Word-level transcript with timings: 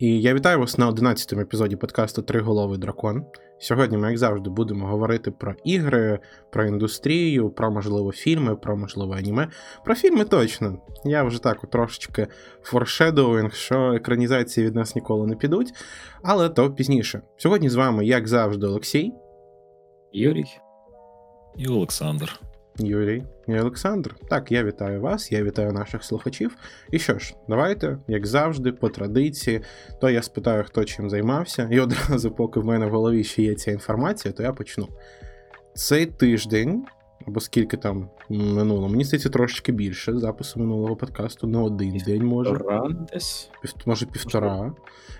І 0.00 0.20
я 0.20 0.34
вітаю 0.34 0.58
вас 0.58 0.78
на 0.78 0.90
11-му 0.90 1.40
епізоді 1.40 1.76
подкасту 1.76 2.22
Триголовий 2.22 2.78
дракон. 2.78 3.24
Сьогодні 3.58 3.96
ми, 3.96 4.08
як 4.08 4.18
завжди, 4.18 4.50
будемо 4.50 4.86
говорити 4.86 5.30
про 5.30 5.54
ігри, 5.64 6.18
про 6.50 6.66
індустрію, 6.66 7.50
про 7.50 7.70
можливо 7.70 8.12
фільми, 8.12 8.56
про 8.56 8.76
можливо 8.76 9.12
аніме. 9.12 9.48
Про 9.84 9.94
фільми 9.94 10.24
точно. 10.24 10.78
Я 11.04 11.22
вже 11.22 11.42
так 11.42 11.70
трошечки 11.70 12.26
форшедоуінг, 12.62 13.54
що 13.54 13.92
екранізації 13.92 14.66
від 14.66 14.74
нас 14.74 14.94
ніколи 14.94 15.26
не 15.26 15.36
підуть, 15.36 15.72
але 16.22 16.48
то 16.48 16.70
пізніше. 16.70 17.22
Сьогодні 17.36 17.68
з 17.68 17.74
вами, 17.74 18.06
як 18.06 18.28
завжди, 18.28 18.66
Олексій, 18.66 19.12
Юрій. 20.12 20.58
І 21.56 21.68
Олександр. 21.68 22.40
Юрій 22.86 23.24
і 23.48 23.58
Олександр. 23.58 24.16
Так, 24.28 24.52
я 24.52 24.64
вітаю 24.64 25.00
вас, 25.00 25.32
я 25.32 25.42
вітаю 25.42 25.72
наших 25.72 26.04
слухачів. 26.04 26.56
І 26.90 26.98
що 26.98 27.18
ж, 27.18 27.34
давайте, 27.48 27.98
як 28.08 28.26
завжди, 28.26 28.72
по 28.72 28.88
традиції, 28.88 29.60
то 30.00 30.10
я 30.10 30.22
спитаю, 30.22 30.64
хто 30.66 30.84
чим 30.84 31.10
займався, 31.10 31.68
і 31.72 31.80
одразу, 31.80 32.30
поки 32.30 32.60
в 32.60 32.64
мене 32.64 32.86
в 32.86 32.90
голові 32.90 33.24
ще 33.24 33.42
є 33.42 33.54
ця 33.54 33.70
інформація, 33.70 34.32
то 34.32 34.42
я 34.42 34.52
почну. 34.52 34.88
Цей 35.74 36.06
тиждень, 36.06 36.84
або 37.26 37.40
скільки 37.40 37.76
там 37.76 38.10
минуло, 38.28 38.88
мені 38.88 39.04
здається, 39.04 39.28
трошечки 39.28 39.72
більше 39.72 40.18
запису 40.18 40.60
минулого 40.60 40.96
подкасту, 40.96 41.46
на 41.46 41.62
один 41.62 42.02
день 42.06 42.24
може. 42.24 42.60
Десь. 43.12 43.50
Пів, 43.62 43.72
може, 43.86 44.06
півтора. 44.06 44.72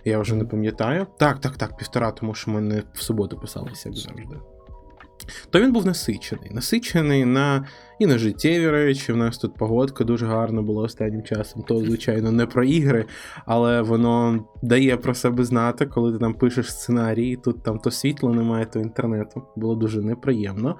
Я 0.05 0.19
вже 0.19 0.35
не 0.35 0.45
пам'ятаю. 0.45 1.07
Так, 1.19 1.41
так, 1.41 1.57
так, 1.57 1.77
півтора, 1.77 2.11
тому 2.11 2.35
що 2.35 2.51
ми 2.51 2.61
не 2.61 2.83
в 2.95 3.03
суботу 3.03 3.37
писалися, 3.39 3.89
як 3.89 3.99
завжди. 3.99 4.37
То 5.51 5.61
він 5.61 5.73
був 5.73 5.87
насичений. 5.87 6.51
Насичений 6.51 7.25
на 7.25 7.67
і 7.99 8.07
на 8.07 8.19
життєві 8.19 8.71
речі. 8.71 9.13
У 9.13 9.17
нас 9.17 9.39
тут 9.39 9.55
погодка 9.55 10.05
дуже 10.05 10.27
гарна 10.27 10.63
була 10.63 10.83
останнім 10.83 11.23
часом. 11.23 11.63
То, 11.63 11.79
звичайно, 11.79 12.33
не 12.33 12.47
про 12.47 12.65
ігри, 12.65 13.05
але 13.47 13.83
воно 13.83 14.45
дає 14.63 14.97
про 14.97 15.15
себе 15.15 15.45
знати, 15.45 15.87
коли 15.87 16.13
ти 16.13 16.19
там 16.19 16.35
пишеш 16.35 16.73
сценарій, 16.73 17.37
тут 17.37 17.63
там 17.63 17.79
то 17.79 17.91
світла 17.91 18.33
немає, 18.33 18.67
то 18.67 18.81
інтернету. 18.81 19.43
Було 19.57 19.75
дуже 19.75 20.03
неприємно. 20.03 20.77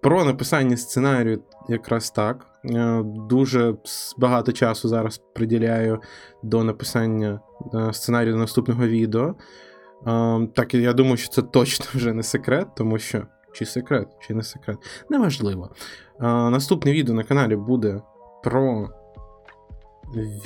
Про 0.00 0.24
написання 0.24 0.76
сценарію 0.76 1.42
якраз 1.68 2.10
так. 2.10 2.46
Е, 2.64 3.02
дуже 3.04 3.74
багато 4.18 4.52
часу 4.52 4.88
зараз 4.88 5.18
приділяю 5.34 6.00
до 6.42 6.64
написання 6.64 7.40
е, 7.74 7.92
сценарію 7.92 8.32
до 8.32 8.38
наступного 8.38 8.86
відео. 8.86 9.34
Е, 10.06 10.48
так, 10.54 10.74
я 10.74 10.92
думаю, 10.92 11.16
що 11.16 11.28
це 11.28 11.42
точно 11.42 11.86
вже 11.94 12.12
не 12.12 12.22
секрет, 12.22 12.66
тому 12.76 12.98
що. 12.98 13.26
Чи 13.58 13.66
секрет, 13.66 14.08
чи 14.20 14.34
не 14.34 14.42
секрет. 14.42 14.78
Неважливо. 15.10 15.70
А, 16.18 16.50
Наступне 16.50 16.92
відео 16.92 17.14
на 17.14 17.24
каналі 17.24 17.56
буде 17.56 18.00
про 18.44 18.88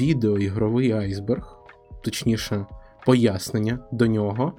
відеоігровий 0.01 0.93
айсберг, 0.93 1.57
точніше, 2.03 2.67
пояснення 3.07 3.79
до 3.93 4.07
нього. 4.07 4.53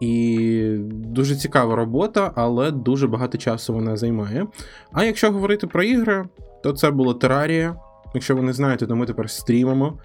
І 0.00 0.76
дуже 0.90 1.36
цікава 1.36 1.76
робота, 1.76 2.32
але 2.34 2.70
дуже 2.70 3.06
багато 3.06 3.38
часу 3.38 3.74
вона 3.74 3.96
займає. 3.96 4.46
А 4.92 5.04
якщо 5.04 5.32
говорити 5.32 5.66
про 5.66 5.82
ігри, 5.82 6.28
то 6.62 6.72
це 6.72 6.90
було 6.90 7.14
Терарія. 7.14 7.76
Якщо 8.14 8.36
ви 8.36 8.42
не 8.42 8.52
знаєте, 8.52 8.86
то 8.86 8.96
ми 8.96 9.06
тепер 9.06 9.30
стрімимо. 9.30 9.98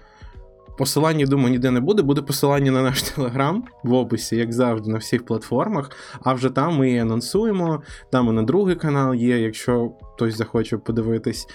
Посилання, 0.78 1.26
думаю, 1.26 1.50
ніде 1.50 1.70
не 1.70 1.80
буде. 1.80 2.02
Буде 2.02 2.22
посилання 2.22 2.72
на 2.72 2.82
наш 2.82 3.02
телеграм 3.16 3.64
в 3.82 3.92
описі, 3.92 4.36
як 4.36 4.52
завжди, 4.52 4.90
на 4.90 4.98
всіх 4.98 5.24
платформах. 5.24 5.90
А 6.22 6.32
вже 6.32 6.50
там 6.50 6.76
ми 6.76 6.86
її 6.88 7.00
анонсуємо. 7.00 7.82
Там 8.10 8.28
і 8.28 8.32
на 8.32 8.42
другий 8.42 8.76
канал 8.76 9.14
є, 9.14 9.38
якщо 9.38 9.92
хтось 10.14 10.36
захоче 10.36 10.76
подивитись. 10.76 11.46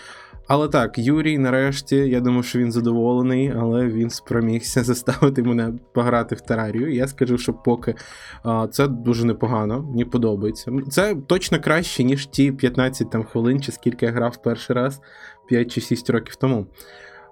Але 0.48 0.68
так, 0.68 0.98
Юрій, 0.98 1.38
нарешті, 1.38 1.96
я 1.96 2.20
думаю, 2.20 2.44
що 2.44 2.60
він 2.60 2.72
задоволений, 2.72 3.54
але 3.60 3.86
він 3.86 4.10
спромігся 4.10 4.84
заставити 4.84 5.44
мене 5.44 5.74
пограти 5.94 6.36
в 6.36 6.42
терарію. 6.42 6.94
Я 6.94 7.08
скажу, 7.08 7.38
що 7.38 7.54
поки 7.54 7.96
а, 8.44 8.68
це 8.68 8.88
дуже 8.88 9.26
непогано, 9.26 9.82
мені 9.82 10.06
подобається. 10.06 10.72
Це 10.90 11.16
точно 11.28 11.60
краще, 11.62 12.04
ніж 12.04 12.26
ті 12.26 12.52
15 12.52 13.12
там, 13.12 13.24
хвилин, 13.24 13.62
чи 13.62 13.72
скільки 13.72 14.06
я 14.06 14.12
грав 14.12 14.42
перший 14.42 14.76
раз 14.76 15.02
5 15.48 15.72
чи 15.72 15.82
6 15.82 16.10
років 16.10 16.36
тому. 16.36 16.68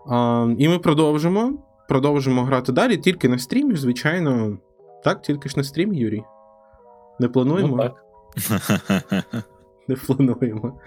А, 0.10 0.48
І 0.58 0.70
ми 0.70 0.80
продовжимо 0.80 1.54
продовжимо 1.90 2.44
грати 2.44 2.72
далі, 2.72 2.98
тільки 2.98 3.30
на 3.30 3.38
стрімі, 3.38 3.76
звичайно. 3.76 4.58
Так, 5.04 5.22
тільки 5.22 5.50
ж 5.50 5.58
на 5.58 5.64
стрімі, 5.64 5.98
Юрій. 5.98 6.24
Не 7.20 7.28
плануємо? 7.28 7.78
Ну, 7.78 7.84
так. 7.84 8.04
Не 9.88 9.96
плануємо. 9.96 10.80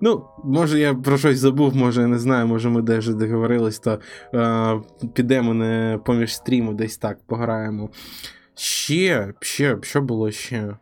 Ну, 0.00 0.24
може, 0.44 0.80
я 0.80 0.94
про 0.94 1.18
щось 1.18 1.38
забув, 1.38 1.76
може, 1.76 2.00
я 2.00 2.06
не 2.06 2.18
знаю, 2.18 2.46
може 2.46 2.68
ми 2.68 2.82
де 2.82 2.98
вже 2.98 3.14
договорились, 3.14 3.78
то 3.78 3.98
е, 4.34 4.80
підемо 5.14 5.54
не 5.54 6.00
поміж 6.04 6.36
стріму, 6.36 6.74
десь 6.74 6.96
так 6.96 7.18
пограємо. 7.26 7.90
Ще, 8.54 9.34
ще, 9.40 9.78
що 9.82 10.02
було 10.02 10.30
ще? 10.30 10.76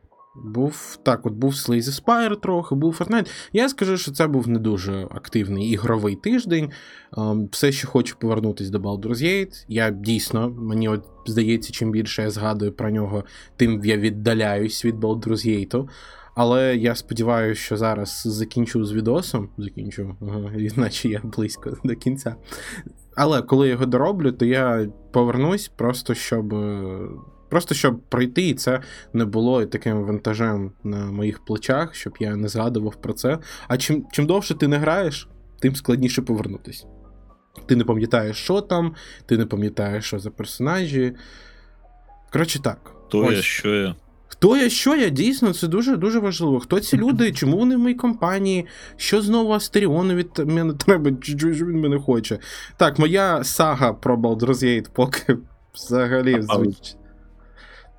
Був 0.45 0.99
так, 1.03 1.27
от 1.27 1.33
був 1.33 1.53
Slay 1.53 1.83
Spire 1.83 2.41
трохи, 2.41 2.75
був 2.75 2.97
Fortnite. 3.01 3.31
Я 3.53 3.69
скажу, 3.69 3.97
що 3.97 4.13
це 4.13 4.27
був 4.27 4.49
не 4.49 4.59
дуже 4.59 5.09
активний 5.11 5.71
ігровий 5.71 6.17
тиждень. 6.17 6.71
Ем, 7.19 7.49
все 7.53 7.73
ще 7.73 7.87
хочу 7.87 8.17
повернутися 8.19 8.71
до 8.71 8.79
Baldur's 8.79 9.23
Gate. 9.23 9.65
Я 9.69 9.91
дійсно, 9.91 10.51
мені 10.51 10.89
от 10.89 11.05
здається, 11.27 11.73
чим 11.73 11.91
більше 11.91 12.23
я 12.23 12.31
згадую 12.31 12.73
про 12.73 12.91
нього, 12.91 13.25
тим 13.57 13.85
я 13.85 13.97
віддаляюсь 13.97 14.85
від 14.85 14.95
Baldur's 14.95 15.47
Gate. 15.47 15.89
Але 16.35 16.77
я 16.77 16.95
сподіваюся, 16.95 17.61
що 17.61 17.77
зараз 17.77 18.23
закінчу 18.27 18.85
з 18.85 18.93
відосом. 18.93 19.49
Закінчу, 19.59 20.17
ага, 20.21 20.53
я 21.03 21.21
близько 21.25 21.77
до 21.85 21.95
кінця. 21.95 22.37
Але 23.17 23.43
коли 23.43 23.67
я 23.67 23.73
його 23.73 23.87
дороблю, 23.87 24.33
то 24.33 24.45
я 24.45 24.89
повернусь 25.13 25.69
просто 25.69 26.15
щоб. 26.15 26.55
Просто 27.51 27.75
щоб 27.75 28.01
пройти, 28.01 28.49
і 28.49 28.55
це 28.55 28.81
не 29.13 29.25
було 29.25 29.67
таким 29.67 30.05
вантажем 30.05 30.73
на 30.85 31.07
моїх 31.07 31.45
плечах, 31.45 31.95
щоб 31.95 32.17
я 32.21 32.37
не 32.37 32.49
згадував 32.49 32.97
про 32.97 33.13
це. 33.13 33.39
А 33.69 33.77
чим 33.77 34.07
чим 34.13 34.27
довше 34.27 34.55
ти 34.55 34.69
не 34.69 34.79
граєш, 34.79 35.29
тим 35.61 35.77
складніше 35.77 36.23
повернутися. 36.23 36.87
Ти 37.67 37.77
не 37.77 37.85
пам'ятаєш, 37.85 38.37
що 38.37 38.61
там, 38.61 38.95
ти 39.27 39.39
не 39.39 39.47
пам'ятаєш, 39.47 40.05
що 40.05 40.19
за 40.19 40.31
персонажі. 40.31 41.13
Коротше 42.33 42.63
так. 42.63 42.93
Хто 43.07 43.19
Ось. 43.19 43.37
я, 43.37 43.43
що 43.43 43.75
я? 43.75 43.95
Хто 44.29 44.57
я, 44.57 44.71
що 44.71 44.97
я? 44.97 45.09
Дійсно, 45.09 45.53
це 45.53 45.69
дуже 45.69 45.97
дуже 45.97 46.19
важливо. 46.19 46.61
Хто 46.61 46.81
ці 46.81 46.97
люди, 46.97 47.33
чому 47.33 47.59
вони 47.59 47.77
в 47.77 47.79
моїй 47.79 47.95
компанії? 47.95 48.67
Що 48.97 49.23
знову 49.23 49.53
Астеріону 49.53 50.15
від 50.15 50.39
мене 50.39 50.75
треба, 50.75 51.11
що 51.23 51.49
він 51.49 51.81
мене 51.81 51.99
хоче? 51.99 52.39
Так, 52.77 52.99
моя 52.99 53.45
сага 53.45 53.93
про 53.93 54.17
Baldur's 54.17 54.65
Gate 54.65 54.91
поки 54.93 55.39
взагалі 55.75 56.43
звучить. 56.43 56.97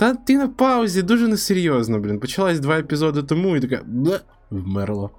Та 0.01 0.13
ти 0.13 0.37
на 0.37 0.47
паузі 0.47 1.01
дуже 1.01 1.27
несерйозно, 1.27 1.99
блін. 1.99 2.19
Почалась 2.19 2.59
два 2.59 2.79
епізоди 2.79 3.23
тому 3.23 3.55
і 3.55 3.59
така 3.59 3.81
бле, 3.85 4.19
вмерла. 4.49 5.09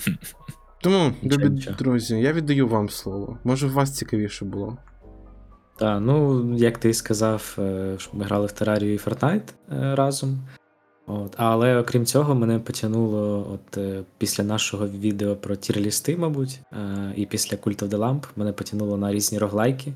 Тому, 0.82 1.12
любі 1.24 1.48
друзі, 1.78 2.16
я 2.16 2.32
віддаю 2.32 2.68
вам 2.68 2.88
слово. 2.88 3.38
Може, 3.44 3.66
у 3.66 3.70
вас 3.70 3.96
цікавіше 3.96 4.44
було. 4.44 4.76
Так, 5.78 6.02
ну, 6.02 6.44
як 6.56 6.78
ти 6.78 6.94
сказав, 6.94 7.56
е, 7.58 7.94
що 7.98 8.10
ми 8.12 8.24
грали 8.24 8.46
в 8.46 8.52
Терарію 8.52 8.94
і 8.94 8.98
Fortnite 8.98 9.52
е, 9.72 9.94
разом. 9.94 10.38
От. 11.06 11.34
Але 11.36 11.78
окрім 11.78 12.06
цього, 12.06 12.34
мене 12.34 12.58
потягнуло 12.58 13.50
от 13.54 13.78
е, 13.78 14.02
після 14.18 14.44
нашого 14.44 14.88
відео 14.88 15.36
про 15.36 15.56
тірлісти, 15.56 16.16
мабуть, 16.16 16.60
і 17.16 17.26
після 17.26 17.56
Cult 17.56 17.84
of 17.84 17.88
the 17.88 17.98
Lamp 17.98 18.24
мене 18.36 18.52
потягнуло 18.52 18.96
на 18.96 19.12
різні 19.12 19.38
роглайки 19.38 19.92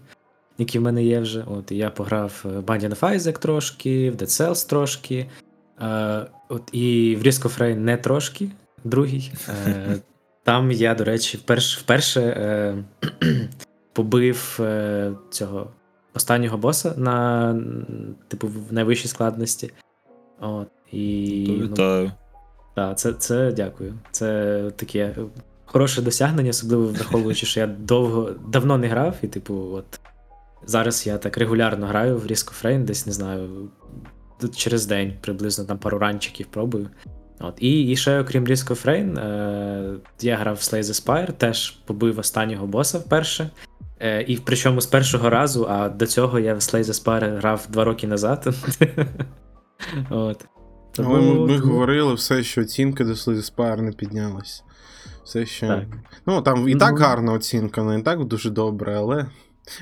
які 0.58 0.78
в 0.78 0.82
мене 0.82 1.04
є 1.04 1.20
вже. 1.20 1.44
От, 1.46 1.72
Я 1.72 1.90
пограв 1.90 2.40
в 2.44 2.60
Binding 2.60 2.98
of 2.98 3.16
Isaac 3.16 3.38
трошки, 3.38 4.10
в 4.10 4.14
Dead 4.14 4.26
Cells 4.26 4.68
трошки. 4.68 5.26
Е, 5.80 6.26
от, 6.48 6.62
І 6.72 7.16
в 7.20 7.26
Risk 7.26 7.42
of 7.42 7.60
Rain 7.60 7.76
не 7.76 7.96
трошки, 7.96 8.48
другий. 8.84 9.32
Е, 9.48 9.96
Там 10.42 10.70
я, 10.70 10.94
до 10.94 11.04
речі, 11.04 11.36
вперше 11.36 11.80
вперше 11.80 12.20
е, 12.20 12.76
побив 13.92 14.58
е, 14.60 15.12
цього 15.30 15.70
останнього 16.14 16.58
боса 16.58 16.94
на 16.96 17.56
типу, 18.28 18.48
в 18.48 18.72
найвищій 18.72 19.08
складності. 19.08 19.72
От, 20.40 20.68
і, 20.92 21.44
То 21.46 21.52
ну, 21.52 21.64
вітаю. 21.64 22.04
Ну, 22.04 22.12
так, 22.74 22.98
це, 22.98 23.12
це 23.12 23.52
дякую. 23.52 23.94
Це 24.10 24.70
таке 24.76 25.14
хороше 25.64 26.02
досягнення, 26.02 26.50
особливо 26.50 26.86
враховуючи, 26.86 27.46
що 27.46 27.60
я 27.60 27.66
довго 27.66 28.30
давно 28.48 28.78
не 28.78 28.88
грав, 28.88 29.16
і, 29.22 29.26
типу, 29.26 29.54
от 29.54 30.00
Зараз 30.66 31.06
я 31.06 31.18
так 31.18 31.38
регулярно 31.38 31.86
граю 31.86 32.18
в 32.18 32.26
Risk 32.26 32.50
of 32.50 32.64
Rain, 32.64 32.84
десь 32.84 33.06
не 33.06 33.12
знаю, 33.12 33.70
через 34.56 34.86
день 34.86 35.14
приблизно 35.20 35.64
там 35.64 35.78
пару 35.78 35.98
ранчиків 35.98 36.46
пробую. 36.46 36.88
От. 37.40 37.54
І 37.58 37.82
і 37.82 37.96
ще, 37.96 38.20
окрім 38.20 38.44
Risk 38.44 38.70
of 38.70 38.86
Rain, 38.86 39.18
е, 39.18 39.98
я 40.20 40.36
грав 40.36 40.54
в 40.54 40.58
Slay 40.58 40.82
the 40.82 41.04
Spire, 41.04 41.32
теж 41.32 41.70
побив 41.70 42.18
останнього 42.18 42.66
боса 42.66 42.98
вперше. 42.98 43.50
Е, 44.00 44.22
І 44.22 44.36
причому 44.36 44.80
з 44.80 44.86
першого 44.86 45.30
разу, 45.30 45.66
а 45.70 45.88
до 45.88 46.06
цього 46.06 46.38
я 46.38 46.54
в 46.54 46.58
Slay 46.58 46.82
the 46.82 47.04
Spire 47.04 47.36
грав 47.36 47.66
два 47.68 47.84
роки 47.84 48.06
назад. 48.06 48.48
От. 50.10 50.46
Але 50.98 51.20
ми, 51.20 51.34
ми 51.46 51.58
говорили 51.58 52.14
все, 52.14 52.42
що 52.42 52.60
оцінка 52.60 53.04
до 53.04 53.10
Slay 53.10 53.34
the 53.34 53.54
Spire 53.54 53.80
не 53.80 53.92
піднялась. 53.92 54.64
Все 55.24 55.46
ще. 55.46 55.66
Так. 55.66 55.84
Ну, 56.26 56.42
там 56.42 56.68
і 56.68 56.74
так 56.74 56.92
ну... 56.92 56.98
гарна 56.98 57.32
оцінка, 57.32 57.82
не 57.82 58.02
так 58.02 58.24
дуже 58.24 58.50
добре, 58.50 58.96
але. 58.96 59.26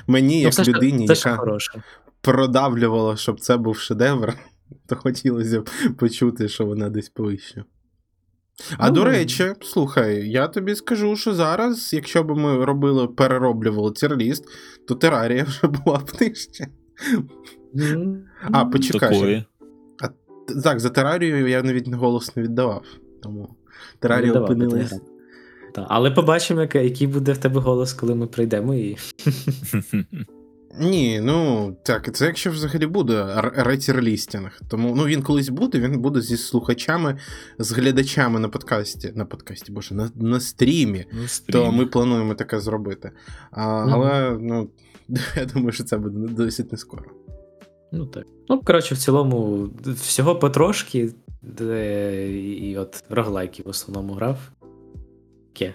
Мені, 0.07 0.35
ну, 0.35 0.41
як 0.41 0.53
ну, 0.57 0.63
людині, 0.73 1.07
це 1.07 1.13
яка 1.13 1.37
хороше. 1.37 1.83
продавлювало, 2.21 3.17
щоб 3.17 3.39
це 3.39 3.57
був 3.57 3.77
шедевр, 3.77 4.33
то 4.87 4.95
хотілося 4.95 5.61
б 5.61 5.69
почути, 5.97 6.49
що 6.49 6.65
вона 6.65 6.89
десь 6.89 7.09
повище. 7.09 7.63
А 8.77 8.87
Ну, 8.89 8.95
до 8.95 9.03
речі, 9.03 9.53
слухай, 9.61 10.29
я 10.29 10.47
тобі 10.47 10.75
скажу, 10.75 11.15
що 11.15 11.33
зараз, 11.33 11.93
якщо 11.93 12.23
б 12.23 12.37
ми 12.37 12.65
робили, 12.65 13.07
перероблювали 13.07 13.91
tier 13.91 14.15
list, 14.15 14.45
то 14.87 14.95
терарія 14.95 15.43
вже 15.43 15.67
була 15.67 15.97
б 15.97 16.11
нижче. 16.21 16.67
А, 18.51 18.65
почекай. 18.65 19.09
Такої. 19.13 19.45
Так, 20.63 20.79
за 20.79 20.89
терарію 20.89 21.47
я 21.47 21.63
навіть 21.63 21.93
голос 21.93 22.35
не 22.35 22.43
віддавав. 22.43 22.83
Тому 23.23 23.55
терарія 23.99 24.33
ти 24.33 24.99
Та, 25.75 25.85
але 25.89 26.11
побачимо, 26.11 26.61
який 26.61 27.07
буде 27.07 27.31
в 27.31 27.37
тебе 27.37 27.61
голос, 27.61 27.93
коли 27.93 28.15
ми 28.15 28.27
прийдемо 28.27 28.75
і. 28.75 28.97
Ні, 30.79 31.19
ну 31.23 31.71
так, 31.83 32.15
це 32.15 32.25
якщо 32.25 32.51
взагалі 32.51 32.85
буде 32.85 33.41
re-tier-listing. 33.55 34.61
Тому 34.67 34.93
ну 34.95 35.05
він 35.05 35.21
колись 35.21 35.49
буде, 35.49 35.79
він 35.79 36.01
буде 36.01 36.21
зі 36.21 36.37
слухачами, 36.37 37.17
з 37.59 37.71
глядачами 37.71 38.39
на 38.39 38.49
подкасті. 38.49 39.11
На 39.15 39.25
подкасті, 39.25 39.71
боже, 39.71 39.95
на, 39.95 40.09
на 40.15 40.39
стрімі. 40.39 41.05
Ну, 41.13 41.21
То 41.49 41.71
ми 41.71 41.85
плануємо 41.85 42.33
таке 42.33 42.59
зробити. 42.59 43.11
А, 43.51 43.85
Мгм. 43.85 43.93
Але 43.93 44.37
ну, 44.41 44.69
я 45.35 45.45
думаю, 45.45 45.71
що 45.71 45.83
це 45.83 45.97
буде 45.97 46.33
досить 46.33 46.71
не 46.71 46.77
скоро. 46.77 47.03
Ну 47.91 48.05
так. 48.05 48.25
Ну, 48.49 48.61
коротше, 48.61 48.95
в 48.95 48.97
цілому, 48.97 49.69
всього 49.85 50.35
потрошки, 50.35 51.13
де 51.41 52.31
і 52.41 52.77
от 52.77 53.03
роглайки 53.09 53.63
в 53.63 53.69
основному 53.69 54.13
грав. 54.13 54.37
Ке. 55.55 55.73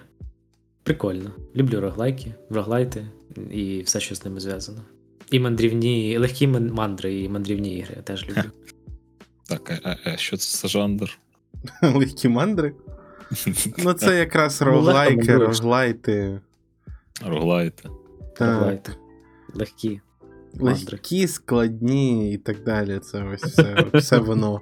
Прикольно. 0.83 1.31
Люблю 1.55 1.81
роглайки, 1.81 2.33
роглайти 2.49 3.07
і 3.51 3.81
все, 3.81 3.99
що 3.99 4.15
з 4.15 4.25
ними 4.25 4.39
зв'язано. 4.39 4.81
І 5.31 5.39
мандрівні, 5.39 6.17
легкі 6.17 6.47
мандри, 6.47 7.21
і 7.21 7.29
мандрівні 7.29 7.77
ігри 7.77 7.93
я 7.97 8.01
теж 8.01 8.29
люблю. 8.29 8.43
Так, 9.47 9.71
а, 9.83 9.89
а, 9.89 9.95
а 10.13 10.17
що 10.17 10.37
це 10.37 10.57
за 10.57 10.67
жанр? 10.67 11.17
Легкі 11.81 12.29
мандри. 12.29 12.73
Ну, 13.77 13.93
це 13.93 14.19
якраз 14.19 14.61
Ну, 14.61 14.67
роглайки, 14.67 15.37
роглайти. 15.37 16.41
Роглайти. 17.25 17.89
Роглайти. 18.39 18.91
Легкі. 19.53 20.01
мандри. 20.53 20.85
Легкі, 20.91 21.27
складні 21.27 22.33
і 22.33 22.37
так 22.37 22.63
далі. 22.63 22.99
Це 22.99 23.23
ось 23.23 23.43
все, 23.43 23.85
все 23.93 24.17
воно. 24.17 24.61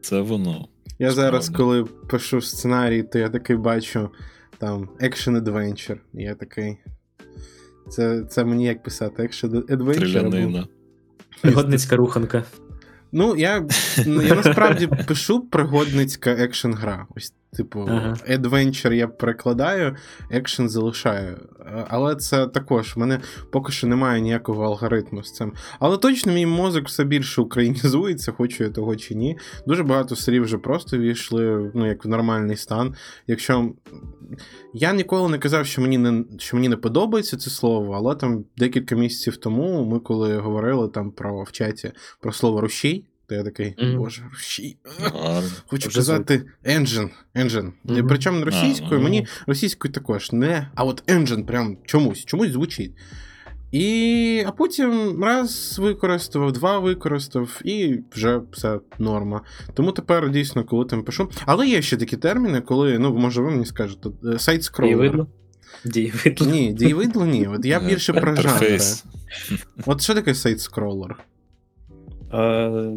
Це 0.00 0.20
воно. 0.20 0.68
Я 1.00 1.10
зараз, 1.10 1.48
коли 1.48 1.84
пишу 1.84 2.40
сценарій, 2.40 3.02
то 3.02 3.18
я 3.18 3.28
такий 3.28 3.56
бачу 3.56 4.10
там 4.58 4.88
Action 5.00 5.42
Adventure. 5.42 5.98
І 6.14 6.22
я 6.22 6.34
такий. 6.34 6.78
Це, 7.88 8.22
це 8.24 8.44
мені 8.44 8.64
як 8.64 8.82
писати 8.82 9.22
Action 9.22 9.50
Adventure. 9.50 9.98
Трилянина. 9.98 10.66
Пригодницька 11.42 11.96
руханка. 11.96 12.44
Ну, 13.12 13.36
я, 13.36 13.66
ну, 14.06 14.22
я 14.22 14.34
насправді 14.34 14.86
пишу 15.08 15.40
пригодницька 15.40 16.30
екшн 16.30 16.72
гра. 16.72 17.06
Ось, 17.16 17.34
типу, 17.52 17.80
Ага. 17.80 18.16
Adventure 18.28 18.92
я 18.92 19.08
перекладаю, 19.08 19.96
екшен 20.30 20.68
залишаю. 20.68 21.38
Але 21.88 22.16
це 22.16 22.46
також, 22.46 22.96
в 22.96 22.98
мене 22.98 23.20
поки 23.50 23.72
що 23.72 23.86
немає 23.86 24.20
ніякого 24.20 24.64
алгоритму 24.64 25.22
з 25.22 25.32
цим. 25.32 25.52
Але 25.78 25.96
точно 25.96 26.32
мій 26.32 26.46
мозок 26.46 26.86
все 26.86 27.04
більше 27.04 27.40
українізується, 27.40 28.32
хочу 28.32 28.64
я 28.64 28.70
того 28.70 28.96
чи 28.96 29.14
ні. 29.14 29.38
Дуже 29.66 29.82
багато 29.82 30.16
серій 30.16 30.40
вже 30.40 30.58
просто 30.58 30.98
війшли 30.98 31.70
ну, 31.74 31.86
як 31.86 32.04
в 32.04 32.08
нормальний 32.08 32.56
стан. 32.56 32.94
Якщо. 33.26 33.72
Я 34.74 34.92
ніколи 34.92 35.28
не 35.28 35.38
казав, 35.38 35.66
що 35.66 35.82
мені 35.82 35.98
не, 35.98 36.24
що 36.38 36.56
мені 36.56 36.68
не 36.68 36.76
подобається 36.76 37.36
це 37.36 37.50
слово, 37.50 37.94
але 37.94 38.14
там 38.14 38.44
декілька 38.56 38.94
місяців 38.94 39.36
тому 39.36 39.84
ми 39.84 40.00
коли 40.00 40.38
говорили 40.38 40.88
там 40.88 41.10
про 41.10 41.42
в 41.42 41.52
чаті 41.52 41.92
про 42.20 42.32
слово 42.32 42.60
рушій, 42.60 43.04
то 43.30 43.36
я 43.36 43.42
такий, 43.42 43.74
боже, 43.96 44.22
рушій. 44.32 44.76
Хочу 45.66 45.90
казати 45.90 46.42
engine. 46.64 47.10
engine. 47.34 47.72
Причому 48.08 48.38
не 48.38 48.44
російською, 48.44 49.00
ну. 49.00 49.00
мені 49.00 49.26
російською 49.46 49.92
також 49.92 50.32
не. 50.32 50.70
А 50.74 50.84
от 50.84 51.10
engine 51.10 51.44
прям 51.46 51.76
чомусь, 51.84 52.24
чомусь 52.24 52.50
звучить. 52.50 52.92
І, 53.72 54.44
а 54.46 54.50
потім 54.52 55.18
раз 55.24 55.78
використав, 55.78 56.52
два 56.52 56.78
використав, 56.78 57.60
і 57.64 57.98
вже 58.12 58.40
все 58.52 58.80
норма. 58.98 59.40
Тому 59.74 59.92
тепер 59.92 60.30
дійсно, 60.30 60.64
коли 60.64 60.84
там 60.84 61.02
пишу. 61.02 61.30
Але 61.46 61.68
є 61.68 61.82
ще 61.82 61.96
такі 61.96 62.16
терміни, 62.16 62.60
коли, 62.60 62.98
ну, 62.98 63.18
може, 63.18 63.42
ви 63.42 63.50
мені 63.50 63.66
скажете, 63.66 64.08
сайт 64.38 64.64
скролер. 64.64 64.96
видно. 64.96 65.26
Ні, 66.46 66.72
дієвидло 66.72 67.26
ні. 67.26 67.46
От 67.46 67.64
я 67.64 67.78
Е, 67.78 67.88
більше 67.88 68.12
про 68.12 68.36
жанри. 68.36 68.78
От 69.86 70.02
що 70.02 70.14
таке 70.14 70.34
сайт 70.34 70.60
скролер? 70.60 71.16
Е, 72.32 72.90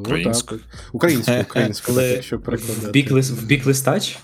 Українською. 0.00 0.60
Українською, 0.92 1.42
українською, 1.42 2.00
якщо 2.00 2.36
В 2.38 2.42
перекладати. 2.42 2.90
бік, 2.90 3.10
в 3.10 3.44
бік 3.46 3.66
листач? 3.66 4.18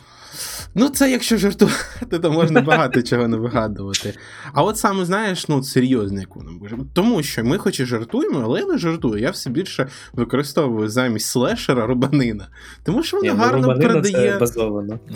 Ну, 0.74 0.88
це 0.88 1.10
якщо 1.10 1.36
жартувати, 1.36 2.18
то 2.22 2.32
можна 2.32 2.60
багато 2.60 3.02
чого 3.02 3.28
не 3.28 3.36
вигадувати. 3.36 4.14
А 4.52 4.62
от 4.62 4.78
саме 4.78 5.04
знаєш, 5.04 5.48
ну 5.48 5.62
серйозно, 5.62 6.20
як 6.20 6.36
воно 6.36 6.52
буде. 6.52 6.76
Тому 6.92 7.22
що 7.22 7.44
ми 7.44 7.58
хоч 7.58 7.80
і 7.80 7.84
жартуємо, 7.84 8.40
але 8.44 8.60
я 8.60 8.66
не 8.66 8.78
жартую. 8.78 9.22
Я 9.22 9.30
все 9.30 9.50
більше 9.50 9.88
використовую 10.12 10.88
замість 10.88 11.26
слешера 11.26 11.86
рубанина. 11.86 12.48
Тому 12.84 13.02
що 13.02 13.16
вона 13.16 13.28
Ні, 13.32 13.34
ну, 13.38 13.44
гарно 13.44 13.78
передає. 13.78 14.38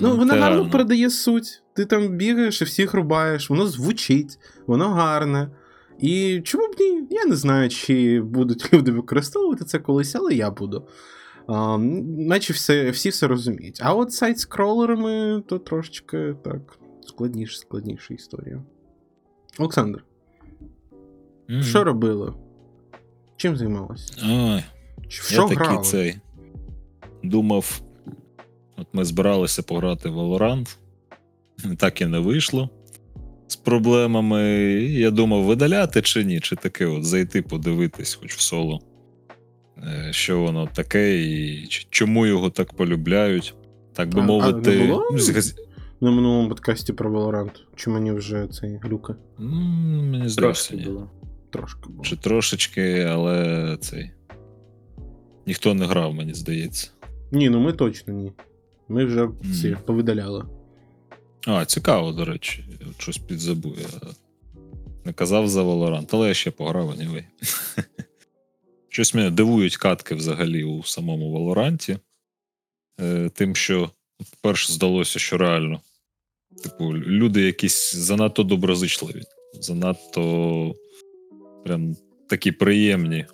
Ну, 0.00 0.16
вона 0.16 0.34
це 0.34 0.40
гарно 0.40 0.56
гарно. 0.56 0.70
передає 0.70 1.10
суть. 1.10 1.62
Ти 1.76 1.84
там 1.84 2.08
бігаєш 2.08 2.62
і 2.62 2.64
всіх 2.64 2.94
рубаєш, 2.94 3.50
воно 3.50 3.66
звучить, 3.66 4.38
воно 4.66 4.88
гарне. 4.88 5.48
І 5.98 6.40
чому 6.44 6.66
б 6.68 6.76
ні? 6.80 7.06
Я 7.10 7.24
не 7.24 7.36
знаю, 7.36 7.68
чи 7.68 8.20
будуть 8.20 8.72
люди 8.72 8.90
використовувати 8.92 9.64
це 9.64 9.78
колись, 9.78 10.14
але 10.14 10.34
я 10.34 10.50
буду. 10.50 10.88
А, 11.46 11.78
наче 11.78 12.52
все, 12.52 12.90
всі 12.90 13.08
все 13.08 13.26
розуміють. 13.28 13.80
А 13.82 13.94
от 13.94 14.12
сайт 14.12 14.38
з 14.38 14.44
кролерами 14.44 15.42
то 15.46 15.58
трошечки 15.58 16.34
так 16.44 16.78
складніше, 17.06 17.56
складніша 17.58 18.14
історія. 18.14 18.62
Олександр, 19.58 20.04
Мгм. 21.48 21.62
що 21.62 21.84
робили? 21.84 22.34
Чим 23.36 23.56
займалась? 23.56 24.12
Ой, 24.24 24.30
я 24.30 24.64
що 25.08 25.42
такий 25.42 25.56
грали? 25.56 25.82
цей. 25.84 26.18
Думав, 27.22 27.80
от 28.76 28.86
ми 28.92 29.04
збиралися 29.04 29.62
пограти 29.62 30.08
в 30.08 30.16
Valorant. 30.18 30.76
Так 31.78 32.00
і 32.00 32.06
не 32.06 32.18
вийшло. 32.18 32.70
З 33.48 33.56
проблемами. 33.56 34.42
Я 34.90 35.10
думав, 35.10 35.42
видаляти 35.44 36.02
чи 36.02 36.24
ні, 36.24 36.40
чи 36.40 36.56
таке 36.56 36.86
от 36.86 37.04
зайти, 37.04 37.42
подивитись, 37.42 38.14
хоч 38.14 38.34
в 38.36 38.40
соло. 38.40 38.80
е, 39.78 40.08
Що 40.12 40.40
воно 40.40 40.68
таке, 40.74 41.22
і 41.22 41.66
чому 41.90 42.26
його 42.26 42.50
так 42.50 42.74
полюбляють. 42.74 43.54
Так 43.92 44.14
би 44.14 44.20
А- 44.20 44.24
а 44.24 44.26
мовити, 44.26 44.78
не 44.78 44.86
було? 44.86 45.08
ну, 45.12 45.18
згаз- 45.18 45.54
На 46.00 46.10
минулому 46.10 46.48
подкасті 46.48 46.92
про 46.92 47.10
Valorant. 47.12 47.50
Чи 47.76 47.90
мені 47.90 48.12
вже 48.12 48.46
цей 48.52 48.76
глюка? 48.82 49.16
Ну, 49.38 49.50
мені 50.02 50.28
здається, 50.28 50.40
Трошки 50.70 50.76
було. 50.76 51.10
Трошки 51.50 51.88
було. 51.88 52.04
Чи 52.04 52.16
трошечки, 52.16 53.00
але 53.02 53.76
цей. 53.80 54.10
Ніхто 55.46 55.74
не 55.74 55.86
грав, 55.86 56.14
мені 56.14 56.34
здається. 56.34 56.90
Ні, 57.32 57.50
ну 57.50 57.60
ми 57.60 57.72
точно 57.72 58.14
ні. 58.14 58.32
Ми 58.88 59.04
вже 59.04 59.28
ці 59.60 59.76
повидаляли. 59.86 60.44
А, 61.46 61.64
цікаво, 61.64 62.12
до 62.12 62.24
речі, 62.24 62.64
щось 62.98 63.18
підзабув. 63.18 63.78
Я 63.78 64.12
не 65.04 65.12
казав 65.12 65.48
за 65.48 65.62
Valorant, 65.62 66.08
але 66.12 66.28
я 66.28 66.34
ще 66.34 66.50
пограв 66.50 66.90
anyway. 66.90 67.24
Щось 68.88 69.14
мене 69.14 69.30
дивують 69.30 69.76
катки 69.76 70.14
взагалі 70.14 70.64
у 70.64 70.84
самому 70.84 71.32
Валоранті. 71.32 71.98
Е, 73.00 73.30
тим, 73.34 73.56
що 73.56 73.90
перше 74.42 74.72
здалося, 74.72 75.18
що 75.18 75.38
реально. 75.38 75.80
Типу, 76.62 76.94
люди 76.94 77.42
якісь 77.42 77.94
занадто 77.94 78.42
доброзичливі, 78.42 79.22
занадто 79.60 80.74
прям 81.64 81.96
такі 82.28 82.52
приємні. 82.52 83.26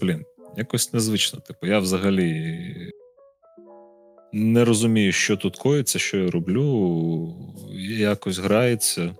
Блін, 0.00 0.24
якось 0.56 0.92
незвично. 0.92 1.40
Типу, 1.40 1.66
я 1.66 1.78
взагалі 1.78 2.92
не 4.34 4.64
розумію, 4.64 5.12
що 5.12 5.36
тут 5.36 5.56
коїться, 5.56 5.98
що 5.98 6.16
я 6.16 6.30
роблю. 6.30 7.34
Якось 7.98 8.38
грається. 8.38 9.14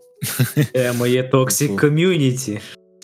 Е, 0.75 0.93
моє 0.93 1.23
токсик 1.23 1.69
Типу. 1.69 1.81
ком'юніті. 1.81 2.61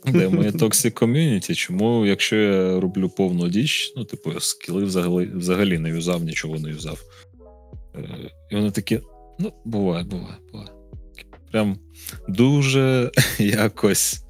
Де 0.06 0.28
моє 0.28 0.50
Toxic 0.50 0.92
Community? 0.92 1.54
Чому, 1.54 2.06
якщо 2.06 2.36
я 2.36 2.80
роблю 2.80 3.08
повну 3.08 3.48
діч, 3.48 3.92
ну, 3.96 4.04
типу, 4.04 4.32
я 4.32 4.40
скіли 4.40 4.84
взагалі, 4.84 5.30
взагалі 5.34 5.78
не 5.78 5.88
юзав, 5.88 6.22
нічого 6.24 6.58
не 6.58 6.68
юзав. 6.68 7.02
Е, 7.94 8.30
І 8.50 8.54
вони 8.54 8.70
такі, 8.70 9.00
ну, 9.38 9.52
буває, 9.64 10.04
буває, 10.04 10.36
буває. 10.52 10.70
Прям 11.52 11.78
дуже 12.28 13.10
якось. 13.38 14.24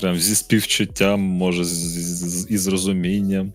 Прям 0.00 0.16
зі 0.16 0.34
співчуттям, 0.34 1.20
може, 1.20 1.64
з, 1.64 1.68
з, 1.68 2.50
і 2.50 2.58
з 2.58 2.66
розумінням. 2.66 3.52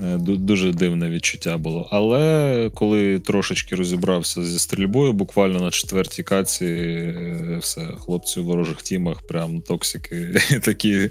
Е, 0.00 0.16
ду- 0.16 0.36
Дуже 0.36 0.72
дивне 0.72 1.10
відчуття 1.10 1.58
було. 1.58 1.88
Але 1.90 2.70
коли 2.74 3.18
трошечки 3.18 3.76
розібрався 3.76 4.44
зі 4.44 4.58
стрільбою, 4.58 5.12
буквально 5.12 5.60
на 5.60 5.70
четвертій 5.70 6.22
каці, 6.22 6.64
е, 6.66 7.58
все, 7.60 7.80
хлопці 7.98 8.40
у 8.40 8.44
ворожих 8.44 8.82
тімах, 8.82 9.22
прям 9.26 9.60
токсики 9.60 10.34
такі 10.62 11.10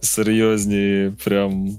серйозні, 0.00 1.12
прям 1.24 1.78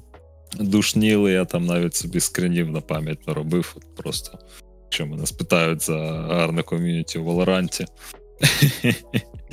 душніли. 0.60 1.32
Я 1.32 1.46
там 1.46 1.66
навіть 1.66 1.96
собі 1.96 2.20
скринів 2.20 2.72
на 2.72 2.82
пам'ять 2.82 3.28
наробив. 3.28 3.74
От 3.78 3.96
просто, 3.96 4.40
якщо 4.84 5.06
мене 5.06 5.26
спитають 5.26 5.82
за 5.82 5.98
гарне 6.30 6.64
ком'юніті 6.64 7.20
в 7.20 7.24
Валоранті. 7.24 7.86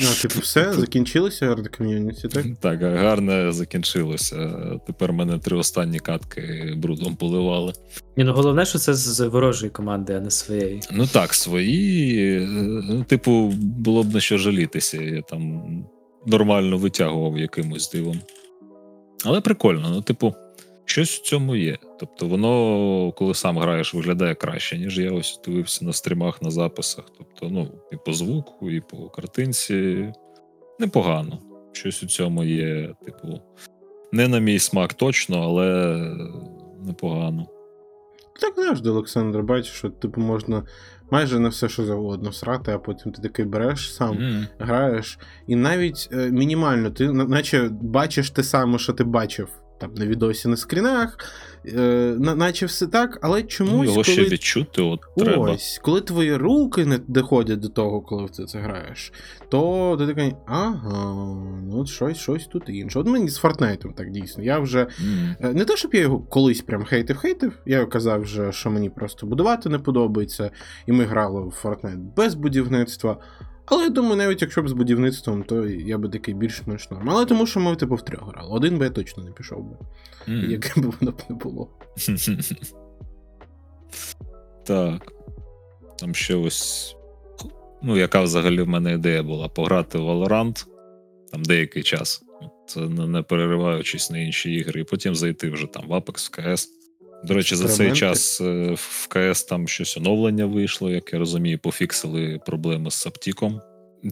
Ну, 0.00 0.06
типу, 0.22 0.40
все, 0.40 0.72
закінчилося 0.72 1.46
гарне 1.46 1.68
ком'юніті, 1.68 2.28
так? 2.28 2.46
Так, 2.60 2.82
гарне 2.82 3.52
закінчилося. 3.52 4.50
Тепер 4.86 5.12
мене 5.12 5.38
три 5.38 5.56
останні 5.56 5.98
катки 5.98 6.74
брудом 6.76 7.16
поливали. 7.16 7.72
Ні, 8.16 8.24
ну 8.24 8.32
головне, 8.32 8.64
що 8.66 8.78
це 8.78 8.94
з 8.94 9.20
ворожої 9.28 9.70
команди, 9.70 10.14
а 10.14 10.20
не 10.20 10.30
своєї. 10.30 10.80
Ну 10.92 11.06
так, 11.06 11.34
свої. 11.34 12.34
е, 12.36 12.46
Ну, 12.90 13.04
типу, 13.04 13.52
було 13.56 14.02
б 14.02 14.14
на 14.14 14.20
що 14.20 14.38
жалітися. 14.38 15.02
Я 15.02 15.22
там 15.22 15.62
нормально 16.26 16.78
витягував 16.78 17.38
якимось 17.38 17.90
дивом. 17.92 18.20
Але 19.24 19.40
прикольно, 19.40 19.90
ну, 19.90 20.02
типу, 20.02 20.34
щось 20.90 21.18
в 21.18 21.22
цьому 21.22 21.56
є. 21.56 21.78
Тобто, 22.00 22.26
воно, 22.26 23.12
коли 23.12 23.34
сам 23.34 23.58
граєш, 23.58 23.94
виглядає 23.94 24.34
краще, 24.34 24.78
ніж 24.78 24.98
я 24.98 25.12
ось 25.12 25.40
дивився 25.46 25.84
на 25.84 25.92
стрімах, 25.92 26.42
на 26.42 26.50
записах. 26.50 27.04
Тобто, 27.18 27.48
ну, 27.50 27.68
і 27.92 27.96
по 28.06 28.12
звуку, 28.12 28.70
і 28.70 28.80
по 28.80 29.08
картинці. 29.08 30.08
Непогано. 30.78 31.38
Щось 31.72 32.02
у 32.02 32.06
цьому 32.06 32.44
є, 32.44 32.94
типу, 33.04 33.40
не 34.12 34.28
на 34.28 34.38
мій 34.38 34.58
смак 34.58 34.94
точно, 34.94 35.42
але 35.42 35.96
непогано. 36.86 37.46
Так 38.40 38.54
завжди, 38.56 38.90
Олександр, 38.90 39.42
бачиш, 39.42 39.72
що 39.72 39.90
типу 39.90 40.20
можна 40.20 40.62
майже 41.10 41.38
на 41.38 41.48
все, 41.48 41.68
що 41.68 41.84
завгодно 41.84 42.32
срати, 42.32 42.72
а 42.72 42.78
потім 42.78 43.12
ти 43.12 43.22
такий 43.22 43.44
береш 43.44 43.94
сам, 43.94 44.14
Мгм. 44.16 44.46
граєш, 44.58 45.18
і 45.46 45.56
навіть 45.56 46.08
е, 46.12 46.30
мінімально, 46.30 46.90
ти 46.90 47.12
наче 47.12 47.68
бачиш 47.82 48.30
те 48.30 48.42
саме, 48.42 48.78
що 48.78 48.92
ти 48.92 49.04
бачив 49.04 49.48
там 49.78 49.94
на 49.94 50.06
відосі 50.06 50.48
на 50.48 50.56
скрінах, 50.56 51.16
е, 51.66 51.80
на- 52.18 52.34
наче 52.34 52.66
все 52.66 52.86
так, 52.86 53.18
але 53.22 53.40
Ну, 53.40 53.46
чомусь. 53.46 53.88
його 53.88 54.04
ще 54.04 54.24
відчути, 54.24 54.82
от 54.82 55.00
треба. 55.16 55.50
Ось, 55.52 55.80
коли 55.82 56.00
твої 56.00 56.36
руки 56.36 56.86
не 56.86 56.98
доходять 57.08 57.60
до 57.60 57.68
того, 57.68 58.00
коли 58.00 58.28
ти 58.28 58.44
це 58.44 58.58
граєш, 58.58 59.12
то 59.48 59.96
ти 59.98 60.06
такий, 60.06 60.34
ага, 60.46 61.04
ну 61.62 61.78
от 61.80 61.88
щось, 61.88 62.16
щось 62.16 62.46
тут 62.46 62.62
інше. 62.68 62.98
От 62.98 63.06
мені 63.06 63.28
з 63.28 63.36
Фортнайтом 63.36 63.92
так 63.92 64.10
дійсно. 64.10 64.44
Я 64.44 64.58
вже. 64.58 64.86
Е, 65.40 65.52
Не 65.52 65.64
те, 65.64 65.76
щоб 65.76 65.94
я 65.94 66.00
його 66.00 66.18
колись 66.18 66.60
прям 66.60 66.84
хейтив-хейтив, 66.84 67.52
я 67.66 67.86
казав 67.86 68.20
вже, 68.20 68.52
що 68.52 68.70
мені 68.70 68.90
просто 68.90 69.26
будувати 69.26 69.68
не 69.68 69.78
подобається, 69.78 70.50
і 70.86 70.92
ми 70.92 71.04
грали 71.04 71.40
в 71.40 71.54
Fortnite 71.64 72.14
без 72.16 72.34
будівництва. 72.34 73.16
Але 73.70 73.84
я 73.84 73.90
думаю, 73.90 74.16
навіть 74.16 74.42
якщо 74.42 74.62
б 74.62 74.68
з 74.68 74.72
будівництвом, 74.72 75.42
то 75.42 75.66
я 75.68 75.98
би 75.98 76.08
такий 76.08 76.34
більш-менш 76.34 76.90
норм. 76.90 77.10
Але 77.10 77.24
тому, 77.26 77.46
що 77.46 77.60
ми 77.60 77.76
типу 77.76 77.94
втрьох 77.94 78.32
грали. 78.34 78.48
Один 78.50 78.78
би 78.78 78.84
я 78.84 78.90
точно 78.90 79.24
не 79.24 79.30
пішов 79.30 79.62
би, 79.64 79.76
Мгм. 80.26 80.50
яким 80.50 80.82
би 80.82 80.92
воно 81.00 81.12
б 81.12 81.22
не 81.28 81.36
було. 81.36 81.68
Так. 84.64 85.12
Там 85.98 86.14
ще 86.14 86.34
ось. 86.34 86.96
Ну, 87.82 87.96
яка 87.96 88.22
взагалі 88.22 88.62
в 88.62 88.68
мене 88.68 88.92
ідея 88.92 89.22
була 89.22 89.48
пограти 89.48 89.98
в 89.98 90.02
Valorant 90.02 90.66
там 91.32 91.42
деякий 91.42 91.82
час. 91.82 92.22
Це 92.66 92.80
не 92.80 93.06
не 93.06 93.22
перериваючись 93.22 94.10
на 94.10 94.18
інші 94.18 94.52
ігри, 94.52 94.80
і 94.80 94.84
потім 94.84 95.14
зайти 95.14 95.50
вже 95.50 95.66
там 95.66 95.84
в 95.88 95.92
Apex, 95.92 96.26
в 96.26 96.54
КС. 96.54 96.68
До 97.24 97.34
речі, 97.34 97.56
за 97.56 97.68
цей 97.68 97.92
час 97.92 98.40
е, 98.40 98.74
в 98.74 99.08
КС 99.08 99.44
там 99.44 99.68
щось 99.68 99.96
оновлення 99.96 100.46
вийшло, 100.46 100.90
як 100.90 101.12
я 101.12 101.18
розумію, 101.18 101.58
пофіксили 101.58 102.40
проблеми 102.46 102.90
з 102.90 102.94
Саптіком. 102.94 103.60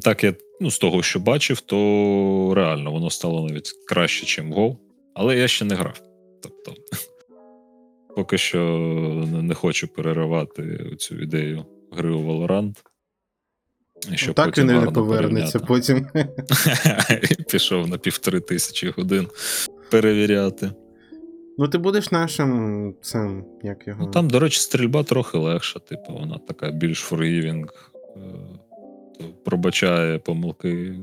Так, 0.03 0.25
я 0.25 0.35
ну, 0.61 0.71
з 0.71 0.79
того, 0.79 1.03
що 1.03 1.21
бачив, 1.21 1.61
то 1.61 2.53
реально 2.57 2.91
воно 2.91 3.11
стало 3.11 3.49
навіть 3.49 3.73
краще, 3.87 4.45
ніж 4.45 4.57
Go. 4.57 4.77
Але 5.15 5.39
я 5.39 5.49
ще 5.49 5.65
не 5.65 5.75
грав. 5.75 6.03
Тобто, 6.43 6.75
поки 8.17 8.39
що 8.39 8.59
не- 9.43 9.55
хочу 9.55 9.89
переривати 9.89 10.91
цю 10.99 11.23
ідею 11.23 11.65
гри 11.93 12.11
у 12.11 12.27
Valorant. 12.27 12.75
Щоб 14.15 14.35
так 14.35 14.47
потім 14.47 14.69
він 14.69 14.81
не 14.81 14.91
повернеться 14.91 15.59
порівняти. 15.59 16.09
потім. 16.13 17.45
Пішов 17.51 17.89
на 17.89 17.99
півтори 17.99 18.41
тисячі 18.41 18.91
годин 18.91 19.29
перевіряти. 19.91 20.71
Ну, 21.59 21.69
ти 21.69 21.79
будеш 21.79 22.13
нашим 22.13 22.95
цим, 23.03 23.45
як 23.63 23.87
його. 23.87 24.05
Ну 24.05 24.11
там, 24.11 24.31
до 24.31 24.41
речі, 24.41 24.61
стрільба 24.61 25.03
трохи 25.03 25.39
легша, 25.39 25.79
типу, 25.79 26.13
вона 26.13 26.39
така 26.49 26.71
більш 26.71 27.13
forgiving, 27.13 27.67
е, 28.17 28.21
пробачає 29.45 30.19
помилки. 30.19 30.95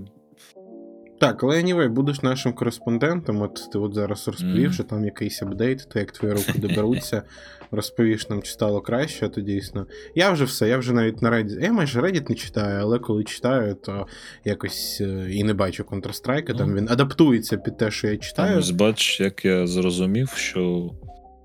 Так, 1.19 1.43
але 1.43 1.63
anyway, 1.63 1.89
будеш 1.89 2.21
нашим 2.21 2.53
кореспондентом. 2.53 3.41
От 3.41 3.71
ти 3.71 3.77
от 3.79 3.93
зараз 3.93 4.27
розповів, 4.27 4.63
Мгм. 4.63 4.73
що 4.73 4.83
там 4.83 5.05
якийсь 5.05 5.41
апдейт, 5.41 5.87
то 5.93 5.99
як 5.99 6.11
твої 6.11 6.33
руки 6.33 6.53
доберуться, 6.59 7.23
розповіш 7.73 8.29
нам, 8.29 8.41
чи 8.41 8.51
стало 8.51 8.81
краще, 8.81 9.29
то 9.29 9.41
дійсно. 9.41 9.87
Я 10.15 10.31
вже 10.31 10.45
все, 10.45 10.67
я 10.69 10.77
вже 10.77 10.93
навіть 10.93 11.21
на 11.21 11.31
Reddit. 11.31 11.61
Я 11.61 11.71
майже 11.73 12.01
Reddit 12.01 12.29
не 12.29 12.35
читаю, 12.35 12.79
але 12.81 12.99
коли 12.99 13.23
читаю, 13.23 13.75
то 13.75 14.07
якось 14.45 15.01
е, 15.01 15.27
і 15.31 15.43
не 15.43 15.53
бачу 15.53 15.83
Counter-Strike, 15.83 16.57
там 16.57 16.69
Ну. 16.69 16.75
він 16.75 16.89
адаптується 16.89 17.57
під 17.57 17.77
те, 17.77 17.91
що 17.91 18.07
я 18.07 18.17
читаю. 18.17 18.59
ось 18.59 18.69
бач, 18.69 19.19
як 19.19 19.45
я 19.45 19.67
зрозумів, 19.67 20.29
що 20.29 20.91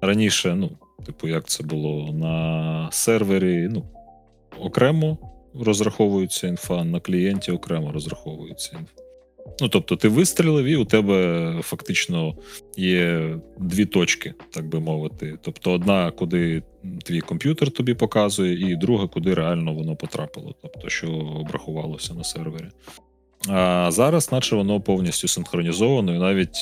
раніше, 0.00 0.54
ну, 0.54 0.70
типу, 1.06 1.28
як 1.28 1.44
це 1.48 1.62
було 1.64 2.12
на 2.12 2.88
сервері, 2.92 3.68
ну, 3.70 3.84
окремо 4.60 5.18
розраховується 5.64 6.46
інфа, 6.46 6.84
на 6.84 7.00
клієнті 7.00 7.52
окремо 7.52 7.92
розраховується 7.92 8.70
інфа. 8.80 8.92
Ну, 9.60 9.68
тобто, 9.68 9.96
ти 9.96 10.08
вистрілив, 10.08 10.64
і 10.64 10.76
у 10.76 10.84
тебе 10.84 11.54
фактично 11.62 12.34
є 12.76 13.34
дві 13.58 13.86
точки, 13.86 14.34
так 14.50 14.68
би 14.68 14.80
мовити. 14.80 15.38
Тобто, 15.42 15.72
одна, 15.72 16.10
куди 16.10 16.62
твій 17.04 17.20
комп'ютер 17.20 17.70
тобі 17.70 17.94
показує, 17.94 18.70
і 18.70 18.76
друга, 18.76 19.06
куди 19.06 19.34
реально 19.34 19.74
воно 19.74 19.96
потрапило, 19.96 20.54
тобто, 20.62 20.88
що 20.88 21.12
обрахувалося 21.12 22.14
на 22.14 22.24
сервері. 22.24 22.68
А 23.48 23.90
зараз, 23.90 24.32
наче 24.32 24.56
воно 24.56 24.80
повністю 24.80 25.28
синхронізовано, 25.28 26.14
і 26.14 26.18
навіть 26.18 26.56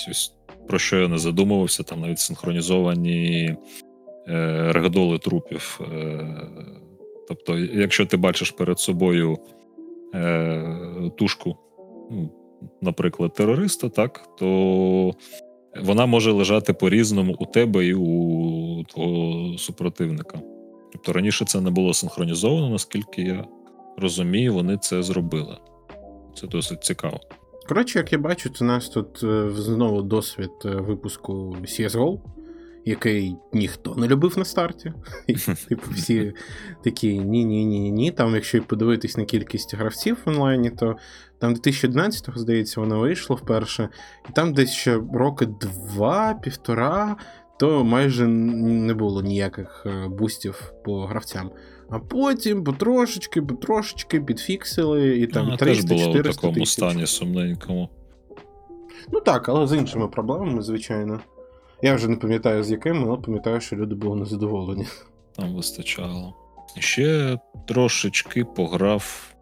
про 0.69 0.79
що 0.79 1.01
я 1.01 1.09
не 1.09 1.19
задумувався, 1.19 1.83
там 1.83 2.01
навіть 2.01 2.19
синхронізовані 2.19 3.57
е, 4.29 4.73
регдоли 4.73 5.19
трупів. 5.19 5.81
Е, 5.95 6.37
тобто, 7.29 7.59
якщо 7.59 8.07
ти 8.07 8.17
бачиш 8.17 8.51
перед 8.51 8.79
собою 8.79 9.39
е, 10.15 11.11
тушку, 11.19 11.57
ну, 12.11 12.31
наприклад, 12.83 13.35
терориста, 13.35 13.89
так, 13.89 14.37
то 14.39 15.15
вона 15.83 16.07
може 16.07 16.33
лежати 16.33 16.73
по-різному 16.73 17.37
у 17.39 17.47
тебе 17.47 17.87
і 17.87 17.95
у 17.95 18.85
твого 18.85 19.59
супротивника. 19.59 20.41
Тобто 20.93 21.13
раніше 21.13 21.45
це 21.45 21.61
не 21.61 21.71
було 21.71 21.95
синхронізовано, 21.95 22.71
наскільки 22.71 23.23
я 23.23 23.45
розумію, 23.97 24.55
вони 24.55 24.77
це 24.77 25.03
зробили. 25.03 25.57
Це 26.35 26.47
досить 26.47 26.85
цікаво. 26.85 27.21
Коротше, 27.69 27.99
як 27.99 28.13
я 28.13 28.19
бачу, 28.19 28.51
у 28.61 28.65
нас 28.65 28.89
тут 28.89 29.25
е, 29.25 29.51
знову 29.51 30.03
досвід 30.03 30.51
е, 30.65 30.69
випуску 30.69 31.57
CSGO, 31.63 32.21
який 32.85 33.37
ніхто 33.53 33.95
не 33.95 34.09
любив 34.09 34.39
на 34.39 34.45
старті. 34.45 34.93
Типу, 35.69 35.91
всі 35.91 36.33
такі 36.85 37.19
ні-ні-ні-ні. 37.19 38.11
Там, 38.11 38.35
якщо 38.35 38.63
подивитись 38.63 39.17
на 39.17 39.25
кількість 39.25 39.75
гравців 39.75 40.19
в 40.25 40.29
онлайні, 40.29 40.71
то 40.71 40.97
там 41.39 41.55
2011-го, 41.55 42.39
здається, 42.41 42.81
воно 42.81 42.99
вийшло 43.01 43.37
вперше. 43.37 43.89
І 44.31 44.33
там 44.33 44.53
десь 44.55 44.73
ще 44.73 45.01
роки 45.15 45.47
два-півтора, 45.47 47.17
то 47.59 47.85
майже 47.85 48.27
не 48.27 48.95
було 48.95 49.23
ніяких 49.23 49.83
е, 49.87 50.09
бустів 50.09 50.73
по 50.85 51.07
гравцям. 51.07 51.51
А 51.91 51.99
потім 51.99 52.65
потрошечки, 52.65 53.43
потрошечки 53.43 54.21
підфіксили, 54.21 55.17
і 55.19 55.27
там 55.27 55.45
Вона 55.45 55.57
теж 55.57 55.69
300 55.79 55.95
була 55.95 56.07
у 56.07 56.13
400 56.13 56.41
такому 56.41 56.55
тисяч. 56.55 56.69
стані 56.73 57.07
сумненькому. 57.07 57.89
Ну 59.13 59.21
так, 59.21 59.49
але 59.49 59.67
з 59.67 59.73
іншими 59.73 60.09
проблемами, 60.09 60.63
звичайно. 60.63 61.21
Я 61.83 61.95
вже 61.95 62.09
не 62.09 62.17
пам'ятаю 62.17 62.63
з 62.65 62.71
якими, 62.71 63.09
але 63.09 63.17
пам'ятаю, 63.17 63.61
що 63.61 63.77
люди 63.77 63.95
були 63.95 64.17
незадоволені. 64.17 64.87
Там 65.33 65.55
вистачало. 65.55 66.35
Ще 66.79 67.39
трошечки 67.69 68.45
пограв 68.45 69.35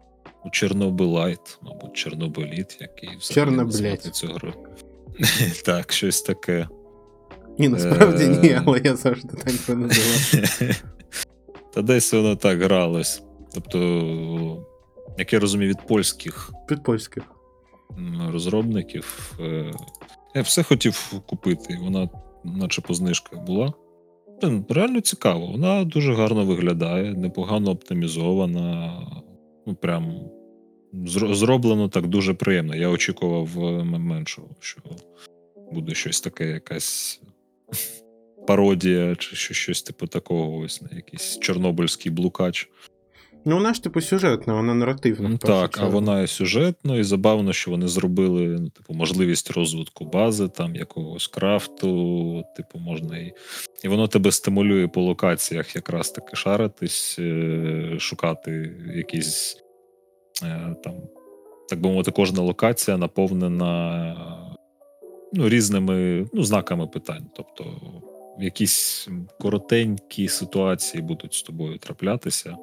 у 0.45 0.49
Чорнобилайт, 0.49 1.59
мабуть, 1.61 1.93
Чорнобиліт, 1.93 2.77
який 2.81 3.09
взагалі 3.19 3.97
цю 3.97 4.27
гру. 4.27 4.53
Так, 5.65 5.91
щось 5.91 6.21
таке. 6.21 6.67
Ні, 7.59 7.69
насправді 7.69 8.23
Е. 8.23 8.27
ні, 8.27 8.59
але 8.65 8.81
я 8.83 8.95
завжди 8.95 9.37
так 9.37 9.53
це 9.53 9.75
називав. 9.75 10.75
Та 11.73 11.81
десь 11.81 12.13
воно 12.13 12.35
так 12.35 12.61
гралось. 12.61 13.23
Тобто, 13.53 14.65
як 15.17 15.33
я 15.33 15.39
розумію, 15.39 15.69
від 15.69 15.87
польських 15.87 16.51
Під 16.67 16.83
польських. 16.83 17.23
розробників. 18.31 19.33
е, 19.39 19.71
Я 20.35 20.41
все 20.41 20.63
хотів 20.63 21.13
купити, 21.25 21.77
вона, 21.81 22.09
наче 22.43 22.81
по 22.81 22.93
знижках 22.93 23.39
була. 23.43 23.73
Реально 24.69 25.01
цікаво. 25.01 25.45
Вона 25.47 25.83
дуже 25.83 26.13
гарно 26.13 26.45
виглядає, 26.45 27.13
непогано 27.13 27.71
оптимізована. 27.71 28.93
Ну, 29.67 29.75
прям 29.75 30.13
зроблено 31.33 31.89
так 31.89 32.07
дуже 32.07 32.33
приємно. 32.33 32.75
Я 32.75 32.89
очікував 32.89 33.49
е, 33.57 33.83
меншого, 33.83 34.47
що 34.59 34.81
буде 35.71 35.95
щось 35.95 36.21
таке, 36.21 36.47
якась 36.47 37.21
пародія, 38.47 39.15
чи 39.15 39.53
щось 39.53 39.81
типу 39.81 40.07
такого, 40.07 40.57
ось 40.57 40.81
на 40.81 40.89
якийсь 40.95 41.39
чорнобильський 41.39 42.11
блукач. 42.11 42.69
Ну, 43.47 43.55
вона 43.55 43.73
ж 43.73 43.83
типу 43.83 44.01
сюжетна, 44.01 44.53
вона 44.53 44.73
наративна. 44.73 45.37
Так, 45.37 45.77
а 45.81 45.87
вона 45.87 46.21
і 46.21 46.27
сюжетно, 46.27 46.99
і 46.99 47.03
забавно, 47.03 47.53
що 47.53 47.71
вони 47.71 47.87
зробили 47.87 48.47
ну, 48.59 48.69
типу, 48.69 48.93
можливість 48.93 49.51
розвитку 49.51 50.05
бази, 50.05 50.47
там 50.47 50.75
якогось 50.75 51.27
крафту, 51.27 52.43
типу, 52.57 52.79
можна 52.79 53.17
і. 53.17 53.33
І 53.83 53.87
воно 53.87 54.07
тебе 54.07 54.31
стимулює 54.31 54.87
по 54.87 55.01
локаціях 55.01 55.75
якраз 55.75 56.11
таки 56.11 56.35
шаритись, 56.35 57.15
е, 57.19 57.95
шукати 57.99 58.75
якісь 58.95 59.64
там, 60.83 60.93
так 61.69 61.81
би 61.81 61.89
мовити, 61.89 62.11
кожна 62.11 62.41
локація 62.41 62.97
наповнена 62.97 64.15
ну, 65.33 65.49
різними 65.49 66.27
ну, 66.33 66.43
знаками 66.43 66.87
питань. 66.87 67.25
Тобто, 67.35 67.65
якісь 68.39 69.09
коротенькі 69.39 70.27
ситуації 70.27 71.03
будуть 71.03 71.33
з 71.33 71.41
тобою 71.41 71.77
траплятися 71.77 72.57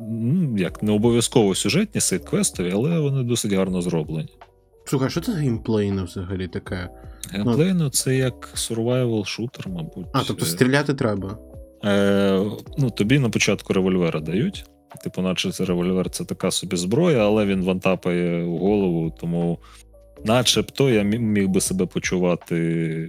ну, 0.00 0.58
як 0.58 0.82
не 0.82 0.92
обов'язково 0.92 1.54
сюжетні 1.54 2.00
сайт-квестові, 2.00 2.70
але 2.74 2.98
вони 2.98 3.22
досить 3.22 3.52
гарно 3.52 3.82
зроблені. 3.82 4.38
Слухай, 4.84 5.10
що 5.10 5.20
це 5.20 5.32
геймплейно 5.32 6.04
взагалі 6.04 6.48
таке? 6.48 6.88
Геймплейно 7.30 7.90
це 7.90 8.16
як 8.16 8.50
survival 8.54 9.24
шутер, 9.24 9.68
мабуть. 9.68 10.06
А, 10.12 10.22
тобто 10.26 10.44
Е, 10.44 10.48
стріляти 10.48 10.94
треба. 10.94 11.38
Е, 11.84 12.44
ну, 12.78 12.90
тобі 12.90 13.18
на 13.18 13.30
початку 13.30 13.72
револьвера 13.72 14.20
дають. 14.20 14.64
Типу, 15.02 15.22
наче 15.22 15.52
це 15.52 15.64
револьвер 15.64 16.10
це 16.10 16.24
така 16.24 16.50
собі 16.50 16.76
зброя, 16.76 17.18
але 17.18 17.46
він 17.46 17.64
вантапає 17.64 18.44
у 18.44 18.58
голову, 18.58 19.14
тому 19.20 19.58
начебто 20.24 20.90
я 20.90 21.02
міг 21.02 21.48
би 21.48 21.60
себе 21.60 21.86
почувати 21.86 23.08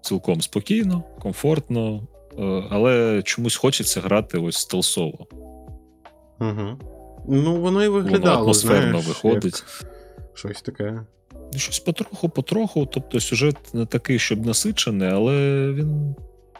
цілком 0.00 0.42
спокійно, 0.42 1.04
комфортно, 1.20 2.06
е, 2.38 2.64
але 2.70 3.22
чомусь 3.24 3.56
хочеться 3.56 4.00
грати 4.00 4.38
ось 4.38 4.56
стелсово. 4.56 5.26
Угу. 6.40 6.78
Ну, 7.28 7.60
воно 7.60 7.84
і 7.84 7.88
Воно 7.88 8.30
атмосферно 8.30 9.00
знаєш, 9.00 9.06
виходить. 9.06 9.64
як 9.82 9.90
Щось 10.34 10.62
таке. 10.62 11.00
Ну, 11.52 11.58
Щось 11.58 11.78
потроху, 11.78 12.28
потроху. 12.28 12.86
Тобто 12.86 13.20
сюжет 13.20 13.56
не 13.74 13.86
такий, 13.86 14.18
щоб 14.18 14.46
насичений, 14.46 15.08
але 15.08 15.32
він 15.72 16.14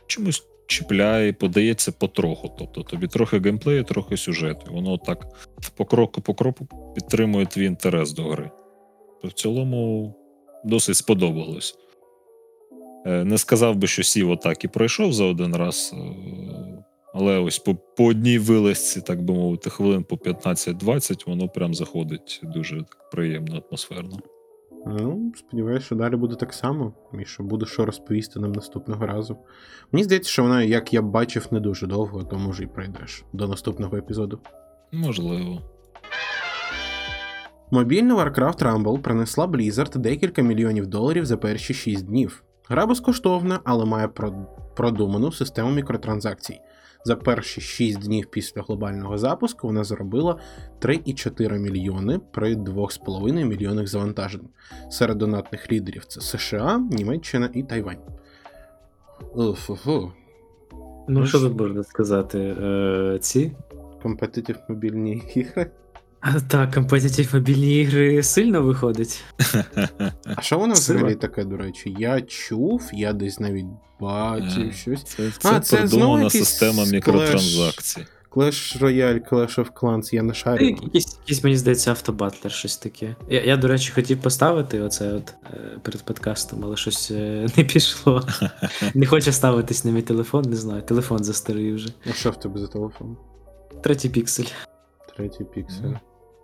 чомусь 0.07 0.43
чіпляє, 0.67 1.33
подається 1.33 1.93
потроху. 1.93 2.51
Тобто 2.59 2.83
тобі 2.83 3.07
трохи 3.07 3.39
геймплею, 3.39 3.85
трохи 3.85 4.17
сюжету. 4.17 4.73
Воно 4.73 4.99
так 4.99 5.27
по 5.77 5.85
кроку 5.85 6.21
по 6.21 6.35
кроку 6.35 6.69
підтримує 6.95 7.47
твій 7.47 7.65
інтерес 7.67 8.13
до 8.13 8.23
гри. 8.23 8.51
То 9.23 9.29
в 9.29 9.33
цілому 9.33 10.15
досить 10.65 10.97
сподобалось. 10.97 11.75
Е, 13.07 13.25
Не 13.25 13.39
сказав 13.39 13.77
би, 13.77 13.87
що 13.87 14.03
сів 14.03 14.31
отак 14.31 14.65
і 14.65 14.69
пройшов 14.69 15.13
за 15.13 15.25
один 15.25 15.57
раз. 15.57 15.95
е, 15.95 16.85
Але 17.15 17.39
ось 17.39 17.59
по, 17.59 17.75
по 17.75 18.05
одній 18.05 18.39
вилазці, 18.39 19.01
так 19.01 19.23
би 19.23 19.35
мовити, 19.35 19.71
хвилин 19.71 20.05
по 20.05 20.17
15-20, 20.17 21.23
воно 21.27 21.49
прям 21.49 21.75
заходить 21.75 22.41
дуже 22.43 22.77
так 22.77 23.11
приємно, 23.11 23.63
атмосферно. 23.69 24.19
Ну, 24.87 25.33
сподіваюся, 25.37 25.87
що 25.87 25.95
далі 25.95 26.17
буде 26.17 26.35
так 26.35 26.55
само, 26.55 26.93
і 27.21 27.25
що 27.25 27.43
буде 27.43 27.67
що 27.67 27.87
розповісти 27.87 28.41
нам 28.41 28.53
наступного 28.53 29.07
разу. 29.07 29.37
Мені 29.93 30.05
здається, 30.05 30.31
що 30.31 30.43
вона, 30.43 30.63
як 30.63 30.95
я 30.95 31.03
бачив, 31.03 31.47
не 31.51 31.61
дуже 31.61 31.87
довго, 31.87 32.25
то 32.25 32.39
може 32.39 32.65
і 32.65 32.67
пройдеш 32.67 33.25
до 33.33 33.49
наступного 33.49 33.97
епізоду. 33.97 34.41
Можливо. 34.93 35.63
Мобільна 37.71 38.15
Warcraft 38.15 38.59
Rumble 38.59 38.99
принесла 38.99 39.47
Blizzard 39.47 39.99
декілька 39.99 40.43
мільйонів 40.43 40.87
доларів 40.87 41.27
за 41.27 41.37
перші 41.37 41.75
6 41.75 42.07
днів. 42.07 42.45
Гра 42.69 42.87
безкоштовна, 42.87 43.61
але 43.65 43.85
має 43.85 44.09
продуману 44.77 45.33
систему 45.33 45.71
мікротранзакцій. 45.71 46.61
За 47.07 47.17
перші 47.17 47.61
6 47.61 48.01
днів 48.01 48.27
після 48.31 48.63
глобального 48.63 49.19
запуску 49.19 49.67
вона 49.67 49.85
заробила 49.85 50.39
3,4 50.81 51.59
мільйони 51.59 52.21
при 52.33 52.55
2,5 52.55 53.45
мільйонах 53.45 53.87
завантажень. 53.87 54.49
Серед 54.91 55.19
донатних 55.19 55.73
лідерів 55.73 56.05
це 56.05 56.21
США, 56.21 56.79
Німеччина 56.91 57.51
і 57.55 57.63
Тайвань. 57.63 57.99
Уф-фу-фу. 59.35 60.13
Ну, 61.09 61.21
Ну, 61.21 61.27
що 61.27 61.41
тут 61.41 61.61
можна 61.61 61.83
сказати? 61.85 62.39
Е, 62.39 63.19
ці? 63.21 63.53
Компетитив 64.03 64.57
мобільні 64.69 65.23
ігри. 65.35 65.71
А, 66.27 66.41
Так, 66.41 66.75
компетитив 66.75 67.31
мобільні 67.35 67.81
ігри 67.81 68.23
сильно 68.23 68.63
виходить. 68.63 69.25
А 70.37 70.43
що 70.43 70.59
воно 70.59 70.77
Сила. 70.77 70.97
взагалі 70.99 71.15
таке, 71.15 71.45
до 71.45 71.57
речі? 71.57 71.97
Я 71.99 72.21
чув, 72.21 72.91
я 72.93 73.13
десь 73.13 73.41
навіть 73.41 73.67
бачив 74.01 74.69
Е, 74.69 74.73
щось. 74.73 75.05
Це, 75.05 75.31
А, 75.39 75.41
це, 75.41 75.61
це 75.61 75.77
продумана 75.77 76.31
система 76.31 76.85
мікротранзакцій. 76.85 78.07
Clash 78.31 78.81
Royale, 78.83 79.31
Clash 79.31 79.59
of 79.59 79.73
Clans, 79.73 80.15
я 80.15 80.23
не 80.23 80.35
шарю. 80.35 80.65
Якийсь, 80.65 81.19
якийсь, 81.21 81.45
мені 81.45 81.57
здається, 81.57 81.91
автобатлер, 81.91 82.53
щось 82.53 82.77
таке. 82.77 83.17
Я, 83.29 83.43
я, 83.43 83.57
до 83.57 83.69
речі, 83.69 83.93
хотів 83.95 84.21
поставити 84.21 84.81
оце 84.81 85.13
от 85.13 85.35
е, 85.55 85.79
перед 85.83 86.03
подкастом, 86.03 86.61
але 86.65 86.77
щось 86.77 87.11
е, 87.11 87.47
не 87.57 87.65
пішло. 87.65 88.27
Не 88.95 89.07
хоче 89.07 89.33
ставитись 89.33 89.85
на 89.85 89.91
мій 89.91 90.03
телефон, 90.03 90.45
не 90.45 90.57
знаю. 90.57 90.83
Телефон 90.83 91.25
застарий 91.25 91.73
вже. 91.75 91.89
А 92.11 92.13
що 92.13 92.31
в 92.31 92.41
тебе 92.41 92.61
за 92.61 92.67
телефон? 92.67 93.17
Третій 93.83 94.09
піксель. 94.09 94.45
Третій 95.17 95.45
піксель. 95.55 95.95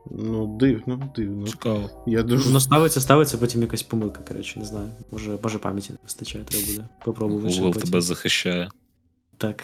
Мгм. 0.05 0.31
Ну, 0.31 0.57
дивно, 0.57 1.09
дивно. 1.15 1.47
Цікаво. 1.47 1.89
Я 2.07 2.23
дуже. 2.23 2.47
Воно 2.47 2.59
ставиться, 2.59 3.01
ставиться, 3.01 3.37
потім 3.37 3.61
якась 3.61 3.83
помилка, 3.83 4.21
коротше, 4.27 4.59
не 4.59 4.65
знаю. 4.65 4.89
Може, 5.11 5.37
може 5.43 5.59
пам'яті 5.59 5.93
не 5.93 5.97
вистачає, 6.03 6.43
треба 6.45 6.65
буде 6.65 6.87
попробувати. 7.05 7.49
ще 7.49 7.61
Google 7.61 7.73
потім. 7.73 7.81
тебе 7.81 8.01
захищає. 8.01 8.69
Так. 9.37 9.63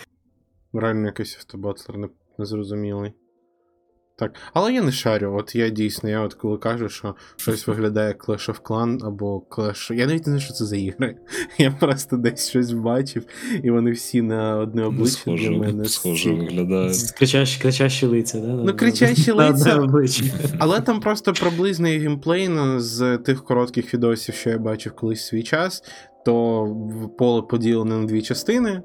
Реально 0.73 1.05
якийсь 1.05 1.37
автобатлер 1.37 1.97
не, 1.97 2.09
незрозумілий. 2.37 3.13
Так, 4.18 4.32
але 4.54 4.72
я 4.72 4.82
не 4.82 4.92
шарю. 4.92 5.34
От 5.38 5.54
я 5.54 5.68
дійсно, 5.68 6.08
я 6.10 6.20
от 6.20 6.34
коли 6.34 6.58
кажу, 6.58 6.88
що 6.88 7.14
щось 7.36 7.66
виглядає 7.66 8.08
як 8.08 8.28
Clash 8.28 8.50
of 8.50 8.60
Clan 8.62 9.06
або 9.06 9.42
Clash. 9.50 9.94
Я 9.94 10.06
навіть 10.06 10.20
не 10.20 10.24
знаю, 10.24 10.40
що 10.40 10.52
це 10.52 10.64
за 10.64 10.76
ігри. 10.76 11.16
Я 11.58 11.70
просто 11.70 12.16
десь 12.16 12.48
щось 12.48 12.72
бачив, 12.72 13.24
і 13.62 13.70
вони 13.70 13.90
всі 13.90 14.22
на 14.22 14.56
одне 14.58 14.82
Ну, 14.82 14.88
обличчя 14.88 15.30
для 15.36 15.50
мене. 15.50 15.84
схоже 15.84 16.30
виглядає. 16.34 16.92
Кричащі, 17.18 17.62
кричащі 17.62 18.06
лиця, 18.06 18.40
да? 18.40 18.46
Ну, 18.46 18.76
кричащі 18.76 19.30
лиця. 19.32 19.76
обличчя. 19.80 20.24
Але 20.58 20.80
там 20.80 21.00
просто 21.00 21.32
приблизний 21.32 21.98
геймплей 21.98 22.50
з 22.76 23.18
тих 23.18 23.44
коротких 23.44 23.94
відосів, 23.94 24.34
що 24.34 24.50
я 24.50 24.58
бачив 24.58 24.92
колись 24.92 25.20
в 25.22 25.24
свій 25.26 25.42
час, 25.42 25.82
то 26.24 26.66
поле 27.18 27.42
поділене 27.42 27.96
на 27.96 28.06
дві 28.06 28.22
частини. 28.22 28.82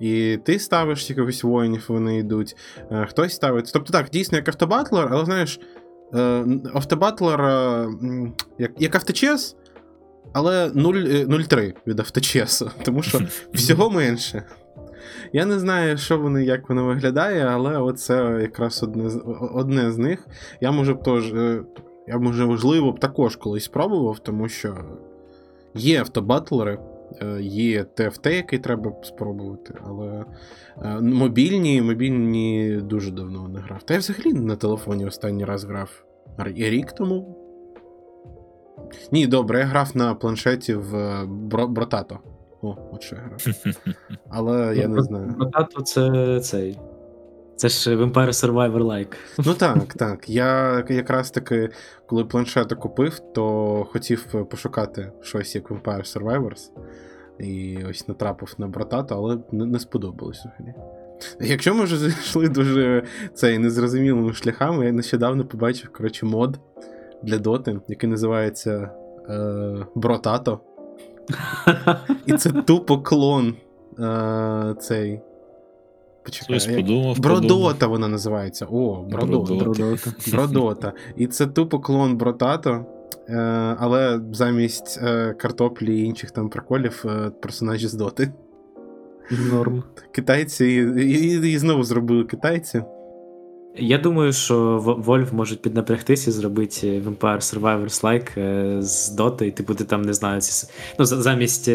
І 0.00 0.38
ти 0.44 0.58
ставиш 0.58 1.10
якихось 1.10 1.44
воїнів, 1.44 1.84
вони 1.88 2.18
йдуть. 2.18 2.56
е, 2.92 3.06
Хтось 3.10 3.34
ставить. 3.34 3.70
Тобто 3.72 3.92
так, 3.92 4.10
дійсно 4.10 4.38
як 4.38 4.48
auto 4.48 4.68
battler, 4.68 5.08
але 5.12 5.24
знаєш, 5.24 5.60
е, 6.14 6.44
auto 6.74 6.98
battler 6.98 7.40
е, 7.40 7.88
як, 8.58 8.70
як 8.78 8.94
авточес, 8.94 9.56
але 10.32 10.70
0, 10.74 10.94
е, 10.94 11.24
0,3 11.26 11.74
від 11.86 12.00
авточесу, 12.00 12.70
тому 12.84 13.02
що 13.02 13.20
всього 13.52 13.90
менше. 13.90 14.42
Я 15.32 15.46
не 15.46 15.58
знаю, 15.58 15.98
що 15.98 16.18
вони, 16.18 16.44
як 16.44 16.68
воно 16.68 16.84
виглядає, 16.84 17.44
але 17.44 17.78
оце 17.78 18.38
якраз 18.42 18.82
одне 18.82 19.10
одне 19.54 19.92
з 19.92 19.98
них. 19.98 20.26
Я 20.60 20.70
може 20.70 20.94
б 20.94 21.02
теж. 21.02 21.32
е, 21.34 21.62
Я 22.08 22.18
може, 22.18 22.46
можливо, 22.46 22.92
б 22.92 23.00
також 23.00 23.36
колись 23.36 23.64
спробував, 23.64 24.18
тому 24.18 24.48
що 24.48 24.76
є 25.74 26.00
автобатлери, 26.00 26.78
є 27.40 27.84
ТФТ, 27.84 28.26
який 28.26 28.58
треба 28.58 28.92
спробувати, 29.02 29.74
але 29.84 30.24
е, 30.82 31.00
мобільні, 31.00 31.82
мобільні 31.82 32.76
дуже 32.82 33.10
давно 33.10 33.48
не 33.48 33.60
грав. 33.60 33.82
Та 33.82 33.94
я 33.94 34.00
взагалі 34.00 34.32
на 34.32 34.56
телефоні 34.56 35.06
останній 35.06 35.44
раз 35.44 35.64
грав 35.64 36.04
рік 36.46 36.92
тому. 36.92 37.38
Ні, 39.12 39.26
добре, 39.26 39.58
я 39.58 39.64
грав 39.64 39.90
на 39.94 40.14
планшеті 40.14 40.74
в 40.74 40.96
е, 40.96 41.24
Бро- 41.24 41.68
Бротато. 41.68 42.18
О, 42.62 42.76
от 42.92 43.02
що 43.02 43.16
я 43.16 43.22
грав. 43.22 43.38
Але 44.30 44.76
я 44.76 44.88
не 44.88 45.02
знаю. 45.02 45.34
Бротато 45.38 45.82
це 45.82 46.40
цей. 46.40 46.78
Це 47.56 47.68
ж 47.68 47.96
Vampire 47.96 48.32
Survivor 48.32 48.82
like. 48.82 49.14
Ну 49.46 49.54
так, 49.54 49.94
так. 49.94 50.30
Я 50.30 50.84
якраз 50.88 51.30
таки, 51.30 51.70
коли 52.06 52.24
планшета 52.24 52.74
купив, 52.74 53.18
то 53.34 53.86
хотів 53.92 54.26
пошукати 54.50 55.12
щось 55.20 55.54
як 55.54 55.70
Vampire 55.70 56.16
Survivors. 56.16 56.70
І 57.38 57.78
ось 57.90 58.08
натрапив 58.08 58.54
на 58.58 58.68
братата, 58.68 59.14
але 59.14 59.38
не, 59.52 59.66
не 59.66 59.78
сподобалось 59.78 60.38
взагалі. 60.38 60.74
Якщо 61.40 61.74
ми 61.74 61.84
вже 61.84 61.96
зайшли 61.96 62.48
дуже 62.48 63.02
цей 63.34 63.58
незрозумілими 63.58 64.32
шляхами, 64.32 64.86
я 64.86 64.92
нещодавно 64.92 65.44
побачив 65.44 65.92
коротше, 65.92 66.26
мод 66.26 66.60
для 67.22 67.38
доти, 67.38 67.80
який 67.88 68.10
називається 68.10 68.90
е, 69.28 69.86
Бротато. 69.94 70.60
І 72.26 72.32
це 72.32 72.52
тупо 72.52 73.02
клон 73.02 73.54
Е, 73.98 74.74
цей. 74.80 75.20
Почекай. 76.24 76.58
Хтось 76.58 76.76
подумав. 76.76 77.18
Бродота 77.18 77.86
вона 77.86 78.08
називається. 78.08 78.66
О, 78.70 79.02
Бродота. 79.10 79.54
Бродота. 79.54 79.80
Бродота. 79.80 80.10
Бродота. 80.32 80.92
І 81.16 81.26
це 81.26 81.46
тупо 81.46 81.80
клон 81.80 82.16
Бротато, 82.16 82.86
е, 83.28 83.36
але 83.78 84.20
замість 84.32 85.00
е, 85.02 85.34
картоплі 85.38 86.00
і 86.00 86.04
інших 86.04 86.30
там 86.30 86.48
приколів 86.48 87.04
е, 87.08 87.30
персонажі 87.30 87.88
з 87.88 87.94
доти. 87.94 88.32
Норм. 89.52 89.82
Китайці 90.12 90.64
і, 90.66 91.02
і, 91.02 91.52
і 91.52 91.58
знову 91.58 91.84
зробили 91.84 92.24
китайці. 92.24 92.82
Я 93.76 93.98
думаю, 93.98 94.32
що 94.32 94.78
В- 94.78 95.08
Valve 95.08 95.34
можуть 95.34 95.62
піднапрягтись 95.62 96.28
і 96.28 96.30
зробити 96.30 97.00
Vampire 97.00 97.40
Survivors 97.40 98.02
like 98.02 98.80
з 98.82 99.18
Dota, 99.18 99.42
і 99.44 99.50
типу 99.50 99.74
ти 99.74 99.84
там 99.84 100.02
не 100.02 100.12
знаю, 100.12 100.40
ці 100.40 100.66
ну, 100.98 101.04
замість 101.04 101.68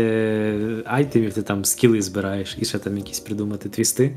айтемів 0.86 1.34
ти 1.34 1.42
там 1.42 1.66
скіли 1.66 2.02
збираєш 2.02 2.58
і 2.62 2.66
ще 2.66 2.80
там 2.80 2.98
якісь 2.98 3.20
придумати 3.20 3.70
твісти. 3.70 4.16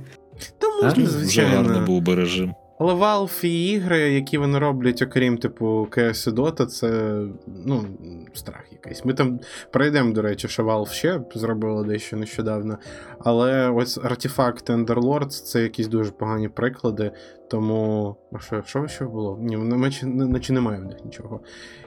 Та 0.58 0.68
можна, 0.68 1.04
Вже 1.04 1.06
звичайно. 1.06 1.56
гарний 1.56 1.80
був 1.80 2.02
би 2.02 2.14
режим. 2.14 2.54
Але 2.78 2.94
Valve 2.94 3.44
і 3.44 3.68
ігри, 3.68 3.98
які 3.98 4.38
вони 4.38 4.58
роблять, 4.58 5.02
окрім 5.02 5.38
типу 5.38 5.66
CS 5.66 6.28
і 6.28 6.32
Dota, 6.32 6.66
це 6.66 7.20
ну, 7.66 7.84
страх 8.32 8.62
якийсь. 8.72 9.04
Ми 9.04 9.14
там 9.14 9.40
пройдемо, 9.70 10.12
до 10.12 10.22
речі, 10.22 10.48
що 10.48 10.62
Valve 10.62 10.92
ще 10.92 11.20
зробила 11.34 11.82
дещо 11.82 12.16
нещодавно. 12.16 12.78
Але 13.18 13.70
ось 13.70 13.98
Artifact 13.98 14.70
Underlords 14.70 15.28
це 15.28 15.62
якісь 15.62 15.86
дуже 15.88 16.10
погані 16.10 16.48
приклади. 16.48 17.10
Тому. 17.52 18.16
А 18.32 18.38
що, 18.38 18.62
що 18.66 18.88
ще 18.88 19.04
було? 19.04 19.38
Ні, 19.40 19.56
ну, 19.56 19.76
наче, 19.76 20.06
наче 20.06 20.52
немає 20.52 20.80
в 20.80 20.84
них 20.84 21.04
нічого. 21.04 21.40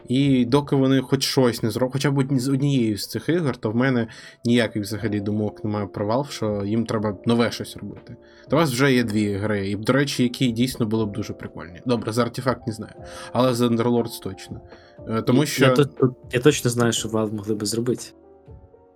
І 0.07 0.45
доки 0.45 0.75
вони 0.75 1.01
хоч 1.01 1.23
щось 1.23 1.63
не 1.63 1.71
зроблять, 1.71 1.93
хоча 1.93 2.11
б 2.11 2.39
з 2.39 2.49
однією 2.49 2.97
з 2.97 3.07
цих 3.07 3.29
ігор, 3.29 3.57
то 3.57 3.71
в 3.71 3.75
мене 3.75 4.07
ніяких 4.45 4.83
взагалі 4.83 5.19
думок 5.19 5.63
немає 5.63 5.87
про 5.87 6.07
Valve, 6.07 6.29
що 6.29 6.63
їм 6.65 6.85
треба 6.85 7.17
нове 7.25 7.51
щось 7.51 7.77
робити. 7.77 8.15
То 8.49 8.55
у 8.55 8.59
вас 8.59 8.71
вже 8.71 8.93
є 8.93 9.03
дві 9.03 9.33
гри, 9.33 9.69
і, 9.69 9.75
до 9.75 9.93
речі, 9.93 10.23
які 10.23 10.51
дійсно 10.51 10.85
були 10.85 11.05
б 11.05 11.11
дуже 11.11 11.33
прикольні. 11.33 11.81
Добре, 11.85 12.11
за 12.11 12.23
артефакт 12.23 12.67
не 12.67 12.73
знаю, 12.73 12.93
але 13.33 13.53
за 13.53 13.67
Underlords 13.67 14.21
точно. 14.23 14.61
Е, 15.09 15.21
Тому 15.21 15.45
що. 15.45 15.65
Я, 15.65 15.71
то- 15.71 16.15
я 16.31 16.39
точно 16.39 16.69
знаю, 16.69 16.91
що 16.91 17.09
Valve 17.09 17.33
могли 17.33 17.55
би 17.55 17.65
зробити. 17.65 18.03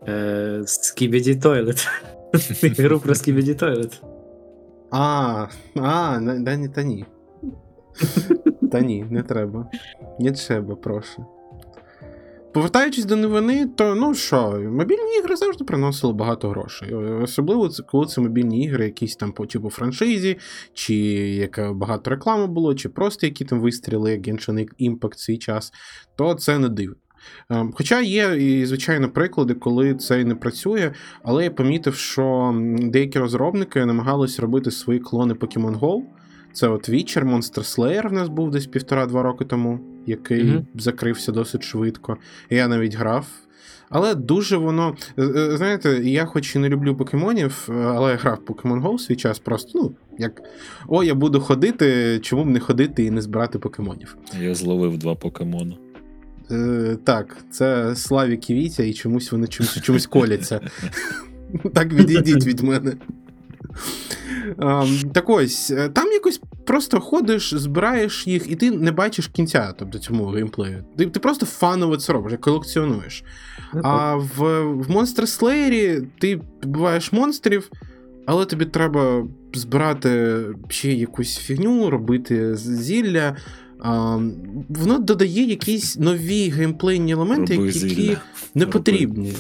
Е, 0.08 0.62
Skibidi 0.66 1.42
Toilet. 1.42 1.88
Гру 2.84 3.00
про 3.00 3.14
Skibidi 3.14 3.64
Toilet. 3.64 4.02
А, 4.92 5.48
а, 5.76 6.20
да, 6.40 6.56
ні, 6.56 6.70
та 6.70 6.84
ні. 6.84 7.06
Та 8.72 8.80
ні, 8.80 9.06
не 9.10 9.24
треба. 9.24 9.70
Не 10.20 10.32
треба, 10.32 10.76
прошу. 10.76 11.26
Повертаючись 12.54 13.06
до 13.06 13.16
новини, 13.16 13.70
то 13.76 13.96
ну 13.96 14.14
що, 14.14 14.52
мобільні 14.72 15.18
ігри 15.20 15.36
завжди 15.36 15.64
приносили 15.64 16.14
багато 16.14 16.50
грошей. 16.50 16.94
Особливо 16.94 17.70
коли 17.88 18.06
це 18.06 18.22
мобільні 18.22 18.64
ігри, 18.64 18.86
якісь 18.86 19.16
там 19.16 19.32
по 19.32 19.46
типу 19.46 19.70
франшизі, 19.70 20.38
чи 20.74 20.96
яка 20.96 21.74
багато 21.74 22.10
реклами 22.10 22.48
було, 22.48 22.76
чи 22.76 22.90
просто 22.90 23.26
які 23.26 23.46
там 23.46 23.60
вистріли, 23.60 24.12
як 24.12 24.28
Genshin 24.28 24.68
Impact 24.80 25.16
в 25.16 25.20
свій 25.20 25.38
час, 25.38 25.72
то 26.16 26.34
це 26.34 26.60
не 26.60 26.70
дивно. 26.70 26.96
Ем, 27.50 27.72
Хоча 27.76 28.02
є 28.02 28.36
і, 28.40 28.66
звичайно, 28.66 29.10
приклади, 29.10 29.54
коли 29.54 29.96
це 29.96 30.22
і 30.22 30.26
не 30.26 30.36
працює, 30.36 30.92
але 31.24 31.44
я 31.44 31.52
помітив, 31.52 31.96
що 31.96 32.56
деякі 32.80 33.20
розробники 33.20 33.86
намагались 33.86 34.40
робити 34.40 34.72
свої 34.72 35.00
клони 35.00 35.34
Pokemon 35.34 35.80
Go. 35.80 36.02
Це 36.54 36.68
от 36.68 36.90
Witcher, 36.90 37.24
Monster 37.36 37.60
Slayer 37.78 38.10
в 38.10 38.14
нас 38.14 38.30
був 38.30 38.52
десь 38.52 38.66
півтора-два 38.68 39.24
роки 39.24 39.46
тому, 39.46 39.80
який 40.06 40.44
Мгм. 40.44 40.68
закрився 40.76 41.32
досить 41.32 41.64
швидко. 41.64 42.18
Я 42.50 42.68
навіть 42.68 42.96
грав. 42.96 43.26
Але 43.90 44.16
дуже 44.16 44.58
воно. 44.58 44.96
е, 45.18 45.24
е, 45.24 45.58
Знаєте, 45.58 45.90
я 46.04 46.26
хоч 46.26 46.56
і 46.56 46.60
не 46.60 46.70
люблю 46.70 46.96
покемонів, 46.96 47.68
е, 47.70 47.74
але 47.74 48.12
я 48.12 48.18
грав 48.18 48.40
в 48.48 48.52
Pokemon 48.52 48.82
Go 48.84 48.96
в 48.96 49.02
свій 49.02 49.16
час 49.16 49.40
просто, 49.40 49.72
ну, 49.80 49.92
як. 50.20 50.42
О, 50.88 51.04
я 51.04 51.16
буду 51.16 51.40
ходити, 51.42 52.20
чому 52.22 52.44
б 52.44 52.48
не 52.48 52.60
ходити 52.60 53.04
і 53.04 53.12
не 53.12 53.22
збирати 53.22 53.60
покемонів. 53.60 54.18
Я 54.42 54.56
зловив 54.56 54.98
два 54.98 55.16
покемони. 55.16 55.76
Е, 56.52 56.98
так, 57.04 57.38
це 57.52 57.96
Славік 57.96 58.50
і 58.50 58.54
Вітя, 58.54 58.84
і 58.84 58.94
чомусь 58.94 59.32
вони 59.32 59.48
чомусь, 59.48 59.82
чомусь 59.82 60.08
коляться. 60.08 60.60
Так 61.74 61.94
відійдіть 61.94 62.46
від 62.46 62.60
мене. 62.60 62.94
Ем, 64.60 65.12
так 65.14 65.30
ось, 65.30 65.72
е, 65.72 65.90
там 65.90 66.12
якось 66.12 66.42
просто 66.66 67.00
ходиш, 67.00 67.54
збираєш 67.54 68.28
їх, 68.28 68.52
і 68.52 68.56
ти 68.56 68.72
не 68.72 68.92
бачиш 68.92 69.28
кінця 69.28 69.74
тобто, 69.78 70.00
цьому 70.00 70.26
геймплею. 70.26 70.86
Ти, 70.98 71.06
ти 71.06 71.20
просто 71.20 71.46
фаново 71.46 71.98
це 71.98 72.14
робиш, 72.14 72.34
колекціонуєш. 72.40 73.24
А 73.84 74.16
в, 74.16 74.62
в 74.64 74.90
Monster 74.90 75.22
Slayer 75.22 76.06
ти 76.20 76.42
побиваєш 76.62 77.12
монстрів, 77.12 77.72
але 78.26 78.46
тобі 78.46 78.66
треба 78.66 79.28
збирати 79.54 80.42
ще 80.70 80.94
якусь 80.94 81.38
фігню, 81.38 81.90
робити 81.90 82.56
зілля. 82.56 83.36
А, 83.80 84.20
воно 84.70 85.00
додає 85.00 85.44
якісь 85.44 85.98
нові 85.98 86.50
геймплейні 86.50 87.12
елементи, 87.12 87.56
Роби 87.56 87.68
які 87.70 88.18
не 88.56 88.66
Роби. 88.66 88.72
потрібні. 88.72 89.34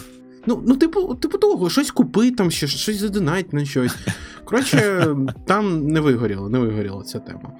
Ну, 0.45 0.63
ну, 0.67 0.75
типу, 0.75 1.15
типу 1.15 1.37
того, 1.37 1.69
щось 1.69 1.91
купи 1.91 2.31
там 2.31 2.51
ще, 2.51 2.67
щось 2.67 2.97
задонать 2.97 3.53
на 3.53 3.65
щось. 3.65 3.95
Коротше, 4.45 5.07
там 5.45 5.87
не 5.87 5.99
вигоріло, 5.99 6.49
не 6.49 6.59
вигоріла 6.59 7.03
ця 7.03 7.19
тема. 7.19 7.51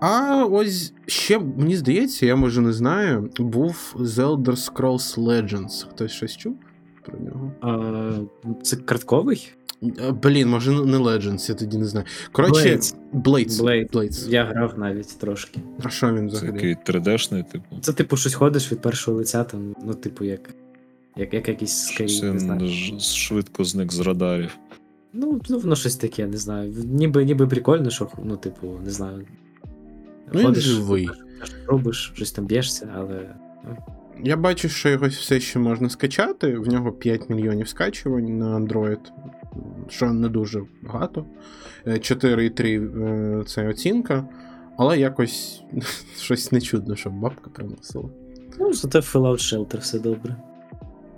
А 0.00 0.44
ось 0.44 0.92
ще, 1.06 1.38
мені 1.38 1.76
здається, 1.76 2.26
я 2.26 2.36
може 2.36 2.60
не 2.60 2.72
знаю, 2.72 3.30
був 3.38 3.94
The 3.98 4.26
Elder 4.26 4.72
Scrolls 4.72 5.18
Legends. 5.18 5.86
Хтось 5.90 6.12
щось 6.12 6.36
чув 6.36 6.56
про 7.06 7.18
нього? 7.18 7.52
А, 7.60 8.12
це 8.62 8.76
картковий? 8.76 9.48
Е, 9.82 10.12
Блін, 10.22 10.48
може 10.48 10.70
не 10.70 10.98
Legends, 10.98 11.48
я 11.50 11.54
тоді 11.54 11.78
не 11.78 11.84
знаю. 11.84 12.06
Коротше, 12.32 12.68
Blades. 12.68 12.94
Blades. 13.14 13.48
Blade. 13.62 13.90
Blades. 13.90 14.28
Я 14.30 14.44
грав 14.44 14.78
навіть 14.78 15.18
трошки. 15.18 15.60
А 15.82 15.88
що 15.88 16.14
він 16.14 16.30
Це 16.30 16.36
взагалі? 16.36 16.52
такий 16.54 16.74
3D-шний, 17.00 17.52
типу. 17.52 17.64
Це, 17.80 17.92
типу, 17.92 18.16
щось 18.16 18.34
ходиш 18.34 18.72
від 18.72 18.80
першого 18.80 19.16
лиця, 19.16 19.44
там, 19.44 19.74
ну, 19.84 19.94
типу, 19.94 20.24
як, 20.24 20.50
як, 21.16 21.34
як 21.34 21.48
якийсь 21.48 21.88
Щось 21.88 22.22
не 22.22 22.38
знаю. 22.38 22.66
ж- 22.68 23.00
швидко 23.00 23.64
зник 23.64 23.92
з 23.92 24.00
радарів. 24.00 24.58
Ну, 25.12 25.40
ну, 25.48 25.58
воно 25.58 25.76
щось 25.76 25.96
таке, 25.96 26.26
не 26.26 26.36
знаю. 26.36 26.72
Ніби, 26.84 27.24
ніби 27.24 27.46
прикольно, 27.46 27.90
що, 27.90 28.08
ну, 28.24 28.36
типу, 28.36 28.66
не 28.84 28.90
знаю. 28.90 29.26
Ну, 30.32 30.40
він 30.40 30.54
живий. 30.54 31.08
робиш, 31.66 32.12
щось 32.14 32.32
там 32.32 32.46
б'єшся, 32.46 32.88
але. 32.96 33.34
Я 34.24 34.36
бачу, 34.36 34.68
що 34.68 34.88
його 34.88 35.06
все 35.08 35.40
ще 35.40 35.58
можна 35.58 35.90
скачати. 35.90 36.58
В 36.58 36.68
нього 36.68 36.92
5 36.92 37.30
мільйонів 37.30 37.68
скачувань 37.68 38.38
на 38.38 38.58
Android, 38.58 38.98
що 39.88 40.12
не 40.12 40.28
дуже 40.28 40.62
багато. 40.82 41.26
Е, 41.86 41.92
4,3 41.92 43.40
е, 43.40 43.44
це 43.44 43.68
оцінка, 43.68 44.28
але 44.78 44.98
якось 44.98 45.62
щось 46.16 46.52
не 46.52 46.60
чудно, 46.60 46.96
щоб 46.96 47.12
бабка 47.12 47.50
приносила. 47.50 48.08
Ну, 48.58 48.72
зате 48.72 48.98
Fallout 48.98 49.38
Shelter 49.38 49.78
все 49.78 49.98
добре. 49.98 50.36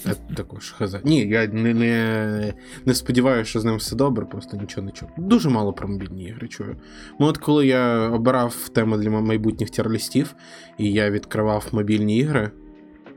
Я 0.06 0.14
також 0.34 0.70
хз. 0.70 0.96
Ні, 1.04 1.26
я 1.28 1.46
не, 1.46 1.74
не, 1.74 2.54
не 2.86 2.94
сподіваюся, 2.94 3.50
що 3.50 3.60
з 3.60 3.64
ним 3.64 3.76
все 3.76 3.96
добре, 3.96 4.26
просто 4.26 4.56
нічого 4.56 4.86
не 4.86 4.92
чув. 4.92 5.08
Дуже 5.16 5.48
мало 5.48 5.72
про 5.72 5.88
мобільні 5.88 6.24
ігри 6.24 6.48
чую. 6.48 6.76
Ну, 7.20 7.26
от 7.26 7.38
коли 7.38 7.66
я 7.66 8.08
обирав 8.08 8.68
тему 8.68 8.96
для 8.96 9.10
майбутніх 9.10 9.70
тірлістів, 9.70 10.34
і 10.78 10.92
я 10.92 11.10
відкривав 11.10 11.68
мобільні 11.72 12.18
ігри, 12.18 12.50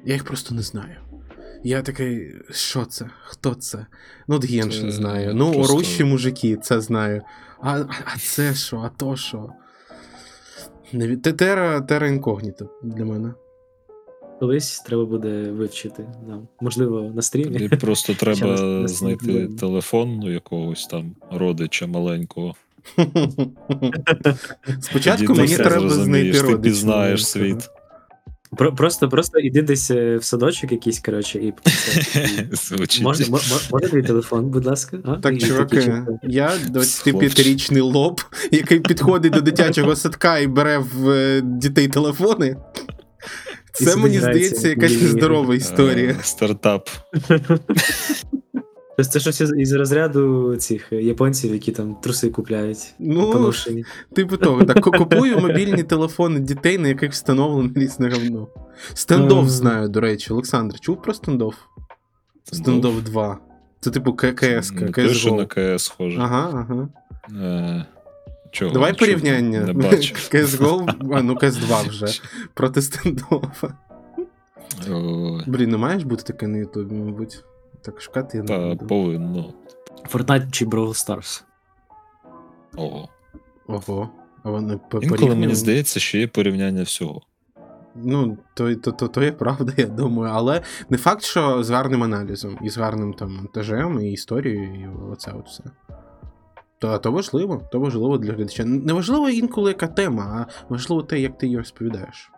я 0.05 0.13
їх 0.13 0.23
просто 0.23 0.55
не 0.55 0.61
знаю. 0.61 0.95
Я 1.65 1.81
такий, 1.81 2.35
що 2.51 2.85
це? 2.85 3.09
Хто 3.23 3.55
це? 3.55 3.85
Ну, 4.27 4.35
от 4.35 4.45
Геншин 4.45 4.91
знаю. 4.91 5.33
Ну, 5.33 5.53
просто- 5.53 5.73
орущі 5.73 6.03
мужики, 6.03 6.57
це 6.61 6.81
знаю. 6.81 7.21
А, 7.61 7.79
а, 7.79 8.17
це 8.19 8.53
що, 8.53 8.77
а 8.77 8.89
то 8.89 9.15
що? 9.15 9.49
Тера, 11.37 11.81
тера 11.81 12.07
інкогніто 12.07 12.69
для 12.83 13.05
мене. 13.05 13.33
Колись 14.39 14.79
треба 14.79 15.05
буде 15.05 15.51
вивчити 15.51 16.05
нам. 16.27 16.47
Можливо, 16.61 17.11
на 17.15 17.21
стрімі. 17.21 17.59
Тобі 17.59 17.77
просто 17.77 18.13
треба 18.13 18.87
знайти 18.87 19.47
телефон 19.47 20.23
у 20.23 20.31
якогось 20.31 20.85
там 20.85 21.15
родича 21.31 21.87
маленького. 21.87 22.55
Спочатку 24.81 25.33
мені 25.33 25.55
треба 25.55 25.89
знайти 25.89 26.41
Ти 26.41 26.57
пізнаєш 26.57 27.27
світ. 27.27 27.69
Про, 28.57 28.75
просто, 28.75 29.09
просто 29.09 29.39
іди 29.39 29.61
десь 29.61 29.91
е, 29.91 30.17
в 30.17 30.23
садочок 30.23 30.71
якийсь, 30.71 30.99
коротше, 30.99 31.39
і 31.39 31.53
можна, 33.01 33.25
мо- 33.29 33.39
мо- 33.49 33.59
можна 33.71 33.89
твій 33.89 34.03
телефон, 34.03 34.45
будь 34.45 34.65
ласка. 34.65 34.97
А? 35.05 35.15
Так, 35.15 35.37
чуваки, 35.41 36.03
я 36.23 36.51
25-річний 36.73 37.81
лоб, 37.83 38.21
який 38.51 38.79
підходить 38.79 39.33
до 39.33 39.41
дитячого 39.41 39.95
садка 39.95 40.37
і 40.37 40.47
бере 40.47 40.77
в 40.77 41.09
е, 41.09 41.41
дітей 41.43 41.87
телефони. 41.87 42.55
Це 43.73 43.95
мені 43.95 44.19
здається 44.19 44.69
якась 44.69 45.01
нездорова 45.01 45.53
Е, 45.53 45.57
історія. 45.57 46.15
Стартап. 46.23 46.89
Тобто 48.97 49.11
це 49.11 49.19
щось 49.19 49.41
із, 49.41 49.73
розряду 49.73 50.55
цих 50.55 50.91
японців, 50.91 51.53
які 51.53 51.71
там 51.71 51.95
труси 51.95 52.29
купляють. 52.29 52.93
Ну, 52.99 53.31
Поношені. 53.31 53.85
типу 54.13 54.37
того, 54.37 54.63
так 54.63 54.81
купую 54.81 55.39
мобільні 55.39 55.83
телефони 55.83 56.39
дітей, 56.39 56.77
на 56.77 56.87
яких 56.87 57.11
встановлено 57.11 57.71
різне 57.75 58.09
говно. 58.09 58.47
Стендов 58.93 59.39
Ем. 59.39 59.49
знаю, 59.49 59.89
до 59.89 60.01
речі, 60.01 60.33
Олександр, 60.33 60.79
чув 60.79 61.01
про 61.01 61.13
стендов? 61.13 61.55
Стендов 62.43 63.01
2. 63.01 63.39
Це 63.79 63.91
типу 63.91 64.13
ККС, 64.13 64.71
те, 64.71 65.31
на 65.31 65.45
КС 65.45 65.83
схоже. 65.83 66.19
Ага, 66.19 66.67
ага. 66.69 66.89
Е, 67.45 67.85
чого? 68.51 68.71
Давай 68.71 68.93
Чого? 68.93 68.99
порівняння. 68.99 69.59
Не 69.59 69.73
бачу. 69.73 70.15
CSGO, 70.33 70.93
а 71.13 71.21
ну 71.21 71.33
CS2 71.33 71.89
вже. 71.89 72.05
Проти 72.53 72.81
стендофа. 72.81 73.73
Ой, 74.91 75.43
Блін, 75.47 75.69
не 75.69 75.77
маєш 75.77 76.03
бути 76.03 76.23
таке 76.23 76.47
на 76.47 76.57
Ютубі, 76.57 76.95
мабуть. 76.95 77.43
Так 77.85 78.01
шукати 78.01 78.37
я 78.37 78.43
не 78.43 78.47
Та 78.47 78.59
буду. 78.69 78.87
повинно. 78.87 79.53
Fortnite 80.11 80.51
чи 80.51 80.65
Brawl 80.65 80.87
Stars. 80.89 81.43
Ого. 82.77 83.09
Ого. 83.67 84.09
А 84.43 84.49
вони 84.49 84.79
по- 84.89 84.99
Інколи 84.99 85.35
мені 85.35 85.55
здається, 85.55 85.99
що 85.99 86.17
є 86.17 86.27
порівняння 86.27 86.83
всього. 86.83 87.21
Ну, 87.95 88.37
то, 88.53 88.75
то, 88.75 88.91
то, 88.91 89.07
то 89.07 89.23
є 89.23 89.31
правда, 89.31 89.73
я 89.77 89.85
думаю. 89.85 90.31
Але 90.35 90.61
не 90.89 90.97
факт, 90.97 91.23
що 91.23 91.63
з 91.63 91.69
гарним 91.69 92.03
аналізом, 92.03 92.57
і 92.63 92.69
з 92.69 92.77
гарним 92.77 93.13
там 93.13 93.33
монтажем, 93.35 93.99
і 94.01 94.11
історією, 94.11 94.73
і 94.75 95.11
оце 95.11 95.31
от 95.31 95.47
все. 95.47 95.63
То, 96.79 96.97
то 96.97 97.11
важливо, 97.11 97.61
то 97.71 97.79
важливо 97.79 98.17
для 98.17 98.33
глядача. 98.33 98.65
Не 98.65 98.93
важливо 98.93 99.29
інколи 99.29 99.69
яка 99.71 99.87
тема, 99.87 100.47
а 100.49 100.73
важливо 100.73 101.03
те, 101.03 101.19
як 101.19 101.37
ти 101.37 101.45
її 101.45 101.57
розповідаєш. 101.57 102.31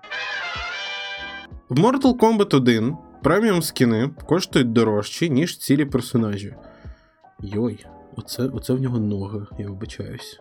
В 1.70 1.80
Mortal 1.80 2.18
Kombat 2.18 2.56
1 2.56 2.98
преміум 3.28 3.62
скіни 3.62 4.10
коштують 4.26 4.74
дорожче, 4.74 5.30
ніж 5.30 5.58
цілі 5.58 5.86
персонажі. 5.86 6.56
Йой, 7.40 7.86
оце, 8.16 8.44
оце 8.44 8.74
в 8.74 8.82
нього 8.82 9.00
ноги, 9.00 9.46
я 9.60 9.68
вибачаюсь. 9.68 10.40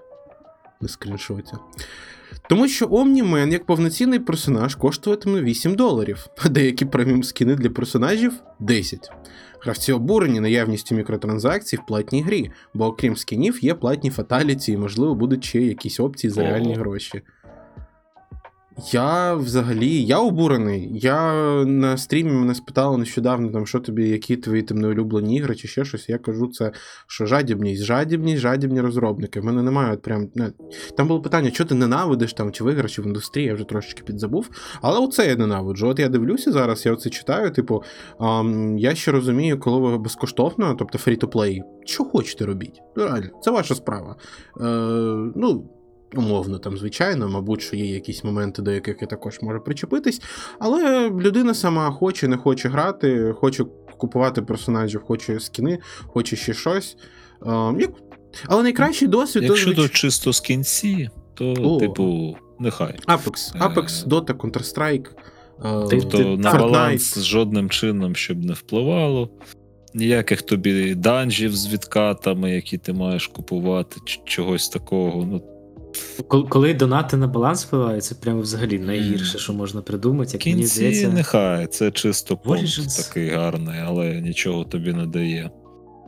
На 0.80 0.88
скріншоті. 0.88 1.52
Тому 2.48 2.68
що 2.68 2.86
Omni-Man 2.86 3.52
як 3.52 3.66
повноцінний 3.66 4.18
персонаж 4.18 4.74
коштуватиме 4.74 5.42
8 5.42 5.74
доларів, 5.74 6.26
а 6.44 6.48
деякі 6.48 6.84
преміум 6.84 7.22
скіни 7.22 7.54
для 7.54 7.70
персонажів 7.70 8.32
10. 8.60 9.10
Гравці 9.60 9.92
обурені 9.92 10.40
наявністю 10.40 10.94
мікротранзакцій 10.94 11.76
в 11.76 11.86
платній 11.86 12.22
грі, 12.22 12.50
бо 12.74 12.86
окрім 12.86 13.16
скінів 13.16 13.64
є 13.64 13.74
платні 13.74 14.10
фаталіті 14.10 14.72
і, 14.72 14.76
можливо, 14.76 15.14
будуть 15.14 15.44
ще 15.44 15.60
якісь 15.60 16.00
опції 16.00 16.30
за 16.30 16.42
реальні 16.42 16.74
гроші. 16.74 17.22
Я 18.92 19.34
взагалі 19.34 20.02
я 20.04 20.18
обурений. 20.18 20.90
Я 20.92 21.34
на 21.64 21.96
стрімі 21.96 22.30
мене 22.32 22.54
спитали 22.54 22.98
нещодавно, 22.98 23.48
там, 23.48 23.66
що 23.66 23.80
тобі, 23.80 24.08
які 24.08 24.36
твої 24.36 24.62
там 24.62 24.78
неулюблені 24.78 25.36
ігри 25.36 25.54
чи 25.54 25.68
ще 25.68 25.84
щось. 25.84 26.08
Я 26.08 26.18
кажу, 26.18 26.46
це 26.46 26.72
що 27.06 27.26
жадібність, 27.26 27.82
жадібність, 27.82 28.40
жадібні 28.40 28.80
розробники. 28.80 29.40
В 29.40 29.44
мене 29.44 29.62
немає 29.62 29.92
от 29.92 30.02
прям. 30.02 30.28
Не, 30.34 30.52
там 30.96 31.08
було 31.08 31.20
питання, 31.20 31.50
що 31.50 31.64
ти 31.64 31.74
ненавидиш 31.74 32.32
там, 32.32 32.52
чи 32.52 32.64
в 32.64 32.88
чи 32.88 33.02
в 33.02 33.06
індустрії, 33.06 33.46
я 33.46 33.54
вже 33.54 33.64
трошечки 33.64 34.02
підзабув. 34.02 34.50
Але 34.82 35.00
оце 35.00 35.28
я 35.28 35.36
ненавиджу. 35.36 35.88
От 35.88 35.98
я 35.98 36.08
дивлюся 36.08 36.52
зараз, 36.52 36.86
я 36.86 36.92
оце 36.92 37.10
читаю, 37.10 37.50
типу, 37.50 37.82
ам, 38.18 38.78
я 38.78 38.94
ще 38.94 39.12
розумію, 39.12 39.60
коли 39.60 39.80
ви 39.80 39.98
безкоштовно, 39.98 40.74
тобто 40.78 40.98
free-to-play, 40.98 41.60
що 41.84 42.04
хочете 42.04 42.46
робіть. 42.46 42.80
Ну, 42.96 43.04
Реально, 43.04 43.28
це 43.42 43.50
ваша 43.50 43.74
справа. 43.74 44.16
Е, 44.60 44.64
ну, 45.36 45.70
умовно, 46.14 46.58
там, 46.58 46.78
звичайно, 46.78 47.28
мабуть, 47.28 47.62
що 47.62 47.76
є 47.76 47.86
якісь 47.86 48.24
моменти, 48.24 48.62
до 48.62 48.70
яких 48.70 48.96
я 49.00 49.06
також 49.06 49.38
можу 49.42 49.60
причепитись. 49.60 50.22
Але 50.58 51.10
людина 51.10 51.54
сама 51.54 51.90
хоче, 51.90 52.28
не 52.28 52.36
хоче 52.36 52.68
грати, 52.68 53.32
хоче 53.36 53.64
купувати 53.98 54.42
персонажів, 54.42 55.02
хоче 55.02 55.40
скіни, 55.40 55.78
хоче 56.06 56.36
ще 56.36 56.54
щось. 56.54 56.96
Е, 57.46 57.74
як... 57.78 57.90
Але 58.46 58.62
найкращий 58.62 59.08
досвід 59.08 59.42
Якщо 59.42 59.70
то, 59.70 59.76
то 59.76 59.82
звич- 59.82 59.92
чисто 59.92 60.32
з 60.32 60.40
кінці, 60.40 61.08
то, 61.34 61.52
О. 61.52 61.80
типу, 61.80 62.36
нехай. 62.58 62.98
Apex, 63.08 63.58
Apex, 63.58 64.04
Е, 64.06 64.08
Dota, 64.08 64.34
Counter-Strike. 64.34 65.06
е, 65.64 65.86
Тобто 65.90 66.18
на 66.36 66.54
баланс 66.54 67.18
жодним 67.18 67.70
чином, 67.70 68.16
щоб 68.16 68.44
не 68.44 68.52
впливало. 68.52 69.30
Ніяких 69.94 70.42
тобі 70.42 70.94
данжів 70.94 71.56
з 71.56 71.72
відкатами, 71.72 72.50
які 72.50 72.78
ти 72.78 72.92
маєш 72.92 73.26
купувати, 73.26 73.96
чи 74.04 74.20
чогось 74.24 74.68
такого. 74.68 75.24
Ну, 75.30 75.42
Коли, 76.48 76.74
донати 76.74 77.16
на 77.16 77.26
баланс 77.26 77.64
впливають, 77.64 78.04
це 78.04 78.14
прямо 78.14 78.40
взагалі 78.40 78.78
найгірше, 78.78 79.38
що 79.38 79.52
можна 79.52 79.82
придумати. 79.82 80.30
в 80.30 80.34
Як 80.34 80.46
мені 80.46 80.66
здається, 80.66 81.08
нехай, 81.08 81.66
це 81.66 81.90
чисто 81.90 82.36
понт 82.36 82.96
такий 82.96 83.28
гарний, 83.28 83.80
але 83.84 84.20
нічого 84.20 84.64
тобі 84.64 84.92
не 84.92 85.06
дає. 85.06 85.50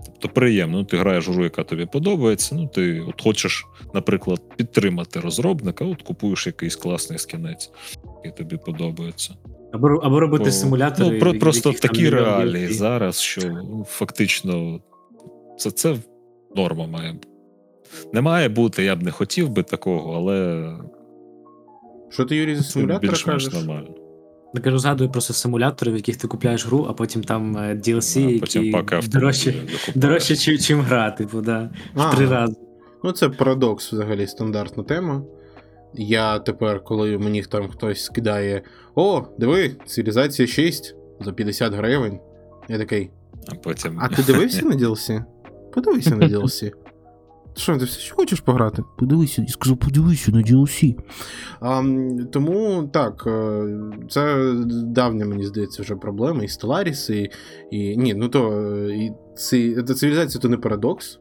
Тобто 0.05 0.29
приємно, 0.29 0.79
ну, 0.79 0.85
ти 0.85 0.97
граєш 0.97 1.29
гру, 1.29 1.45
яка 1.45 1.65
тобі 1.65 1.87
подобається. 1.87 2.55
Ну, 2.55 2.67
ти 2.67 3.01
от 3.01 3.23
хочеш, 3.23 3.67
наприклад, 3.95 4.41
підтримати 4.57 5.21
розробника, 5.21 5.85
от 5.85 6.03
купуєш 6.03 6.47
якийсь 6.47 6.77
класний 6.77 7.19
скінець, 7.19 7.71
який 8.25 8.39
тобі 8.39 8.61
подобається. 8.67 9.35
або, 9.73 9.89
або 9.89 10.21
робити 10.21 10.45
Бо, 10.45 10.51
симулятори. 10.51 11.11
Ну, 11.11 11.19
про, 11.19 11.33
в 11.33 11.39
просто 11.39 11.69
яких 11.69 11.81
там 11.81 11.91
такі 11.91 12.03
мільйон 12.03 12.15
реалії 12.15 12.73
зараз, 12.73 13.21
що 13.21 13.49
ну, 13.49 13.87
фактично 13.89 14.81
це, 15.59 15.71
це 15.71 15.97
норма 16.57 16.87
має 16.87 17.13
бути. 17.13 17.29
Не 18.13 18.21
має 18.21 18.49
бути, 18.49 18.85
я 18.85 18.97
б 18.97 19.03
не 19.03 19.11
хотів 19.11 19.49
би 19.51 19.63
такого, 19.63 20.13
але 20.17 20.67
Що 22.11 22.25
ти, 22.25 22.37
Юрій, 22.37 22.57
за 22.57 22.63
це 22.63 22.69
симулятор 22.71 23.25
кажеш? 23.25 23.53
нормально. 23.53 23.89
Я 24.55 24.61
кажу, 24.61 24.79
згадую 24.79 25.11
просто 25.11 25.33
симулятори, 25.35 25.93
в 25.93 25.97
яких 25.97 26.17
ти 26.17 26.29
купляєш 26.29 26.67
гру, 26.67 26.87
а 26.89 26.93
потім 26.93 27.25
там 27.25 27.57
е, 27.57 27.75
DLC, 27.75 28.37
а 28.37 28.41
потім 28.41 28.65
які 28.65 29.09
дорожче, 29.09 29.53
докупаєш. 29.53 29.91
дорожче, 29.95 30.37
чим, 30.37 30.59
чим 30.59 30.81
гра, 30.81 31.11
типу, 31.11 31.41
да. 31.41 31.71
А, 31.95 32.11
В 32.11 32.17
три 32.17 32.29
рази. 32.29 32.57
Ну, 33.05 33.13
це 33.13 33.29
парадокс 33.29 33.93
взагалі 33.93 34.27
стандартна 34.27 34.83
тема. 34.83 35.23
Я 35.95 36.39
тепер, 36.39 36.85
коли 36.85 37.19
мені 37.19 37.43
там 37.43 37.69
хтось 37.69 38.05
скидає: 38.05 38.63
О, 38.95 39.23
диви, 39.39 39.77
цивілізація 39.87 40.49
6 40.49 40.95
за 41.21 41.33
50 41.33 41.75
гривень. 41.75 42.19
Я 42.69 42.79
такий, 42.79 43.11
А 43.49 43.55
потім 43.55 43.99
а 44.01 44.09
ти 44.09 44.23
дивився 44.27 44.67
на 44.67 44.77
DLC? 44.77 45.25
Подивися 45.75 46.17
на 46.17 46.29
DLC. 46.29 46.73
Що, 47.59 47.79
ти 47.79 47.85
все 47.85 48.01
ще 48.01 48.15
хочеш 48.15 48.41
пограти? 48.41 48.83
Подивися, 48.99 49.43
я 49.43 49.49
сказав, 49.49 49.77
подивися 49.79 50.33
на 50.33 50.39
DLC. 50.43 50.97
А, 51.61 51.83
тому 52.33 52.91
так, 52.93 53.25
е, 53.27 53.63
це 54.11 54.53
давня, 54.85 55.27
мені 55.27 55.47
здається, 55.47 55.83
вже 55.83 55.97
проблема. 55.97 56.43
І 56.45 56.47
Stellaris, 56.47 57.13
і. 57.13 57.31
і 57.71 57.97
ні, 57.97 58.15
ну 58.15 58.29
то 58.29 58.51
е, 58.53 58.91
і 58.97 59.13
ці, 59.37 59.75
та 59.83 59.95
цивілізація 59.95 60.41
то 60.43 60.49
не 60.49 60.57
парадокс, 60.57 61.19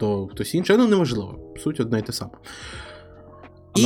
то 0.00 0.26
хтось 0.26 0.54
інший, 0.54 0.76
ну 0.76 0.88
неважливо. 0.88 1.54
Суть 1.58 1.80
одна 1.80 1.98
й 1.98 2.02
та 2.02 2.12
сама. 2.12 2.32
І- 3.76 3.82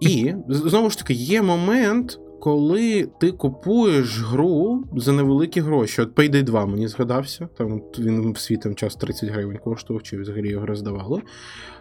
і 0.00 0.34
знову 0.48 0.90
ж 0.90 0.98
таки, 0.98 1.14
є 1.14 1.42
момент, 1.42 2.18
коли 2.40 3.08
ти 3.20 3.32
купуєш 3.32 4.22
гру 4.22 4.84
за 4.96 5.12
невеликі 5.12 5.60
гроші. 5.60 6.02
От 6.02 6.14
Payday 6.14 6.42
2 6.42 6.66
мені 6.66 6.88
згадався. 6.88 7.48
Там 7.58 7.82
він 7.98 8.32
в 8.32 8.38
свій 8.38 8.56
там 8.56 8.74
час 8.74 8.96
30 8.96 9.30
гривень 9.30 9.58
коштував, 9.58 10.02
чи 10.02 10.18
взагалі 10.18 10.48
його 10.50 10.66
роздавали. 10.66 11.22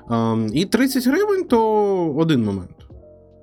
Ам, 0.07 0.47
і 0.53 0.65
30 0.65 1.07
гривень 1.07 1.43
то 1.43 2.13
один 2.13 2.43
момент. 2.43 2.75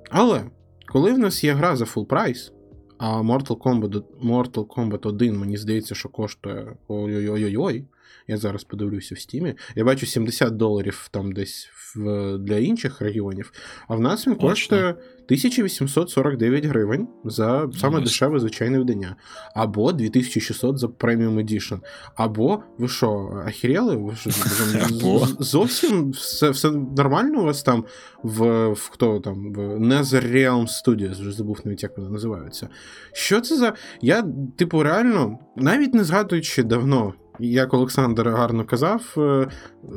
Але 0.09 0.41
коли 0.85 1.13
в 1.13 1.19
нас 1.19 1.43
є 1.43 1.53
гра 1.53 1.75
за 1.75 1.85
full 1.85 2.05
прайс, 2.05 2.51
а 2.97 3.21
Mortal 3.21 3.57
Kombat, 3.57 4.01
Mortal 4.23 4.65
Kombat 4.65 5.07
1, 5.07 5.37
мені 5.37 5.57
здається, 5.57 5.95
що 5.95 6.09
коштує 6.09 6.75
ой-ой-ой-ой. 6.87 7.85
Я 8.27 8.37
зараз 8.37 8.63
подивлюся 8.63 9.15
в 9.15 9.19
стімі. 9.19 9.55
Я 9.75 9.83
бачу 9.83 10.05
70 10.05 10.55
доларів 10.57 11.07
там 11.11 11.31
десь 11.31 11.69
в, 11.95 12.37
для 12.37 12.57
інших 12.57 13.01
регіонів. 13.01 13.51
А 13.87 13.95
в 13.95 14.01
нас 14.01 14.27
він 14.27 14.35
коштує 14.35 14.89
1849 14.89 16.65
гривень 16.65 17.07
за 17.25 17.69
саме 17.79 17.97
Ось. 17.97 18.03
дешеве 18.03 18.39
звичайне 18.39 18.79
видання. 18.79 19.15
Або 19.55 19.91
2600 19.91 20.77
за 20.77 20.87
преміум 20.87 21.39
едішн. 21.39 21.75
Або 22.15 22.63
ви 22.77 22.87
що, 22.87 23.43
ахірели? 23.47 23.95
Ви 23.95 24.15
що, 24.15 24.29
зовсім 25.39 26.11
все, 26.11 26.49
все 26.49 26.71
нормально 26.71 27.41
у 27.41 27.45
вас 27.45 27.63
там 27.63 27.85
в, 28.23 28.67
в 28.67 28.89
хто 28.91 29.19
там 29.19 29.53
в 29.53 29.57
NetherRealm 29.59 30.67
Studios, 30.67 31.11
вже 31.11 31.31
забув 31.31 31.59
навіть, 31.65 31.83
як 31.83 31.97
вони 31.97 32.09
називаються. 32.09 32.69
Що 33.13 33.41
це 33.41 33.57
за. 33.57 33.73
Я, 34.01 34.25
типу, 34.57 34.83
реально, 34.83 35.39
навіть 35.55 35.93
не 35.93 36.03
згадуючи 36.03 36.63
давно. 36.63 37.13
Як 37.43 37.73
Олександр 37.73 38.29
гарно 38.29 38.65
казав, 38.65 39.01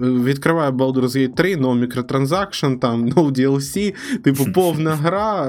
відкриває 0.01 0.71
Baldur's 0.71 1.17
Gate 1.17 1.35
3, 1.35 1.57
no 1.57 1.75
microtransaction, 1.75 2.75
там, 2.75 3.09
no 3.09 3.33
DLC, 3.33 3.95
типу, 4.23 4.45
повна 4.55 4.95
гра. 4.95 5.47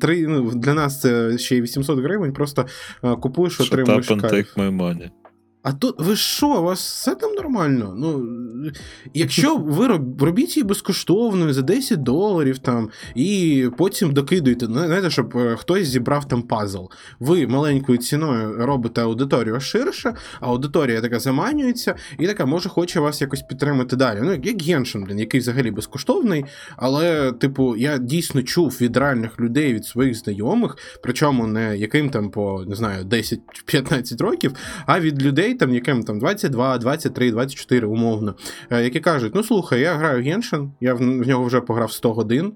3, 0.00 0.26
ну, 0.26 0.50
для 0.54 0.74
нас 0.74 1.00
це 1.00 1.38
ще 1.38 1.56
й 1.56 1.60
800 1.60 1.98
гривень, 1.98 2.32
просто 2.32 2.66
е, 3.04 3.16
купуєш, 3.16 3.60
Shut 3.60 3.66
отримуєш 3.66 4.10
up 4.10 4.16
and 4.16 4.20
кайф. 4.20 4.56
take 4.56 4.58
my 4.58 4.76
money. 4.76 5.10
А 5.62 5.72
тут 5.72 5.94
ви 5.98 6.16
що, 6.16 6.48
у 6.48 6.62
вас 6.62 6.80
все 6.80 7.14
там 7.14 7.34
нормально? 7.34 7.94
Ну, 7.98 8.26
якщо 9.14 9.56
ви 9.56 9.86
роб- 9.86 10.22
робіть 10.24 10.56
її 10.56 10.64
безкоштовною 10.64 11.52
за 11.52 11.62
10 11.62 12.02
доларів 12.02 12.58
там, 12.58 12.90
і 13.14 13.68
потім 13.78 14.12
докидуєте, 14.12 14.66
знаєте, 14.66 15.10
щоб 15.10 15.36
е, 15.36 15.56
хтось 15.56 15.88
зібрав 15.88 16.28
там 16.28 16.42
пазл. 16.42 16.84
Ви 17.20 17.46
маленькою 17.46 17.98
ціною 17.98 18.66
робите 18.66 19.02
аудиторію 19.02 19.60
ширше, 19.60 20.14
аудиторія 20.40 21.00
така 21.00 21.18
заманюється, 21.18 21.94
і 22.18 22.26
така 22.26 22.46
може 22.46 22.68
хоче 22.68 23.00
вас 23.00 23.20
якось 23.20 23.42
підтримати 23.42 23.96
далі. 23.96 24.18
Ну, 24.22 24.32
як 24.32 24.62
Геншин, 24.62 25.04
блін, 25.04 25.18
який 25.18 25.40
взагалі 25.40 25.70
безкоштовний, 25.70 26.44
але, 26.76 27.32
типу, 27.32 27.76
я 27.76 27.98
дійсно 27.98 28.42
чув 28.42 28.78
від 28.80 28.96
реальних 28.96 29.40
людей, 29.40 29.74
від 29.74 29.84
своїх 29.84 30.14
знайомих, 30.14 30.76
причому 31.02 31.46
не 31.46 31.76
яким 31.76 32.10
там 32.10 32.30
по 32.30 32.64
не 32.68 32.74
знаю 32.76 33.04
10-15 33.04 34.22
років, 34.22 34.52
а 34.86 35.00
від 35.00 35.22
людей, 35.22 35.49
людей, 35.50 35.54
там, 35.58 35.74
яким 35.74 36.02
там 36.02 36.18
22, 36.18 36.78
23, 36.78 37.30
24, 37.30 37.86
умовно, 37.86 38.34
е, 38.70 38.82
які 38.82 39.00
кажуть: 39.00 39.34
ну 39.34 39.42
слухай, 39.42 39.80
я 39.80 39.94
граю 39.94 40.22
Геншин, 40.22 40.72
я 40.80 40.94
в, 40.94 41.00
нього 41.00 41.44
вже 41.44 41.60
пограв 41.60 41.92
100 41.92 42.12
годин. 42.12 42.52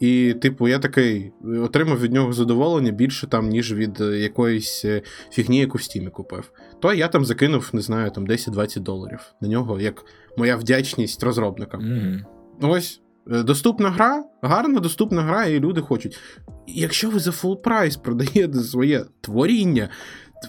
І, 0.00 0.34
типу, 0.34 0.68
я 0.68 0.78
такий 0.78 1.32
е, 1.44 1.58
отримав 1.58 2.00
від 2.00 2.12
нього 2.12 2.32
задоволення 2.32 2.90
більше 2.90 3.26
там, 3.26 3.48
ніж 3.48 3.74
від 3.74 4.00
е, 4.00 4.18
якоїсь 4.18 4.84
фігні, 5.30 5.58
яку 5.58 5.78
в 5.78 5.82
стімі 5.82 6.10
купив. 6.10 6.50
То 6.80 6.92
я 6.92 7.08
там 7.08 7.24
закинув, 7.24 7.70
не 7.72 7.80
знаю, 7.80 8.10
там 8.10 8.26
10-20 8.26 8.80
доларів 8.80 9.20
на 9.40 9.48
нього, 9.48 9.80
як 9.80 10.04
моя 10.36 10.56
вдячність 10.56 11.22
розробникам. 11.22 11.80
Угу. 11.80 12.72
Ось. 12.72 13.00
Доступна 13.28 13.90
гра, 13.90 14.24
гарна 14.42 14.80
доступна 14.80 15.22
гра, 15.22 15.44
і 15.44 15.60
люди 15.60 15.80
хочуть. 15.80 16.18
Якщо 16.66 17.10
ви 17.10 17.18
за 17.18 17.30
full 17.30 17.56
прайс 17.56 17.96
продаєте 17.96 18.58
своє 18.58 19.04
творіння, 19.20 19.88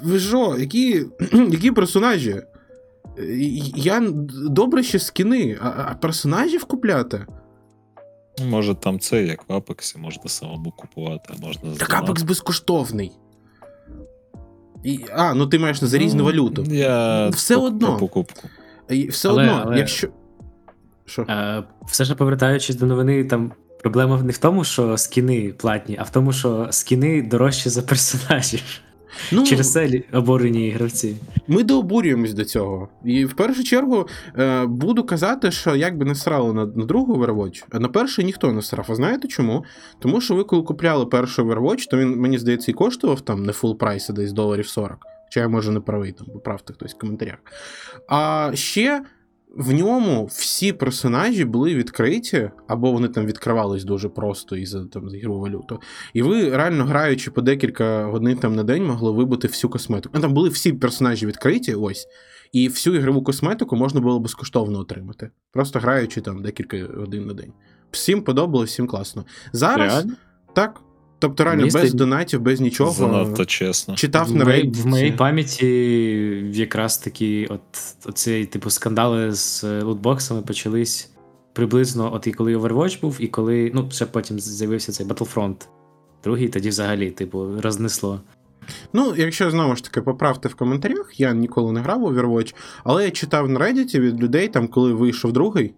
ви 0.04 0.19
що, 0.19 0.56
які, 0.60 1.06
які 1.50 1.71
персонажі? 1.71 2.32
Е, 2.32 2.43
Я 3.76 4.04
добре 4.50 4.84
ще 4.84 5.00
скини, 5.00 5.58
а, 5.62 5.67
а 5.67 5.95
персонажів 6.02 6.65
купляти? 6.65 7.26
Може 8.50 8.76
там 8.76 9.00
це, 9.00 9.23
як 9.23 9.50
в 9.50 9.54
Апексі, 9.54 9.97
можна 9.97 10.23
самому 10.30 10.71
купувати, 10.71 11.34
а 11.38 11.45
можна 11.45 11.62
Так. 11.78 12.04
Apex 12.04 12.23
безкоштовний. 12.26 13.12
І, 14.84 15.00
а, 15.13 15.34
ну 15.34 15.47
ти 15.47 15.60
маєш 15.60 15.84
за 15.84 15.97
різну 15.97 16.19
Ну, 16.19 16.26
валюту. 16.26 16.63
Я 16.63 17.28
Все 17.30 17.54
про- 17.56 17.63
одно. 17.63 17.97
Покупку. 17.97 18.50
Все 19.10 19.30
Але- 19.30 19.43
одно, 19.43 19.63
але- 19.65 19.78
якщо. 19.78 20.08
Що? 21.06 21.21
Е, 21.21 21.63
все 21.88 22.06
ж 22.06 22.15
повертаючись 22.15 22.76
до 22.76 22.86
новини, 22.86 23.23
там 23.26 23.52
проблема 23.82 24.21
не 24.21 24.32
в 24.32 24.38
тому, 24.38 24.63
що 24.63 24.97
скіни 24.97 25.54
платні, 25.58 25.97
а 26.00 26.04
в 26.04 26.10
тому, 26.10 26.34
що 26.34 26.67
скіни 26.71 27.21
дорожчі 27.21 27.69
за 27.69 27.82
персонажів. 27.82 28.62
Ну, 29.32 29.44
Через 29.44 29.72
це 29.72 30.02
обурені 30.14 30.70
гравці. 30.70 31.16
Ми 31.48 31.64
дообурюємось 31.64 32.34
до 32.34 32.46
цього. 32.46 32.90
І 33.06 33.26
в 33.26 33.34
першу 33.34 33.64
чергу 33.64 34.08
е, 34.38 34.66
буду 34.66 35.04
казати, 35.04 35.52
що 35.52 35.76
як 35.76 35.98
би 35.98 36.06
не 36.06 36.16
срали 36.16 36.54
на, 36.54 36.66
на 36.66 36.86
другу 36.86 37.16
Overwatch, 37.16 37.64
а 37.72 37.80
на 37.80 37.88
перший 37.88 38.26
ніхто 38.26 38.52
не 38.52 38.62
срав. 38.62 38.86
А 38.90 38.96
знаєте 38.96 39.28
чому? 39.28 39.64
Тому 40.00 40.22
що 40.22 40.36
ви, 40.36 40.44
коли 40.44 40.64
купляли 40.64 41.06
перший 41.06 41.46
Overwatch, 41.46 41.90
то 41.90 41.98
він, 41.98 42.20
мені 42.20 42.40
здається, 42.40 42.72
і 42.72 42.74
коштував 42.74 43.22
там 43.22 43.44
не 43.44 43.52
full 43.52 43.76
прайс, 43.76 44.10
а 44.10 44.14
десь 44.14 44.32
доларів 44.32 44.68
40. 44.68 44.98
Чи 45.30 45.40
я 45.40 45.48
може 45.48 45.72
не 45.72 45.80
правий, 45.80 46.12
там, 46.12 46.28
поправте 46.28 46.74
хтось 46.74 46.94
в 46.94 46.98
коментарях. 46.98 47.38
А 48.10 48.52
ще 48.54 49.02
в 49.56 49.74
ньому 49.74 50.26
всі 50.26 50.74
персонажі 50.74 51.46
були 51.46 51.76
відкриті, 51.76 52.52
або 52.68 52.92
вони 52.92 53.08
там 53.08 53.26
відкривались 53.26 53.84
дуже 53.84 54.10
просто 54.10 54.56
і 54.56 54.66
за 54.66 54.86
там 54.86 55.10
за 55.10 55.18
ігрову 55.18 55.40
валюту. 55.40 55.80
І 56.14 56.22
ви 56.22 56.50
реально 56.50 56.86
граючи 56.86 57.32
по 57.32 57.42
декілька 57.42 58.06
годин 58.06 58.38
там 58.38 58.56
на 58.56 58.64
день, 58.64 58.86
могли 58.86 59.12
вибити 59.12 59.48
всю 59.48 59.72
косметику. 59.72 60.12
Ну, 60.16 60.22
Там 60.22 60.34
були 60.34 60.50
всі 60.50 60.74
персонажі 60.74 61.26
відкриті, 61.26 61.76
ось. 61.76 62.08
І 62.52 62.68
всю 62.70 62.96
ігрову 62.96 63.24
косметику 63.24 63.76
можна 63.76 64.02
було 64.02 64.20
безкоштовно 64.20 64.80
отримати. 64.80 65.30
Просто 65.52 65.80
граючи 65.80 66.22
там 66.22 66.42
декілька 66.42 66.86
годин 66.98 67.26
на 67.26 67.34
день. 67.34 67.54
Всім 67.92 68.22
подобалось, 68.22 68.70
всім 68.70 68.88
класно. 68.88 69.26
Зараз 69.54 69.94
Реально? 69.94 70.14
так. 70.54 70.82
Тобто, 71.20 71.44
реально, 71.44 71.62
Мені 71.62 71.74
без 71.74 71.94
донатів, 71.94 72.42
без 72.42 72.62
нічого. 72.62 72.92
Занадто 72.92 73.46
чесно. 73.46 73.96
Читав 73.96 74.36
на 74.36 74.46
Reddit. 74.46 74.82
в 74.82 74.86
моїй 74.86 75.12
пам'яті 75.12 75.68
якраз 76.54 76.98
такі 76.98 77.48
от 77.50 77.62
оці, 78.06 78.46
типу, 78.46 78.70
скандали 78.70 79.34
з 79.34 79.64
е, 79.64 79.84
лутбоксами 79.84 80.42
почались 80.42 81.12
приблизно 81.54 82.14
от 82.14 82.28
і 82.28 82.32
коли 82.32 82.58
Overwatch 82.58 83.02
був, 83.02 83.18
і 83.20 83.28
коли. 83.28 83.72
Ну, 83.76 83.90
ще 83.92 84.06
потім 84.06 84.40
з'явився 84.40 84.92
цей 84.92 85.08
Battlefront. 85.08 85.56
Другий 86.24 86.50
тоді 86.50 86.70
взагалі, 86.70 87.12
типу, 87.12 87.62
рознесло. 87.62 88.22
Ну, 88.94 89.14
якщо 89.18 89.52
знову 89.52 89.76
ж 89.76 89.84
таки 89.84 90.02
поправте 90.02 90.50
в 90.50 90.56
коментарях, 90.56 91.20
я 91.20 91.34
ніколи 91.34 91.72
не 91.72 91.80
грав 91.80 92.04
у 92.04 92.12
Overwatch, 92.12 92.56
але 92.84 93.06
я 93.06 93.12
читав 93.12 93.50
на 93.50 93.60
Reddit 93.60 94.00
від 94.00 94.24
людей, 94.24 94.48
там, 94.48 94.68
коли 94.68 94.94
вийшов 94.94 95.34
другий 95.34 95.74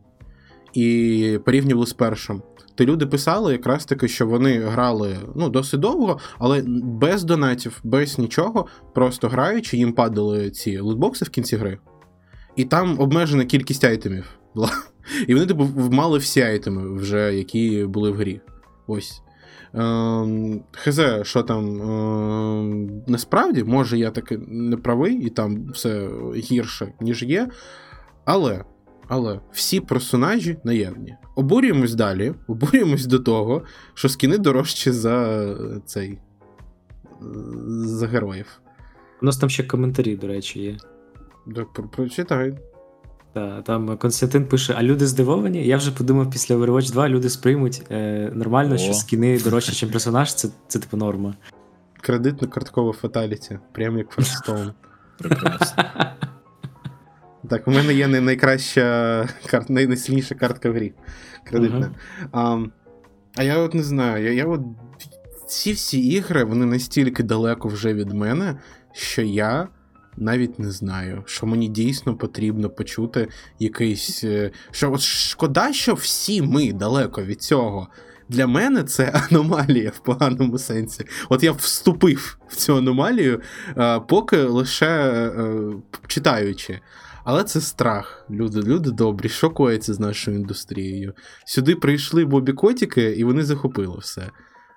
і 0.73 1.39
порівнювали 1.45 1.88
з 1.88 1.93
першим. 1.93 2.41
То 2.79 2.85
люди 2.85 3.05
писали 3.05 3.51
якраз 3.51 3.85
таки, 3.85 4.07
що 4.07 4.27
вони 4.27 4.59
грали 4.59 5.17
ну, 5.35 5.49
досить 5.49 5.79
довго, 5.79 6.19
але 6.37 6.63
без 6.83 7.23
донатів, 7.23 7.79
без 7.83 8.19
нічого, 8.19 8.65
просто 8.93 9.27
граючи, 9.27 9.77
їм 9.77 9.93
падали 9.93 10.49
ці 10.49 10.79
лутбокси 10.79 11.25
в 11.25 11.29
кінці 11.29 11.55
гри. 11.55 11.77
І 12.55 12.65
там 12.65 12.99
обмежена 12.99 13.45
кількість 13.45 13.83
айтемів 13.83 14.25
була. 14.55 14.69
І 15.27 15.33
вони, 15.33 15.45
типу, 15.45 15.67
мали 15.91 16.17
всі 16.17 16.41
айтеми, 16.41 16.95
вже, 16.99 17.33
які 17.35 17.85
були 17.85 18.11
в 18.11 18.15
грі. 18.15 18.41
Ось. 18.87 19.21
Ем, 19.73 20.61
Хз, 20.71 21.01
що 21.23 21.43
там 21.43 21.81
ем, 21.81 23.03
насправді, 23.07 23.63
може, 23.63 23.97
я 23.97 24.11
таки 24.11 24.37
не 24.47 24.77
правий, 24.77 25.15
і 25.25 25.29
там 25.29 25.71
все 25.71 26.09
гірше, 26.35 26.93
ніж 27.01 27.23
є. 27.23 27.49
Але, 28.25 28.63
але 29.07 29.39
всі 29.51 29.79
персонажі 29.79 30.57
наявні. 30.63 31.15
Обурюємось 31.39 31.95
далі, 31.95 32.34
обурюємось 32.47 33.06
до 33.06 33.19
того, 33.19 33.62
що 33.93 34.10
скіни 34.10 34.38
дорожчі 34.38 34.91
за 34.91 35.47
цей. 35.86 36.19
За 37.80 38.08
героїв. 38.08 38.62
У 39.21 39.25
нас 39.25 39.38
там 39.38 39.49
ще 39.49 39.63
коментарі, 39.63 40.15
до 40.15 40.28
речі, 40.28 40.62
є. 40.62 40.78
Да, 41.45 41.65
Прочитай. 41.91 42.58
Та, 43.34 43.62
там 43.62 43.97
Константин 43.97 44.45
пише: 44.45 44.73
а 44.78 44.84
люди 44.84 45.08
здивовані. 45.08 45.67
Я 45.67 45.78
вже 45.78 45.91
подумав, 45.91 46.32
після 46.32 46.56
Overwatch 46.56 46.91
2 46.91 47.10
люди 47.10 47.30
сприймуть 47.30 47.82
е, 47.91 48.32
нормально, 48.36 48.75
О. 48.75 48.78
що 48.78 48.93
скіни 48.93 49.39
дорожчі, 49.39 49.86
ніж 49.86 49.91
персонаж, 49.91 50.34
це, 50.34 50.49
це 50.67 50.80
типу 50.80 50.97
норма. 50.97 51.34
Кредитно-карткова 52.02 52.93
fatality, 52.93 53.59
прямо 53.71 53.97
як 53.97 54.10
Hearthstone. 54.09 54.71
Прекрасно. 55.17 55.84
Так, 57.49 57.67
у 57.67 57.71
мене 57.71 57.93
є 57.93 58.07
не 58.07 58.21
найкраща 58.21 59.27
кар... 59.45 59.65
найсильніша 59.69 60.35
картка 60.35 60.69
в 60.69 60.73
грі. 60.73 60.93
Кредитна. 61.43 61.91
А, 62.31 62.57
а 63.35 63.43
я 63.43 63.57
от 63.57 63.73
не 63.73 63.83
знаю, 63.83 64.25
я, 64.25 64.31
я 64.31 64.45
от 64.45 64.62
ці 65.47 65.71
всі 65.71 66.07
ігри, 66.07 66.43
вони 66.43 66.65
настільки 66.65 67.23
далеко 67.23 67.67
вже 67.67 67.93
від 67.93 68.13
мене, 68.13 68.59
що 68.93 69.21
я 69.21 69.67
навіть 70.17 70.59
не 70.59 70.71
знаю, 70.71 71.23
що 71.25 71.45
мені 71.45 71.67
дійсно 71.67 72.15
потрібно 72.15 72.69
почути 72.69 73.27
якийсь. 73.59 74.23
е, 74.23 74.51
Що 74.71 74.91
от 74.93 75.01
шкода, 75.01 75.73
що 75.73 75.93
всі 75.93 76.41
ми 76.41 76.73
далеко 76.73 77.23
від 77.23 77.41
цього. 77.41 77.88
Для 78.29 78.47
мене 78.47 78.83
це 78.83 79.05
аномалія 79.31 79.89
в 79.89 79.99
поганому 79.99 80.57
сенсі. 80.57 81.05
От 81.29 81.43
я 81.43 81.51
вступив 81.51 82.38
в 82.47 82.55
цю 82.55 82.77
аномалію, 82.77 83.41
е, 83.77 83.99
поки 83.99 84.38
лише 84.38 84.88
е, 84.88 85.59
читаючи. 86.07 86.79
Але 87.23 87.43
це 87.43 87.62
страх. 87.62 88.25
Люди, 88.29 88.62
люди 88.62 88.91
добрі, 88.91 89.29
що 89.29 89.49
коїться 89.49 89.93
з 89.93 89.99
нашою 89.99 90.38
індустрією. 90.38 91.13
Сюди 91.45 91.75
прийшли 91.75 92.25
бобі 92.25 92.53
котики, 92.53 93.12
і 93.12 93.23
вони 93.23 93.43
захопили 93.43 93.97
все. 93.99 94.29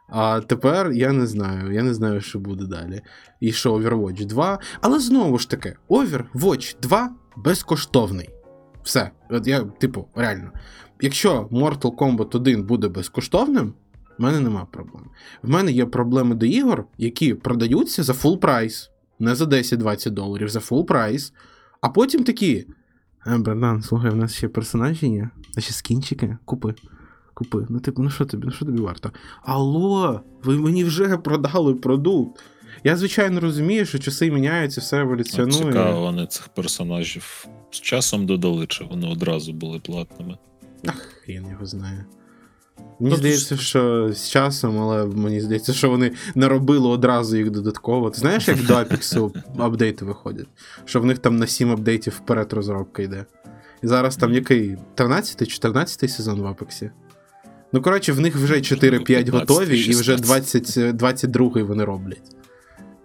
А 0.09 0.41
тепер 0.41 0.93
я 0.93 1.13
не 1.13 1.27
знаю, 1.27 1.73
я 1.73 1.83
не 1.83 1.95
знаю, 1.95 2.21
що 2.21 2.39
буде 2.39 2.65
далі. 2.65 3.01
І 3.41 3.53
що 3.53 3.75
Overwatch 3.75 4.27
2. 4.27 4.59
Але 4.81 4.99
знову 4.99 5.39
ж 5.39 5.51
таки, 5.51 5.77
Overwatch 5.89 6.77
2 6.83 7.11
безкоштовний. 7.37 8.31
Все. 8.83 9.11
От 9.31 9.47
я, 9.47 9.61
типу, 9.61 10.09
реально. 10.15 10.51
Якщо 11.01 11.49
Mortal 11.53 11.97
Kombat 11.97 12.37
1 12.37 12.63
буде 12.63 12.89
безкоштовним, 12.89 13.75
в 14.19 14.23
мене 14.23 14.41
нема 14.41 14.65
проблем. 14.65 15.05
В 15.43 15.49
мене 15.49 15.73
є 15.73 15.87
проблеми 15.87 16.35
до 16.35 16.47
ігор, 16.47 16.85
які 16.99 17.35
продаються 17.35 18.03
за 18.03 18.13
full 18.13 18.39
прайс. 18.39 18.91
Не 19.19 19.35
за 19.35 19.45
10-20 19.45 20.11
доларів, 20.11 20.49
за 20.49 20.59
full 20.59 20.85
прайс. 20.85 21.33
А 21.83 21.89
потім 21.89 22.25
такі. 22.25 22.67
Е, 23.27 23.39
братан, 23.39 23.83
слухай, 23.83 24.11
в 24.11 24.17
нас 24.17 24.35
ще 24.35 24.49
персонажі 24.49 25.09
є, 25.09 25.31
а 25.57 25.61
ще 25.61 25.73
скінчики. 25.73 26.37
Купи. 26.45 26.75
Купи. 27.35 27.67
Ну, 27.69 27.81
типу, 27.81 28.03
ну 28.03 28.11
що 28.11 28.25
тобі, 28.25 28.47
ну 28.47 28.53
що 28.53 28.65
тобі 28.65 28.81
варто? 28.81 29.11
Алло, 29.43 30.21
ви 30.43 30.59
мені 30.59 30.85
вже 30.85 31.17
продали 31.17 31.75
продукт. 31.75 32.43
Я, 32.85 32.97
звичайно, 32.97 33.41
розумію, 33.41 33.87
що 33.87 33.99
часи 33.99 34.31
міняються, 34.31 34.81
все 34.81 35.01
еволюціонує. 35.01 35.73
Цікаво, 35.73 36.01
вони 36.01 36.27
цих 36.27 36.49
персонажів 36.49 37.47
з 37.71 37.81
часом 37.81 38.27
додали, 38.27 38.67
чи 38.67 38.85
вони 38.85 39.09
одразу 39.09 39.53
були 39.53 39.79
платними. 39.79 40.39
Ах, 40.87 40.99
хрін 41.01 41.47
його 41.51 41.67
знає. 41.67 42.07
Мені 43.01 43.11
Ну, 43.11 43.17
здається, 43.17 43.57
що 43.57 44.13
з 44.13 44.31
часом, 44.31 44.79
але 44.79 45.07
мені 45.07 45.41
здається, 45.41 45.73
що 45.73 45.91
вони 45.91 46.13
не 46.35 46.49
робили 46.49 46.89
одразу 46.89 47.37
їх 47.37 47.51
додатково. 47.51 48.11
Ти 48.11 48.19
знаєш, 48.21 48.49
як 48.49 48.67
до 48.67 48.75
Apex 48.75 49.33
апдейти 49.59 50.05
виходять? 50.05 50.47
Що 50.85 51.01
в 51.01 51.07
них 51.07 51.19
там 51.19 51.37
на 51.37 51.47
7 51.47 51.71
апдейтів 51.71 52.13
вперед 52.13 52.53
розробка 52.53 53.03
йде. 53.03 53.25
І 53.83 53.87
зараз 53.87 54.17
там 54.17 54.35
який? 54.35 54.77
13-й, 54.97 55.45
14-й 55.67 56.09
сезон 56.09 56.41
в 56.41 56.47
Apex? 56.47 56.91
Ну, 57.73 57.83
коротше, 57.83 58.13
в 58.13 58.21
них 58.21 58.37
вже 58.37 58.55
4-5 58.55 59.31
готові, 59.31 59.81
і 59.81 59.95
вже 59.95 60.15
16-й. 60.15 60.21
20, 60.23 60.97
22 60.97 61.51
вони 61.63 61.85
роблять. 61.85 62.37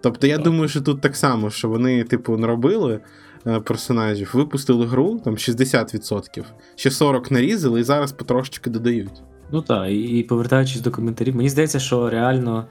Тобто, 0.00 0.26
я 0.26 0.34
Так. 0.36 0.44
думаю, 0.44 0.68
що 0.68 0.80
тут 0.80 1.00
так 1.00 1.16
само, 1.16 1.50
що 1.50 1.68
вони, 1.68 2.04
типу, 2.04 2.36
наробили 2.36 3.00
е, 3.46 3.60
персонажів, 3.60 4.30
випустили 4.34 4.86
гру, 4.86 5.20
там 5.24 5.34
60%, 5.34 6.44
ще 6.76 6.90
40 6.90 7.30
нарізали, 7.30 7.80
і 7.80 7.82
зараз 7.82 8.12
потрошечки 8.12 8.70
додають. 8.70 9.22
Ну 9.52 9.62
так, 9.62 9.90
і, 9.90 10.18
і 10.18 10.22
повертаючись 10.22 10.80
до 10.80 10.90
коментарів, 10.90 11.36
мені 11.36 11.48
здається, 11.48 11.78
що 11.78 12.10
реально 12.10 12.64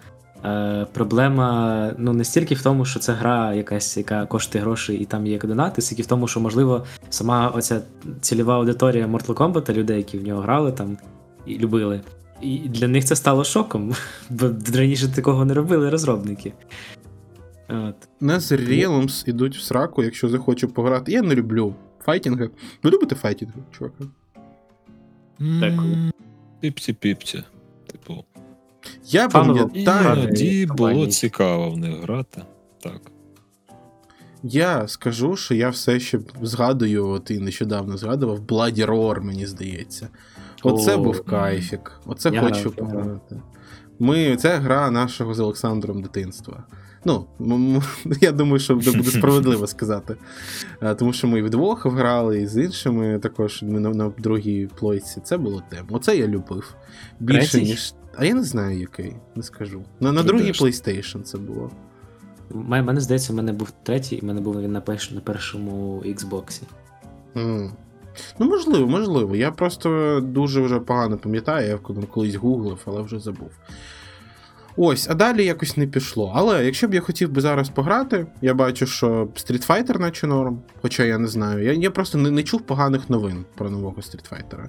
Е, 0.46 0.86
проблема 0.94 1.92
ну, 1.98 2.14
не 2.14 2.24
стільки 2.24 2.56
в 2.56 2.62
тому, 2.62 2.86
що 2.86 3.00
це 3.00 3.14
гра 3.14 3.54
якась, 3.54 3.98
яка 3.98 4.26
коштує 4.26 4.64
гроші, 4.64 4.94
і 4.94 5.06
там 5.06 5.28
є 5.28 5.38
донати, 5.38 5.82
скільки 5.82 6.02
в 6.02 6.06
тому, 6.06 6.28
що, 6.28 6.40
можливо, 6.40 6.86
сама 7.10 7.48
оця 7.48 7.82
цільова 8.22 8.56
аудиторія 8.56 9.08
Mortal 9.08 9.34
Kombat, 9.34 9.74
людей, 9.74 9.98
які 9.98 10.18
в 10.18 10.28
нього 10.28 10.42
грали 10.42 10.72
там 10.72 10.98
і 11.46 11.58
любили. 11.58 12.02
І 12.42 12.58
для 12.58 12.88
них 12.88 13.06
це 13.06 13.16
стало 13.16 13.44
шоком, 13.44 13.94
бо 14.30 14.50
раніше 14.76 15.08
такого 15.08 15.46
не 15.46 15.54
робили 15.54 15.90
розробники. 15.90 16.54
От. 17.70 17.96
Нас 18.22 18.52
Realms 18.52 19.30
ідуть 19.30 19.58
в 19.58 19.62
сраку, 19.62 20.04
якщо 20.04 20.30
захочу 20.30 20.68
пограти. 20.68 21.12
Я 21.12 21.22
не 21.22 21.36
люблю 21.36 21.76
файтінги. 22.06 22.50
Ви 22.84 22.92
любите 22.92 23.16
файтінги, 23.16 23.54
чуваки? 23.72 24.04
Деколи. 25.40 26.12
Піпці-піпці. 26.62 27.44
Типу, 27.92 28.24
Я 29.06 29.30
пам'ятаю, 29.30 30.24
іноді 30.24 30.66
було 30.66 31.08
цікаво 31.08 31.70
в 31.70 31.78
них 31.78 32.02
грати. 32.02 32.42
Так. 32.84 33.02
я 34.44 34.88
скажу, 34.88 35.36
що 35.36 35.56
я 35.56 35.70
все 35.70 36.00
ще 36.00 36.20
згадую, 36.42 37.08
от 37.08 37.32
і 37.32 37.40
нещодавно 37.40 37.98
згадував, 37.98 38.40
Bloody 38.40 38.86
Roar, 38.86 39.22
мені 39.22 39.46
здається. 39.46 40.10
Оце 40.64 40.96
О, 40.96 40.98
був 40.98 41.26
кайфік. 41.26 42.02
Оце 42.06 42.30
Я 42.30 42.42
хочу 42.42 42.72
пограти. 42.72 43.42
Ми, 44.00 44.38
це 44.38 44.58
гра 44.58 44.92
нашого 44.92 45.34
з 45.34 45.40
Олександром 45.40 46.02
дитинства. 46.02 46.64
Ну, 47.40 47.84
я 48.22 48.32
думаю, 48.32 48.60
що 48.60 48.76
буде 48.76 49.04
справедливо 49.04 49.68
сказати. 49.68 50.16
Е, 50.82 50.96
Тому 50.96 51.14
що 51.14 51.28
ми 51.28 51.40
і 51.40 51.42
вдвох 51.42 51.86
грали, 51.86 52.42
і 52.42 52.48
з 52.48 52.58
іншими 52.64 53.20
також 53.20 53.64
ми 53.64 53.80
на, 53.80 53.90
на 53.90 54.12
другій 54.18 54.70
плойці. 54.80 55.22
Це 55.24 55.38
було 55.38 55.64
тема. 55.70 55.88
Оце 55.92 56.18
я 56.18 56.28
любив. 56.28 56.76
Більше, 57.20 57.52
Третій? 57.52 57.66
ніж. 57.68 57.94
А 58.16 58.26
я 58.26 58.34
не 58.34 58.44
знаю, 58.44 58.80
який, 58.80 59.16
не 59.36 59.44
скажу. 59.44 59.82
На, 60.00 60.12
на 60.12 60.24
другій 60.24 60.52
PlayStation 60.52 61.22
це 61.22 61.38
було. 61.38 61.72
Мене 62.54 63.02
здається, 63.02 63.34
в 63.34 63.36
мене 63.36 63.54
був 63.54 63.72
третій, 63.84 64.16
і 64.16 64.22
в 64.22 64.24
мене 64.24 64.42
був 64.42 64.62
він 64.62 64.72
на, 64.72 64.82
перш, 64.82 65.12
на 65.12 65.22
першому 65.22 66.04
Xbox. 66.06 66.62
М. 67.38 67.72
Ну, 68.40 68.46
можливо, 68.46 68.88
можливо. 68.88 69.36
Я 69.36 69.52
просто 69.52 70.20
дуже 70.24 70.62
вже 70.62 70.80
погано 70.80 71.18
пам'ятаю, 71.18 71.68
я 71.70 71.78
колись 72.08 72.36
гуглив, 72.36 72.80
але 72.86 73.02
вже 73.02 73.20
забув. 73.20 73.52
Ось, 74.80 75.08
а 75.10 75.14
далі 75.14 75.46
якось 75.46 75.78
не 75.78 75.88
пішло. 75.88 76.34
Але 76.36 76.66
якщо 76.66 76.88
б 76.88 76.94
я 76.94 77.02
хотів 77.02 77.32
би 77.32 77.42
зараз 77.42 77.70
пограти, 77.70 78.28
я 78.42 78.54
бачу, 78.54 78.86
що 78.86 79.08
Street 79.36 79.68
Fighter 79.68 80.00
наче 80.00 80.28
норм, 80.28 80.60
хоча 80.82 81.04
я 81.04 81.18
не 81.18 81.28
знаю. 81.28 81.64
Я, 81.64 81.74
я 81.74 81.92
просто 81.92 82.18
не, 82.18 82.32
не 82.32 82.44
чув 82.44 82.62
поганих 82.62 83.10
новин 83.10 83.46
про 83.56 83.70
нового 83.70 83.96
Street 83.96 84.30
Fighter. 84.32 84.66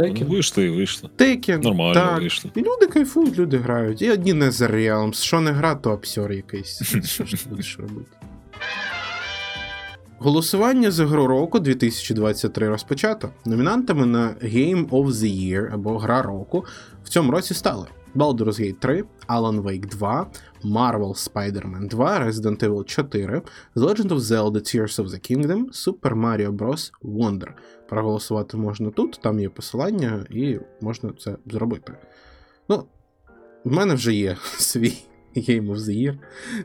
Ну, 0.00 0.26
вийшли 0.26 0.64
і 0.64 0.70
вийшли. 0.70 1.10
Текен, 1.16 1.60
Нормально 1.60 1.94
так. 1.94 2.20
вийшли. 2.20 2.50
І 2.54 2.60
люди 2.60 2.86
кайфують, 2.92 3.38
люди 3.38 3.58
грають. 3.58 4.02
І 4.02 4.10
одні 4.10 4.32
не 4.32 4.50
за 4.50 4.68
Realms. 4.68 5.14
Що 5.14 5.40
не 5.40 5.50
гра, 5.50 5.74
то 5.74 5.90
абсьор 5.90 6.32
якийсь. 6.32 6.82
Що 7.04 7.24
ж 7.24 7.30
ти 7.30 7.50
будеш 7.50 7.78
робити? 7.78 8.10
Голосування 10.18 10.90
за 10.90 11.06
гру 11.06 11.26
року 11.26 11.58
2023 11.58 12.68
розпочато. 12.68 13.30
Номінантами 13.44 14.06
на 14.06 14.28
Game 14.28 14.88
of 14.88 15.06
the 15.06 15.50
Year 15.50 15.74
або 15.74 15.98
Гра 15.98 16.22
року 16.22 16.64
в 17.04 17.08
цьому 17.08 17.32
році 17.32 17.54
стали 17.54 17.86
Baldur's 18.14 18.58
Gate 18.58 18.80
3, 18.80 19.04
Alan 19.28 19.62
Wake 19.62 19.86
2, 19.86 20.30
Marvel 20.64 21.14
Spider-Man 21.14 21.88
2, 21.88 22.18
Resident 22.18 22.62
Evil 22.62 22.84
4, 22.84 23.42
The 23.76 23.80
Legend 23.80 24.12
of 24.12 24.20
Zelda 24.20 24.60
Tears 24.60 24.98
of 24.98 25.10
the 25.10 25.18
Kingdom, 25.18 25.72
Super 25.72 26.14
Mario 26.14 26.52
Bros. 26.52 26.92
Wonder. 27.02 27.48
Проголосувати 27.88 28.56
можна 28.56 28.90
тут, 28.90 29.20
там 29.22 29.40
є 29.40 29.48
посилання, 29.48 30.26
і 30.30 30.58
можна 30.80 31.12
це 31.18 31.36
зробити. 31.46 31.92
Ну, 32.68 32.84
в 33.64 33.72
мене 33.72 33.94
вже 33.94 34.14
є 34.14 34.36
свій 34.42 34.94
Game 35.36 35.70
of 35.70 35.76
the 35.76 35.90
Year. 35.90 36.18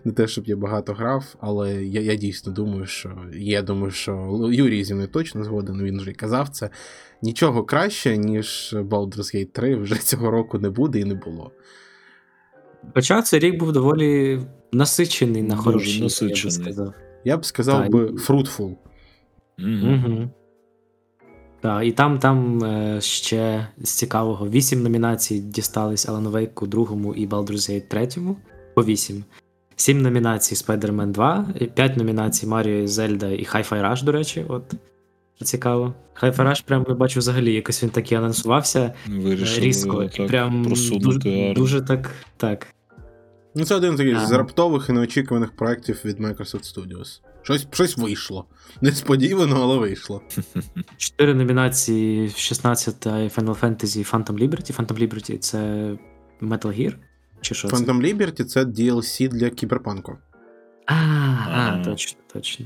Не 0.04 0.12
те, 0.12 0.28
щоб 0.28 0.48
я 0.48 0.56
багато 0.56 0.94
грав, 0.94 1.36
але 1.40 1.86
я, 1.86 2.02
я 2.02 2.16
дійсно 2.16 2.52
думаю, 2.52 2.86
що 2.86 3.18
я 3.34 3.62
думаю, 3.62 3.92
що 3.92 4.40
Юрій 4.52 4.84
зі 4.84 4.94
мною 4.94 5.10
точно 5.10 5.44
згоден, 5.44 5.84
він 5.84 5.98
вже 5.98 6.12
й 6.12 6.14
казав 6.14 6.50
це. 6.50 6.70
Нічого 7.26 7.64
краще, 7.64 8.18
ніж 8.18 8.76
Baldur's 8.78 9.36
Gate 9.36 9.52
3 9.52 9.76
вже 9.76 9.96
цього 10.00 10.32
року 10.32 10.60
не 10.60 10.70
буде 10.70 11.00
і 11.00 11.06
не 11.06 11.16
було. 11.16 11.52
Хоча 12.94 13.22
цей 13.22 13.40
рік 13.40 13.60
був 13.60 13.72
доволі 13.72 14.40
насичений 14.72 15.44
на 15.44 15.56
хороші, 15.56 15.98
я 15.98 16.04
насичений. 16.04 16.52
сказав. 16.52 16.94
Я 17.26 17.38
б 17.38 17.46
сказав 17.46 17.82
Так, 17.82 17.92
би 17.92 18.00
і- 18.06 18.12
fruitful. 18.18 18.76
Мгм. 19.58 19.94
Угу. 20.06 20.30
Так, 21.62 21.86
і 21.86 21.92
там, 21.92 22.20
там 22.20 22.64
е, 22.64 23.02
ще 23.02 23.68
з 23.78 23.90
цікавого 23.92 24.50
вісім 24.50 24.84
номінацій 24.84 25.40
дістались 25.40 26.08
Alan 26.08 26.32
Wake 26.32 26.68
другому 26.68 27.14
і 27.16 27.28
Baldur's 27.28 27.72
Gate 27.72 27.88
третьому. 27.88 28.38
По 28.76 28.84
вісім. 28.84 29.24
Сім 29.76 30.02
номінацій 30.02 30.56
Spider-Man 30.56 31.12
2, 31.12 31.48
і 31.60 31.66
п'ять 31.66 31.98
номінацій 31.98 32.48
Mario 32.48 32.68
і 32.84 32.86
Zelda 32.86 33.32
і 33.32 33.46
Hi-Fi 33.46 33.82
Rush, 33.92 34.04
до 34.04 34.12
речі, 34.12 34.46
от. 34.48 34.74
Що 35.36 35.46
Цікаво. 35.46 35.94
Hi-Fi 36.22 36.36
Rush, 36.36 36.66
прям 36.66 36.86
я 36.90 36.96
бачу 36.96 37.20
взагалі, 37.20 37.54
якось 37.54 37.84
він 37.84 37.90
так 37.90 38.12
і 38.12 38.16
анонсувався 38.16 38.80
е, 38.80 38.94
Вирішили 39.20 39.68
різко. 39.68 40.06
так 40.06 40.28
прям 40.28 40.64
дуже, 40.66 41.54
дуже 41.56 41.82
так. 41.82 42.12
так. 42.38 42.68
Ну, 43.56 43.66
це 43.66 43.76
один 43.76 43.94
з 43.94 43.98
таких 43.98 44.16
Ага. 44.18 44.26
з 44.28 44.32
раптових 44.32 44.90
і 44.90 44.92
неочікуваних 44.92 45.52
проєктів 45.56 46.02
від 46.06 46.20
Microsoft 46.20 46.76
Studios. 46.76 47.22
Щось, 47.42 47.68
щось 47.72 47.98
вийшло. 47.98 48.46
Несподівано, 48.82 49.62
але 49.64 49.78
вийшло. 49.78 50.22
Чотири 50.98 51.34
номінації 51.34 52.30
16 52.30 53.06
Final 53.08 53.60
Fantasy 53.60 54.12
Phantom 54.12 54.32
Liberty. 54.40 54.76
Phantom 54.82 55.00
Liberty 55.00 55.38
це 55.38 55.58
Metal 56.42 56.80
Gear? 56.80 56.94
Чи 57.42 57.56
що 57.56 57.68
це? 57.68 57.76
Phantom 57.76 58.02
Liberty 58.02 58.44
це 58.44 58.64
DLC 58.64 59.28
для 59.28 59.50
кіберпанку. 59.50 60.18
А, 60.86 60.94
а, 60.94 60.98
Ага. 61.52 61.84
точно, 61.84 62.20
точно. 62.34 62.66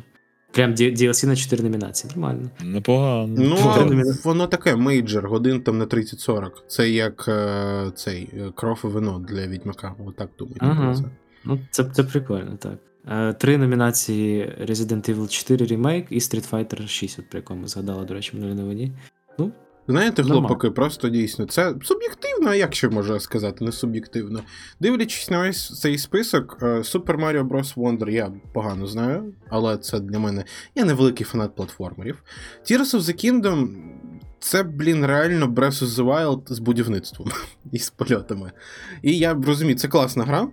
Прям 0.51 0.73
DLC 0.73 1.25
на 1.25 1.35
4 1.35 1.63
номінації. 1.63 2.11
Нормально. 2.15 2.49
Непогано. 2.63 3.35
Ну, 3.37 3.55
Погано. 3.55 4.03
воно 4.23 4.47
таке 4.47 4.75
мейджор, 4.75 5.27
годин 5.29 5.61
там 5.61 5.77
на 5.77 5.85
30-40. 5.85 6.49
Це 6.67 6.89
як 6.89 7.25
е, 7.27 7.91
цей 7.95 8.29
е, 8.33 8.51
кров 8.55 8.81
і 8.83 8.87
вино 8.87 9.25
для 9.29 9.47
відьмака. 9.47 9.95
Отак 10.05 10.29
думаю. 10.39 10.57
Ага. 10.59 10.95
це. 10.95 11.03
Ну, 11.45 11.59
це, 11.71 11.83
це 11.83 12.03
прикольно, 12.03 12.57
так. 12.59 12.77
Е, 13.11 13.33
Три 13.33 13.57
номінації 13.57 14.53
Resident 14.61 15.15
Evil 15.15 15.27
4 15.27 15.65
Remake 15.65 16.05
і 16.09 16.19
Street 16.19 16.49
Fighter 16.49 16.87
6, 16.87 17.19
от 17.19 17.29
про 17.29 17.39
якому 17.39 17.67
згадала, 17.67 18.03
до 18.03 18.13
речі, 18.13 18.37
минулі 18.37 18.53
новині. 18.53 18.91
Знаєте, 19.89 20.23
хлопаки, 20.23 20.69
просто 20.71 21.09
дійсно. 21.09 21.45
Це 21.45 21.73
суб'єктивно, 21.81 22.49
а 22.49 22.55
як 22.55 22.75
ще 22.75 22.89
можна 22.89 23.19
сказати, 23.19 23.65
не 23.65 23.71
суб'єктивно. 23.71 24.41
Дивлячись 24.79 25.29
на 25.29 25.39
весь 25.39 25.79
цей 25.79 25.97
список, 25.97 26.57
е, 26.61 26.65
Super 26.65 27.19
Mario 27.19 27.47
Bros. 27.47 27.75
Wonder 27.75 28.09
я 28.09 28.31
погано 28.53 28.87
знаю, 28.87 29.33
але 29.49 29.77
це 29.77 29.99
для 29.99 30.19
мене. 30.19 30.43
Я 30.75 30.85
не 30.85 30.93
великий 30.93 31.25
фанат 31.25 31.55
платформерів. 31.55 32.23
Tears 32.71 32.95
of 32.95 32.99
the 32.99 33.25
Kingdom. 33.25 33.67
Це, 34.39 34.63
блін, 34.63 35.05
реально 35.05 35.45
Breath 35.45 35.83
of 35.83 35.87
the 35.87 36.05
Wild 36.05 36.53
з 36.53 36.59
будівництвом 36.59 37.27
і 37.71 37.79
з 37.79 37.89
польотами. 37.89 38.51
І 39.01 39.17
я 39.17 39.33
розумію, 39.33 39.77
це 39.77 39.87
класна 39.87 40.23
гра. 40.23 40.47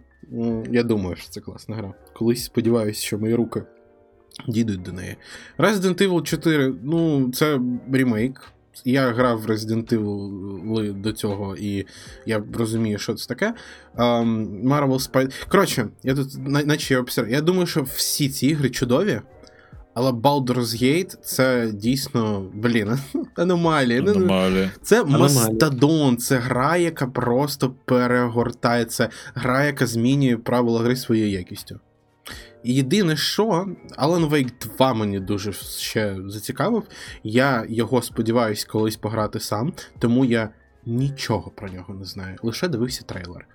Я 0.70 0.82
думаю, 0.82 1.16
що 1.16 1.28
це 1.28 1.40
класна 1.40 1.76
гра. 1.76 1.94
Колись 2.14 2.44
сподіваюся, 2.44 3.02
що 3.02 3.18
мої 3.18 3.34
руки 3.34 3.62
дійдуть 4.48 4.82
до 4.82 4.92
неї. 4.92 5.16
Resident 5.58 6.08
Evil 6.08 6.22
4, 6.22 6.74
ну, 6.82 7.30
це 7.32 7.60
ремейк. 7.92 8.52
Я 8.84 9.12
грав 9.12 9.40
в 9.40 9.46
Resident 9.46 9.94
Evil 9.94 10.92
до 10.92 11.12
цього, 11.12 11.56
і 11.56 11.86
я 12.26 12.42
розумію, 12.54 12.98
що 12.98 13.14
це 13.14 13.26
таке. 13.26 13.54
Um, 13.96 14.62
Marvel 14.64 15.10
Spider... 15.10 15.48
Коротше, 15.48 15.88
я 16.02 16.14
тут, 16.14 16.28
наче 16.46 16.94
я 16.94 17.00
обсерв. 17.00 17.30
Я 17.30 17.40
думаю, 17.40 17.66
що 17.66 17.82
всі 17.82 18.28
ці 18.28 18.46
ігри 18.46 18.70
чудові, 18.70 19.20
але 19.94 20.10
Baldur's 20.10 20.82
Gate 20.82 21.16
це 21.22 21.70
дійсно, 21.72 22.50
блін, 22.54 22.98
аномалія. 23.36 24.00
Ну, 24.00 24.14
ну, 24.14 24.70
це 24.82 25.00
Аномалія. 25.00 25.22
мастодон, 25.22 26.16
це 26.16 26.36
гра, 26.36 26.76
яка 26.76 27.06
просто 27.06 27.74
перегортає. 27.84 28.84
Це 28.84 29.08
гра, 29.34 29.64
яка 29.64 29.86
змінює 29.86 30.36
правила 30.36 30.80
гри 30.80 30.96
своєю 30.96 31.30
якістю. 31.30 31.80
Єдине, 32.72 33.16
що 33.16 33.44
Alan 33.98 34.30
Wake 34.30 34.76
2 34.76 34.94
мені 34.94 35.20
дуже 35.20 35.52
ще 35.52 36.16
зацікавив. 36.26 36.82
Я 37.24 37.66
його 37.68 38.02
сподіваюсь 38.02 38.64
колись 38.64 38.96
пограти 38.96 39.40
сам, 39.40 39.72
тому 39.98 40.24
я 40.24 40.50
нічого 40.86 41.50
про 41.50 41.68
нього 41.68 41.94
не 41.94 42.04
знаю. 42.04 42.36
Лише 42.42 42.68
дивився 42.68 43.04
трейлер. 43.04 43.46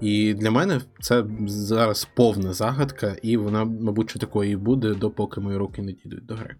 І 0.00 0.34
для 0.34 0.50
мене 0.50 0.80
це 1.00 1.24
зараз 1.46 2.08
повна 2.14 2.52
загадка, 2.52 3.16
і 3.22 3.36
вона, 3.36 3.64
мабуть, 3.64 4.10
що 4.10 4.18
такою 4.18 4.50
і 4.50 4.56
буде, 4.56 4.94
допоки 4.94 5.40
мої 5.40 5.56
руки 5.56 5.82
не 5.82 5.92
дійдуть 5.92 6.26
до 6.26 6.34
гри. 6.34 6.56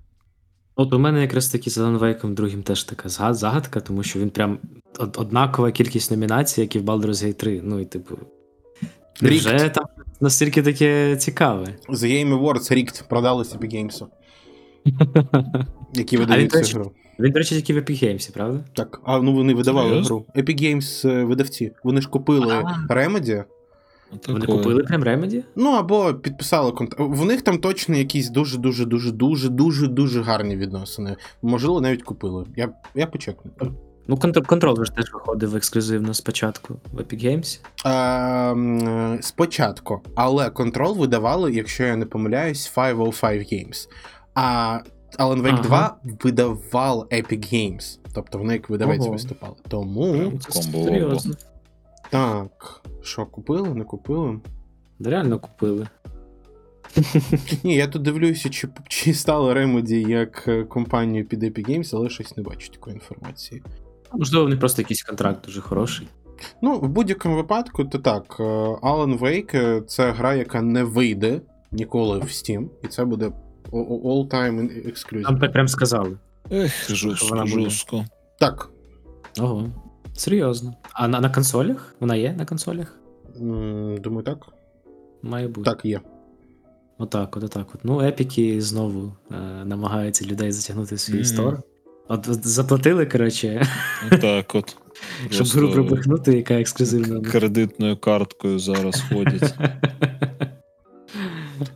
От 0.76 0.92
у 0.92 0.98
мене 0.98 1.20
якраз 1.20 1.48
таки 1.48 1.70
з 1.70 1.78
Alan 1.78 1.98
Wake 1.98 2.34
другим 2.34 2.62
теж 2.62 2.84
така 2.84 3.09
загадка, 3.09 3.80
тому 3.80 4.02
що 4.02 4.18
він 4.18 4.30
прям 4.30 4.59
однакова 4.98 5.70
кількість 5.70 6.11
номінацій, 6.11 6.61
як 6.61 6.76
і 6.76 6.78
в 6.78 6.84
Baldur's 6.84 7.26
Gate 7.26 7.34
3. 7.34 7.61
Ну 7.64 7.80
і 7.80 7.84
типу. 7.84 8.18
Рік. 9.20 9.40
Вже 9.40 9.68
там 9.68 9.84
настільки 10.20 10.62
таке 10.62 11.16
цікаве. 11.16 11.66
The 11.88 12.04
Game 12.04 12.40
Awards 12.40 12.74
Рікт 12.74 13.04
продали 13.08 13.42
Epic 13.42 13.74
Games, 13.74 14.06
які 15.94 16.16
видають 16.18 16.52
цю 16.52 16.58
речі, 16.58 16.74
гру. 16.74 16.92
Він, 17.18 17.32
до 17.32 17.38
речі, 17.38 17.54
тільки 17.54 17.74
в 17.74 17.76
Epic 17.76 18.04
Games, 18.04 18.32
правда? 18.32 18.60
Так, 18.72 19.00
а 19.04 19.18
ну 19.18 19.32
вони 19.32 19.54
видавали 19.54 20.00
гру. 20.00 20.26
Epic 20.36 20.62
Games 20.62 21.08
е, 21.10 21.24
видавці. 21.24 21.72
Вони 21.84 22.00
ж 22.00 22.08
купили 22.08 22.64
Remedy, 22.90 23.44
Вони 24.28 24.40
Такое. 24.40 24.56
купили 24.56 24.82
прям 24.82 25.04
Remedy? 25.04 25.42
Ну 25.56 25.70
або 25.70 26.14
підписали 26.14 26.72
контракт. 26.72 27.10
В 27.10 27.24
них 27.24 27.42
там 27.42 27.58
точно 27.58 27.96
якісь 27.96 28.30
дуже 28.30 28.58
дуже 28.58 28.84
дуже 28.84 29.12
дуже 29.12 29.48
дуже 29.48 29.88
дуже 29.88 30.22
гарні 30.22 30.56
відносини. 30.56 31.16
Можливо, 31.42 31.80
навіть 31.80 32.02
купили. 32.02 32.46
Я, 32.56 32.68
я 32.94 33.06
почекну. 33.06 33.50
Ну, 34.11 34.16
контрол, 34.16 34.46
контрол 34.46 34.84
ж 34.84 34.92
теж 34.92 35.12
виходив 35.12 35.56
ексклюзивно 35.56 36.14
спочатку 36.14 36.80
в 36.92 37.00
Epic 37.00 37.24
Games. 37.24 37.61
Ем, 37.84 39.18
спочатку, 39.22 40.00
але 40.14 40.50
контрол 40.50 40.96
видавали, 40.96 41.52
якщо 41.52 41.84
я 41.84 41.96
не 41.96 42.06
помиляюсь, 42.06 42.68
505 42.68 43.52
Games. 43.52 43.88
А 44.34 44.78
Alan 45.18 45.42
Wake 45.42 45.52
Ага. 45.52 45.62
2 45.62 45.96
видавав 46.24 47.09
Epic 47.11 47.54
Games. 47.54 47.98
Тобто 48.14 48.38
вони 48.38 48.52
як 48.52 48.70
видавець 48.70 49.00
Ого. 49.02 49.12
виступали. 49.12 49.54
Тому 49.68 50.32
Це 50.48 50.62
серйозно. 50.62 51.34
так. 52.11 52.80
Що, 53.02 53.26
купили, 53.26 53.74
не 53.74 53.84
купили? 53.84 54.40
Да 54.98 55.11
реально 55.11 55.38
купили. 55.38 55.86
Ні, 57.64 57.74
я 57.74 57.86
тут 57.88 58.02
дивлюся, 58.02 58.48
чи, 58.48 58.68
чи 58.88 59.14
стало 59.14 59.54
Remedy 59.54 60.09
як 60.09 60.44
е, 60.48 60.64
компанію 60.64 61.24
під 61.26 61.42
Epic 61.42 61.70
Games, 61.70 61.96
але 61.96 62.09
щось 62.09 62.36
не 62.36 62.42
бачу 62.42 62.68
такої 62.72 62.94
інформації. 62.94 63.62
Можливо, 64.12 64.44
в 64.46 64.48
них 64.48 64.61
просто 64.61 64.82
якийсь 64.82 65.02
контракт 65.02 65.44
дуже 65.46 65.61
хороший. 65.61 66.09
Ну, 66.62 66.78
в 66.78 66.88
будь-якому 66.88 67.36
випадку, 67.36 67.84
то 67.84 67.98
так, 67.98 68.36
е, 68.40 68.42
Alan 68.82 69.18
Wake 69.18 69.56
е, 69.56 69.80
це 69.86 70.11
гра, 70.11 70.34
яка 70.34 70.62
не 70.62 70.84
вийде 70.84 71.40
ніколи 71.72 72.18
в 72.18 72.22
Steam, 72.22 72.66
і 72.84 72.88
це 72.88 73.04
буде 73.04 73.32
all-time 73.72 74.86
exclusive. 74.92 75.22
Там 75.22 75.38
так 75.38 75.52
прям 75.52 75.68
сказали. 75.68 76.16
Ех, 76.52 76.90
жорстко, 76.90 77.46
жорстко. 77.46 78.04
Так. 78.40 78.70
Ого. 79.40 79.70
Серйозно. 80.14 80.74
А 80.92 81.09
на, 81.09 81.20
на 81.20 81.30
консолях? 81.30 81.94
Вона 82.00 82.16
є 82.16 82.32
на 82.32 82.44
консолях? 82.46 82.94
М, 83.40 83.96
Думаю, 83.96 84.22
так. 84.22 84.46
Має 85.22 85.48
бути. 85.48 85.70
Так, 85.70 85.84
є. 85.84 86.00
Отак, 86.98 87.36
от, 87.36 87.44
отак. 87.44 87.66
От. 87.74 87.80
Ну, 87.84 88.00
епіки 88.00 88.61
знову 88.61 89.12
е, 89.30 89.34
намагаються 89.64 90.24
людей 90.24 90.52
затягнути 90.52 90.94
в 90.94 91.00
свій 91.00 91.14
Мгм. 91.14 91.24
стор. 91.24 91.62
От, 92.09 92.46
заплатили, 92.46 93.06
коротше, 93.06 93.66
Отак 94.12 94.54
от. 94.54 94.76
щоб 95.30 95.46
гру 95.46 95.72
пропихнути, 95.72 96.36
яка 96.36 96.54
ексклюзивна. 96.54 97.30
Кредитною 97.30 97.96
карткою 97.96 98.59
зараз 98.59 99.04
ходять. 99.12 99.54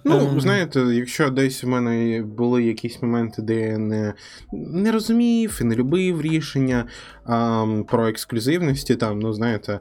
Ну, 0.05 0.19
Ем. 0.19 0.41
знаєте, 0.41 0.81
якщо 0.81 1.31
десь 1.31 1.65
в 1.65 1.69
мене 1.69 2.23
були 2.23 2.65
якісь 2.65 3.03
моменти, 3.03 3.43
де 3.43 3.55
я 3.55 3.79
не, 3.79 4.15
не 4.53 4.93
розумів 4.93 5.59
і 5.61 5.65
не 5.65 5.75
любив 5.75 6.23
рішення 6.23 6.85
а, 7.25 7.67
про 7.89 8.09
ексклюзивності, 8.09 8.97
там, 8.97 9.19
ну 9.19 9.33
знаєте, 9.33 9.81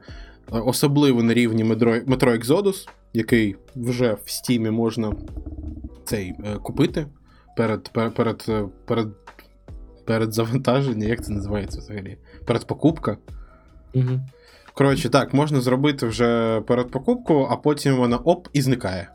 особливо 0.50 1.24
на 1.24 1.34
рівні 1.34 1.64
Metro, 1.64 2.06
Metro 2.06 2.44
Exodus, 2.44 2.88
який 3.14 3.56
вже 3.76 4.18
в 4.26 4.32
Стімі 4.32 4.70
можна 4.70 5.14
цей 6.06 6.34
е, 6.46 6.56
купити 6.64 7.06
перед, 7.58 7.90
перед, 7.94 8.46
перед, 8.86 9.08
перед, 10.06 10.06
перед 10.06 10.34
завантаженням, 10.34 11.10
як 11.10 11.26
це 11.26 11.34
називається 11.34 11.80
взагалі? 11.80 12.18
Перед 12.46 12.68
покупка. 12.68 13.18
Мгм. 13.94 14.22
Коротше, 14.74 15.10
так, 15.10 15.34
можна 15.34 15.62
зробити 15.62 16.06
вже 16.06 16.62
перед 16.62 16.92
покупкою, 16.92 17.48
а 17.50 17.56
потім 17.56 17.96
вона 17.96 18.18
оп 18.18 18.48
і 18.54 18.62
зникає. 18.62 19.10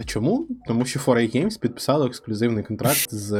А 0.00 0.04
чому? 0.04 0.48
Тому 0.66 0.84
що 0.84 1.00
4A 1.00 1.36
Games 1.36 1.60
підписали 1.60 2.06
ексклюзивний 2.06 2.64
контракт 2.64 3.14
з 3.14 3.32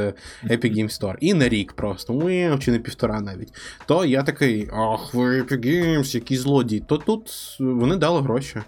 Epic 0.45 0.77
Games 0.77 1.01
Store. 1.01 1.15
І 1.21 1.35
на 1.35 1.49
рік 1.49 1.73
просто, 1.73 2.13
ну, 2.13 2.59
чи 2.59 2.73
не 2.73 2.79
півтора 2.79 3.21
навіть. 3.21 3.53
То 3.87 4.05
я 4.05 4.23
такий, 4.23 4.69
ах, 4.73 5.15
ви 5.15 5.43
Epic 5.43 5.67
Games, 5.67 6.15
які 6.15 6.37
злодії. 6.37 6.85
То 6.87 6.99
тут 6.99 7.57
вони 7.61 7.97
дали 7.97 8.21
гроші. 8.21 8.61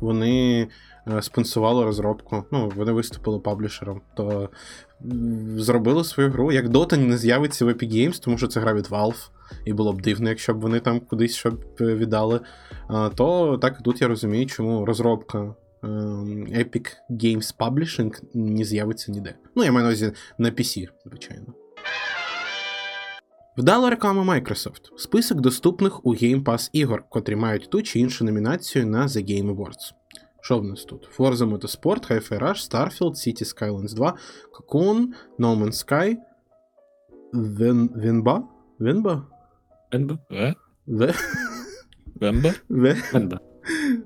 Вони 0.00 0.68
е, 1.08 1.22
спонсували 1.22 1.84
розробку. 1.84 2.44
Ну, 2.52 2.72
вони 2.76 2.92
виступили 2.92 3.38
паблішером. 3.38 4.00
То 4.16 4.48
зробили 5.56 6.04
свою 6.04 6.30
гру. 6.30 6.52
Як 6.52 6.66
Dota 6.66 6.96
не 6.96 7.18
з'явиться 7.18 7.64
в 7.64 7.68
Epic 7.68 7.92
Games, 7.92 8.22
тому 8.22 8.38
що 8.38 8.46
це 8.46 8.60
гра 8.60 8.74
від 8.74 8.86
Valve. 8.86 9.28
І 9.64 9.72
було 9.72 9.92
б 9.92 10.02
дивно, 10.02 10.28
якщо 10.28 10.54
б 10.54 10.60
вони 10.60 10.80
там 10.80 11.00
кудись 11.00 11.34
щоб 11.34 11.64
е, 11.80 11.94
віддали. 11.94 12.40
То 13.14 13.58
так 13.62 13.82
тут 13.82 14.00
я 14.00 14.08
розумію, 14.08 14.46
чому 14.46 14.84
розробка 14.84 15.54
ем, 15.82 16.46
Epic 16.46 16.86
Games 17.10 17.56
Publishing 17.58 18.12
не 18.34 18.64
з'явиться 18.64 19.12
ніде. 19.12 19.34
Ну, 19.54 19.64
я 19.64 19.72
маю 19.72 19.84
на 19.84 19.88
увазі 19.88 20.12
на 20.38 20.50
PC, 20.50 20.88
звичайно. 21.06 21.46
Вдала 23.56 23.90
реклама 23.90 24.34
Microsoft. 24.34 24.98
Список 24.98 25.40
доступних 25.40 26.06
у 26.06 26.14
Game 26.14 26.42
Pass 26.42 26.70
ігор, 26.72 27.04
котрі 27.08 27.36
мають 27.36 27.70
ту 27.70 27.82
чи 27.82 28.00
іншу 28.00 28.24
номінацію 28.24 28.86
на 28.86 29.06
The 29.06 29.30
Game 29.30 29.56
Awards. 29.56 29.92
Що 30.44 30.58
в 30.58 30.64
нас 30.64 30.84
тут? 30.84 31.08
Forza 31.18 31.58
Motorsport, 31.58 32.10
Hi-Fi 32.12 32.38
Rush, 32.38 32.70
Starfield, 32.70 33.14
City 33.14 33.44
Skylines 33.44 33.94
2, 33.94 34.14
Cocoon, 34.52 35.06
No 35.38 35.58
Man's 35.58 35.86
Sky, 35.86 36.16
Вен... 37.32 37.90
Венба? 37.94 38.48
Венба? 38.78 39.26
Бенба? 39.92 40.18
Е? 40.32 40.54
Ве... 40.86 41.14
Бемба? 42.14 42.52
Ве... 42.68 42.96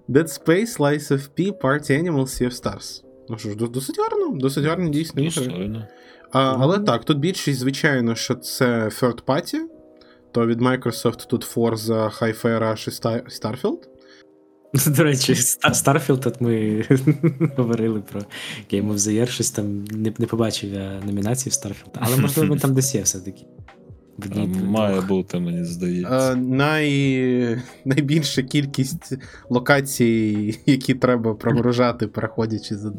Dead 0.08 0.28
Space, 0.28 0.78
Lies 0.78 1.12
of 1.12 1.28
P, 1.38 1.52
Party 1.62 2.02
Animals, 2.02 2.26
Sea 2.26 2.46
of 2.48 2.62
Stars. 2.62 3.02
Ну 3.28 3.38
що 3.38 3.48
ж, 3.48 3.56
досить 3.56 3.98
гарно, 3.98 4.38
досить 4.38 4.64
гарні 4.64 4.90
дійсно 4.90 5.22
ігри. 5.22 5.86
А, 6.32 6.56
але 6.58 6.78
Ну. 6.78 6.84
так, 6.84 7.04
тут 7.04 7.18
більшість, 7.18 7.58
звичайно, 7.60 8.14
що 8.14 8.34
це 8.34 8.84
third 8.84 9.22
party, 9.24 9.58
то 10.32 10.46
від 10.46 10.62
Microsoft 10.62 11.26
тут 11.26 11.56
Forza, 11.56 12.20
Hi-Fi 12.20 12.58
Rush 12.62 12.88
і 12.88 13.28
Starfield. 13.28 13.97
До 14.86 15.02
речі, 15.02 15.32
Starfield, 15.32 16.28
от 16.28 16.40
ми 16.40 16.84
говорили 17.56 18.00
про 18.12 18.20
Game 18.72 18.92
of 18.92 18.94
the 18.94 19.20
Year, 19.20 19.26
щось 19.26 19.50
там 19.50 19.84
не, 19.84 20.12
не 20.18 20.26
побачив 20.26 20.72
я 20.72 21.00
номінації 21.06 21.52
в 21.52 21.54
Starfield. 21.54 21.90
Але 21.94 22.16
можливо 22.20 22.54
він 22.54 22.60
там 22.60 22.74
десь 22.74 22.94
є 22.94 23.02
все-таки. 23.02 23.44
Має 24.64 25.00
бути, 25.00 25.38
мені 25.38 25.64
здається. 25.64 26.32
Е, 26.32 26.36
най... 26.36 27.62
Найбільша 27.84 28.42
кількість 28.42 29.18
локацій, 29.50 30.58
які 30.66 30.94
треба 30.94 31.34
прогружати, 31.34 32.06
переходячи 32.06 32.76
з, 32.76 32.84
од... 32.84 32.94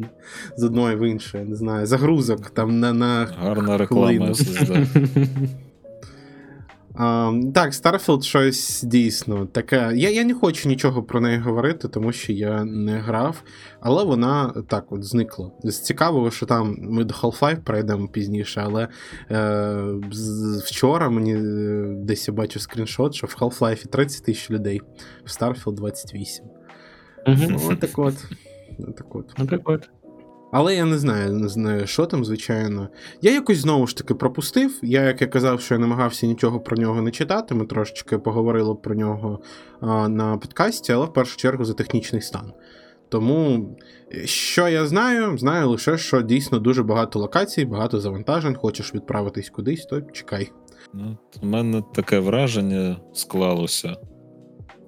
з 0.58 0.64
одної 0.64 0.96
в 0.96 1.10
іншу, 1.10 1.38
я 1.38 1.44
не 1.44 1.56
знаю, 1.56 1.86
загрузок 1.86 2.50
там 2.50 2.80
на. 2.80 2.94
на... 2.94 3.26
Гарна 3.40 3.78
реклама 3.78 4.34
хвилину. 4.34 4.88
Так, 7.54 7.72
Starfield 7.72 8.22
щось 8.22 8.84
дійсно 8.84 9.46
таке. 9.46 9.92
Я, 9.96 10.10
я 10.10 10.24
не 10.24 10.34
хочу 10.34 10.70
нічого 10.70 11.04
про 11.04 11.22
неї 11.22 11.38
говорити, 11.38 11.88
тому 11.88 12.12
що 12.12 12.34
я 12.34 12.64
не 12.64 13.00
грав, 13.00 13.44
але 13.80 14.04
вона 14.04 14.64
так 14.68 14.92
от 14.92 15.04
зникла. 15.04 15.52
З 15.64 15.80
цікавого, 15.80 16.32
що 16.32 16.46
там 16.46 16.78
ми 16.80 17.04
до 17.04 17.14
Half-Life 17.14 17.60
перейдемо 17.60 18.08
пізніше, 18.08 18.62
але 18.66 18.88
е, 19.32 19.78
вчора 20.66 21.10
мені 21.10 21.36
е, 21.36 21.86
десь 22.04 22.28
я 22.28 22.34
бачив 22.34 22.62
скріншот, 22.62 23.16
що 23.16 23.28
в 23.28 23.36
Half-Life 23.40 23.88
30 23.88 24.26
тисяч 24.26 24.52
людей, 24.52 24.82
в 25.26 25.30
Starfield 25.30 25.74
28. 25.74 26.46
Мгм. 27.28 27.48
Ну, 27.50 27.60
отак 27.70 28.00
от. 28.00 28.16
Отак 28.80 29.70
от. 29.70 29.90
Ну. 30.54 30.60
Але 30.60 30.76
я 30.76 30.86
не 30.86 30.98
знаю, 30.98 31.34
не 31.34 31.50
знаю, 31.50 31.88
що 31.88 32.06
там, 32.06 32.26
звичайно. 32.26 32.88
Я 33.22 33.32
якось 33.32 33.58
знову 33.58 33.88
ж 33.88 33.98
таки 33.98 34.14
пропустив. 34.14 34.80
Я, 34.82 35.04
як 35.04 35.22
я 35.22 35.28
казав, 35.28 35.62
що 35.62 35.76
я 35.76 35.80
намагався 35.80 36.28
нічого 36.28 36.60
про 36.60 36.78
нього 36.78 37.02
не 37.02 37.12
читати. 37.12 37.56
Ми 37.56 37.66
трошечки 37.66 38.18
поговорили 38.18 38.76
про 38.76 38.96
нього 38.96 39.40
а, 39.82 40.10
на 40.10 40.38
подкасті, 40.38 40.92
але 40.92 41.06
в 41.06 41.14
першу 41.14 41.38
чергу 41.38 41.66
за 41.66 41.74
технічний 41.74 42.22
стан. 42.22 42.52
Тому, 43.10 43.70
е, 44.14 44.28
що 44.28 44.68
я 44.68 44.88
знаю, 44.88 45.38
знаю 45.38 45.70
лише, 45.70 45.98
що 45.98 46.22
дійсно 46.22 46.60
дуже 46.60 46.84
багато 46.84 47.20
локацій, 47.20 47.66
багато 47.66 48.00
завантажень. 48.00 48.56
Хочеш 48.56 48.96
відправитись 48.96 49.50
кудись, 49.50 49.86
то 49.86 50.02
чекай. 50.02 50.52
Ну, 50.94 51.18
У 51.42 51.46
мене 51.46 51.84
таке 51.94 52.20
враження 52.20 52.98
склалося 53.14 53.96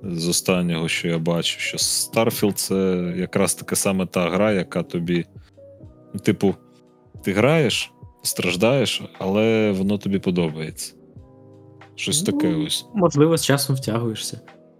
з 0.03 0.27
останнього, 0.27 0.87
що 0.87 1.07
я 1.07 1.19
бачу, 1.19 1.59
що 1.59 1.77
Starfield 1.77 2.53
це 2.53 3.13
якраз 3.17 3.55
таки 3.55 3.75
саме 3.75 4.05
та 4.05 4.29
гра, 4.29 4.51
яка 4.51 4.83
тобі. 4.83 5.25
Типу, 6.23 6.55
ти 7.23 7.33
граєш, 7.33 7.91
страждаєш, 8.21 9.01
але 9.19 9.71
воно 9.71 9.97
тобі 9.97 10.19
подобається. 10.19 10.93
Щось 11.95 12.21
таке 12.21 12.49
Ну, 12.49 12.65
ось. 12.65 12.85
Можливо, 12.93 13.37
з 13.37 13.45
часом 13.45 13.75
втягуєшся. 13.75 14.39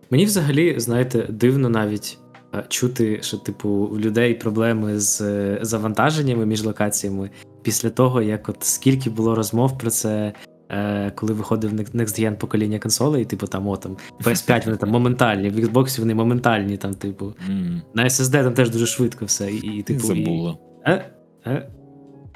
Мені 0.10 0.26
взагалі, 0.26 0.80
знаєте, 0.80 1.28
дивно 1.30 1.70
навіть 1.70 2.18
е, 2.56 2.66
чути, 2.70 3.20
що, 3.22 3.38
типу, 3.38 3.70
у 3.70 4.00
людей 4.00 4.34
проблеми 4.34 5.00
з 5.00 5.22
е, 5.22 5.60
завантаженнями 5.62 6.46
між 6.46 6.64
локаціями 6.64 7.30
після 7.62 7.90
того, 7.90 8.22
як 8.22 8.50
от 8.50 8.58
скільки 8.60 9.10
було 9.10 9.36
розмов 9.36 9.78
про 9.78 9.90
це. 9.90 10.34
е, 10.72 11.12
Коли 11.16 11.34
виходив 11.34 11.74
Next 11.74 11.96
Gen 12.20 12.36
покоління 12.36 12.80
консолей, 12.80 13.26
типу 13.26 13.48
там 13.48 13.68
о, 13.68 13.78
там 13.78 13.98
PS5 14.24 14.66
вони 14.66 14.78
там 14.78 14.90
моментальні, 14.98 15.50
в 15.50 15.60
Xbox 15.60 16.00
вони 16.00 16.16
моментальні, 16.16 16.78
там, 16.78 16.94
типу, 16.94 17.34
М, 17.50 17.82
на 17.94 18.04
SSD 18.04 18.44
там 18.44 18.54
теж 18.54 18.70
дуже 18.70 18.86
швидко 18.86 19.26
все. 19.26 19.52
І, 19.52 19.58
і 19.58 19.84
типу, 19.84 20.00
і... 20.00 20.06
Забула. 20.08 20.58
Е? 20.88 21.12
Е? 21.46 21.70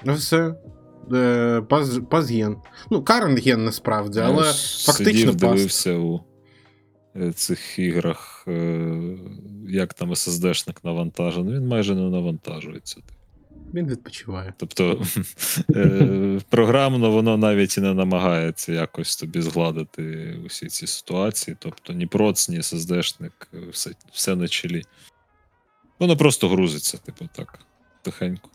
Ну 0.06 0.14
все. 0.14 0.56
Е, 1.14 1.62
паз, 1.70 2.00
пазген. 2.10 2.58
Ну, 2.92 3.04
Карен 3.04 3.38
ген 3.38 3.66
насправді, 3.66 4.20
але 4.20 4.46
Я 4.46 4.54
фактично 4.54 4.94
сидів, 4.94 5.26
пас. 5.26 5.40
дивився 5.40 5.94
у 5.94 6.22
е, 7.16 7.32
цих 7.32 7.80
іграх 7.80 8.46
е, 8.48 9.18
як 9.70 9.94
там 9.94 10.12
SSD-шник 10.12 10.76
навантажений, 10.84 11.56
він 11.56 11.68
майже 11.68 11.96
не 11.96 12.10
навантажується. 12.10 13.02
Він 13.74 13.88
відпочиває. 13.88 14.54
Тобто 14.58 15.02
е, 15.76 16.40
програмно 16.50 17.12
воно 17.12 17.38
навіть 17.38 17.78
і 17.78 17.82
не 17.82 17.94
намагається 17.94 18.74
якось 18.74 19.16
тобі 19.16 19.42
згладити 19.42 20.36
усі 20.46 20.68
ці 20.68 20.88
ситуації. 20.88 21.58
Тобто 21.60 21.94
ні 21.94 22.06
проц, 22.06 22.50
ні 22.50 22.58
SSD-шник, 22.58 23.32
все, 23.72 23.92
все 24.12 24.36
на 24.36 24.48
чолі. 24.48 24.84
Воно 26.00 26.18
просто 26.18 26.50
грузиться, 26.50 26.98
типу, 26.98 27.30
так, 27.36 27.60
тихенько. 28.02 28.50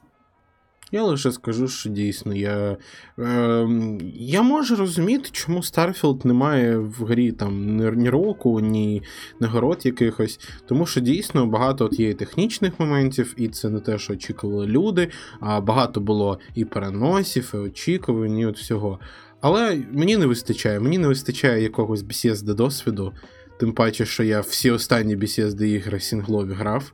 Я 0.92 1.04
лише 1.04 1.32
скажу, 1.32 1.68
що 1.68 1.90
дійсно 1.90 2.34
я. 2.34 2.76
Е, 3.18 3.68
я 4.14 4.42
можу 4.42 4.76
розуміти, 4.76 5.28
чому 5.32 5.58
Starfield 5.60 6.26
немає 6.26 6.78
в 6.78 7.04
грі 7.04 7.32
там 7.32 7.76
ні 7.96 8.10
року, 8.10 8.60
ні 8.60 9.02
нагород 9.40 9.86
якихось. 9.86 10.40
Тому 10.66 10.86
що 10.86 11.00
дійсно 11.00 11.46
багато 11.46 11.84
от 11.84 12.00
є 12.00 12.10
і 12.10 12.14
технічних 12.14 12.80
моментів, 12.80 13.34
і 13.36 13.48
це 13.48 13.70
не 13.70 13.80
те, 13.80 13.98
що 13.98 14.12
очікували 14.12 14.66
люди, 14.66 15.08
а 15.40 15.60
багато 15.60 16.00
було 16.00 16.38
і 16.54 16.64
переносів, 16.64 17.50
і 17.54 17.56
очікувань, 17.56 18.38
і 18.38 18.46
от 18.46 18.58
всього. 18.58 18.98
Але 19.40 19.82
мені 19.92 20.16
не 20.16 20.26
вистачає, 20.26 20.80
мені 20.80 20.98
не 20.98 21.08
вистачає 21.08 21.62
якогось 21.62 22.02
BCSD 22.02 22.54
досвіду. 22.54 23.12
Тим 23.60 23.72
паче, 23.72 24.06
що 24.06 24.22
я 24.22 24.40
всі 24.40 24.70
останні 24.70 25.16
BCSD 25.16 25.62
ігри 25.62 26.00
сінглові 26.00 26.52
грав. 26.52 26.92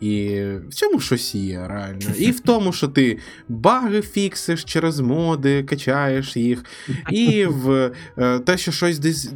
І 0.00 0.42
в 0.68 0.74
цьому 0.74 1.00
щось 1.00 1.34
є, 1.34 1.66
реально. 1.68 2.16
І 2.18 2.30
в 2.30 2.40
тому, 2.40 2.72
що 2.72 2.88
ти 2.88 3.18
баги 3.48 4.02
фіксиш 4.02 4.64
через 4.64 5.00
моди, 5.00 5.62
качаєш 5.62 6.36
їх, 6.36 6.64
і 7.10 7.46
в 7.46 7.92
е, 8.18 8.38
те, 8.38 8.58
що 8.58 8.72
щось 8.72 8.98
десь 8.98 9.32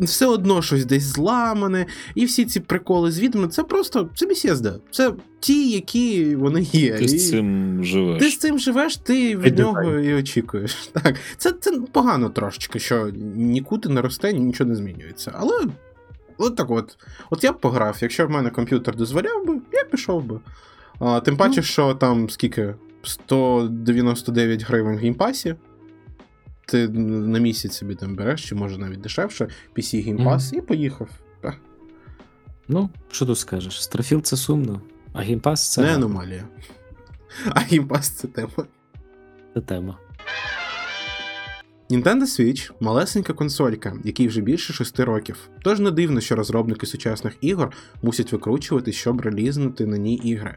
все 0.00 0.26
одно 0.26 0.62
щось 0.62 0.84
десь 0.84 1.02
зламане, 1.02 1.86
і 2.14 2.24
всі 2.24 2.44
ці 2.44 2.60
приколи 2.60 3.12
з 3.12 3.20
відьми, 3.20 3.48
це 3.48 3.62
просто 3.62 4.10
це 4.14 4.26
BCSD. 4.26 4.74
Це 4.90 5.12
ті, 5.40 5.70
які 5.70 6.36
вони 6.36 6.62
є. 6.72 6.92
Ти 6.92 7.04
І 7.04 7.08
з 7.08 7.30
цим 7.30 7.84
живеш. 7.84 8.22
Ти 8.22 8.30
з 8.30 8.38
цим 8.38 8.58
живеш, 8.58 8.96
ти 8.96 9.36
від 9.36 9.44
Від 9.44 9.58
нього 9.58 9.98
і 9.98 10.14
очікуєш. 10.14 10.90
Так, 10.92 11.16
це, 11.36 11.52
це 11.60 11.80
погано 11.92 12.30
трошечки, 12.30 12.78
що 12.78 13.10
нікуди 13.36 13.88
не 13.88 14.02
росте, 14.02 14.32
нічого 14.32 14.70
не 14.70 14.76
змінюється. 14.76 15.32
Але 15.34 15.66
от 16.38 16.56
так 16.56 16.70
от. 16.70 16.98
От 17.30 17.44
я 17.44 17.52
б 17.52 17.60
пограв, 17.60 17.98
якщо 18.00 18.26
в 18.26 18.30
мене 18.30 18.50
комп'ютер 18.50 18.96
дозволяв 18.96 19.46
би, 19.46 19.60
я 19.72 19.84
пішов 19.84 20.24
би. 20.24 20.40
А, 20.98 21.20
тим 21.20 21.36
паче, 21.36 21.62
що 21.62 21.94
там 21.94 22.30
скільки? 22.30 22.74
199 23.02 24.62
гривень 24.62 24.96
в 24.96 24.98
Game 24.98 25.20
Pass 25.20 25.43
і. 25.43 25.54
Ти 26.66 26.88
на 26.88 27.38
місяць 27.38 27.76
собі 27.76 27.94
там 27.94 28.16
береш, 28.16 28.48
чи 28.48 28.54
може 28.54 28.78
навіть 28.78 29.00
дешевше, 29.00 29.48
PC 29.76 30.04
Game 30.04 30.25
Pass, 30.25 30.52
і 30.52 30.60
поїхав. 30.60 31.08
Ну, 32.68 32.90
що 33.10 33.26
тут 33.26 33.38
скажеш? 33.38 33.80
Starfield 33.80 34.20
це 34.20 34.36
сумно, 34.36 34.80
а 35.12 35.20
Game 35.20 35.46
Pass 35.46 35.72
це, 35.72 35.82
не 35.82 35.94
аномалія. 35.94 36.44
А 37.54 37.60
Game 37.60 37.84
Pass 37.84 38.08
це 38.10 38.28
тема. 38.28 38.66
це 39.54 39.60
тема. 39.60 39.98
Nintendo 41.90 42.22
Switch 42.22 42.70
малесенька 42.80 43.32
консолька, 43.32 43.92
якій 44.04 44.28
вже 44.28 44.40
більше 44.40 44.72
6 44.72 45.00
років. 45.00 45.48
Тож 45.62 45.80
не 45.80 45.90
дивно, 45.90 46.20
що 46.20 46.36
розробники 46.36 46.86
сучасних 46.86 47.34
ігор 47.40 47.72
мусять 48.02 48.32
викручувати, 48.32 48.92
щоб 48.92 49.20
релізнути 49.20 49.86
на 49.86 49.96
ній 49.96 50.14
ігри. 50.14 50.56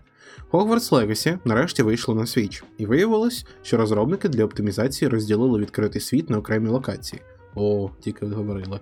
Hogwarts 0.52 0.90
Legacy 0.90 1.40
нарешті 1.46 1.84
вийшло 1.84 2.16
на 2.16 2.22
Switch, 2.22 2.64
і 2.78 2.86
виявилось, 2.86 3.46
що 3.62 3.78
розробники 3.78 4.30
для 4.30 4.46
оптимізації 4.46 5.10
розділили 5.10 5.60
відкритий 5.60 6.02
світ 6.02 6.30
на 6.30 6.38
окремі 6.38 6.70
локації. 6.70 7.22
О, 7.56 7.90
тільки 8.00 8.26
відговорила. 8.26 8.80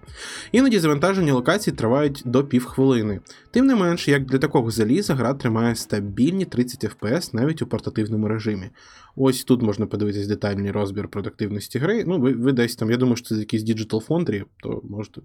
Іноді 0.51 0.79
завантаження 0.79 1.33
локацій 1.33 1.71
тривають 1.71 2.21
до 2.25 2.43
півхвилини. 2.43 3.19
Тим 3.51 3.65
не 3.65 3.75
менш, 3.75 4.07
як 4.07 4.25
для 4.25 4.37
такого 4.37 4.71
заліза, 4.71 5.15
гра 5.15 5.33
тримає 5.33 5.75
стабільні 5.75 6.45
30 6.45 6.83
FPS 6.83 7.35
навіть 7.35 7.61
у 7.61 7.67
портативному 7.67 8.27
режимі. 8.27 8.69
Ось 9.15 9.43
тут 9.43 9.61
можна 9.61 9.85
подивитись 9.85 10.27
детальний 10.27 10.71
розбір 10.71 11.07
продуктивності 11.07 11.79
гри. 11.79 12.03
Ну, 12.07 12.19
ви, 12.19 12.33
ви 12.33 12.51
десь 12.51 12.75
там, 12.75 12.91
я 12.91 12.97
думаю, 12.97 13.15
що 13.15 13.27
це 13.27 13.35
якісь 13.35 13.63
Digital 13.63 14.07
Foundry, 14.07 14.43
то 14.63 14.81
можете 14.89 15.21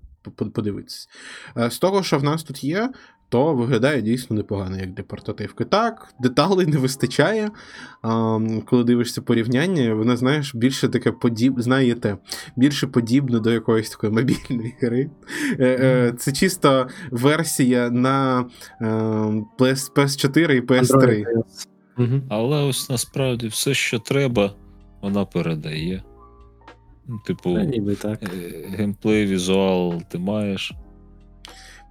подивитись. 0.55 1.09
Е, 1.57 1.70
З 1.70 1.78
того, 1.78 2.03
що 2.03 2.18
в 2.18 2.24
нас 2.24 2.43
тут 2.43 2.64
є, 2.64 2.90
то 3.33 3.55
виглядає 3.55 4.03
дійсно 4.03 4.37
непогано, 4.37 4.76
як 4.76 4.95
для 4.95 5.03
портативки. 5.03 5.64
Так, 5.64 6.14
деталей 6.20 6.66
не 6.66 6.76
вистачає. 6.76 7.51
А, 8.03 8.39
коли 8.66 8.85
дивишся 8.85 9.22
порівняння, 9.22 9.95
вона, 9.95 10.16
знаєш, 10.16 10.55
більше 10.55 10.89
таке 10.89 11.12
подіб... 11.12 11.61
знаєте, 11.61 12.16
більше 12.57 12.87
подібне 12.87 13.41
до 13.41 13.53
якоїсь 13.53 13.91
такої 13.91 14.12
мобільної 14.12 14.74
гри. 14.80 15.11
Е, 15.59 15.66
е, 15.66 16.12
Це 16.18 16.33
чисто 16.33 16.89
версія 17.11 17.91
на 17.91 18.41
е, 18.80 18.85
PS, 19.59 19.93
PS4 19.93 20.53
і 20.53 20.61
PS3. 20.61 21.24
Угу. 21.99 22.20
Але 22.28 22.62
ось 22.62 22.91
насправді 22.91 23.47
все, 23.47 23.74
що 23.74 23.99
треба, 23.99 24.55
вона 25.03 25.24
передає. 25.24 26.03
Ну, 27.09 27.20
Типу, 27.26 27.59
Ніби 27.59 27.95
так. 27.95 28.22
е, 28.22 28.26
геймплей, 28.68 29.26
візуал 29.26 30.03
ти 30.11 30.18
маєш, 30.18 30.72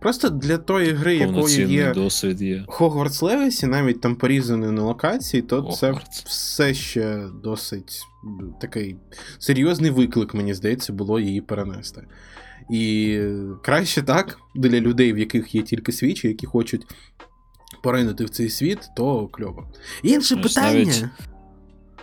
Просто 0.02 0.30
для 0.30 0.58
тої 0.58 0.91
гри, 0.91 1.16
якою 1.16 1.68
є 1.68 1.93
досвід 1.93 2.41
є. 2.41 2.66
Hogwarts 2.68 3.22
Legacy, 3.22 3.66
навіть 3.68 4.02
там 4.02 4.16
порізані 4.16 4.66
на 4.66 4.84
локації, 4.84 5.41
то 5.43 5.72
це 5.80 5.93
все 6.26 6.74
ще 6.74 7.24
досить 7.43 8.02
такий 8.62 8.95
серйозний 9.39 9.91
виклик, 9.91 10.34
мені 10.34 10.54
здається, 10.54 10.93
було 10.93 11.20
її 11.20 11.41
перенести. 11.41 12.08
І 12.72 13.20
краще 13.64 14.02
так 14.02 14.38
для 14.56 14.80
людей, 14.80 15.14
в 15.14 15.18
яких 15.18 15.56
є 15.56 15.62
тільки 15.62 15.91
свічі, 15.91 16.28
які 16.28 16.45
хочуть 16.45 16.86
поринути 17.84 18.26
в 18.26 18.30
цей 18.30 18.49
світ, 18.49 18.80
то 18.97 19.28
кльово. 19.28 19.68
Інше 20.04 20.28
Знаєш, 20.36 20.54
питання. 20.54 20.74
навіть- 20.74 21.06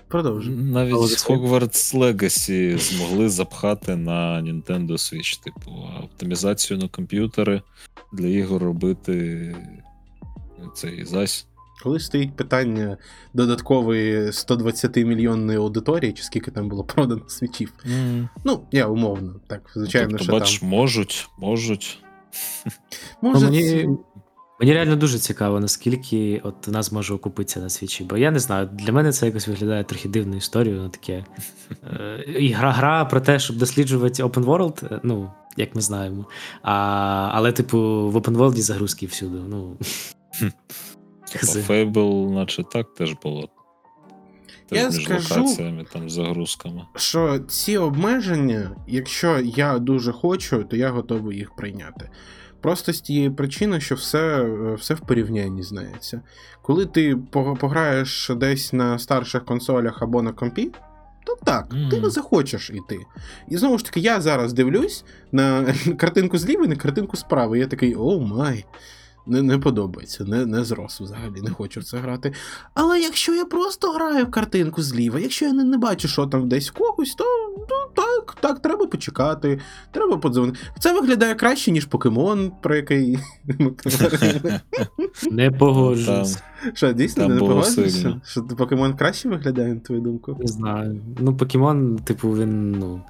Продовжуй. 0.09 0.55
Навіть 0.55 0.93
Але 0.93 1.07
Hogwarts 1.07 1.99
Legacy 1.99 2.79
змогли 2.79 3.29
запхати 3.29 3.97
на 3.97 4.43
Nintendo 4.43 4.91
Switch, 4.91 5.45
типу, 5.45 5.71
оптимізацію 6.05 6.79
на 6.79 6.89
комп'ютери 6.89 7.63
для 8.13 8.27
ігор 8.27 8.63
робити 8.63 9.57
цей 10.75 11.05
зась. 11.05 11.47
Коли 11.83 12.01
стоїть 12.01 12.37
питання 12.37 12.97
додаткової 13.35 14.33
120 14.33 14.97
мільйонної 14.97 15.59
аудиторії, 15.59 16.13
чи 16.13 16.23
скільки 16.23 16.51
там 16.51 16.69
було 16.69 16.85
продано 16.85 17.23
свічів. 17.29 17.73
Ну, 18.45 18.61
я 18.73 18.87
умовно, 18.87 19.35
так, 19.47 19.71
звичайно, 19.75 20.09
тобто, 20.09 20.25
що 20.25 20.33
бачиш, 20.33 20.59
там. 20.59 20.69
можуть, 20.69 21.29
можуть. 21.39 22.03
Може, 23.23 23.47
мені, 23.47 23.89
мені 24.61 24.73
реально 24.73 24.97
дуже 24.97 25.19
цікаво, 25.19 25.61
наскільки 25.61 26.41
от 26.45 26.69
у 26.69 26.71
нас 26.71 26.93
може 26.93 27.15
окупитися 27.15 27.61
на 27.61 27.69
свічі. 27.69 28.05
Бо 28.05 28.17
я 28.17 28.31
не 28.31 28.39
знаю, 28.39 28.69
для 28.73 28.93
мене 28.93 29.13
це 29.13 29.27
якось 29.27 29.49
виглядає 29.49 29.85
трохи 29.85 30.09
дивною 30.09 30.39
історією. 30.39 30.83
Ну, 30.83 30.89
таке. 30.89 31.25
Е, 32.01 32.25
і 32.39 32.53
гра, 32.53 32.73
гра 32.73 33.05
про 33.05 33.21
те, 33.21 33.39
щоб 33.39 33.57
досліджувати 33.57 34.25
open 34.25 34.45
world, 34.45 34.95
е, 34.95 35.01
ну, 35.03 35.31
як 35.57 35.75
ми 35.75 35.81
знаємо. 35.81 36.25
А, 36.63 36.75
але, 37.33 37.53
типу, 37.53 37.79
в 38.11 38.17
open 38.17 38.37
world 38.37 38.57
загрузки 38.57 39.07
всюди. 39.07 39.39
Ну, 39.49 39.77
Fable, 41.69 42.31
наче 42.31 42.63
так 42.63 42.95
теж 42.95 43.13
було. 43.23 43.49
Теж 44.69 44.79
Я 44.83 44.89
між 44.91 45.05
скажу- 45.05 45.41
локаціями, 45.41 45.85
там, 45.93 46.11
загрузками. 46.11 46.83
що 46.97 47.39
ці 47.39 47.77
обмеження, 47.79 48.71
якщо 48.87 49.39
я 49.41 49.79
дуже 49.79 50.13
хочу, 50.13 50.65
то 50.65 50.77
я 50.77 50.91
готовий 50.91 51.39
їх 51.39 51.57
прийняти. 51.57 52.11
Просто 52.61 52.93
з 52.93 53.01
тієї 53.01 53.31
причини, 53.31 53.81
що 53.81 53.95
все, 53.95 54.43
е, 54.45 54.75
все 54.75 54.95
в 54.95 55.01
порівнянні 55.01 55.63
знається. 55.63 56.21
Коли 56.63 56.87
ти 56.87 57.17
по- 57.31 57.55
пограєш 57.61 58.31
десь 58.37 58.73
на 58.73 58.99
старших 58.99 59.45
консолях 59.45 60.03
або 60.03 60.23
на 60.23 60.33
компі, 60.33 60.71
то 61.25 61.37
так, 61.45 61.67
ти 61.91 62.01
не 62.01 62.11
захочеш 62.11 62.71
іти. 62.71 62.99
І 63.49 63.57
знову 63.57 63.79
ж 63.79 63.85
таки, 63.85 64.01
я 64.01 64.21
зараз 64.21 64.53
дивлюсь 64.53 65.05
на 65.33 65.75
картинку 65.99 66.39
зліва 66.39 66.65
і 66.65 66.69
на 66.69 66.77
картинку 66.77 67.17
справа. 67.17 67.57
і 67.57 67.61
Я 67.61 67.67
такий, 67.67 67.95
о 67.95 68.21
май. 68.21 68.65
Не, 69.29 69.43
не 69.43 69.59
подобається, 69.59 70.25
не, 70.25 70.47
не 70.47 70.65
зрос 70.65 71.01
взагалі, 71.01 71.41
не 71.43 71.51
хочу 71.51 71.81
в 71.81 71.85
це 71.85 71.97
грати. 71.97 72.33
Але 72.75 73.01
якщо 73.01 73.35
я 73.35 73.45
просто 73.45 73.93
граю 73.93 74.25
в 74.25 74.31
картинку 74.31 74.83
зліва, 74.83 75.21
якщо 75.21 75.45
я 75.45 75.53
не, 75.53 75.65
не 75.65 75.79
бачу, 75.79 76.09
що 76.09 76.27
там 76.27 76.49
десь 76.49 76.71
в 76.71 76.73
когось, 76.73 77.15
то 77.15 77.25
ну, 77.59 77.95
так, 77.95 78.37
так, 78.41 78.63
треба 78.63 78.87
почекати, 78.87 79.61
треба 79.91 80.17
подзвонити. 80.17 80.59
Це 80.79 81.01
виглядає 81.01 81.35
краще, 81.35 81.71
ніж 81.71 81.85
покемон, 81.85 82.53
про 82.63 82.77
який 82.77 83.19
ми 83.59 83.75
говорили. 83.85 84.61
не 85.31 85.51
погоджуюсь. 85.51 86.39
Що, 86.75 86.93
дійсно, 86.93 87.29
не 87.29 87.39
погоджуєшся? 87.39 88.21
Що 88.25 88.43
покемон 88.43 88.97
краще 88.97 89.29
виглядає, 89.29 89.75
на 89.75 89.81
твою 89.81 90.01
думку? 90.01 90.37
Не 90.41 90.47
знаю. 90.47 91.01
Ну, 91.19 91.37
покемон, 91.37 91.99
типу, 91.99 92.31
він, 92.31 92.73
ну. 92.73 93.03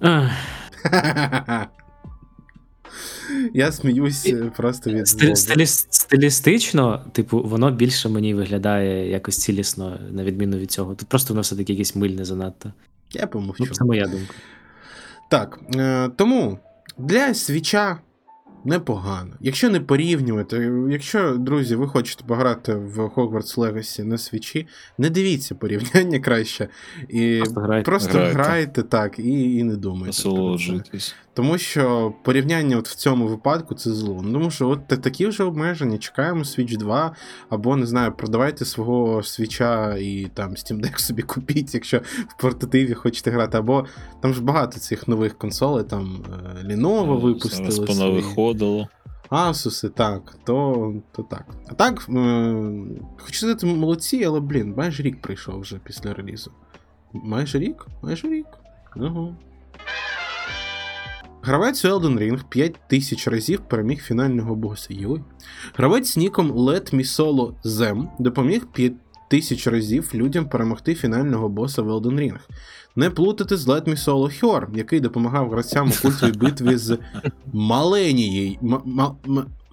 Я 3.54 3.72
сміюсь 3.72 4.26
е, 4.26 4.52
просто 4.56 4.90
від 4.90 5.08
стилі, 5.08 5.66
стилістично, 5.66 7.04
типу, 7.12 7.42
воно 7.42 7.70
більше 7.70 8.08
мені 8.08 8.34
виглядає 8.34 9.10
якось 9.10 9.38
цілісно, 9.38 9.98
на 10.10 10.24
відміну 10.24 10.56
від 10.56 10.70
цього. 10.70 10.94
Тут 10.94 11.08
просто 11.08 11.34
воно 11.34 11.40
все-таки 11.40 11.72
якесь 11.72 11.96
мильне 11.96 12.24
занадто. 12.24 12.72
Я 13.10 13.26
помовчу. 13.26 13.64
Ну, 13.68 13.74
це 13.74 13.84
моя 13.84 14.06
думка. 14.06 14.34
Так, 15.30 15.60
е, 15.76 16.08
тому 16.16 16.58
для 16.98 17.34
свіча 17.34 17.98
непогано. 18.64 19.30
Якщо 19.40 19.70
не 19.70 19.80
порівнювати, 19.80 20.72
якщо, 20.90 21.36
друзі, 21.36 21.76
ви 21.76 21.88
хочете 21.88 22.24
пограти 22.24 22.74
в 22.74 22.98
Hogwarts 22.98 23.56
Legacy 23.58 24.04
на 24.04 24.18
свічі, 24.18 24.66
не 24.98 25.10
дивіться 25.10 25.54
порівняння 25.54 26.20
краще. 26.20 26.68
І 27.08 27.38
Просто 27.38 27.60
грайте. 27.60 27.84
просто 27.84 28.18
Грайте. 28.18 28.34
грайте 28.34 28.82
так 28.82 29.18
і, 29.18 29.54
і 29.56 29.62
не 29.64 29.76
думайте. 29.76 30.06
Насолоджуйтесь. 30.06 31.14
Тому 31.36 31.58
що 31.58 32.14
порівняння 32.22 32.76
от 32.78 32.88
в 32.88 32.94
цьому 32.94 33.26
випадку 33.26 33.74
це 33.74 33.90
зло. 33.90 34.20
Ну, 34.24 34.32
Тому 34.32 34.50
що 34.50 34.68
от 34.68 34.86
такі 34.86 35.26
вже 35.26 35.44
обмеження, 35.44 35.98
чекаємо 35.98 36.42
Switch 36.42 36.76
2, 36.76 37.12
або 37.48 37.76
не 37.76 37.86
знаю, 37.86 38.12
продавайте 38.12 38.64
свого 38.64 39.22
свіча 39.22 39.96
і 39.96 40.30
там 40.34 40.50
Steam 40.50 40.80
Deck 40.80 40.98
собі 40.98 41.22
купіть, 41.22 41.74
якщо 41.74 41.98
в 42.28 42.40
портативі 42.40 42.94
хочете 42.94 43.30
грати. 43.30 43.58
Або 43.58 43.86
там 44.22 44.34
ж 44.34 44.42
багато 44.42 44.80
цих 44.80 45.08
нових 45.08 45.38
консолей, 45.38 45.84
там 45.84 46.24
е, 46.64 46.66
Lenovo 46.66 47.20
випустили. 47.20 47.86
Понавиходило. 47.86 48.88
Asus, 49.30 49.90
так, 49.90 50.38
то, 50.44 50.94
то 51.12 51.22
так. 51.22 51.44
А 51.68 51.74
так, 51.74 52.06
е, 52.08 52.54
хочу 53.18 53.38
сказати, 53.38 53.66
молодці, 53.66 54.24
але, 54.24 54.40
блін, 54.40 54.74
майже 54.76 55.02
рік 55.02 55.20
прийшов 55.20 55.60
вже 55.60 55.78
після 55.84 56.14
релізу. 56.14 56.50
Майже 57.12 57.58
рік? 57.58 57.86
Майже 58.02 58.28
рік. 58.28 58.46
Ага. 58.96 59.36
Гравець 61.46 61.84
Elden 61.84 62.18
Ring 62.18 62.40
5000 62.48 63.30
разів 63.30 63.60
переміг 63.60 64.02
фінального 64.02 64.54
боса. 64.54 64.94
Йой. 64.94 65.20
Гравець 65.74 66.12
з 66.12 66.16
ніком 66.16 66.52
Let 66.52 66.94
Me 66.94 67.04
Solo 67.04 67.52
Zem 67.64 68.08
допоміг 68.18 68.66
5000 68.72 69.70
разів 69.70 70.10
людям 70.14 70.48
перемогти 70.48 70.94
фінального 70.94 71.48
боса 71.48 71.82
в 71.82 71.90
Elden 71.90 72.14
Ring. 72.14 72.38
Не 72.96 73.10
плутати 73.10 73.56
з 73.56 73.68
Let 73.68 73.88
Me 73.88 74.04
Solo 74.04 74.42
Her, 74.42 74.76
який 74.76 75.00
допомагав 75.00 75.50
гравцям 75.50 75.88
у 75.88 76.02
культовій 76.02 76.32
битві 76.32 76.76
з 76.76 76.98
Маленією. 77.52 78.56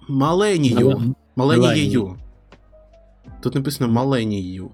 Маленією. 0.08 1.14
Маленією. 1.36 2.16
Тут 3.40 3.54
написано 3.54 3.92
Маленією. 3.92 4.70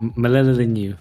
Меленію. 0.00 0.96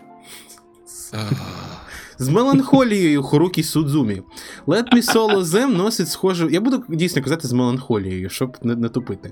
З 2.22 2.30
меланхолією 2.30 3.24
Хорукі 3.24 3.64
Судзумі. 3.64 4.22
Let 4.68 4.94
Me 4.94 5.14
Solo 5.14 5.44
Them 5.44 5.78
носить 5.78 6.10
схожу. 6.10 6.50
Я 6.50 6.62
буду 6.62 6.84
дійсно 6.90 7.24
казати 7.24 7.48
з 7.48 7.54
меланхолією, 7.54 8.30
щоб 8.30 8.58
не, 8.62 8.76
не 8.76 8.90
тупити. 8.90 9.32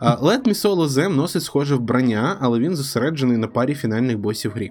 Let 0.00 0.42
Me 0.42 0.54
Solo 0.54 0.86
Them 0.86 1.08
носить 1.08 1.42
схоже 1.42 1.74
вбрання, 1.74 2.36
але 2.40 2.58
він 2.58 2.76
зосереджений 2.76 3.36
на 3.36 3.48
парі 3.48 3.74
фінальних 3.74 4.18
босів 4.18 4.52
грі. 4.52 4.70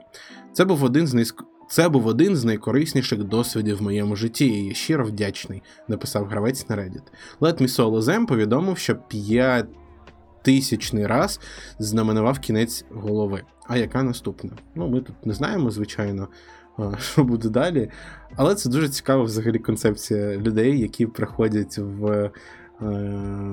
Це 0.53 0.65
був 0.65 0.83
один 0.83 1.07
з 1.07 1.13
найск... 1.13 1.43
Це 1.69 1.89
був 1.89 2.07
один 2.07 2.35
з 2.35 2.45
найкорисніших 2.45 3.23
досвідів 3.23 3.77
в 3.77 3.81
моєму 3.81 4.15
житті, 4.15 4.45
і 4.45 4.65
я 4.65 4.73
щиро 4.73 5.05
вдячний, 5.05 5.61
написав 5.87 6.25
гравець 6.25 6.69
на 6.69 6.75
Reddit. 6.75 7.03
Let 7.39 7.61
Me 7.61 7.67
Solo 7.67 8.01
Them 8.01 8.25
повідомив, 8.25 8.77
що 8.77 8.95
5 8.95 9.65
тисячний 10.41 11.07
раз 11.07 11.39
знаменував 11.79 12.39
кінець 12.39 12.85
голови. 12.91 13.43
А 13.67 13.77
яка 13.77 14.03
наступна? 14.03 14.51
Ну, 14.75 14.87
ми 14.87 15.01
тут 15.01 15.25
не 15.25 15.33
знаємо, 15.33 15.71
звичайно, 15.71 16.27
що 16.99 17.23
буде 17.23 17.49
далі. 17.49 17.89
Але 18.35 18.55
це 18.55 18.69
дуже 18.69 18.89
цікава 18.89 19.23
взагалі 19.23 19.59
концепція 19.59 20.37
людей, 20.37 20.79
які 20.79 21.05
приходять 21.05 21.77
в, 21.77 22.05
е, 22.11 22.31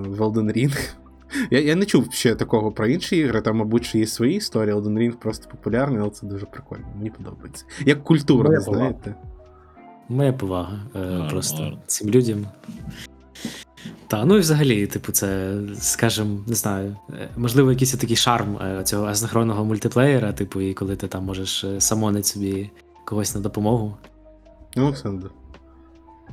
в 0.09 0.20
Elden 0.20 0.57
Ring. 0.57 0.91
Я, 1.51 1.61
я 1.61 1.74
не 1.74 1.85
чув 1.85 2.12
ще 2.12 2.35
такого 2.35 2.72
про 2.72 2.87
інші 2.87 3.16
ігри, 3.16 3.41
там, 3.41 3.57
мабуть, 3.57 3.85
ще 3.85 3.99
є 3.99 4.07
свої 4.07 4.35
історії. 4.37 4.74
Elden 4.74 4.99
Ring 4.99 5.12
просто 5.12 5.49
популярний, 5.49 6.01
але 6.01 6.11
це 6.11 6.27
дуже 6.27 6.47
прикольно. 6.47 6.85
Мені 6.97 7.11
подобається. 7.11 7.64
Як 7.87 8.05
культура, 8.05 8.49
Моя 8.49 8.61
повага. 8.61 8.79
знаєте. 8.79 9.14
Моя 10.09 10.33
повага 10.33 10.79
е, 10.95 10.99
Гарно, 10.99 11.29
просто 11.31 11.62
гарно. 11.62 11.79
цим 11.87 12.11
людям. 12.11 12.47
Та, 14.09 14.24
ну 14.24 14.37
і 14.37 14.41
взагалі, 14.41 14.87
типу, 14.87 15.12
це, 15.12 15.55
скажем, 15.79 16.45
не 16.47 16.55
знаю, 16.55 16.97
е, 17.11 17.29
можливо, 17.37 17.70
якийсь 17.70 17.93
такий 17.93 18.16
шарм 18.16 18.57
е, 18.57 18.85
цього 18.85 19.07
асинхронного 19.07 19.64
мультиплеєра, 19.64 20.33
типу, 20.33 20.61
і 20.61 20.74
коли 20.74 20.97
ти 20.97 21.09
там 21.09 21.24
можеш 21.24 21.64
е, 21.64 21.81
самонити 21.81 22.24
собі 22.24 22.70
когось 23.07 23.35
на 23.35 23.41
допомогу. 23.41 23.97
Олександр. 24.77 25.31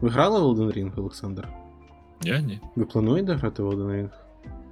Ви 0.01 0.09
грали 0.09 0.39
в 0.39 0.43
Elden 0.43 0.77
Ring, 0.77 0.99
Олександр? 0.99 1.47
Я 2.23 2.39
ні. 2.39 2.59
Ви 2.75 2.85
плануєте 2.85 3.33
грати 3.33 3.63
в 3.63 3.69
Elden 3.69 3.87
Ring? 3.91 4.09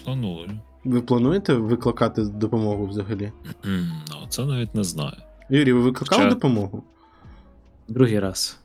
Планую. 0.06 0.50
Ви 0.84 1.02
плануєте 1.02 1.54
викликати 1.54 2.24
допомогу 2.24 2.86
взагалі? 2.86 3.32
Ну, 3.64 4.28
це 4.30 4.46
навіть 4.46 4.76
не 4.76 4.84
знаю. 4.84 5.18
Юрій, 5.50 5.74
ви 5.74 5.80
викликали 5.80 6.24
Хоча- 6.24 6.36
допомогу? 6.36 6.84
Другий 7.88 8.20
раз. 8.20 8.60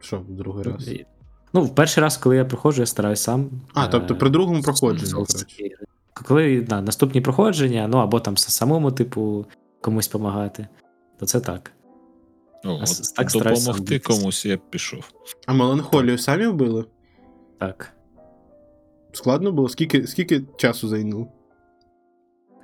Що 0.00 0.18
в 0.18 0.30
другий 0.30 0.64
раз? 0.64 0.90
Ну, 1.52 1.62
в 1.64 1.74
перший 1.74 2.02
раз, 2.02 2.16
коли 2.16 2.36
я 2.36 2.44
проходжу, 2.44 2.82
я 2.82 2.86
стараюсь 2.86 3.20
сам. 3.20 3.50
А, 3.74 3.84
Е, 3.84 3.88
тобто 3.90 4.16
при 4.16 4.30
другому 4.30 4.62
проходженні, 4.62 5.12
коротше. 5.12 5.46
Коли 6.12 6.60
да, 6.60 6.80
наступні 6.80 7.20
проходження, 7.20 7.88
ну 7.88 7.98
або 7.98 8.20
там 8.20 8.36
самому, 8.36 8.92
типу, 8.92 9.46
комусь 9.80 10.08
допомагати, 10.08 10.68
то 11.18 11.26
це 11.26 11.40
так. 11.40 11.72
О, 12.64 12.68
А 12.68 12.82
от 12.82 13.14
так 13.16 13.28
допомогти 13.32 13.98
комусь 13.98 14.46
я 14.46 14.56
б 14.56 14.60
пішов. 14.70 15.04
А 15.46 15.52
меланхолію 15.52 16.18
самі 16.18 16.46
вбили? 16.46 16.84
Так. 17.58 17.92
Складно 19.12 19.52
було? 19.52 19.68
Скільки, 19.68 20.06
скільки 20.06 20.42
часу 20.56 20.88
зайняло? 20.88 21.28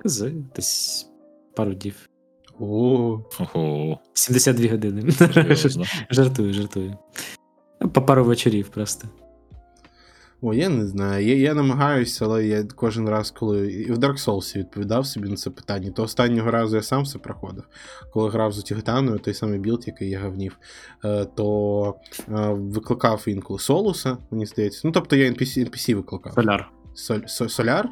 З 0.05 0.31
десь 0.55 1.09
пару 1.55 1.73
днів. 1.73 2.09
О, 2.59 3.19
Ого, 3.39 3.99
72 4.13 4.69
години. 4.71 5.11
жартую, 6.09 6.53
жартую. 6.53 6.97
По 7.93 8.01
пару 8.01 8.23
вечорів 8.25 8.69
просто. 8.69 9.07
О, 10.41 10.53
я 10.53 10.69
не 10.69 10.87
знаю. 10.87 11.25
Я, 11.27 11.35
я 11.35 11.53
намагаюся, 11.53 12.25
але 12.25 12.45
я 12.47 12.63
кожен 12.63 13.09
раз, 13.09 13.31
коли. 13.31 13.71
І 13.71 13.91
в 13.91 13.97
Dark 13.97 14.25
Souls 14.27 14.57
відповідав 14.57 15.05
собі 15.05 15.29
на 15.29 15.35
це 15.35 15.49
питання. 15.49 15.91
То 15.91 16.03
останнього 16.03 16.51
разу 16.51 16.75
я 16.75 16.81
сам 16.81 17.03
все 17.03 17.19
проходив. 17.19 17.63
Коли 18.13 18.29
грав 18.29 18.53
з 18.53 18.63
Тігтаною, 18.63 19.19
той 19.19 19.33
самий 19.33 19.59
build, 19.59 19.83
який 19.87 20.09
я 20.09 20.19
гавнів, 20.19 20.57
е, 21.05 21.25
то 21.25 21.95
е, 22.17 22.31
викликав 22.53 23.23
інколи 23.27 23.59
Солуса, 23.59 24.17
мені 24.31 24.45
здається. 24.45 24.81
Ну, 24.83 24.91
тобто 24.91 25.15
я 25.15 25.29
NPC, 25.31 25.69
NPC 25.69 25.95
викликав. 25.95 26.33
Соляр. 26.33 26.71
Соль, 26.93 27.19
со- 27.27 27.49
соляр? 27.49 27.89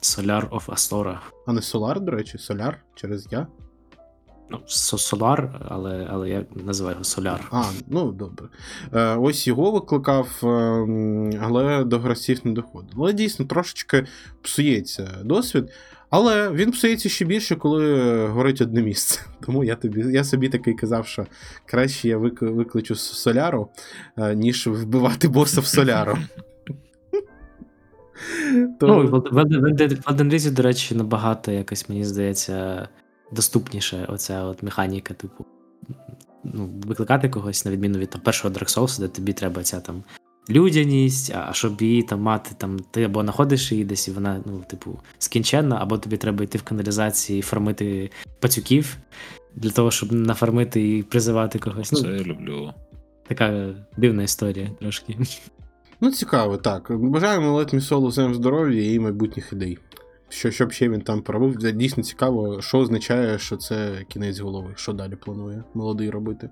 Solaire 0.00 0.48
of 0.50 0.66
Astora. 0.66 1.18
А 1.46 1.52
не 1.52 1.62
Солар, 1.62 2.00
до 2.00 2.12
речі, 2.12 2.38
Соляр 2.38 2.84
через 2.94 3.28
я. 3.30 3.46
Ну, 4.50 4.58
со- 4.66 4.98
Солар, 4.98 5.60
але, 5.68 6.06
але 6.10 6.28
я 6.30 6.44
називаю 6.64 6.94
його 6.94 7.04
Соляр. 7.04 7.48
А, 7.50 7.64
ну 7.88 8.12
добре. 8.12 8.46
Е, 8.94 9.16
ось 9.16 9.46
його 9.46 9.70
викликав, 9.70 10.40
е, 10.42 10.46
але 11.42 11.84
до 11.84 11.98
гравців 11.98 12.40
не 12.44 12.52
доходить. 12.52 12.92
Але 12.96 13.12
дійсно 13.12 13.44
трошечки 13.44 14.06
псується 14.42 15.08
досвід. 15.24 15.70
Але 16.10 16.50
він 16.50 16.70
псується 16.72 17.08
ще 17.08 17.24
більше, 17.24 17.56
коли 17.56 18.26
горить 18.26 18.60
одне 18.60 18.82
місце. 18.82 19.20
Тому 19.46 19.64
я 19.64 19.74
тобі, 19.74 20.00
я 20.12 20.24
собі 20.24 20.48
такий 20.48 20.74
казав, 20.74 21.06
що 21.06 21.26
краще 21.66 22.08
я 22.08 22.18
вик- 22.18 22.52
викличу 22.52 22.94
соляру, 22.94 23.68
е, 24.16 24.34
ніж 24.34 24.66
вбивати 24.66 25.28
боса 25.28 25.60
в 25.60 25.66
соляру. 25.66 26.18
Ну, 28.80 29.06
в 29.06 29.14
Elden- 29.14 29.32
в 29.32 30.08
Elden 30.10 30.30
Ring, 30.32 30.50
до 30.50 30.62
речі, 30.62 30.94
набагато 30.94 31.52
якось, 31.52 31.88
мені 31.88 32.04
здається, 32.04 32.88
доступніше 33.32 34.06
оця 34.08 34.44
от 34.44 34.62
механіка, 34.62 35.14
типу. 35.14 35.44
Ну, 36.44 36.70
викликати 36.86 37.28
когось, 37.28 37.64
на 37.64 37.70
відміну 37.70 37.98
від 37.98 38.10
там, 38.10 38.20
першого 38.20 38.54
Dark 38.54 38.78
Souls, 38.78 39.00
де 39.00 39.08
тобі 39.08 39.32
треба 39.32 39.62
ця 39.62 39.80
там 39.80 40.02
людяність, 40.50 41.32
а 41.34 41.46
а 41.50 41.52
щоб 41.52 41.82
її 41.82 42.02
там 42.02 42.20
мати, 42.20 42.50
там, 42.58 42.78
ти 42.90 43.02
або 43.04 43.22
знаходиш 43.22 43.72
її 43.72 43.84
десь, 43.84 44.08
і 44.08 44.10
вона, 44.10 44.42
ну, 44.46 44.64
типу, 44.70 44.98
скінченна, 45.18 45.78
або 45.80 45.98
тобі 45.98 46.16
треба 46.16 46.44
йти 46.44 46.58
в 46.58 46.62
каналізації 46.62 47.38
і 47.38 47.42
фармити 47.42 48.10
пацюків 48.40 48.96
для 49.54 49.70
того, 49.70 49.90
щоб 49.90 50.12
нафармити 50.12 50.96
і 50.98 51.02
призивати 51.02 51.58
когось. 51.58 51.88
Це 51.88 52.02
Ну, 52.08 52.14
я 52.14 52.22
люблю. 52.22 52.72
така 53.28 53.74
дивна 53.96 54.22
історія 54.22 54.70
трошки. 54.80 55.18
Ну, 56.00 56.10
цікаво, 56.10 56.56
так. 56.56 56.86
Бажаємо 56.90 57.60
Let 57.60 57.74
Me 57.74 57.80
Solo 57.80 58.10
Зем 58.10 58.34
здоров'я 58.34 58.92
і 58.92 58.98
майбутніх 58.98 59.52
ідей. 59.52 59.78
Що, 60.28 60.50
щоб 60.50 60.72
ще 60.72 60.88
він 60.88 61.00
там 61.00 61.22
поробив. 61.22 61.62
Це 61.62 61.72
Дійсно 61.72 62.02
цікаво, 62.02 62.60
що 62.60 62.78
означає, 62.78 63.38
що 63.38 63.56
це 63.56 64.04
кінець 64.08 64.38
голови. 64.38 64.72
Що 64.76 64.92
далі 64.92 65.16
планує 65.16 65.64
молодий 65.74 66.10
робити. 66.10 66.50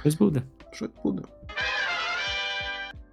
Щось 0.00 0.14
буде. 0.14 0.42
Що 0.72 0.88
буде? 1.04 1.22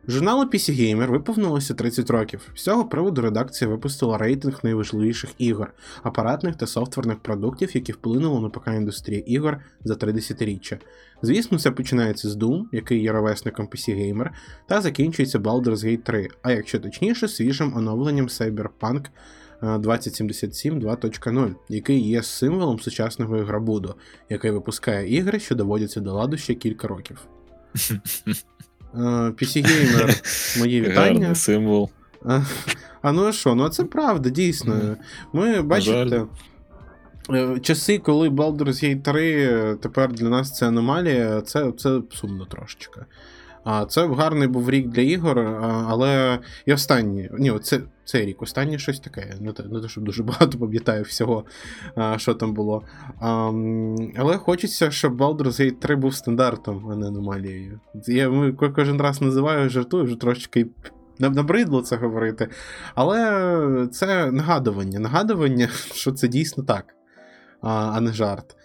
Журналу 0.08 0.44
PC 0.44 0.72
Gamer 0.72 1.12
виповнилося 1.12 1.74
30 1.74 2.10
років. 2.10 2.52
З 2.56 2.64
цього 2.64 2.86
приводу 2.86 3.22
редакція 3.22 3.70
випустила 3.70 4.18
рейтинг 4.18 4.60
найважливіших 4.64 5.30
ігор, 5.38 5.74
апаратних 6.04 6.56
та 6.56 6.68
софтверних 6.68 7.20
продуктів, 7.20 7.76
які 7.76 7.92
вплинули 7.92 8.42
на 8.42 8.50
ПК 8.50 8.68
індустрію 8.68 9.22
ігор 9.22 9.60
за 9.84 9.96
три 9.96 10.14
десятиріччя. 10.14 10.78
Звісно, 11.22 11.60
це 11.60 11.72
починається 11.72 12.30
з 12.30 12.38
Doom, 12.38 12.64
який 12.72 13.02
є 13.02 13.12
ровесником 13.12 13.68
PC 13.68 13.96
Gamer, 13.98 14.30
та 14.68 14.82
закінчується 14.82 15.40
Baldur's 15.40 15.86
Gate 15.86 16.04
3, 16.04 16.28
а 16.42 16.52
якщо 16.52 16.80
точніше, 16.80 17.28
свіжим 17.28 17.78
оновленням 17.78 18.28
Cyberpunk 18.28 19.06
2077 19.64 20.80
2.0, 20.80 21.56
який 21.70 22.10
є 22.10 22.24
символом 22.24 22.80
сучасного 22.80 23.38
ігробуду, 23.38 23.96
який 24.30 24.52
випускає 24.52 25.16
ігри, 25.16 25.40
що 25.40 25.56
доводяться 25.56 26.00
до 26.00 26.14
ладу 26.14 26.38
ще 26.38 26.54
кілька 26.54 26.88
років. 26.88 27.18
Е, 28.96 29.00
PC 29.00 29.66
Gamer, 29.66 30.60
мої 30.60 30.82
вітання. 30.82 31.02
Гарний 31.02 31.36
символ. 31.36 31.90
А, 32.26 32.42
а 33.02 33.12
ну 33.12 33.34
що? 33.34 33.56
Ну 33.56 33.70
це 33.70 33.84
правда, 33.84 34.30
дійсно. 34.30 34.98
Ми 35.34 35.62
бачите. 35.62 36.26
е, 37.30 37.60
Часи, 37.60 37.98
коли 38.00 38.30
Baldur's 38.30 38.84
Gate 38.84 39.02
3 39.02 39.76
тепер 39.82 40.14
для 40.14 40.30
нас 40.30 40.58
це 40.58 40.68
аномалія, 40.68 41.42
це, 41.42 41.72
це 41.78 42.02
сумно 42.12 42.46
трошечки. 42.46 43.02
А 43.64 43.86
це 43.86 44.08
гарний 44.08 44.48
був 44.48 44.70
рік 44.70 44.88
для 44.88 45.02
ігор, 45.02 45.40
але 45.88 46.40
і 46.66 46.74
останній. 46.74 47.30
Ні, 47.38 47.60
це, 47.62 47.82
цей 48.06 48.26
рік, 48.26 48.42
останнє 48.42 48.78
щось 48.78 49.00
таке. 49.00 49.36
Не 49.40 49.54
те, 49.54 49.64
не 49.64 49.82
те, 49.82 49.88
щоб 49.88 50.04
дуже 50.04 50.24
багато 50.30 50.58
пам'ятаю 50.58 51.04
всього, 51.04 51.46
що 52.18 52.34
там 52.34 52.54
було. 52.54 52.84
Але 54.18 54.38
хочеться, 54.38 54.92
щоб 54.92 55.22
Baldur's 55.22 55.62
Gate 55.62 55.80
3 55.80 55.96
був 55.96 56.16
стандартом, 56.16 56.90
а 56.92 56.96
не 56.96 57.08
аномалією. 57.08 57.80
Я 58.08 58.54
кожен 58.76 59.02
раз 59.02 59.22
називаю, 59.22 59.70
жартую, 59.70 60.04
вже 60.04 60.16
трошечки 60.16 60.68
наб- 61.20 61.36
набридло 61.36 61.82
це 61.82 61.96
говорити. 61.96 62.48
Але 62.96 63.88
це 63.92 64.32
нагадування. 64.32 65.00
Нагадування, 65.00 65.68
що 65.94 66.12
це 66.12 66.28
дійсно 66.28 66.64
так, 66.64 66.86
а 67.62 68.02
не 68.02 68.14
жарт. 68.14 68.56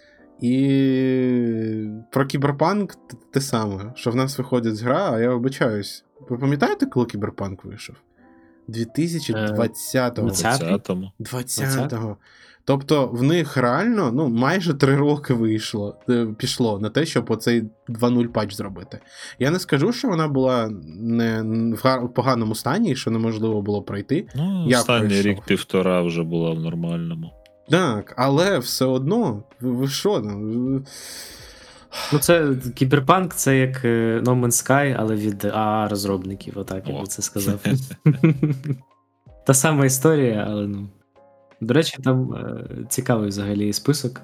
І 0.41 1.89
про 2.11 2.27
кіберпанк 2.27 2.95
те 3.31 3.41
саме, 3.41 3.93
що 3.95 4.11
в 4.11 4.17
нас 4.17 4.39
виходить 4.39 4.83
гра, 4.83 5.11
а 5.13 5.21
я 5.21 5.31
вибачаюсь. 5.31 6.05
Ви 6.29 6.39
пам'ятаєте, 6.39 6.87
коли 6.87 7.07
кіберпанк 7.07 7.65
вийшов? 7.65 7.97
2020-го. 8.69 10.27
20? 10.27 10.63
20-му. 10.63 11.13
20-го. 11.21 12.17
Тобто 12.65 13.07
в 13.07 13.23
них 13.23 13.57
реально 13.57 14.13
ну, 14.13 14.29
майже 14.29 14.75
3 14.75 14.97
роки 14.97 15.35
вийшло, 15.35 15.99
е, 16.11 16.27
пішло 16.39 16.79
на 16.79 16.91
те, 16.91 17.07
щоб 17.07 17.31
оцей 17.31 17.63
2.0 17.89 18.27
патч 18.27 18.55
зробити. 18.55 18.99
Я 19.39 19.51
не 19.51 19.59
скажу, 19.59 19.93
що 19.93 20.09
вона 20.09 20.29
була 20.29 20.71
не 20.99 21.43
в 21.83 22.09
поганому 22.15 22.55
стані 22.55 22.97
що 22.97 23.11
неможливо 23.11 23.63
було 23.63 23.83
пройти. 23.83 24.27
Ну, 24.35 24.65
Я 24.69 24.79
останній 24.79 25.09
пройшов. 25.09 25.27
рік-півтора 25.27 26.03
вже 26.03 26.23
була 26.23 26.51
в 26.51 26.61
нормальному. 26.61 27.31
Так, 27.71 28.15
але 28.17 28.59
все 28.59 28.85
одно, 28.85 29.43
ви, 29.61 29.89
що? 29.89 30.21
ну, 30.21 30.85
Ну, 32.13 32.19
це 32.19 32.55
кіберпанк, 32.75 33.35
це 33.35 33.59
як 33.59 33.85
е, 33.85 34.21
No 34.25 34.41
Man's 34.41 34.67
Sky, 34.67 34.97
але 34.99 35.15
від 35.15 35.45
АА 35.45 35.89
розробників, 35.89 36.59
отак 36.59 36.89
я 36.89 37.01
би 37.01 37.07
це 37.07 37.23
сказав. 37.23 37.61
Та 39.47 39.55
сама 39.55 39.87
історія, 39.87 40.47
але 40.49 40.67
ну. 40.67 40.89
До 41.61 41.75
речі, 41.75 41.97
там 42.05 42.35
е, 42.35 42.65
цікавий 42.89 43.29
взагалі 43.29 43.73
список. 43.73 44.21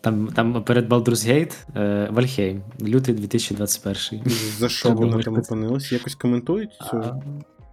Там, 0.00 0.26
там 0.26 0.64
перед 0.64 0.92
Baldur's 0.92 1.28
Gate 1.28 1.54
е, 1.76 2.08
Вальхейм, 2.10 2.62
лютий 2.82 3.14
2021. 3.14 4.22
За 4.58 4.68
що 4.68 4.88
Це 4.88 4.94
вона 4.94 5.22
там 5.22 5.38
опинилась? 5.38 5.92
Якось 5.92 6.14
коментують 6.14 6.70
цю? 6.90 7.22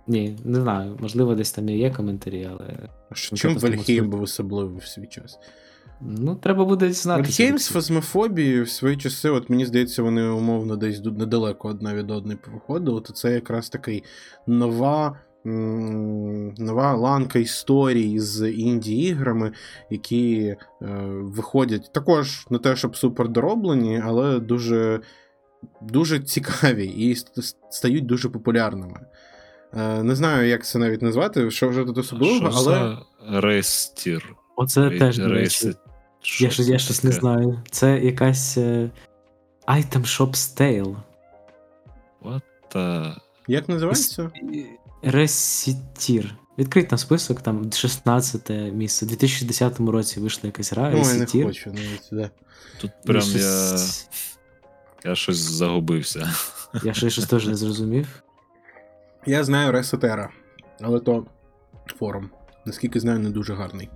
Ні, 0.07 0.37
не 0.43 0.61
знаю. 0.61 0.97
Можливо, 1.01 1.35
десь 1.35 1.51
там 1.51 1.69
і 1.69 1.77
є 1.77 1.91
коментарі, 1.91 2.49
але. 2.51 2.89
А 3.09 3.15
що- 3.15 3.35
Чим 3.35 3.57
Вальхейм 3.57 4.09
був 4.09 4.21
особливий 4.21 4.79
в 4.79 4.85
свій 4.87 5.07
час? 5.07 5.39
Ну, 6.01 6.35
треба 6.35 6.65
буде 6.65 6.91
знати. 6.91 7.21
Вальхейм 7.21 7.57
з 7.57 7.67
фазмофобією 7.67 8.63
в 8.63 8.69
свої 8.69 8.97
часи, 8.97 9.29
от 9.29 9.49
мені 9.49 9.65
здається, 9.65 10.03
вони 10.03 10.27
умовно 10.27 10.75
десь 10.75 11.03
недалеко 11.03 11.67
одна 11.67 11.93
від 11.95 12.11
одної 12.11 12.37
повиходили, 12.45 13.01
то 13.01 13.13
це 13.13 13.33
якраз 13.33 13.69
такий 13.69 14.03
нова. 14.47 15.19
Нова 16.57 16.93
ланка 16.95 17.39
історій 17.39 18.19
з 18.19 18.49
інді-іграми, 18.51 19.51
які 19.89 20.37
е, 20.37 20.57
виходять 21.21 21.93
також 21.93 22.47
не 22.49 22.57
те, 22.57 22.75
щоб 22.75 22.95
супер 22.95 23.29
дороблені, 23.29 24.01
але 24.05 24.39
дуже, 24.39 24.99
дуже 25.81 26.19
цікаві 26.19 26.85
і 26.85 27.15
стають 27.69 28.05
дуже 28.05 28.29
популярними. 28.29 28.99
Е, 29.76 30.03
не 30.03 30.15
знаю, 30.15 30.47
як 30.47 30.65
це 30.65 30.80
навіть 30.80 31.01
назвати, 31.01 31.51
що 31.51 31.69
вже 31.69 31.84
тут 31.86 31.97
особливого, 31.97 32.51
Що 32.51 32.59
але 32.59 32.97
за 33.32 33.41
рейстір? 33.41 34.36
Оце 34.55 34.89
теж, 34.89 35.17
до 35.17 35.28
речі. 35.28 35.67
Рейси- 35.67 35.76
Я, 36.39 36.49
щось- 36.49 36.67
я 36.67 36.80
щось 36.80 37.03
не 37.03 37.11
знаю. 37.11 37.61
Це 37.71 37.99
якась 37.99 38.57
е, 38.57 38.89
Item 39.67 40.01
Shop 40.01 40.32
Stale. 40.32 40.95
What 42.23 42.41
the... 42.76 43.15
як 43.47 43.69
називається? 43.69 44.32
ResetEra. 45.03 46.36
Відкрить 46.57 46.88
там 46.88 46.97
список, 46.99 47.41
там 47.41 47.71
16 47.71 48.49
місце. 48.73 49.05
У 49.05 49.09
2010 49.09 49.80
році 49.80 50.19
вийшла 50.19 50.41
якась 50.47 50.71
гра. 50.73 50.91
Ой, 50.95 51.13
не 51.19 51.26
хочу 51.45 51.71
навіть 51.71 52.03
сюди. 52.03 52.30
Тут 52.82 52.91
Ну, 53.05 53.13
прям 53.13 53.23
я, 53.23 53.30
щось- 53.32 54.07
я 55.05 55.15
щось 55.15 55.38
загубився. 55.38 56.30
Я 56.84 56.93
ще 56.93 57.09
щось 57.09 57.26
теж 57.26 57.47
не 57.47 57.55
зрозумів. 57.55 58.07
Я 59.26 59.43
знаю 59.43 59.71
ResetEra, 59.71 60.29
але 60.82 60.99
то 60.99 61.26
форум. 61.99 62.30
Наскільки 62.65 62.99
знаю, 62.99 63.19
не 63.19 63.30
дуже 63.30 63.53
гарний 63.53 63.89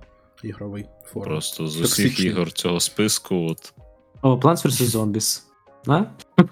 ігровий 0.44 0.86
форум. 1.06 1.28
Просто 1.28 1.68
з 1.68 1.82
усіх 1.82 2.06
Токсичний. 2.06 2.28
ігор 2.28 2.52
цього 2.52 2.80
списку, 2.80 3.36
от 3.36 3.74
О, 4.22 4.36
Plants 4.36 4.66
vs. 4.66 4.96
Zombies. 4.98 5.42
А? 5.88 6.04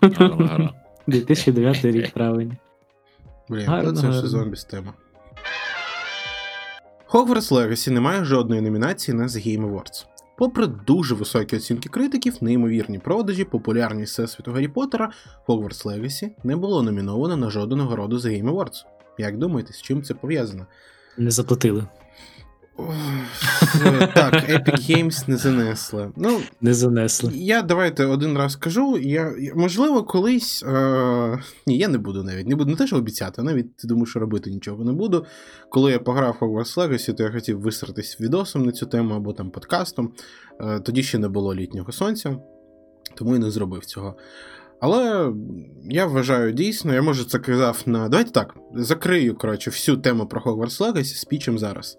гарна 0.01 0.47
гра. 0.47 0.73
2009 1.07 1.86
рік, 1.86 2.13
правильно. 2.13 2.53
Блін, 3.49 3.65
Гарно, 3.65 3.93
то 3.93 4.01
це 4.01 4.09
все 4.09 4.28
зомбі 4.28 4.57
тема. 4.69 4.93
Hogwarts 7.09 7.51
Legacy 7.53 7.89
не 7.91 7.99
має 7.99 8.25
жодної 8.25 8.61
номінації 8.61 9.17
на 9.17 9.23
The 9.28 9.47
Game 9.47 9.71
Awards. 9.71 10.05
Попри 10.38 10.67
дуже 10.67 11.15
високі 11.15 11.55
оцінки 11.55 11.89
критиків, 11.89 12.38
неймовірні 12.41 12.99
продажі, 12.99 13.43
популярність 13.43 14.13
всесвіту 14.13 14.51
Гаррі 14.51 14.67
Поттера, 14.67 15.11
Hogwarts 15.47 15.85
Legacy 15.85 16.29
не 16.43 16.55
було 16.55 16.83
номіновано 16.83 17.38
на 17.38 17.49
жодну 17.49 17.75
нагороду 17.75 18.19
за 18.19 18.29
Game 18.29 18.51
Awards. 18.51 18.85
Як 19.17 19.38
думаєте, 19.38 19.73
з 19.73 19.81
чим 19.81 20.03
це 20.03 20.13
пов'язано? 20.13 20.65
Не 21.17 21.31
заплатили. 21.31 21.88
Так, 24.13 24.49
Epic 24.49 24.89
Games 24.89 25.30
не 25.30 25.38
занесли. 25.38 26.11
Ну, 26.15 26.41
Не 26.61 26.73
занесли. 26.73 27.32
Я 27.34 27.61
давайте 27.61 28.05
один 28.05 28.38
раз 28.38 28.55
кажу. 28.55 28.97
Я, 28.97 29.34
можливо, 29.55 30.03
колись. 30.03 30.63
Е, 30.63 31.39
ні, 31.67 31.78
я 31.78 31.88
не 31.88 31.97
буду 31.97 32.23
навіть. 32.23 32.47
Не 32.47 32.55
буду 32.55 32.71
не 32.71 32.78
те, 32.78 32.88
що 32.88 32.97
обіцяти, 32.97 33.43
навіть 33.43 33.67
думаю, 33.84 34.05
що 34.05 34.19
робити 34.19 34.49
нічого 34.49 34.84
не 34.84 34.91
буду. 34.91 35.25
Коли 35.69 35.91
я 35.91 35.99
пограв 35.99 36.38
Hogwarts 36.41 36.78
Legacy, 36.78 37.13
то 37.13 37.23
я 37.23 37.32
хотів 37.32 37.59
висратись 37.59 38.21
відосом 38.21 38.65
на 38.65 38.71
цю 38.71 38.86
тему 38.86 39.13
або 39.13 39.34
там 39.34 39.51
подкастом. 39.51 40.13
Е, 40.61 40.80
тоді 40.80 41.03
ще 41.03 41.17
не 41.17 41.28
було 41.28 41.55
літнього 41.55 41.91
сонця, 41.91 42.38
тому 43.15 43.36
і 43.36 43.39
не 43.39 43.51
зробив 43.51 43.86
цього. 43.86 44.15
Але 44.80 45.34
я 45.89 46.05
вважаю 46.05 46.51
дійсно, 46.51 46.93
я 46.93 47.01
може 47.01 47.25
це 47.25 47.39
казав 47.39 47.84
на. 47.86 48.09
Давайте 48.09 48.32
так, 48.32 48.55
закрию 48.75 49.36
коротше, 49.36 49.69
всю 49.69 49.97
тему 49.97 50.28
про 50.28 50.41
Hogwarts 50.41 50.82
Legacy 50.82 51.15
спічем 51.15 51.59
зараз. 51.59 51.97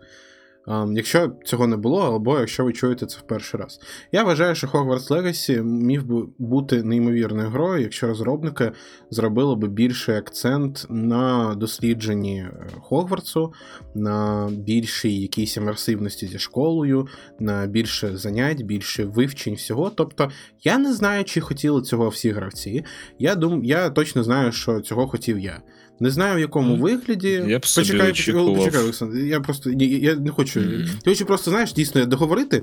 Ем, 0.68 0.96
Якщо 0.96 1.32
цього 1.44 1.66
не 1.66 1.76
було, 1.76 2.00
або 2.00 2.38
якщо 2.38 2.64
ви 2.64 2.72
чуєте 2.72 3.06
це 3.06 3.18
в 3.18 3.22
перший 3.22 3.60
раз. 3.60 3.80
Я 4.12 4.24
вважаю, 4.24 4.54
що 4.54 4.66
Hogwarts 4.66 5.08
Legacy 5.08 5.62
міг 5.62 6.04
би 6.04 6.26
бути 6.38 6.82
неймовірною 6.82 7.48
грою, 7.48 7.82
якщо 7.82 8.06
розробники 8.06 8.72
зробили 9.10 9.56
би 9.56 9.68
більший 9.68 10.16
акцент 10.16 10.86
на 10.88 11.54
дослідженні 11.54 12.38
е, 12.40 12.66
Хогвартсу, 12.80 13.52
на 13.94 14.48
більшій 14.52 15.20
якійсь 15.20 15.56
імерсивності 15.56 16.26
зі 16.26 16.38
школою, 16.38 17.08
на 17.40 17.66
більше 17.66 18.16
занять, 18.16 18.62
більше 18.62 19.04
вивчень 19.04 19.54
всього. 19.54 19.90
Тобто, 19.90 20.30
я 20.62 20.78
не 20.78 20.92
знаю, 20.92 21.24
чи 21.24 21.40
хотіли 21.40 21.82
цього 21.82 22.08
всі 22.08 22.30
гравці. 22.30 22.84
Я 23.18 23.34
дум, 23.34 23.64
я 23.64 23.90
точно 23.90 24.24
знаю, 24.24 24.52
що 24.52 24.80
цього 24.80 25.08
хотів 25.08 25.38
я. 25.38 25.62
Не 26.00 26.10
знаю, 26.10 26.36
в 26.36 26.40
якому 26.40 26.76
mm. 26.76 26.80
вигляді. 26.80 27.44
я 27.48 27.58
б 27.58 27.66
собі 27.66 27.86
почекай, 27.86 28.10
очікував. 28.10 28.56
почекай, 28.56 28.82
Олександр. 28.82 29.16
Я 29.18 29.40
просто 29.40 29.70
ні, 29.70 29.86
я 29.86 30.14
не 30.14 30.30
хочу. 30.30 30.60
Mm. 30.60 30.88
Я 31.04 31.12
хочу 31.12 31.26
просто, 31.26 31.50
знаєш, 31.50 31.72
дійсно 31.72 32.06
договорити, 32.06 32.62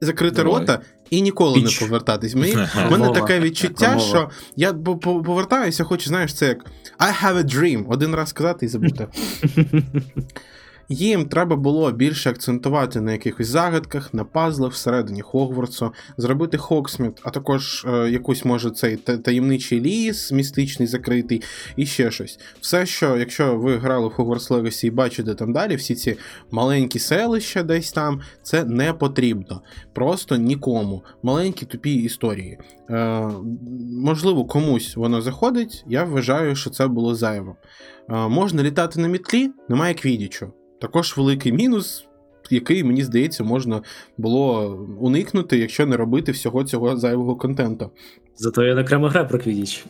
закрити 0.00 0.36
Давай. 0.36 0.60
рота 0.60 0.80
і 1.10 1.22
ніколи 1.22 1.60
Піч. 1.60 1.80
не 1.80 1.86
повертатись. 1.86 2.34
Мені 2.34 2.52
в 2.88 2.90
мене 2.90 3.08
таке 3.08 3.40
відчуття, 3.40 3.98
що 3.98 4.30
я 4.56 4.72
по- 4.72 4.96
по- 4.96 5.22
повертаюся, 5.22 5.84
хочу, 5.84 6.08
знаєш, 6.08 6.34
це 6.34 6.46
як 6.46 6.66
I 6.98 7.24
have 7.24 7.36
a 7.36 7.44
dream. 7.44 7.84
Один 7.88 8.14
раз 8.14 8.28
сказати 8.28 8.66
і 8.66 8.68
забути. 8.68 9.06
Їм 10.88 11.28
треба 11.28 11.56
було 11.56 11.92
більше 11.92 12.30
акцентувати 12.30 13.00
на 13.00 13.12
якихось 13.12 13.46
загадках, 13.46 14.14
на 14.14 14.24
пазлах 14.24 14.72
всередині 14.72 15.22
Хогвартсу, 15.22 15.92
зробити 16.16 16.58
Хоксміт, 16.58 17.12
а 17.22 17.30
також 17.30 17.84
е, 17.88 18.10
якусь, 18.10 18.44
може, 18.44 18.70
цей 18.70 18.96
таємничий 18.96 19.80
ліс, 19.80 20.32
містичний, 20.32 20.88
закритий, 20.88 21.42
і 21.76 21.86
ще 21.86 22.10
щось. 22.10 22.38
Все, 22.60 22.86
що, 22.86 23.16
якщо 23.16 23.56
ви 23.56 23.76
грали 23.76 24.08
в 24.08 24.10
Hogwarts 24.10 24.48
Legacy 24.48 24.86
і 24.86 24.90
бачите 24.90 25.34
там 25.34 25.52
далі, 25.52 25.76
всі 25.76 25.94
ці 25.94 26.16
маленькі 26.50 26.98
селища 26.98 27.62
десь 27.62 27.92
там, 27.92 28.20
це 28.42 28.64
не 28.64 28.92
потрібно. 28.92 29.62
Просто 29.94 30.36
нікому. 30.36 31.04
Маленькі 31.22 31.66
тупі 31.66 31.94
історії. 31.94 32.58
Е, 32.90 33.30
можливо, 34.02 34.44
комусь 34.44 34.96
воно 34.96 35.20
заходить, 35.20 35.84
я 35.88 36.04
вважаю, 36.04 36.56
що 36.56 36.70
це 36.70 36.86
було 36.88 37.14
зайво. 37.14 37.56
Е, 38.10 38.28
можна 38.28 38.62
літати 38.62 39.00
на 39.00 39.08
мітлі, 39.08 39.50
немає 39.68 39.94
квідічу. 39.94 40.52
Також 40.78 41.16
великий 41.16 41.52
мінус, 41.52 42.06
який, 42.50 42.84
мені 42.84 43.04
здається, 43.04 43.44
можна 43.44 43.82
було 44.18 44.70
уникнути, 45.00 45.58
якщо 45.58 45.86
не 45.86 45.96
робити 45.96 46.32
всього 46.32 46.64
цього 46.64 46.96
зайвого 46.96 47.36
контенту. 47.36 47.90
Зато 48.36 48.64
є 48.64 48.74
окрема 48.74 49.10
гра 49.10 49.24
про 49.24 49.38
Квідіч. 49.38 49.84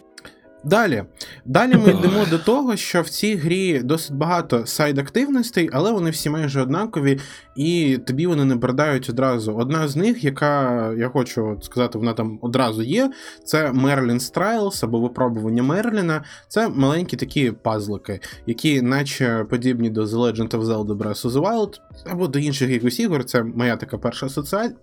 Далі. 0.67 1.05
Далі 1.45 1.75
ми 1.75 1.91
йдемо 1.91 2.27
до 2.31 2.39
того, 2.39 2.77
що 2.77 3.03
в 3.03 3.09
цій 3.09 3.37
грі 3.37 3.79
досить 3.79 4.17
багато 4.17 4.67
сайд-активностей, 4.67 5.71
але 5.73 5.93
вони 5.93 6.11
всі 6.11 6.31
майже 6.31 6.63
однакові, 6.63 7.19
і 7.57 7.99
тобі 8.07 8.27
вони 8.27 8.45
не 8.45 8.57
брадають 8.57 9.11
одразу. 9.11 9.55
Одна 9.55 9.89
з 9.89 9.97
них, 9.97 10.25
яка 10.25 10.93
я 10.99 11.09
хочу 11.09 11.59
сказати, 11.63 11.99
вона 11.99 12.13
там 12.13 12.39
одразу 12.43 12.83
є. 12.83 13.11
Це 13.45 13.71
Merlin's 13.71 14.35
Trials 14.35 14.85
або 14.85 15.01
випробування 15.01 15.63
Мерліна. 15.63 16.25
Це 16.49 16.69
маленькі 16.69 17.17
такі 17.17 17.51
пазлики, 17.51 18.21
які, 18.47 18.83
наче 18.83 19.47
подібні 19.51 19.91
до 19.91 20.05
The 20.05 20.17
Legend 20.17 20.51
of 20.51 20.63
Zelda 20.63 20.97
Breath 20.97 21.27
of 21.27 21.31
the 21.31 21.43
Wild, 21.43 21.75
або 22.07 22.29
до 22.29 22.39
інших 22.39 22.71
якихось 22.71 23.01
ігор. 23.01 23.25
Це 23.25 23.43
моя 23.43 23.77
така 23.77 23.99
перша 23.99 24.29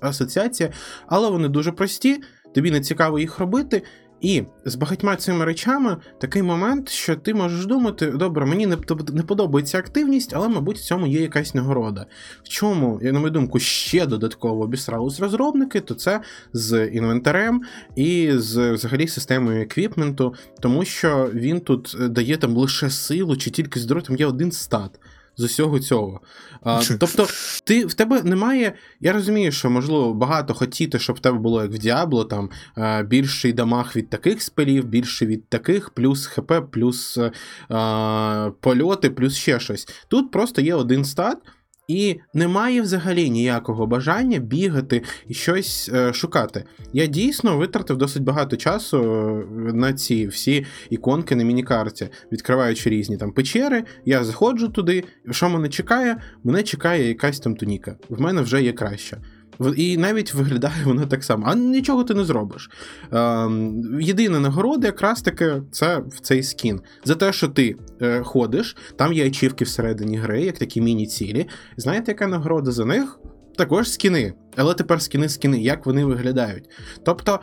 асоціація, 0.01 0.69
але 1.07 1.29
вони 1.29 1.47
дуже 1.47 1.71
прості, 1.71 2.21
тобі 2.53 2.71
не 2.71 2.81
цікаво 2.81 3.19
їх 3.19 3.39
робити. 3.39 3.81
І 4.23 4.43
з 4.65 4.75
багатьма 4.75 5.15
цими 5.15 5.45
речами 5.45 5.97
такий 6.19 6.43
момент, 6.43 6.89
що 6.89 7.15
ти 7.15 7.33
можеш 7.33 7.65
думати: 7.65 8.07
добре, 8.07 8.45
мені 8.45 8.67
не, 8.67 8.77
не 9.13 9.23
подобається 9.23 9.77
активність, 9.77 10.33
але, 10.35 10.49
мабуть, 10.49 10.77
в 10.77 10.83
цьому 10.83 11.07
є 11.07 11.21
якась 11.21 11.55
нагорода. 11.55 12.05
В 12.43 12.49
чому, 12.49 12.99
я 13.03 13.11
на 13.11 13.19
мою 13.19 13.31
думку, 13.31 13.59
ще 13.59 14.05
додатково 14.05 14.63
обісрались 14.63 15.19
розробники, 15.19 15.81
то 15.81 15.93
це 15.93 16.21
з 16.53 16.87
інвентарем 16.87 17.61
і 17.95 18.31
з 18.33 18.71
взагалі 18.71 19.07
системою 19.07 19.61
equipment 19.61 20.20
у, 20.20 20.33
тому 20.59 20.85
що 20.85 21.29
він 21.33 21.59
тут 21.59 21.97
е, 22.01 22.07
дає 22.07 22.37
там 22.37 22.57
лише 22.57 22.89
силу 22.89 23.37
чи 23.37 23.51
тільки 23.51 23.79
здоров'я, 23.79 24.07
там 24.07 24.15
є 24.15 24.25
один 24.25 24.51
стат. 24.51 24.99
З 25.37 25.43
усього 25.43 25.79
цього. 25.79 26.21
А, 26.61 26.81
тобто, 26.99 27.27
ти 27.63 27.85
в 27.85 27.93
тебе 27.93 28.23
немає. 28.23 28.73
Я 28.99 29.13
розумію, 29.13 29.51
що 29.51 29.69
можливо 29.69 30.13
багато 30.13 30.53
хотіти, 30.53 30.99
щоб 30.99 31.15
в 31.15 31.19
тебе 31.19 31.37
було 31.37 31.61
як 31.61 31.71
в 31.71 31.77
Діабло, 31.77 32.25
там 32.25 32.49
е, 32.77 33.03
більший 33.03 33.53
damage 33.53 33.91
від 33.95 34.09
таких 34.09 34.41
спелів, 34.41 34.85
більше 34.85 35.25
від 35.25 35.49
таких, 35.49 35.89
плюс 35.89 36.25
ХП, 36.25 36.53
плюс 36.71 37.17
е, 37.17 37.31
е, 37.75 38.51
польоти, 38.59 39.09
плюс 39.09 39.35
ще 39.35 39.59
щось. 39.59 39.87
Тут 40.07 40.31
просто 40.31 40.61
є 40.61 40.75
один 40.75 41.05
стат. 41.05 41.37
І 41.87 42.19
немає 42.33 42.81
взагалі 42.81 43.29
ніякого 43.29 43.87
бажання 43.87 44.39
бігати 44.39 45.03
і 45.27 45.33
щось 45.33 45.91
е, 45.93 46.13
шукати. 46.13 46.63
Я 46.93 47.05
дійсно 47.05 47.57
витратив 47.57 47.97
досить 47.97 48.23
багато 48.23 48.57
часу 48.57 48.97
е, 48.97 49.73
на 49.73 49.93
ці 49.93 50.27
всі 50.27 50.65
іконки 50.89 51.35
на 51.35 51.43
мінікарті, 51.43 52.09
відкриваючи 52.31 52.89
різні 52.89 53.17
там 53.17 53.31
печери. 53.31 53.83
Я 54.05 54.23
заходжу 54.23 54.67
туди. 54.67 55.03
Що 55.31 55.49
мене 55.49 55.69
чекає? 55.69 56.17
Мене 56.43 56.63
чекає 56.63 57.07
якась 57.07 57.39
там 57.39 57.55
туніка. 57.55 57.97
В 58.09 58.21
мене 58.21 58.41
вже 58.41 58.63
є 58.63 58.71
краща. 58.71 59.17
І 59.75 59.97
навіть 59.97 60.33
виглядає 60.33 60.83
воно 60.85 61.05
так 61.05 61.23
само, 61.23 61.45
а 61.47 61.55
нічого 61.55 62.03
ти 62.03 62.13
не 62.13 62.25
зробиш. 62.25 62.69
Ем, 63.11 63.97
єдина 64.01 64.39
нагорода, 64.39 64.87
якраз 64.87 65.21
таки, 65.21 65.61
це 65.71 65.97
в 65.97 66.19
цей 66.19 66.43
скін. 66.43 66.81
За 67.03 67.15
те, 67.15 67.33
що 67.33 67.47
ти 67.47 67.75
е, 68.01 68.21
ходиш, 68.23 68.75
там 68.97 69.13
є 69.13 69.27
ачівки 69.27 69.65
всередині 69.65 70.17
гри, 70.17 70.41
як 70.41 70.57
такі 70.57 70.81
міні-цілі. 70.81 71.47
Знаєте, 71.77 72.11
яка 72.11 72.27
нагорода 72.27 72.71
за 72.71 72.85
них? 72.85 73.19
Також 73.57 73.91
скіни. 73.91 74.33
Але 74.55 74.73
тепер 74.73 75.01
скіни 75.01 75.29
скіни, 75.29 75.61
як 75.61 75.85
вони 75.85 76.05
виглядають. 76.05 76.69
Тобто. 77.05 77.39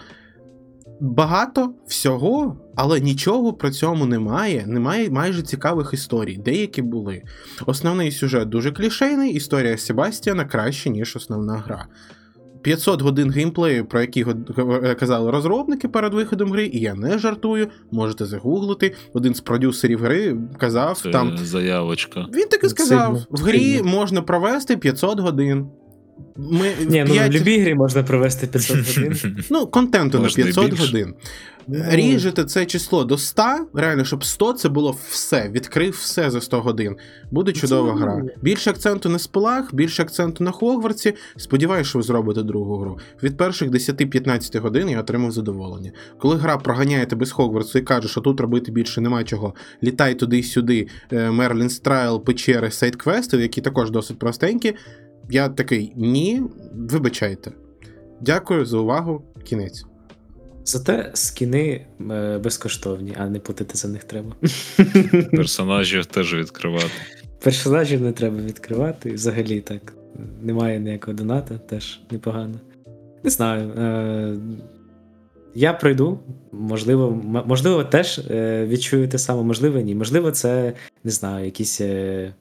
Багато 1.00 1.74
всього, 1.86 2.56
але 2.76 3.00
нічого 3.00 3.52
при 3.52 3.70
цьому 3.70 4.06
немає. 4.06 4.64
Немає 4.66 5.10
майже 5.10 5.42
цікавих 5.42 5.90
історій. 5.92 6.36
Деякі 6.44 6.82
були. 6.82 7.22
Основний 7.66 8.12
сюжет 8.12 8.48
дуже 8.48 8.72
клішейний, 8.72 9.32
історія 9.32 9.76
Себастіана 9.78 10.44
краще, 10.44 10.90
ніж 10.90 11.16
основна 11.16 11.56
гра. 11.56 11.86
500 12.62 13.02
годин 13.02 13.30
геймплею, 13.30 13.86
про 13.86 14.00
які 14.00 14.26
казали 14.98 15.30
розробники 15.30 15.88
перед 15.88 16.14
виходом 16.14 16.52
гри, 16.52 16.66
і 16.66 16.80
я 16.80 16.94
не 16.94 17.18
жартую, 17.18 17.68
можете 17.90 18.26
загуглити. 18.26 18.94
Один 19.12 19.34
з 19.34 19.40
продюсерів 19.40 20.00
гри 20.00 20.36
казав 20.58 20.98
Це 21.02 21.10
там. 21.10 21.38
заявочка. 21.38 22.26
Він 22.34 22.48
таки 22.48 22.68
сказав: 22.68 23.16
Сильно, 23.16 23.26
в 23.30 23.40
грі 23.40 23.82
можна 23.82 24.22
провести 24.22 24.76
500 24.76 25.20
годин. 25.20 25.66
Ми 26.36 26.72
Ні, 26.86 27.04
ну 27.08 27.14
в 27.14 27.30
любій 27.30 27.58
грі 27.58 27.74
можна 27.74 28.02
провести 28.02 28.46
500 28.46 28.76
годин. 28.96 29.44
Ну, 29.50 29.66
контенту 29.66 30.18
на 30.18 30.24
Можна 30.24 30.44
500 30.44 30.70
більше. 30.70 30.86
годин. 30.86 31.14
Ну. 31.68 31.84
Ріжете 31.88 32.44
це 32.44 32.66
число 32.66 33.04
до 33.04 33.18
100, 33.18 33.42
реально, 33.74 34.04
щоб 34.04 34.24
100 34.24 34.52
це 34.52 34.68
було 34.68 34.96
все, 35.08 35.48
відкрив 35.48 35.92
все 35.92 36.30
за 36.30 36.40
100 36.40 36.60
годин. 36.60 36.96
Буде 37.30 37.52
чудова 37.52 37.92
Це 37.92 37.98
гра. 37.98 38.22
Більше 38.42 38.70
акценту 38.70 39.08
на 39.08 39.18
спилах, 39.18 39.74
більше 39.74 40.02
акценту 40.02 40.44
на 40.44 40.50
Хогвартсі. 40.50 41.14
Сподіваюся, 41.36 41.88
що 41.90 41.98
ви 41.98 42.02
зробите 42.02 42.42
другу 42.42 42.78
гру. 42.78 42.98
Від 43.22 43.36
перших 43.36 43.70
10-15 43.70 44.60
годин 44.60 44.88
я 44.88 45.00
отримав 45.00 45.32
задоволення. 45.32 45.92
Коли 46.18 46.36
гра 46.36 46.56
проганяє 46.56 47.06
тебе 47.06 47.26
з 47.26 47.30
Хогвартсу 47.32 47.78
і 47.78 47.82
каже, 47.82 48.08
що 48.08 48.20
тут 48.20 48.40
робити 48.40 48.72
більше 48.72 49.00
нема 49.00 49.24
чого, 49.24 49.54
літай 49.82 50.14
туди 50.14 50.38
й 50.38 50.42
сюди, 50.42 50.86
Мерлін 51.10 51.70
Страйл, 51.70 52.24
печери, 52.24 52.70
сайт-квести, 52.70 53.36
які 53.36 53.60
також 53.60 53.90
досить 53.90 54.18
простенькі. 54.18 54.74
Я 55.30 55.48
такий 55.48 55.92
ні, 55.96 56.42
вибачайте. 56.72 57.52
Дякую 58.20 58.66
за 58.66 58.78
увагу. 58.78 59.22
Кінець. 59.44 59.84
Зате 60.64 61.10
скіни 61.14 61.86
е, 62.10 62.38
безкоштовні, 62.38 63.14
а 63.18 63.28
не 63.28 63.38
платити 63.38 63.78
за 63.78 63.88
них 63.88 64.04
треба. 64.04 64.32
Персонажів 65.32 66.06
теж 66.06 66.34
відкривати. 66.34 66.90
Персонажів 67.42 68.00
не 68.00 68.12
треба 68.12 68.36
відкривати, 68.36 69.12
взагалі 69.12 69.60
так. 69.60 69.92
Немає 70.42 70.80
ніякого 70.80 71.16
доната, 71.16 71.58
теж 71.58 72.00
непогано. 72.10 72.54
Не 73.24 73.30
знаю. 73.30 73.70
Е, 73.70 74.36
я 75.54 75.72
пройду, 75.72 76.20
можливо, 76.52 77.10
можливо, 77.46 77.84
теж 77.84 78.18
е, 78.18 78.66
відчую 78.66 79.08
те 79.08 79.18
саме, 79.18 79.42
можливо, 79.42 79.80
ні. 79.80 79.94
Можливо, 79.94 80.30
це 80.30 80.72
не 81.04 81.10
знаю, 81.10 81.44
якісь. 81.44 81.80
Е, 81.80 82.34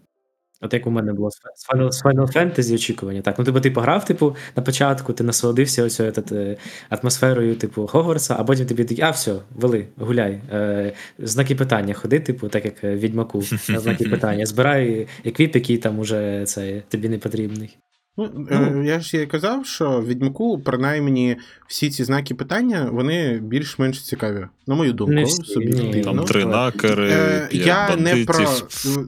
от 0.62 0.74
як 0.74 0.88
у 0.88 0.92
мене 0.92 1.14
було 1.14 1.32
з 1.32 1.42
Final, 1.74 1.92
з 1.92 2.04
Final 2.04 2.36
Fantasy 2.38 2.76
очікування. 2.76 3.22
Так, 3.22 3.40
ну 3.40 3.46
типу, 3.46 3.60
ти 3.60 3.72
пограв, 3.72 4.06
типу, 4.06 4.36
на 4.56 4.64
початку, 4.64 5.14
ти 5.14 5.24
насолодився 5.24 5.84
оцю 5.84 6.04
е, 6.32 6.58
атмосферою, 6.90 7.56
типу, 7.56 7.88
Хогвартса, 7.88 8.36
а 8.40 8.44
потім 8.44 8.66
тобі 8.66 8.84
такі, 8.84 9.02
а 9.02 9.10
все, 9.10 9.36
вели, 9.56 9.88
гуляй. 9.98 10.42
Е, 10.52 10.94
знаки 11.20 11.56
питання 11.56 11.94
ходи, 11.94 12.20
типу, 12.20 12.48
так 12.48 12.66
як 12.66 12.84
е, 12.84 12.92
в 12.92 12.96
відьмаку 12.96 13.44
на 13.70 13.80
знаки 13.80 14.10
питання. 14.10 14.46
Збирай 14.46 15.08
еквіп, 15.26 15.56
який 15.56 15.78
там 15.78 16.00
уже 16.00 16.44
це 16.46 16.82
тобі 16.90 17.10
не 17.10 17.18
потрібний. 17.18 17.78
Ну, 18.20 18.48
е, 18.52 18.84
я 18.86 19.00
ж 19.00 19.22
і 19.22 19.26
казав, 19.26 19.66
що 19.66 20.02
Відьмаку, 20.02 20.60
принаймні, 20.60 21.38
всі 21.68 21.90
ці 21.90 22.04
знаки 22.04 22.36
питання, 22.36 22.90
вони 22.92 23.40
більш-менш 23.44 24.02
цікаві. 24.04 24.46
На 24.68 24.76
мою 24.76 24.94
думку, 24.94 25.14
Не 25.14 25.24
всі, 25.24 25.44
суб'єктивно. 25.44 25.92
ні. 25.96 26.02
Там 26.04 26.16
Ну, 26.16 26.24
три 26.24 26.46
накери, 26.46 27.10
Е, 27.12 27.48
п'ять 27.52 27.66
я 27.66 27.96
не 27.96 28.26
про, 28.26 28.46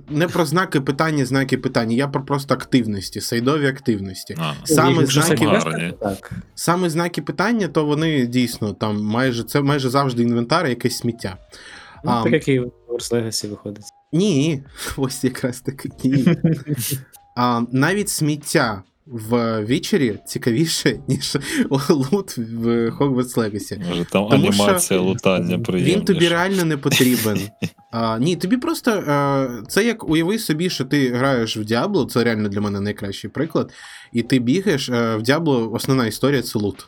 не 0.09 0.27
про 0.27 0.45
знаки 0.45 0.81
питання, 0.81 1.25
знаки 1.25 1.57
питання, 1.57 1.95
я 1.95 2.07
про 2.07 2.25
просто 2.25 2.53
активності, 2.53 3.21
сайдові 3.21 3.67
активності. 3.67 4.35
А, 4.39 4.53
Саме 4.63 5.05
знаки- 5.05 5.93
так. 5.99 6.31
Саме 6.55 6.89
знаки 6.89 7.21
питання, 7.21 7.67
то 7.67 7.85
вони 7.85 8.25
дійсно 8.25 8.73
там 8.73 9.01
майже 9.03 9.43
це 9.43 9.61
майже 9.61 9.89
завжди 9.89 10.23
інвентар, 10.23 10.67
якесь 10.67 10.97
сміття. 10.97 11.37
Ну, 12.05 12.11
А, 12.11 12.23
так 12.23 12.33
як 12.33 12.47
і 12.47 12.59
в 12.59 12.71
Wars 12.89 13.13
Legacy 13.13 13.49
виходить. 13.49 13.83
Ні, 14.13 14.63
ось 14.97 15.23
якраз 15.23 15.61
таки 15.61 15.89
ні. 16.03 16.25
А, 17.35 17.61
навіть 17.71 18.09
сміття 18.09 18.83
в 19.05 19.65
вічері 19.65 20.19
цікавіше, 20.25 20.99
ніж 21.07 21.37
лут 21.89 22.37
в 22.37 22.89
Hogwarts 22.89 23.37
Legacy. 23.37 23.87
Може, 23.89 24.05
там 24.05 24.27
Тому 24.27 24.29
анімація 24.29 24.99
лутання 24.99 25.59
приємніша. 25.59 25.97
Він 25.97 26.05
тобі 26.05 26.27
реально 26.27 26.65
не 26.65 26.77
потрібен. 26.77 27.39
А, 27.91 28.19
ні, 28.19 28.35
тобі 28.35 28.57
просто 28.57 28.91
а, 28.91 29.47
це 29.67 29.85
як 29.85 30.09
уяви 30.09 30.39
собі, 30.39 30.69
що 30.69 30.85
ти 30.85 31.09
граєш 31.09 31.57
в 31.57 31.63
Діабло, 31.63 32.05
це 32.05 32.23
реально 32.23 32.49
для 32.49 32.61
мене 32.61 32.79
найкращий 32.79 33.29
приклад. 33.29 33.71
І 34.13 34.21
ти 34.21 34.39
бігаєш 34.39 34.89
а, 34.89 35.15
в 35.15 35.21
Діабло, 35.21 35.71
основна 35.71 36.07
історія 36.07 36.41
це 36.41 36.59
лут. 36.59 36.87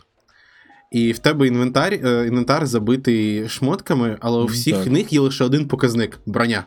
І 0.91 1.11
в 1.11 1.20
тебе 1.20 1.47
інвентар, 1.47 1.93
е, 1.93 2.26
інвентар 2.28 2.68
забитий 2.68 3.49
шмотками, 3.49 4.18
але 4.20 4.43
у 4.43 4.45
всіх 4.45 4.76
так. 4.76 4.88
них 4.88 5.14
є 5.14 5.20
лише 5.20 5.43
один 5.43 5.68
показник 5.68 6.20
броня. 6.26 6.66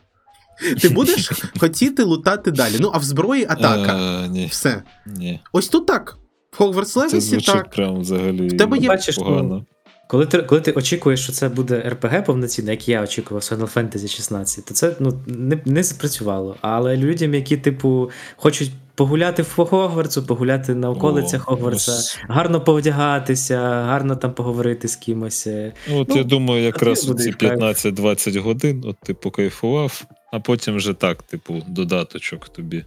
Ти 0.81 0.89
будеш 0.89 1.31
хотіти 1.61 2.03
лутати 2.03 2.51
далі. 2.51 2.75
Ну, 2.81 2.91
а 2.95 2.99
в 2.99 3.03
зброї 3.03 3.45
атака. 3.49 3.99
Е, 4.25 4.29
ні, 4.29 4.47
Все. 4.47 4.83
ні. 5.07 5.41
Ось 5.53 5.69
тут 5.69 5.87
так. 5.87 6.19
В 6.59 6.63
Hogwarts 6.63 6.85
Це 6.85 7.01
Legacy 7.01 7.47
так. 7.47 7.71
прям 7.71 8.01
взагалі 8.01 8.49
В 8.49 8.57
тебе 8.57 8.79
є- 8.79 8.89
Бачиш, 8.89 9.17
погано. 9.17 9.67
Коли 10.09 10.27
ти, 10.27 10.39
коли 10.43 10.61
ти 10.61 10.73
очікуєш, 10.73 11.21
що 11.23 11.33
це 11.33 11.49
буде 11.49 11.81
РПГ 11.89 12.25
повноцінне, 12.25 12.71
як 12.71 12.89
я 12.89 13.03
очікував 13.03 13.43
з 13.45 13.53
Final 13.53 13.75
Fantasy 13.75 14.09
16, 14.09 14.65
то 14.65 14.75
це 14.75 14.97
ну, 15.01 15.21
не, 15.27 15.59
не 15.65 15.85
спрацювало. 15.85 16.57
Але 16.61 16.97
людям, 16.97 17.35
які, 17.35 17.57
типу, 17.57 18.11
хочуть 18.37 18.71
погуляти 18.95 19.43
в 19.43 19.55
Хогвартсу, 19.55 20.23
погуляти 20.23 20.75
на 20.75 20.91
околицях 20.91 21.43
Хогвартса, 21.43 21.93
ось. 21.93 22.19
гарно 22.29 22.61
повдягатися, 22.61 23.59
гарно 23.61 24.17
там 24.17 24.33
поговорити 24.35 24.89
з 24.89 24.97
кимось. 24.97 25.47
Ну, 25.89 26.01
От 26.01 26.09
Ну, 26.09 26.17
я 26.17 26.25
думаю, 26.25 26.65
якраз 26.65 27.01
ці 27.01 27.31
15-20 27.33 28.39
годин, 28.39 28.83
от 28.87 28.97
ти 29.05 29.15
покайфував, 29.15 30.05
а 30.37 30.41
потім 30.41 30.77
вже 30.77 30.95
так, 30.95 31.23
типу, 31.23 31.63
додаточок 31.69 32.49
тобі 32.49 32.85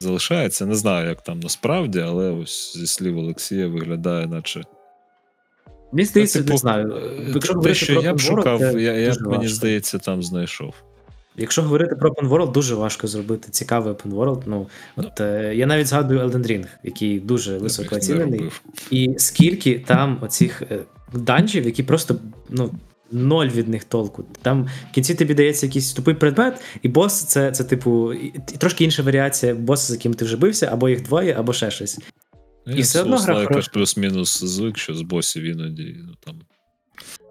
залишається. 0.00 0.66
Не 0.66 0.74
знаю, 0.74 1.08
як 1.08 1.24
там 1.24 1.40
насправді, 1.40 2.00
але 2.00 2.30
ось 2.30 2.76
зі 2.76 2.86
слів 2.86 3.18
Олексія 3.18 3.66
виглядає, 3.66 4.26
наче 4.26 4.62
Мені 5.92 6.06
здається, 6.06 6.38
Типу, 6.38 6.50
не 6.50 6.56
знаю. 6.58 6.96
е, 6.96 7.30
Якщо 7.34 7.54
Те, 7.54 7.74
що 7.74 7.92
про 7.92 8.02
я 8.02 8.14
б 8.14 8.16
world, 8.16 8.20
шукав, 8.20 8.60
я, 8.60 8.92
я 8.92 9.14
мені 9.20 9.36
важко. 9.36 9.48
здається, 9.48 9.98
там 9.98 10.22
знайшов. 10.22 10.74
Якщо 11.36 11.62
говорити 11.62 11.96
про 11.96 12.10
open 12.10 12.28
world, 12.28 12.52
дуже 12.52 12.74
важко 12.74 13.06
зробити 13.06 13.48
цікавий 13.50 13.92
open 13.92 14.14
world. 14.14 14.42
Ну, 14.46 14.66
от, 14.96 15.20
е, 15.20 15.52
я 15.54 15.66
навіть 15.66 15.86
згадую 15.86 16.20
Elden 16.20 16.46
Ring, 16.46 16.66
який 16.84 17.20
дуже 17.20 17.58
високо 17.58 17.96
оцінений. 17.96 18.50
І 18.90 19.14
скільки 19.18 19.78
там 19.78 20.18
оцих 20.20 20.62
е, 20.62 20.78
данжів, 21.12 21.64
які 21.64 21.82
просто 21.82 22.16
ну, 22.48 22.70
ноль 23.12 23.48
від 23.48 23.68
них 23.68 23.84
толку. 23.84 24.24
Там 24.42 24.68
в 24.90 24.94
кінці 24.94 25.14
тобі 25.14 25.34
дається 25.34 25.66
якийсь 25.66 25.92
тупий 25.92 26.14
предмет, 26.14 26.60
і 26.82 26.88
бос 26.88 27.24
це, 27.24 27.50
це 27.52 27.64
типу, 27.64 28.12
і, 28.12 28.26
і 28.26 28.56
трошки 28.58 28.84
інша 28.84 29.02
варіація 29.02 29.54
боса, 29.54 29.92
з 29.92 29.96
яким 29.96 30.14
ти 30.14 30.24
вже 30.24 30.36
бився, 30.36 30.68
або 30.72 30.88
їх 30.88 31.02
двоє, 31.02 31.34
або 31.38 31.52
ще 31.52 31.70
щось. 31.70 31.98
Я 32.66 32.76
І 32.76 32.80
все 32.80 33.02
одно 33.02 33.16
гра 33.16 33.34
Souls-like 33.34 33.72
плюс-мінус 33.72 34.44
звик, 34.44 34.78
що 34.78 34.94
з 34.94 35.02
босів 35.02 35.42
іноді 35.42 35.96
ну, 35.98 36.14
там 36.24 36.40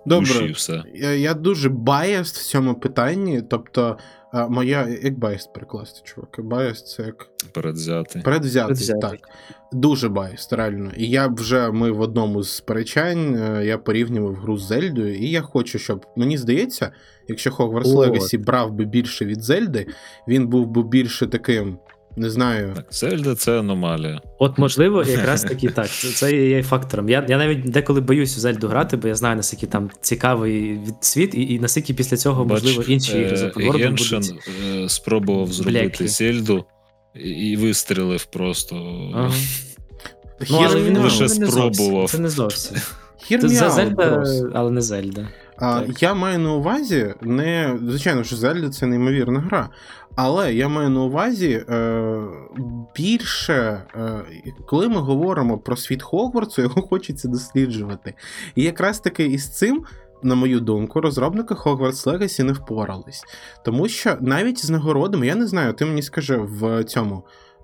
Добре, 0.05 0.33
душі 0.33 0.51
все. 0.51 0.83
Я, 0.95 1.11
я 1.11 1.33
дуже 1.33 1.69
biased 1.69 2.39
в 2.39 2.43
цьому 2.43 2.75
питанні. 2.75 3.41
Тобто, 3.49 3.97
е, 4.33 4.47
моя. 4.47 4.87
Як 5.03 5.13
biased 5.13 5.53
перекласти, 5.53 6.01
чувак? 6.03 6.39
Biased 6.39 6.83
це 6.83 7.03
як. 7.03 7.29
Передзяти. 7.53 8.19
Передвзятий, 8.19 8.65
Передвзятий. 8.65 9.01
так. 9.01 9.29
Дуже 9.71 10.07
biased, 10.07 10.55
реально. 10.55 10.91
І 10.97 11.09
я 11.09 11.29
б 11.29 11.35
вже 11.39 11.71
ми 11.71 11.91
в 11.91 12.01
одному 12.01 12.43
з 12.43 12.55
сперечань 12.55 13.35
е, 13.35 13.65
я 13.65 13.77
порівнював 13.77 14.35
гру 14.35 14.57
з 14.57 14.67
Зельдою, 14.67 15.15
і 15.15 15.29
я 15.29 15.41
хочу, 15.41 15.79
щоб 15.79 16.05
мені 16.15 16.37
здається, 16.37 16.91
якщо 17.27 17.49
Hogwarts. 17.49 17.83
Legacy 17.95 18.39
брав 18.39 18.71
би 18.71 18.85
більше 18.85 19.25
від 19.25 19.41
Зельди, 19.43 19.87
він 20.27 20.47
був 20.47 20.67
би 20.67 20.83
більше 20.83 21.27
таким, 21.27 21.77
не 22.17 22.29
знаю. 22.29 22.71
Так, 22.75 22.85
Зельда 22.91 23.35
це 23.35 23.59
аномалія. 23.59 24.21
От, 24.39 24.57
можливо, 24.57 25.03
якраз 25.07 25.43
таки 25.43 25.69
так. 25.69 25.89
Це, 25.89 26.47
є 26.47 26.63
фактором. 26.63 27.09
Я, 27.09 27.25
я 27.29 27.37
навіть 27.37 27.69
деколи 27.69 28.01
боюсь 28.01 28.37
в 28.37 28.39
Зельду 28.39 28.67
грати, 28.67 28.97
бо 28.97 29.07
я 29.07 29.15
знаю, 29.15 29.35
наскільки 29.35 29.67
там 29.67 29.89
цікавий 30.01 30.71
від 30.73 30.95
світ, 30.99 31.35
і, 31.35 31.53
і 31.53 31.59
наскільки 31.59 31.93
після 31.93 32.17
цього, 32.17 32.45
можливо, 32.45 32.83
інші 32.83 33.19
ігри 33.19 33.37
з 33.37 33.41
е, 33.41 33.47
open 33.47 33.71
world 33.71 33.77
Геншин 33.77 34.19
будуть. 34.19 34.49
е, 34.75 34.89
спробував 34.89 35.51
зробити 35.51 35.79
блеклі. 35.79 36.07
Зельду 36.07 36.65
і, 37.15 37.57
вистрілив 37.57 38.25
просто. 38.25 38.75
Ага. 39.15 39.33
Ну, 40.49 40.61
але 40.65 40.83
він 40.83 40.97
лише 40.97 41.21
не 41.21 41.27
зовсім. 41.27 41.51
спробував. 41.51 42.09
Це 42.09 42.19
не 42.19 42.29
зовсім. 42.29 42.77
Це 43.29 43.47
за 43.49 43.69
Зельда, 43.69 44.23
але 44.53 44.71
не 44.71 44.81
Зельда. 44.81 45.27
А, 45.57 45.81
Так. 45.81 46.01
я 46.01 46.13
маю 46.13 46.39
на 46.39 46.53
увазі, 46.53 47.13
не 47.21 47.79
звичайно, 47.87 48.23
що 48.23 48.35
Зельда 48.35 48.69
це 48.69 48.85
неймовірна 48.85 49.39
гра. 49.39 49.69
Але 50.15 50.53
я 50.53 50.67
маю 50.67 50.89
на 50.89 51.01
увазі 51.01 51.63
е, 51.69 52.03
більше, 52.95 53.83
е, 53.95 54.23
коли 54.67 54.89
ми 54.89 54.97
говоримо 54.99 55.57
про 55.57 55.77
світ 55.77 56.03
Хогвартсу, 56.03 56.61
його 56.61 56.81
хочеться 56.81 57.27
досліджувати. 57.27 58.13
І 58.55 58.63
якраз 58.63 58.99
таки 58.99 59.25
із 59.25 59.49
цим, 59.49 59.83
на 60.23 60.35
мою 60.35 60.59
думку, 60.59 61.01
розробники 61.01 61.53
Hogwarts 61.53 62.07
Legacy 62.07 62.43
не 62.43 62.53
впорались. 62.53 63.23
Тому 63.65 63.87
що 63.87 64.17
навіть 64.21 64.65
з 64.65 64.69
нагородами, 64.69 65.27
я 65.27 65.35
не 65.35 65.47
знаю, 65.47 65.73
ти 65.73 65.85
мені 65.85 66.01
скажи 66.01 66.37
в 66.37 66.83
цьому. 66.83 67.15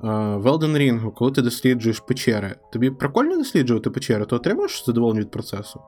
е, 0.03 0.07
В 0.37 0.47
Elden 0.47 0.77
Ring, 0.77 1.11
коли 1.13 1.31
ти 1.31 1.41
досліджуєш 1.41 1.99
печери, 1.99 2.55
тобі 2.73 2.89
прикольно 2.89 3.37
досліджувати 3.37 3.89
печери, 3.89 4.25
ти 4.25 4.35
отримаєш 4.35 4.85
задоволення 4.85 5.21
від 5.21 5.31
процесу? 5.31 5.79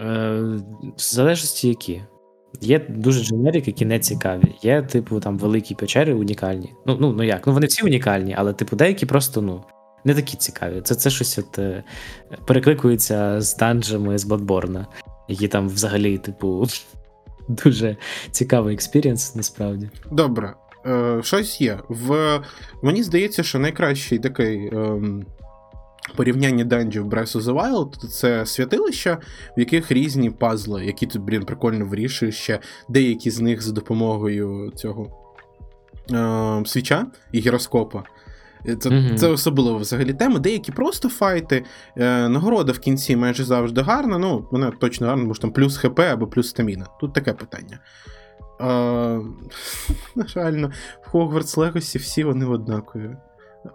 Е, 0.00 0.40
в 0.96 1.00
залежності 1.00 1.68
які. 1.68 2.02
Є 2.60 2.86
дуже 2.88 3.24
дженерик, 3.24 3.66
які 3.66 3.84
не 3.86 3.98
цікаві. 3.98 4.54
Є, 4.62 4.82
типу, 4.82 5.20
там 5.20 5.38
великі 5.38 5.74
печери 5.74 6.14
унікальні. 6.14 6.74
Ну, 6.86 6.96
ну, 7.00 7.12
ну 7.12 7.22
як? 7.22 7.46
Ну 7.46 7.52
вони 7.52 7.66
всі 7.66 7.82
унікальні, 7.86 8.34
але, 8.38 8.52
типу, 8.52 8.76
деякі 8.76 9.06
просто, 9.06 9.42
ну, 9.42 9.64
не 10.04 10.14
такі 10.14 10.36
цікаві. 10.36 10.80
Це, 10.80 10.94
це 10.94 11.10
щось 11.10 11.38
от, 11.38 11.58
е, 11.58 11.84
перекликується 12.46 13.40
з 13.40 13.56
данжами 13.56 14.18
з 14.18 14.26
Bloodborne, 14.26 14.86
які 15.28 15.48
там 15.48 15.68
взагалі, 15.68 16.18
типу, 16.18 16.66
дуже 17.48 17.96
цікавий 18.30 18.74
experience, 18.74 19.34
насправді. 19.34 19.90
Добре, 20.12 20.54
е, 20.86 21.20
щось 21.22 21.60
є. 21.60 21.78
В... 21.88 22.40
Мені 22.82 23.02
здається, 23.02 23.42
що 23.42 23.58
найкращий 23.58 24.18
такий 24.18 24.68
ем, 24.72 25.26
порівняння 26.16 26.64
данжів 26.64 27.06
Breath 27.06 27.36
of 27.36 27.40
the 27.40 27.54
Wild 27.54 28.06
це 28.08 28.46
святилища, 28.46 29.18
в 29.56 29.60
яких 29.60 29.92
різні 29.92 30.30
пазли, 30.30 30.86
які 30.86 31.06
ти, 31.06 31.18
блін, 31.18 31.44
прикольно 31.44 31.86
вирішуєш 31.86 32.36
ще 32.36 32.60
деякі 32.88 33.30
з 33.30 33.40
них 33.40 33.62
за 33.62 33.72
допомогою 33.72 34.72
цього 34.76 35.32
е, 36.12 36.62
Switch 36.66 37.00
а 37.00 37.06
і 37.32 37.40
гіроскопа. 37.40 38.04
Е, 38.68 38.76
Це, 38.76 38.90
Мгм. 38.90 39.16
це 39.16 39.28
особливо 39.28 39.78
взагалі 39.78 40.12
тема. 40.14 40.38
Деякі 40.38 40.72
просто 40.72 41.08
файти. 41.08 41.64
Е, 41.96 42.28
нагорода 42.28 42.72
в 42.72 42.78
кінці 42.78 43.16
майже 43.16 43.44
завжди 43.44 43.80
гарна. 43.80 44.18
Ну, 44.18 44.48
вона 44.50 44.70
точно 44.70 45.06
гарна, 45.06 45.22
тому 45.22 45.34
що 45.34 45.42
там 45.42 45.50
плюс 45.50 45.76
ХП 45.76 46.00
або 46.00 46.26
плюс 46.26 46.48
стаміна. 46.48 46.86
Тут 47.00 47.12
таке 47.12 47.32
питання. 47.32 47.78
Е, 48.60 48.64
на 50.14 50.26
жаль, 50.26 50.52
ну, 50.52 50.70
в 51.12 51.16
Hogwarts 51.16 51.56
Legacy 51.58 51.98
всі 51.98 52.24
вони 52.24 52.46
однакові. 52.46 53.04
Е, 53.04 53.16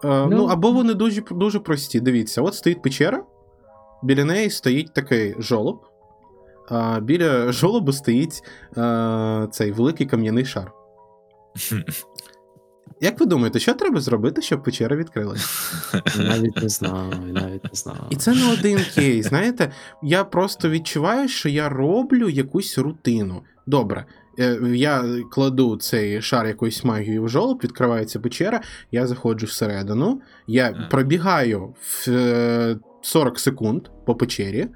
ну, 0.03 0.27
Ну. 0.29 0.45
або 0.45 0.71
вони 0.71 0.93
дуже, 0.93 1.21
дуже 1.31 1.59
прості. 1.59 1.99
Дивіться, 1.99 2.41
от 2.41 2.55
стоїть 2.55 2.81
печера, 2.81 3.23
біля 4.03 4.25
неї 4.25 4.49
стоїть 4.49 4.93
такий 4.93 5.35
жолоб. 5.39 5.79
А 6.69 6.99
біля 6.99 7.51
жолобу 7.51 7.91
стоїть 7.93 8.41
е, 8.77 9.47
цей 9.51 9.71
великий 9.71 10.07
кам'яний 10.07 10.45
шар. 10.45 10.71
Як 13.03 13.19
ви 13.19 13.25
думаєте, 13.25 13.59
що 13.59 13.73
треба 13.73 14.01
зробити, 14.01 14.41
щоб 14.41 14.63
печера 14.63 14.95
відкрилася? 14.95 15.47
Навіть 16.17 16.61
не 16.61 16.69
знаю, 16.69 17.13
навіть 17.27 17.63
не 17.63 17.69
знаю. 17.73 17.99
І 18.09 18.15
це 18.15 18.33
не 18.33 18.53
один 18.53 18.79
кейс. 18.95 19.25
Знаєте, 19.25 19.71
я 20.03 20.23
просто 20.23 20.69
відчуваю, 20.69 21.27
що 21.27 21.49
я 21.49 21.69
роблю 21.69 22.29
якусь 22.29 22.77
рутину. 22.77 23.43
Добре, 23.67 24.05
е, 24.39 24.59
я 24.73 25.05
кладу 25.31 25.77
цей 25.77 26.21
шар 26.21 26.47
якоюсь 26.47 26.83
магією 26.83 27.23
в 27.23 27.29
жолоб, 27.29 27.59
відкривається 27.63 28.19
печера, 28.19 28.61
я 28.91 29.07
заходжу 29.07 29.45
всередину, 29.45 30.21
я 30.47 30.87
пробігаю 30.91 31.75
в 31.81 32.05
е, 32.07 32.77
40 33.01 33.39
секунд 33.39 33.87
по 34.05 34.15
печері, 34.15 34.67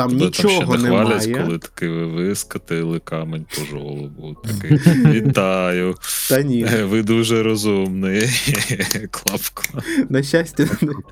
там 0.00 0.10
Тебе 0.10 0.24
нічого 0.24 0.60
там 0.60 0.68
ще 0.72 0.82
не 0.82 0.88
хвалять, 0.88 1.26
немає. 1.26 1.44
коли 1.44 1.58
таки 1.58 1.88
ви 1.88 2.06
вискатили 2.06 2.98
камень 2.98 3.46
по 3.56 3.64
жолобу. 3.64 4.36
Такий, 4.44 4.78
вітаю. 5.06 5.94
Та 6.28 6.42
ні, 6.42 6.64
Ви 6.64 7.02
дуже 7.02 7.42
розумний. 7.42 8.22
Клапко. 9.10 9.62
на 10.08 10.22
щастя, 10.22 10.66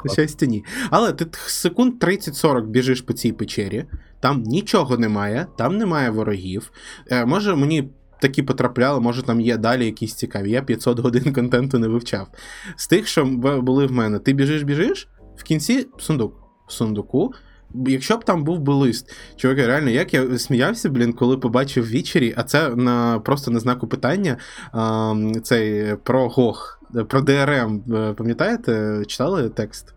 на 0.05 0.13
щастя, 0.13 0.47
ні. 0.47 0.65
Але 0.91 1.13
ти 1.13 1.27
секунд 1.47 1.95
30-40 2.05 2.67
біжиш 2.67 3.01
по 3.01 3.13
цій 3.13 3.33
печері, 3.33 3.85
там 4.21 4.43
нічого 4.43 4.97
немає, 4.97 5.47
там 5.59 5.77
немає 5.77 6.11
ворогів. 6.11 6.71
Е, 7.11 7.27
може, 7.27 7.57
мені 7.57 7.89
такі 8.21 8.43
потрапляли, 8.43 9.01
може 9.01 9.23
там 9.23 9.41
є 9.41 9.57
далі 9.57 9.85
якісь 9.85 10.15
цікаві. 10.15 10.51
Я 10.51 10.63
500 10.63 10.99
годин 10.99 11.33
контенту 11.33 11.79
не 11.79 11.89
вивчав. 11.89 12.29
З 12.77 12.87
тих, 12.87 13.07
що 13.09 13.25
були 13.63 13.87
в 13.87 13.93
мене, 13.93 14.19
ти 14.19 14.33
біжиш, 14.33 14.63
біжиш, 14.63 15.09
в 15.37 15.43
кінці 15.43 15.87
сундук. 15.99 16.35
В 16.69 16.73
сундуку. 16.73 17.33
Якщо 17.75 18.17
б 18.17 18.25
там 18.25 18.45
був 18.45 18.61
би 18.61 18.73
лист, 18.73 19.15
чуваки, 19.37 19.67
реально, 19.67 19.91
як 19.91 20.15
я 20.15 20.39
сміявся, 20.39 20.89
блін, 20.89 21.13
коли 21.13 21.39
побачив 21.39 21.91
ввечері, 21.91 22.35
а 22.37 22.43
це 22.43 22.69
на 22.69 23.19
просто 23.19 23.51
на 23.51 23.61
знаку 23.61 23.87
питання. 23.87 24.37
А, 24.73 25.15
цей 25.43 25.97
про 25.97 26.29
ГОХ, 26.29 26.81
про 27.09 27.21
ДРМ, 27.21 27.83
е, 27.95 28.13
пам'ятаєте, 28.13 29.03
читали 29.07 29.49
текст? 29.49 29.95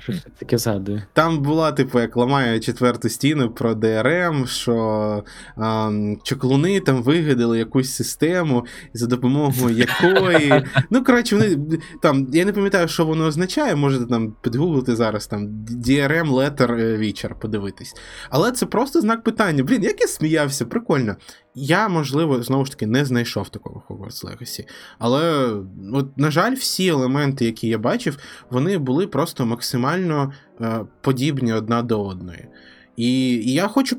Щось 0.00 0.26
Таке 0.38 0.58
згадую. 0.58 1.02
Там 1.12 1.42
була, 1.42 1.72
типу, 1.72 2.00
як 2.00 2.16
ламає 2.16 2.60
четверту 2.60 3.08
стіну 3.08 3.50
про 3.50 3.74
ДРМ, 3.74 4.46
що 4.46 5.24
а, 5.56 5.90
чоклуни 6.22 6.80
там 6.80 7.02
вигадали 7.02 7.58
якусь 7.58 7.94
систему, 7.94 8.66
за 8.94 9.06
допомогою 9.06 9.76
якої. 10.02 10.64
Ну, 10.90 11.04
коротше, 11.04 11.36
вони 11.36 11.78
там, 12.02 12.28
я 12.32 12.44
не 12.44 12.52
пам'ятаю, 12.52 12.88
що 12.88 13.04
воно 13.04 13.24
означає, 13.24 13.74
можете 13.74 14.06
там 14.06 14.34
підгуглити 14.40 14.96
зараз 14.96 15.26
там 15.26 15.48
DRM 15.86 16.30
Letter 16.30 17.30
е, 17.30 17.34
подивитись. 17.40 17.94
Але 18.30 18.52
це 18.52 18.66
просто 18.66 19.00
знак 19.00 19.22
питання. 19.24 19.64
Блін, 19.64 19.82
як 19.82 20.00
я 20.00 20.06
сміявся, 20.06 20.66
прикольно. 20.66 21.16
Я, 21.54 21.88
можливо, 21.88 22.42
знову 22.42 22.64
ж 22.64 22.70
таки, 22.70 22.86
не 22.86 23.04
знайшов 23.04 23.48
такого 23.48 23.82
Hogwarts 23.88 24.24
Legacy. 24.26 24.68
Але, 24.98 25.52
от, 25.92 26.18
на 26.18 26.30
жаль, 26.30 26.54
всі 26.54 26.86
елементи, 26.86 27.44
які 27.44 27.68
я 27.68 27.78
бачив, 27.78 28.18
вони 28.50 28.78
були 28.78 29.06
просто 29.06 29.46
максимально 29.46 30.32
е, 30.60 30.80
подібні 31.00 31.52
одна 31.52 31.82
до 31.82 32.04
одної. 32.04 32.48
І, 32.96 33.34
і 33.34 33.52
я 33.52 33.68
хочу 33.68 33.96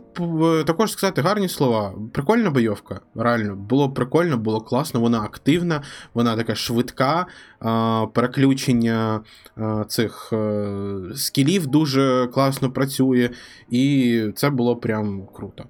також 0.65 0.91
сказати 0.91 1.21
гарні 1.21 1.49
слова. 1.49 1.93
Прикольна 2.13 2.49
бойовка. 2.49 2.99
Реально, 3.15 3.55
було 3.55 3.89
прикольно, 3.89 4.37
було 4.37 4.61
класно, 4.61 4.99
вона 4.99 5.21
активна, 5.21 5.81
вона 6.13 6.35
така 6.35 6.55
швидка. 6.55 7.25
е, 7.65 8.07
Переключення 8.13 9.21
е, 9.57 9.85
цих 9.87 10.29
е, 10.33 10.67
скілів 11.15 11.67
дуже 11.67 12.27
класно 12.33 12.71
працює, 12.71 13.29
і 13.69 14.23
це 14.35 14.49
було 14.49 14.75
прям 14.75 15.27
круто. 15.33 15.63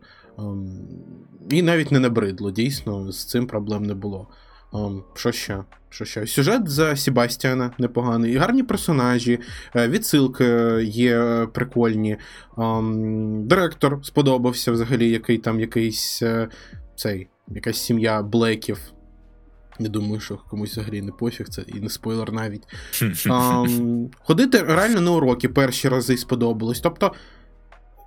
Ем, 1.52 1.58
І 1.58 1.62
навіть 1.62 1.92
не 1.92 2.00
набридло, 2.00 2.52
дійсно, 2.52 3.12
з 3.12 3.26
цим 3.26 3.48
проблем 3.48 3.84
не 3.84 3.94
було. 3.94 4.28
Ам, 4.74 5.04
що 5.14 5.32
ще? 5.32 5.64
Що 5.90 6.06
ще? 6.06 6.28
Сюжет 6.28 6.70
за 6.70 6.96
Себастьяна 6.96 7.72
непоганий, 7.78 8.34
і 8.34 8.38
гарні 8.38 8.64
персонажі, 8.64 9.40
е, 9.76 9.88
відсилки 9.88 10.80
є 10.84 11.48
прикольні. 11.54 12.18
Ам, 12.58 13.48
Директор 13.48 14.00
сподобався 14.04 14.72
взагалі, 14.72 15.10
який 15.10 15.38
там 15.38 15.60
якийсь 15.60 16.22
е, 16.22 16.48
цей, 16.96 17.28
якась 17.48 17.78
сім'я 17.78 18.22
Блеків. 18.22 18.80
Не 19.80 19.90
думаю, 19.90 20.20
що 20.20 20.40
комусь 20.50 20.72
взагалі 20.72 21.02
не 21.02 21.12
пофіг, 21.12 21.50
це 21.50 21.64
і 21.68 21.80
не 21.80 21.90
спойлер 21.90 22.32
навіть. 22.32 22.64
Ам, 23.30 24.10
ходити 24.20 24.64
реально 24.64 25.02
на 25.02 25.12
уроки 25.12 25.50
перші 25.50 25.90
рази 25.90 26.18
сподобалось. 26.18 26.80
Тобто, 26.80 27.14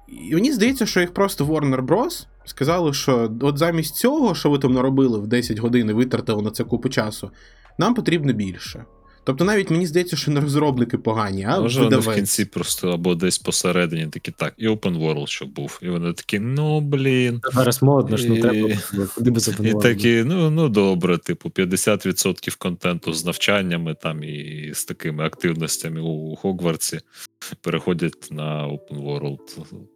і 0.08 0.34
мені 0.34 0.52
здається, 0.52 0.86
що 0.86 1.00
їх 1.00 1.14
просто 1.14 1.44
Warner 1.44 1.86
Bros. 1.86 2.26
сказали, 2.44 2.92
що 2.92 3.32
от 3.40 3.58
замість 3.58 3.94
цього, 3.94 4.34
що 4.34 4.50
ви 4.50 4.58
там 4.58 4.72
наробили 4.72 5.18
в 5.18 5.26
10 5.26 5.58
годин 5.58 5.90
і 5.90 5.92
витратили 5.92 6.42
на 6.42 6.50
це 6.50 6.64
купу 6.64 6.88
часу, 6.88 7.30
нам 7.78 7.94
потрібно 7.94 8.32
більше. 8.32 8.84
Тобто, 9.26 9.44
навіть 9.44 9.70
мені 9.70 9.86
здається, 9.86 10.16
що 10.16 10.30
не 10.30 10.40
розробники 10.40 10.98
погані, 10.98 11.44
а 11.44 11.60
Може, 11.60 11.82
вони 11.82 11.96
в 11.96 12.14
кінці 12.14 12.44
просто 12.44 12.90
або 12.90 13.14
десь 13.14 13.38
посередині 13.38 14.06
такі 14.06 14.32
так, 14.32 14.54
і 14.56 14.68
open 14.68 15.00
world, 15.00 15.26
щоб 15.26 15.48
був. 15.48 15.78
І 15.82 15.88
вони 15.88 16.12
такі, 16.12 16.38
ну 16.38 16.80
блін. 16.80 17.40
Зараз 17.52 17.82
модно 17.82 18.16
ж, 18.16 18.28
ну 18.28 18.36
І- 18.36 18.40
треба 18.40 18.68
куди 19.14 19.30
би 19.30 19.40
І 19.62 19.72
такі, 19.72 20.24
ну, 20.26 20.50
ну 20.50 20.68
добре, 20.68 21.18
типу, 21.18 21.48
50% 21.48 22.56
контенту 22.56 23.12
з 23.12 23.24
навчаннями 23.24 23.96
там 24.02 24.22
і 24.22 24.70
з 24.74 24.84
такими 24.84 25.24
активностями 25.24 26.00
у 26.00 26.36
Хогвартсі 26.36 27.00
переходять 27.60 28.28
на 28.30 28.68
open 28.68 29.04
world. 29.04 29.86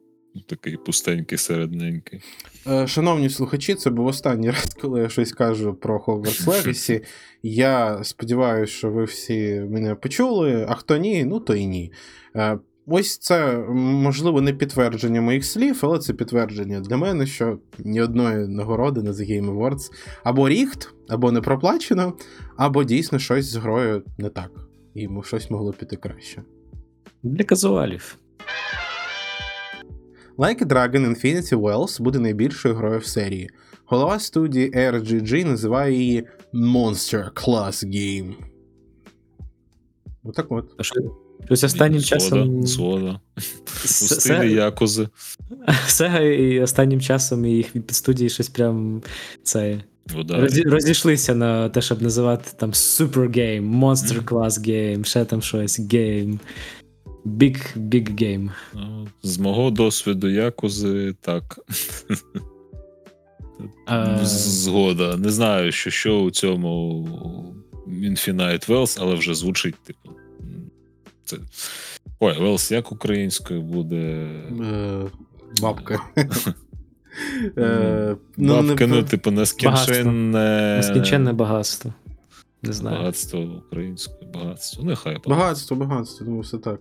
Такий 0.46 0.76
пустенький, 0.76 1.38
середненький. 1.38 2.22
Е, 2.66 2.86
Шановні 2.86 3.30
слухачі, 3.30 3.74
це 3.74 3.90
був 3.90 4.06
останній 4.06 4.50
раз, 4.50 4.76
коли 4.80 5.00
я 5.00 5.08
щось 5.08 5.32
кажу 5.32 5.74
про 5.74 5.98
Hogwarts 5.98 6.44
Legacy. 6.44 7.04
Я 7.42 8.04
сподіваюся, 8.04 8.72
що 8.72 8.90
ви 8.90 9.04
всі 9.04 9.66
мене 9.70 9.94
почули, 9.94 10.66
а 10.68 10.74
хто 10.74 10.96
ні, 10.96 11.24
ну 11.24 11.40
то 11.40 11.54
і 11.54 11.66
ні. 11.66 11.92
Е, 12.36 12.58
Ось 12.92 13.18
це, 13.18 13.58
можливо, 13.68 14.40
не 14.40 14.52
підтвердження 14.52 15.20
моїх 15.20 15.44
слів, 15.44 15.78
але 15.82 15.98
це 15.98 16.12
підтвердження 16.12 16.80
для 16.80 16.96
мене, 16.96 17.26
що 17.26 17.58
ні 17.78 18.02
одної 18.02 18.48
нагороди 18.48 19.02
на 19.02 19.10
The 19.12 19.30
Game 19.30 19.54
Awards 19.54 19.90
або 20.24 20.48
ріхт, 20.48 20.94
або 21.08 21.32
не 21.32 21.40
проплачено, 21.40 22.12
або 22.56 22.84
дійсно 22.84 23.18
щось 23.18 23.46
з 23.46 23.56
грою 23.56 24.02
не 24.18 24.28
так. 24.28 24.50
І 24.94 25.08
щось 25.24 25.50
могло 25.50 25.72
піти 25.72 25.96
краще. 25.96 26.42
Для 27.22 27.44
казуалів. 27.44 28.18
Like 30.40 30.62
a 30.62 30.64
Dragon 30.64 31.04
Infinity 31.06 31.54
Wells 31.54 32.02
буде 32.02 32.18
найбільшою 32.18 32.74
грою 32.74 32.98
в 32.98 33.04
серії. 33.06 33.50
Голова 33.84 34.18
студії 34.18 34.70
RGG 34.70 35.44
називає 35.44 35.94
її 35.94 36.24
Monster 36.54 37.32
Class 37.32 37.86
Game. 37.86 38.34
Отак 40.24 40.52
от. 40.52 40.64
Щось 41.46 41.64
останнім 41.64 42.02
часом. 42.02 42.66
Згода. 42.66 43.20
У 43.84 43.88
стилі 43.88 44.52
Якузи. 44.52 45.08
Сега 45.86 46.20
і 46.20 46.60
останнім 46.60 47.00
часом 47.00 47.44
і 47.44 47.50
їх 47.50 47.72
підстудії 47.72 48.30
щось 48.30 48.48
прям 48.48 49.02
це 49.42 49.80
Вода. 50.14 50.40
розі- 50.40 50.68
розійшлися 50.68 51.34
на 51.34 51.68
те, 51.68 51.82
щоб 51.82 52.02
називати 52.02 52.50
там 52.56 52.70
Super 52.70 53.36
Game, 53.36 53.80
Monster 53.80 54.24
Class 54.24 54.68
Game, 54.68 55.04
ще 55.04 55.24
там 55.24 55.42
щось 55.42 55.80
Game. 55.80 56.38
Big 57.26 57.78
Big 57.78 58.22
Game. 58.22 58.50
Ну, 58.74 59.08
З 59.22 59.38
мого 59.38 59.70
досвіду 59.70 60.28
Якузи, 60.28 61.14
так. 61.20 61.58
А, 63.86 64.18
Згода. 64.24 65.16
Не 65.16 65.30
знаю, 65.30 65.72
що, 65.72 65.90
що 65.90 66.20
у 66.20 66.30
цьому 66.30 67.06
Infinite 67.88 68.68
Wells, 68.68 68.98
але 69.00 69.14
вже 69.14 69.34
звучить, 69.34 69.74
типу. 69.84 70.10
Це... 71.24 71.36
Ой, 72.20 72.38
Wells 72.38 72.72
як 72.72 72.92
українською 72.92 73.62
буде. 73.62 73.96
Е, 74.62 75.02
бабка. 75.62 76.00
Е, 77.58 78.16
ну, 78.36 78.62
Бабки, 78.62 78.86
не- 78.86 78.96
ну, 78.96 79.02
типу, 79.02 79.30
нескінченне 79.30 80.76
Нескінченне 80.76 81.32
багатство. 81.32 81.92
Не 82.62 82.72
знаю. 82.72 82.96
багатство 82.96 83.40
українською, 83.40 84.30
багатство. 84.34 84.84
Нехай 84.84 85.14
буде. 85.14 85.28
Багатство, 85.28 85.76
багатство, 85.76 86.26
тому 86.26 86.40
все 86.40 86.58
так. 86.58 86.80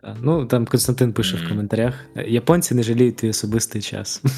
Та, 0.00 0.16
Ну, 0.22 0.46
там 0.46 0.66
Константин 0.66 1.12
пише 1.12 1.36
в 1.36 1.48
коментарях: 1.48 1.94
японці 2.26 2.74
не 2.74 2.82
жаліють 2.82 3.16
твій 3.16 3.30
особистий 3.30 3.82
час. 3.82 4.22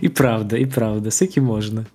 І 0.00 0.08
правда, 0.08 0.56
і 0.56 0.66
правда, 0.66 1.10
скільки 1.10 1.40
можна. 1.40 1.86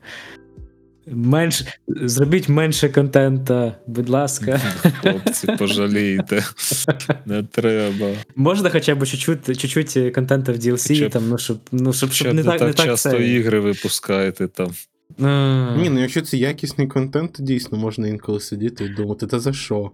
Менш... 1.08 1.64
Зробіть 1.88 2.50
менше 2.50 2.90
контента, 2.90 3.76
будь 3.88 4.10
ласка. 4.10 4.62
Хлопці, 5.02 5.48
пожалійте. 5.60 6.46
Не 7.26 7.44
треба. 7.44 8.08
Можна 8.36 8.70
хоча 8.70 8.96
б 8.96 9.06
чуть-чуть, 9.06 9.60
чуть-чуть 9.60 10.14
контенту 10.16 10.54
в 10.54 10.56
DLC, 10.56 10.88
Хоча 10.88 11.10
там, 11.10 11.30
ну, 11.30 11.38
щоб, 11.38 11.58
ну, 11.72 11.94
щоб, 11.94 12.12
щоб 12.12 12.28
Щоб 12.28 12.36
не 12.36 12.44
так, 12.44 12.62
не 12.62 12.74
так 12.74 12.86
часто 12.86 13.10
це. 13.10 13.28
ігри 13.28 13.60
випускаєте 13.60 14.48
там. 14.48 14.72
А, 15.20 15.76
Ні, 15.82 15.90
ну 15.90 16.00
якщо 16.02 16.22
це 16.22 16.38
якісний 16.38 16.88
контент, 16.88 17.34
то 17.34 17.44
дійсно 17.44 17.78
можна 17.78 18.08
інколи 18.08 18.40
сидіти 18.40 18.86
і 18.86 18.90
думати, 18.90 19.28
та 19.28 19.40
за 19.40 19.54
що? 19.54 19.92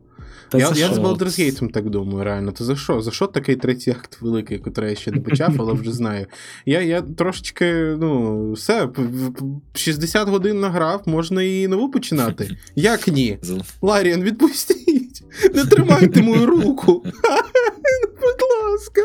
та 0.49 0.57
я 0.57 0.71
це 0.71 0.79
я 0.79 0.85
що? 0.85 0.95
з 0.95 0.99
Baldur's 0.99 1.39
Gate 1.39 1.71
так 1.71 1.89
думаю, 1.89 2.23
реально. 2.23 2.51
То 2.51 2.63
за 2.63 2.75
що? 2.75 3.01
За 3.01 3.11
що 3.11 3.27
такий 3.27 3.55
третій 3.55 3.91
акт 3.91 4.21
великий, 4.21 4.61
який 4.65 4.89
я 4.89 4.95
ще 4.95 5.11
не 5.11 5.19
почав, 5.19 5.55
але 5.59 5.73
вже 5.73 5.91
знаю. 5.93 6.25
Я, 6.65 6.81
я 6.81 7.01
трошечки, 7.01 7.95
ну, 7.99 8.51
все, 8.51 8.87
п- 8.87 9.01
п- 9.01 9.45
60 9.73 10.29
годин 10.29 10.59
награв, 10.59 11.01
можна 11.05 11.43
і 11.43 11.67
нову 11.67 11.91
починати. 11.91 12.57
Як 12.75 13.07
ні? 13.07 13.37
Ларіан, 13.81 14.23
відпустіть! 14.23 15.23
Не 15.55 15.65
тримайте 15.65 16.21
мою 16.21 16.45
руку! 16.45 17.03
Будь 18.21 18.71
ласка. 18.71 19.01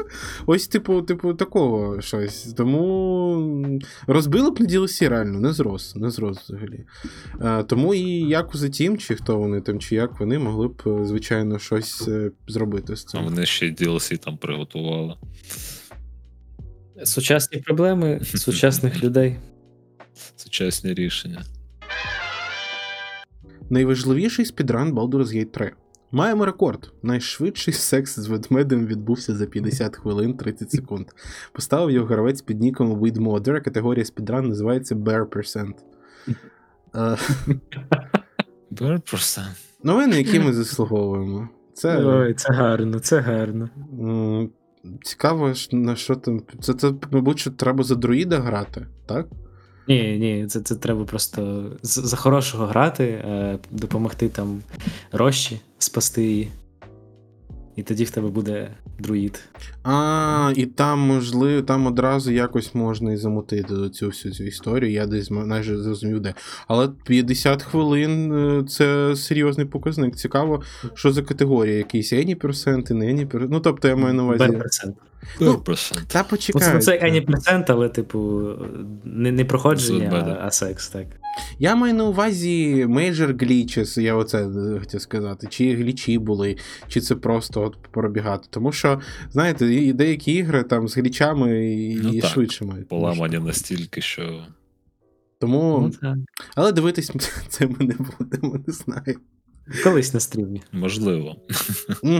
Ось, 0.46 0.68
типу, 0.68 1.02
типу, 1.02 1.34
такого 1.34 2.00
щось. 2.00 2.42
Тому 2.56 3.80
розбили 4.06 4.50
б 4.50 4.60
на 4.60 4.66
DLC 4.66 5.08
реально, 5.08 5.40
не 5.40 5.52
зрос, 5.52 5.96
не 6.02 6.10
зрос 6.10 6.38
взагалі. 6.38 6.84
Е, 7.40 7.62
тому 7.62 7.94
і 7.94 8.28
як 8.28 8.56
за 8.56 8.68
тім, 8.68 8.98
чи 8.98 9.14
хто 9.14 9.38
вони 9.38 9.60
там, 9.60 9.78
чи 9.78 9.94
як 9.94 10.20
вони 10.20 10.38
могли 10.38 10.68
б, 10.68 10.82
е, 10.86 11.04
звичайно, 11.04 11.58
щось 11.58 12.08
е, 12.08 12.30
зробити 12.48 12.96
з 12.96 13.14
А 13.14 13.20
вони 13.20 13.46
ще 13.46 13.66
й 13.66 13.72
DLC 13.72 14.18
там 14.18 14.36
приготували. 14.36 15.14
Сучасні 17.04 17.58
проблеми 17.58 18.20
сучасних 18.24 19.04
людей. 19.04 19.36
Сучасні 20.36 20.94
рішення. 20.94 21.42
Найважливіший 23.70 24.44
спідран 24.44 24.92
Baldur's 24.92 25.36
Gate 25.36 25.50
3. 25.50 25.72
Маємо 26.14 26.46
рекорд. 26.46 26.92
Найшвидший 27.02 27.74
секс 27.74 28.18
з 28.18 28.26
ведмедем 28.26 28.86
відбувся 28.86 29.34
за 29.34 29.46
50 29.46 29.96
хвилин 29.96 30.36
30 30.36 30.70
секунд. 30.70 31.06
Поставив 31.52 31.90
його 31.90 32.06
гравець 32.06 32.42
під 32.42 32.60
ніком 32.60 32.92
Weedmodder. 32.92 33.60
Категорія 33.60 34.04
спідран 34.04 34.48
називається 34.48 34.94
Bear 34.94 35.26
Percent. 35.26 35.72
Е, 36.94 37.16
Просто. 39.10 39.40
Новини, 39.82 40.16
які 40.18 40.40
ми 40.40 40.52
заслуговуємо. 40.52 41.48
Це 41.74 42.04
Ой, 42.04 42.34
це 42.34 42.52
гарно, 42.52 42.98
це 42.98 43.20
гарно. 43.20 43.68
цікаво, 45.02 45.52
на 45.72 45.96
що 45.96 46.14
там. 46.16 46.42
Це, 46.60 46.74
це, 46.74 46.92
мабуть, 47.10 47.38
що 47.38 47.50
треба 47.50 47.84
за 47.84 47.94
друїда 47.94 48.38
грати, 48.38 48.86
так? 49.06 49.26
Ні, 49.88 50.18
ні, 50.18 50.46
це, 50.46 50.60
це 50.60 50.74
треба 50.76 51.04
просто 51.04 51.70
за 51.82 52.16
хорошого 52.16 52.66
грати, 52.66 53.04
е, 53.04 53.58
допомогти 53.70 54.28
там 54.28 54.62
Рощі, 55.12 55.60
спасти 55.78 56.22
її. 56.24 56.50
І 57.76 57.82
тоді 57.82 58.04
в 58.04 58.10
тебе 58.10 58.28
буде 58.28 58.70
друїд. 58.98 59.40
А, 59.84 60.52
і 60.56 60.66
там, 60.66 60.98
можливо, 61.00 61.62
там 61.62 61.86
одразу 61.86 62.32
якось 62.32 62.74
можна 62.74 63.12
і 63.12 63.16
замутити 63.16 63.90
цю 63.90 64.06
всю 64.06 64.34
цю 64.34 64.44
історію. 64.44 64.92
Я 64.92 65.06
десь 65.06 65.30
ма- 65.30 65.46
майже 65.46 65.78
зрозумів, 65.78 66.20
де. 66.20 66.34
Але 66.68 66.88
50 67.06 67.62
хвилин 67.62 68.32
е, 68.32 68.64
це 68.68 69.16
серйозний 69.16 69.66
показник. 69.66 70.16
Цікаво, 70.16 70.62
що 70.94 71.12
за 71.12 71.22
категорія, 71.22 71.76
якісь 71.76 72.12
ені 72.12 72.34
персенти, 72.34 72.94
не 72.94 73.10
ені 73.10 73.26
персенти. 73.26 73.54
Ну, 73.54 73.60
тобто 73.60 73.88
я 73.88 73.96
маю 73.96 74.14
на 74.14 74.22
увазі. 74.24 74.46
Б%. 74.46 74.92
Ну, 75.40 75.62
Та 76.06 76.18
Ну, 76.18 76.24
почекай. 76.30 76.80
це, 76.80 76.98
ані 77.02 77.20
процент, 77.20 77.70
але, 77.70 77.88
типу, 77.88 78.50
не, 79.04 79.32
не 79.32 79.44
проходження, 79.44 80.38
а, 80.40 80.46
а 80.46 80.50
секс, 80.50 80.88
так. 80.88 81.06
Я 81.58 81.74
маю 81.76 81.94
на 81.94 82.04
увазі 82.04 82.86
major 82.86 83.32
glitches, 83.32 84.00
я 84.00 84.14
оце 84.14 84.46
е, 84.46 84.78
хотів 84.80 85.00
сказати, 85.00 85.46
чи 85.50 85.74
глічі 85.74 86.18
були, 86.18 86.56
чи 86.88 87.00
це 87.00 87.14
просто 87.14 87.62
от 87.62 87.76
пробігати. 87.90 88.46
Тому 88.50 88.72
що, 88.72 89.00
знаєте, 89.30 89.74
і 89.74 89.92
деякі 89.92 90.32
ігри 90.32 90.62
там 90.62 90.88
з 90.88 90.96
глічами 90.96 91.72
і, 91.74 91.94
Ну 91.94 92.12
і 92.12 92.20
так, 92.20 92.30
швидше 92.30 92.64
мають. 92.64 92.88
Поламані 92.88 93.38
настільки, 93.38 94.00
що. 94.00 94.44
Тому. 95.40 95.78
Ну, 95.82 95.90
так. 96.00 96.16
Але 96.54 96.72
дивитись 96.72 97.12
це 97.48 97.66
ми 97.66 97.76
не 97.78 97.94
будемо, 98.18 98.64
не 98.66 98.72
знаю. 98.72 99.16
Колись 99.84 100.14
на 100.14 100.20
стрімі. 100.20 100.62
Можливо. 100.72 101.36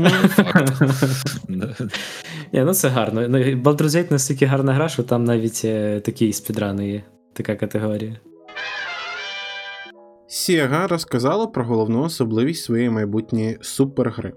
Ну 2.53 2.75
це 2.75 2.89
гарно. 2.89 3.29
Ну, 3.29 3.39
Baldur's 3.39 3.89
Gate 3.89 4.13
настільки 4.13 4.47
гарна 4.47 4.73
гра, 4.73 4.89
що 4.89 5.03
там 5.03 5.25
навіть 5.25 5.63
е, 5.65 6.01
такі 6.01 6.33
спідрани 6.33 6.89
є. 6.89 7.03
Така 7.33 7.57
категорія. 7.57 8.17
Sega 10.33 10.89
розказала 10.89 11.47
про 11.47 11.65
головну 11.65 12.03
особливість 12.03 12.65
своєї 12.65 12.91
майбутньої 12.91 13.59
супергри. 13.61 14.33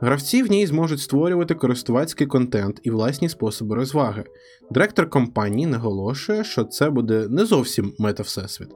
Гравці 0.00 0.42
в 0.42 0.50
ній 0.50 0.66
зможуть 0.66 1.00
створювати 1.00 1.54
користувацький 1.54 2.26
контент 2.26 2.80
і 2.82 2.90
власні 2.90 3.28
способи 3.28 3.76
розваги. 3.76 4.24
Директор 4.70 5.10
компанії 5.10 5.66
наголошує, 5.66 6.44
що 6.44 6.64
це 6.64 6.90
буде 6.90 7.26
не 7.28 7.44
зовсім 7.44 7.92
мета-всесвіт. 7.98 8.68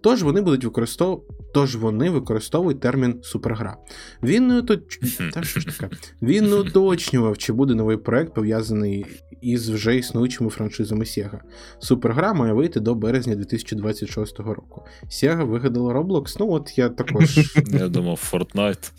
Тож 0.00 0.22
вони 0.22 0.40
будуть 0.40 0.64
використов... 0.64 1.24
Тож 1.54 1.76
вони 1.76 2.10
використовують 2.10 2.80
термін 2.80 3.20
супергра. 3.22 3.76
Він 4.22 4.46
не 4.46 4.58
уточ... 4.58 4.98
Та 5.34 5.42
що 5.42 5.60
ж 5.60 5.66
таке? 5.66 5.96
Він 6.22 6.44
не 6.50 6.56
уточнював, 6.56 7.38
чи 7.38 7.52
буде 7.52 7.74
новий 7.74 7.96
проект 7.96 8.34
пов'язаний 8.34 9.06
із 9.40 9.68
вже 9.68 9.96
існуючими 9.96 10.50
франшизами 10.50 11.04
Sega. 11.04 11.40
Супергра 11.78 12.32
має 12.34 12.52
вийти 12.52 12.80
до 12.80 12.94
березня 12.94 13.34
2026 13.36 14.38
року. 14.38 14.82
Sega 15.08 15.44
вигадала 15.44 15.94
Roblox. 15.94 16.36
Ну 16.40 16.50
от 16.50 16.78
я 16.78 16.88
також. 16.88 17.38
Я 17.72 17.88
думав, 17.88 18.30
Fortnite. 18.32 18.92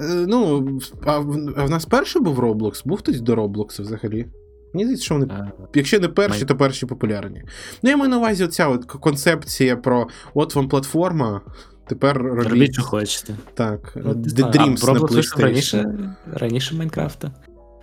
Е, 0.00 0.26
Ну, 0.28 0.68
а 1.04 1.18
в 1.18 1.54
а 1.56 1.64
в 1.64 1.70
нас 1.70 1.84
перший 1.84 2.22
був 2.22 2.40
Roblox? 2.40 2.82
Був 2.84 2.98
хтось 2.98 3.20
до 3.20 3.34
Roblox 3.34 3.82
взагалі? 3.82 4.26
Мені 4.74 4.84
здається, 4.84 5.04
що 5.04 5.14
вони, 5.14 5.26
Е, 5.30 5.52
якщо 5.74 6.00
не 6.00 6.08
перші, 6.08 6.38
Май- 6.40 6.44
то 6.48 6.56
перші 6.56 6.86
популярні. 6.86 7.42
Ну, 7.82 7.90
я 7.90 7.96
маю 7.96 8.10
на 8.10 8.18
увазі 8.18 8.44
оця 8.44 8.68
от 8.68 8.84
концепція 8.84 9.76
про 9.76 10.06
от 10.34 10.54
вам 10.54 10.68
платформа, 10.68 11.40
тепер 11.88 12.18
робіть. 12.18 12.48
Робіть, 12.50 12.72
що 12.72 12.82
хочете. 12.82 13.36
Так, 13.54 13.92
Ну, 14.04 14.12
The 14.12 14.50
Dreams 14.52 14.90
а 14.90 14.92
на 14.92 15.00
PlayStation. 15.00 15.40
раніше, 15.42 15.94
раніше 16.32 16.74
Майнкрафта. 16.76 17.32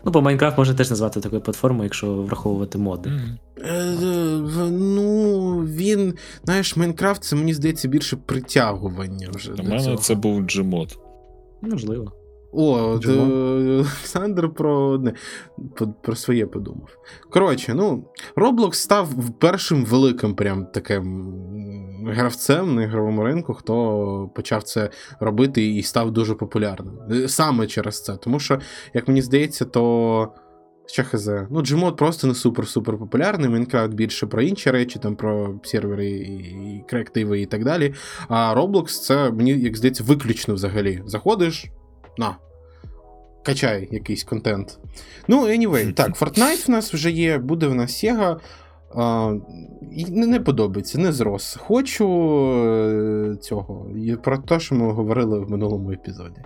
Ну, 0.06 0.12
бо 0.12 0.22
Майнкрафт 0.22 0.58
можна 0.58 0.74
теж 0.76 0.90
назвати 0.90 1.20
такою 1.22 1.42
платформою, 1.42 1.84
якщо 1.84 2.14
враховувати 2.14 2.78
моди. 2.78 3.12
Е, 3.58 3.96
в- 4.42 4.72
Ну, 4.72 5.58
він, 5.60 6.14
знаєш, 6.44 6.76
Майнкрафт 6.78 7.24
це 7.24 7.36
мені 7.36 7.54
здається 7.54 7.88
більше 7.88 8.18
притягування 8.26 9.28
вже. 9.34 9.52
У 9.54 9.64
мене 9.64 9.84
цього. 9.84 9.98
це 9.98 10.16
був 10.16 10.42
Gmod. 10.42 10.98
Можливо. 11.62 12.12
О, 12.54 13.00
е, 13.08 13.12
Олександр 13.74 14.54
про 14.54 15.04
по- 15.76 15.88
про 16.02 16.16
своє 16.16 16.46
подумав. 16.46 16.90
Коротше, 17.30 17.74
ну, 17.74 18.06
Roblox 18.36 18.74
став 18.74 19.10
першим 19.40 19.86
великим 19.86 20.36
прям 20.36 20.66
таким 20.66 21.34
гравцем 22.08 22.76
на 22.76 22.84
ігровому 22.84 23.24
ринку, 23.24 23.54
хто 23.54 24.30
почав 24.36 24.64
це 24.64 24.90
робити 25.20 25.68
і 25.68 25.84
став 25.84 26.12
дуже 26.12 26.36
популярним. 26.36 26.94
Е, 27.12 27.28
Саме 27.28 27.68
через 27.68 28.04
це. 28.04 28.16
Тому 28.16 28.40
що, 28.40 28.60
як 28.94 29.08
мені 29.08 29.22
здається, 29.22 29.66
то. 29.66 30.34
Що 30.86 31.04
хз. 31.04 31.28
Ну, 31.28 31.60
Gmod 31.60 31.96
просто 31.96 32.28
не 32.28 32.34
супер-супер 32.34 32.98
популярний. 32.98 33.50
Майнкрафт 33.50 33.94
більше 33.94 34.28
про 34.28 34.42
інші 34.42 34.72
речі, 34.72 35.00
там 35.00 35.16
про 35.16 35.60
сервери 35.64 36.10
і 36.10 36.84
креативи 36.90 37.42
і 37.42 37.46
так 37.46 37.64
далі. 37.64 37.94
А 38.28 38.56
Roblox 38.58 38.86
це 38.88 39.32
мені, 39.32 39.52
як 39.52 39.78
здається, 39.78 40.04
виключно 40.04 40.54
взагалі. 40.54 41.02
Заходиш, 41.06 41.66
на. 42.18 42.38
Качай 43.44 43.88
якийсь 43.92 44.24
контент. 44.24 44.80
Ну, 45.28 45.48
anyway, 45.48 45.94
так, 45.96 46.18
Fortnite 46.18 46.66
в 46.68 46.70
нас 46.70 46.94
вже 46.94 47.12
є, 47.12 47.38
буде 47.38 47.68
в 47.68 47.76
нас 47.76 48.04
Sega. 48.04 48.40
А, 48.96 49.34
і 49.92 50.06
не, 50.06 50.28
не 50.28 50.40
подобається, 50.40 51.00
не 51.00 51.12
зрос. 51.12 51.58
Хочу 51.62 52.08
е, 52.52 53.36
цього. 53.42 53.88
І 53.98 54.16
про 54.16 54.38
те, 54.38 54.60
що 54.60 54.76
ми 54.76 54.92
говорили 54.92 55.40
в 55.40 55.52
минулому 55.52 55.92
епізоді. 55.92 56.42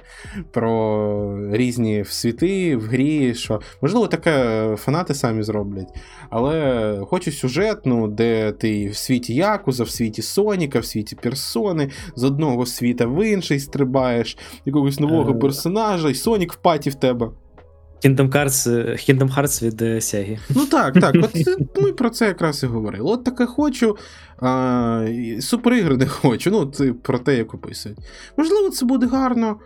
Про 0.51 1.49
різні 1.51 2.05
світи 2.05 2.75
в 2.75 2.81
грі, 2.81 3.33
що 3.33 3.59
можливо 3.81 4.07
таке 4.07 4.67
фанати 4.75 5.13
самі 5.13 5.43
зроблять. 5.43 5.95
Але 6.29 6.99
хочу 7.07 7.31
сюжетну, 7.31 8.07
де 8.07 8.51
ти 8.51 8.87
в 8.87 8.95
світі 8.95 9.35
Якуза, 9.35 9.83
в 9.83 9.89
світі 9.89 10.21
Соніка, 10.21 10.79
в 10.79 10.85
світі 10.85 11.15
персони, 11.15 11.89
з 12.15 12.23
одного 12.23 12.65
світа 12.65 13.05
в 13.05 13.27
інший 13.27 13.59
стрибаєш, 13.59 14.37
якогось 14.65 14.99
нового 14.99 15.31
Е. 15.31 15.33
персонажа, 15.33 16.09
і 16.09 16.13
Сонік 16.13 16.53
в 16.53 16.55
паті 16.55 16.89
в 16.89 16.95
тебе. 16.95 17.29
Kingdom 18.05 18.29
Hearts, 18.29 18.67
Kingdom 19.09 19.35
Hearts 19.35 19.65
від 19.65 19.81
е, 19.81 19.95
Sega. 19.95 20.39
Ну 20.55 20.65
так, 20.65 20.93
так. 20.93 21.15
От 21.15 21.81
ми 21.81 21.93
про 21.93 22.09
це 22.09 22.25
якраз 22.25 22.63
і 22.63 22.65
говорили. 22.65 23.11
От 23.11 23.23
таке 23.23 23.45
хочу, 23.45 23.97
а, 24.39 25.07
суперігри 25.39 25.97
не 25.97 26.07
хочу. 26.07 26.51
Ну, 26.51 26.65
це 26.65 26.93
про 26.93 27.19
те, 27.19 27.37
як 27.37 27.53
описують. 27.53 27.97
Можливо, 28.37 28.69
це 28.69 28.85
буде 28.85 29.07
гарно. 29.07 29.59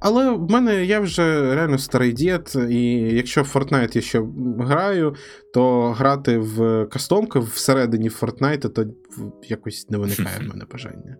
Але 0.00 0.30
в 0.30 0.50
мене 0.50 0.84
я 0.84 1.00
вже 1.00 1.54
реально 1.54 1.78
старий 1.78 2.12
дід, 2.12 2.52
і 2.70 2.92
якщо 2.92 3.42
в 3.42 3.46
Fortnite 3.54 3.96
я 3.96 4.02
ще 4.02 4.22
граю, 4.58 5.14
то 5.54 5.90
грати 5.90 6.38
в 6.38 6.86
кастомки 6.86 7.38
всередині 7.38 8.08
Fortnite, 8.08 8.68
то 8.68 8.86
якось 9.48 9.90
не 9.90 9.98
виникає 9.98 10.38
в 10.38 10.48
мене 10.48 10.64
бажання. 10.72 11.16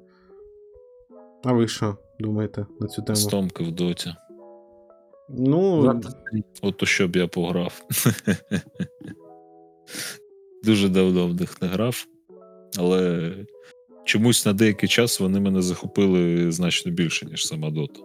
А 1.44 1.52
ви 1.52 1.68
що 1.68 1.96
думаєте 2.20 2.66
на 2.80 2.86
цю 2.86 3.02
тему? 3.02 3.16
Стомки 3.16 3.64
в 3.64 3.72
доті. 3.72 4.14
Ну, 5.28 6.00
От 6.62 6.82
у 6.82 6.86
що 6.86 7.08
б 7.08 7.16
я 7.16 7.26
пограв. 7.26 7.82
Дуже 10.64 10.88
давно 10.88 11.26
в 11.26 11.34
них 11.34 11.62
не 11.62 11.68
грав, 11.68 12.06
але 12.78 13.32
чомусь 14.04 14.46
на 14.46 14.52
деякий 14.52 14.88
час 14.88 15.20
вони 15.20 15.40
мене 15.40 15.62
захопили 15.62 16.52
значно 16.52 16.92
більше, 16.92 17.26
ніж 17.26 17.46
сама 17.46 17.70
Дота. 17.70 18.00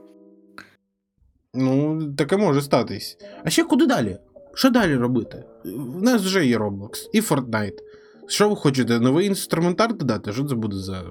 Ну, 1.53 2.13
таке 2.13 2.37
може 2.37 2.61
статись. 2.61 3.17
А 3.43 3.49
ще 3.49 3.63
куди 3.63 3.85
далі? 3.85 4.17
Що 4.53 4.69
далі 4.69 4.95
робити? 4.95 5.43
В 5.65 6.03
нас 6.03 6.21
вже 6.21 6.45
є 6.45 6.57
Roblox 6.57 7.09
і 7.13 7.21
Fortnite. 7.21 7.77
Що 8.31 8.49
ви 8.49 8.55
хочете? 8.55 8.99
Новий 8.99 9.27
інструментар 9.27 9.97
додати? 9.97 10.33
Що 10.33 10.43
це 10.43 10.55
буде 10.55 10.77
за. 10.77 11.03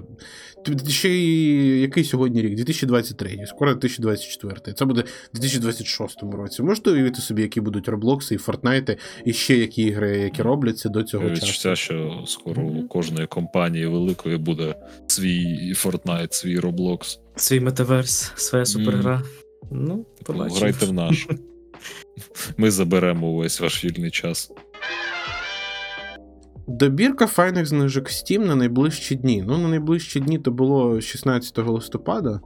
Ще 0.87 1.09
й 1.09 1.81
який 1.81 2.03
сьогодні 2.03 2.41
рік? 2.41 2.55
2023, 2.55 3.45
скоро 3.47 3.73
2024. 3.73 4.73
Це 4.73 4.85
буде 4.85 5.01
в 5.33 5.39
2026 5.39 6.23
році. 6.23 6.63
Можете 6.63 6.91
уявити 6.91 7.21
собі, 7.21 7.41
які 7.41 7.61
будуть 7.61 7.89
Roblox 7.89 8.33
і 8.33 8.37
Fortnite, 8.37 8.97
і 9.25 9.33
ще 9.33 9.57
які 9.57 9.83
ігри, 9.83 10.17
які 10.17 10.41
робляться 10.41 10.89
до 10.89 11.03
цього 11.03 11.29
часу. 11.29 11.45
Відчуття, 11.45 11.75
що 11.75 12.23
скоро 12.27 12.63
у 12.63 12.87
кожної 12.87 13.27
компанії 13.27 13.85
великої 13.85 14.37
буде 14.37 14.75
свій 15.07 15.73
Fortnite, 15.73 16.33
свій 16.33 16.59
Roblox. 16.59 17.19
Свій 17.35 17.59
метаверс, 17.59 18.31
своя 18.35 18.65
супергра. 18.65 19.23
Ну, 19.71 20.05
побачимо. 20.23 20.59
Грайте 20.59 20.85
в 20.85 20.93
наш. 20.93 21.27
Ми 22.57 22.71
заберемо 22.71 23.27
увесь 23.27 23.59
ваш 23.59 23.85
вільний 23.85 24.11
час. 24.11 24.51
Добірка 26.79 27.27
файних 27.27 27.65
знижок 27.65 28.05
Steam 28.09 28.45
на 28.45 28.55
найближчі 28.55 29.15
дні. 29.15 29.43
Ну, 29.47 29.57
на 29.57 29.67
найближчі 29.67 30.19
дні 30.19 30.39
то 30.39 30.51
було 30.51 31.01
16 31.01 31.57
листопада. 31.57 32.39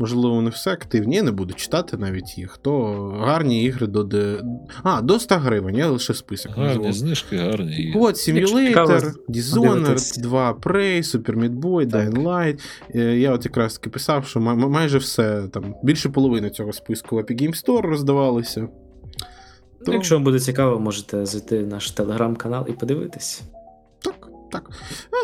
Можливо, 0.00 0.34
вони 0.34 0.50
все 0.50 0.72
активні. 0.72 1.16
Я 1.16 1.22
не 1.22 1.30
буду 1.32 1.54
читати 1.54 1.96
навіть 1.96 2.38
їх. 2.38 2.58
То 2.62 2.92
гарні 3.20 3.62
ігри 3.64 3.86
до. 3.86 4.02
де- 4.04 4.42
А, 4.82 5.00
до 5.02 5.18
100 5.18 5.34
гривень, 5.34 5.76
я 5.76 5.88
лише 5.88 6.14
список 6.14 6.52
Гарні 6.52 6.74
назвав. 6.74 6.92
знижки, 6.92 7.36
гарні. 7.36 7.76
і- 7.76 7.92
Код 7.92 8.14
Якщо 8.28 8.56
Simulator, 8.56 9.12
Dishonored, 9.28 10.20
2 10.22 10.52
Prey, 10.52 11.02
Super 11.02 11.38
Meat 11.38 11.60
Boy, 11.60 11.90
Так. 11.90 12.08
Dying 12.10 12.22
Light. 12.22 12.60
Е, 12.94 13.18
Я 13.18 13.32
от 13.32 13.44
якраз 13.44 13.74
таки 13.74 13.90
писав, 13.90 14.26
що 14.26 14.40
май- 14.40 14.56
майже 14.56 14.98
все, 14.98 15.42
там, 15.52 15.74
більше 15.82 16.08
половини 16.08 16.50
цього 16.50 16.72
списку 16.72 17.16
в 17.16 17.18
Epic 17.18 17.42
Game 17.42 17.64
Store 17.66 17.80
роздавалися. 17.82 18.68
Ну, 19.86 19.92
Якщо 19.92 20.14
вам 20.14 20.24
буде 20.24 20.40
цікаво, 20.40 20.80
можете 20.80 21.26
зайти 21.26 21.64
в 21.64 21.66
наш 21.66 21.90
телеграм-канал 21.90 22.66
і 22.68 22.72
подивитись. 22.72 23.42
Так, 24.02 24.28
так. 24.50 24.70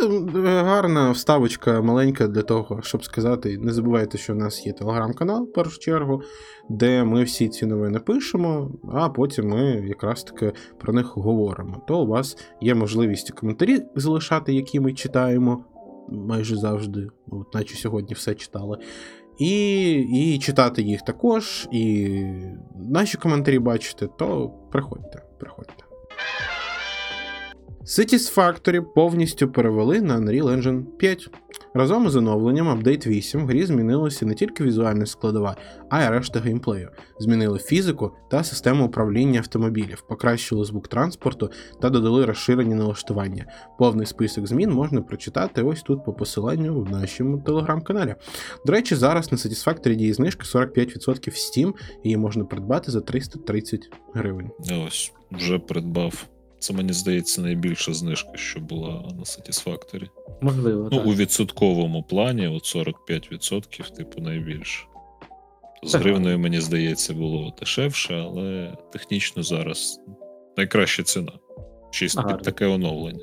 Е, 0.02 0.06
е, 0.38 0.62
Гарна 0.62 1.10
вставочка 1.10 1.80
маленька 1.80 2.28
для 2.28 2.42
того, 2.42 2.82
щоб 2.82 3.04
сказати. 3.04 3.58
Не 3.58 3.72
забувайте, 3.72 4.18
що 4.18 4.32
в 4.32 4.36
нас 4.36 4.66
є 4.66 4.72
телеграм-канал 4.72 5.44
в 5.44 5.52
першу 5.52 5.78
чергу, 5.78 6.22
де 6.68 7.04
ми 7.04 7.24
всі 7.24 7.48
ці 7.48 7.66
новини 7.66 7.98
пишемо, 7.98 8.70
а 8.92 9.08
потім 9.08 9.48
ми 9.48 9.62
якраз 9.88 10.24
таки 10.24 10.52
про 10.78 10.92
них 10.92 11.06
говоримо. 11.16 11.82
То 11.88 12.02
у 12.02 12.06
вас 12.06 12.36
є 12.60 12.74
можливість 12.74 13.30
коментарі 13.30 13.82
залишати, 13.96 14.54
які 14.54 14.80
ми 14.80 14.92
читаємо 14.92 15.64
майже 16.08 16.56
завжди, 16.56 17.08
от 17.30 17.54
наче 17.54 17.76
сьогодні 17.76 18.14
все 18.14 18.34
читали. 18.34 18.78
І, 19.38 19.92
і 19.92 20.38
читати 20.38 20.82
їх 20.82 21.02
також, 21.02 21.68
і 21.72 22.08
наші 22.74 23.18
коментарі 23.18 23.58
бачити, 23.58 24.08
то 24.18 24.52
приходьте, 24.70 25.22
приходьте. 25.38 25.84
Cities 27.84 28.36
Factory 28.36 28.80
повністю 28.94 29.48
перевели 29.48 30.00
на 30.00 30.18
Unreal 30.18 30.44
Engine 30.44 30.84
5. 30.84 31.30
Разом 31.74 32.06
із 32.06 32.16
оновленням 32.16 32.68
Update 32.68 33.06
8 33.06 33.44
в 33.44 33.46
грі 33.46 33.66
змінилася 33.66 34.26
не 34.26 34.34
тільки 34.34 34.64
візуальна 34.64 35.06
складова, 35.06 35.56
а 35.90 36.02
й 36.02 36.08
решта 36.08 36.40
геймплею. 36.40 36.90
Змінили 37.18 37.58
фізику 37.58 38.12
та 38.30 38.44
систему 38.44 38.86
управління 38.86 39.38
автомобілів, 39.38 40.02
покращили 40.08 40.64
звук 40.64 40.88
транспорту 40.88 41.50
та 41.82 41.90
додали 41.90 42.24
розширені 42.24 42.74
налаштування. 42.74 43.46
Повний 43.78 44.06
список 44.06 44.46
змін 44.46 44.70
можна 44.70 45.00
прочитати 45.00 45.62
ось 45.62 45.82
тут 45.82 46.04
по 46.04 46.12
посиланню 46.12 46.80
в 46.80 46.90
нашому 46.90 47.38
телеграм-каналі. 47.38 48.14
До 48.66 48.72
речі, 48.72 48.94
зараз 48.94 49.32
на 49.32 49.38
Satisfactory 49.38 49.94
діє 49.94 50.14
знижка 50.14 50.44
45% 50.44 51.30
в 51.30 51.34
Steam, 51.34 51.74
її 52.04 52.16
можна 52.16 52.44
придбати 52.44 52.90
за 52.90 53.00
330 53.00 53.90
гривень. 54.14 54.50
Ось, 54.86 55.12
вже 55.30 55.58
придбав 55.58 56.26
Це 56.64 56.72
мені 56.74 56.92
здається 56.92 57.42
найбільша 57.42 57.92
знижка, 57.94 58.30
що 58.34 58.60
була 58.60 58.88
на 58.90 59.22
Satisfactory. 59.22 60.08
Можливо, 60.40 60.88
Ну, 60.92 60.98
так. 60.98 61.06
у 61.06 61.14
відсотковому 61.14 62.02
плані, 62.02 62.46
от 62.48 62.62
45%, 62.76 63.90
типу, 63.96 64.20
найбільше. 64.22 64.84
З 65.82 65.92
Так. 65.92 66.00
гривною, 66.02 66.38
мені 66.38 66.60
здається, 66.60 67.14
було 67.14 67.54
дешевше, 67.60 68.14
але 68.14 68.76
технічно 68.92 69.42
зараз 69.42 70.00
найкраща 70.56 71.02
ціна. 71.02 71.32
Чисто 71.90 72.20
Гарно. 72.20 72.36
під 72.36 72.44
таке 72.44 72.66
оновлення. 72.66 73.20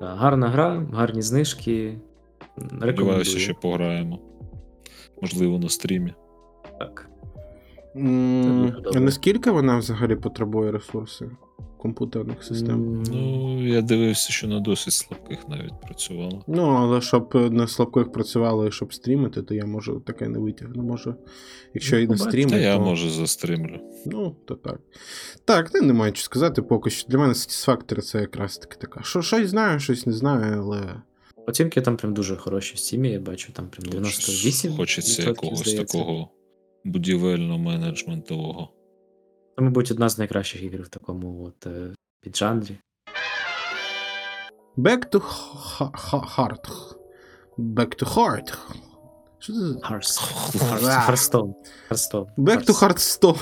Так, 0.00 0.18
гарна 0.18 0.48
гра, 0.48 0.86
гарні 0.92 1.22
знижки. 1.22 1.98
Сподіваюся, 2.78 3.38
ще 3.38 3.54
пограємо. 3.54 4.18
Можливо, 5.22 5.58
на 5.58 5.68
стрімі. 5.68 6.14
Так. 6.78 7.10
Добре. 7.94 8.82
А 8.94 9.00
наскільки 9.00 9.50
вона 9.50 9.78
взагалі 9.78 10.16
потребує 10.16 10.72
ресурсів 10.72 11.36
комп'ютерних 11.84 12.44
систем? 12.44 13.02
Ну, 13.02 13.66
я 13.66 13.82
дивився, 13.82 14.32
що 14.32 14.48
на 14.48 14.60
досить 14.60 14.92
слабких 14.92 15.48
навіть 15.48 15.80
працювало. 15.80 16.44
Ну, 16.46 16.62
але 16.62 17.00
щоб 17.00 17.52
на 17.52 17.66
слабких 17.66 18.12
працювало 18.12 18.66
і 18.66 18.72
щоб 18.72 18.94
стрімити, 18.94 19.42
то 19.42 19.54
я 19.54 19.66
можу 19.66 20.00
таке 20.00 20.28
не 20.28 20.38
витягну. 20.38 20.82
Може, 20.82 21.14
якщо 21.74 21.96
Ну, 21.96 22.02
і 22.02 22.06
не 22.06 22.18
стрімити, 22.18 22.56
Та 22.56 22.62
я, 22.62 22.76
то... 22.76 22.82
може, 22.82 23.10
застримлю. 23.10 23.80
Ну, 24.06 24.36
то 24.44 24.54
так. 24.54 24.80
Так, 25.44 25.70
ну, 25.74 25.82
немає 25.82 26.14
що 26.14 26.24
сказати 26.24 26.62
поки 26.62 26.90
що. 26.90 27.08
Для 27.08 27.18
мене 27.18 27.32
Satisfactory 27.32 28.00
це 28.00 28.20
якраз 28.20 28.58
таки 28.58 28.76
така. 28.80 29.02
Що 29.02 29.22
щось 29.22 29.48
знаю, 29.48 29.80
щось 29.80 30.06
не 30.06 30.12
знаю, 30.12 30.62
але. 30.62 31.02
Оцінки 31.46 31.80
там 31.80 31.96
прям 31.96 32.14
дуже 32.14 32.36
хороші 32.36 32.74
в 32.74 32.78
стімі, 32.78 33.10
я 33.10 33.20
бачу, 33.20 33.52
там 33.52 33.68
прям 33.68 33.88
98. 33.90 34.76
Хочеться 34.76 35.22
якогось 35.22 35.74
такого 35.74 36.30
будівельно-менеджментового. 36.84 38.68
Це, 39.56 39.62
мабуть, 39.62 39.90
одна 39.90 40.08
з 40.08 40.18
найкращих 40.18 40.62
ігор 40.62 40.82
в 40.82 40.88
такому 40.88 41.44
от 41.44 41.66
е, 41.66 41.94
піджанрі. 42.20 42.78
Back 44.78 45.08
to 45.12 45.20
Heart. 46.36 46.94
Back 47.58 48.02
to 48.02 48.14
Heart. 48.14 48.58
Що 49.38 49.52
це? 49.52 49.58
за-. 49.58 51.00
Back 52.38 52.66
to 52.66 52.72
Hearthstone. 52.82 53.40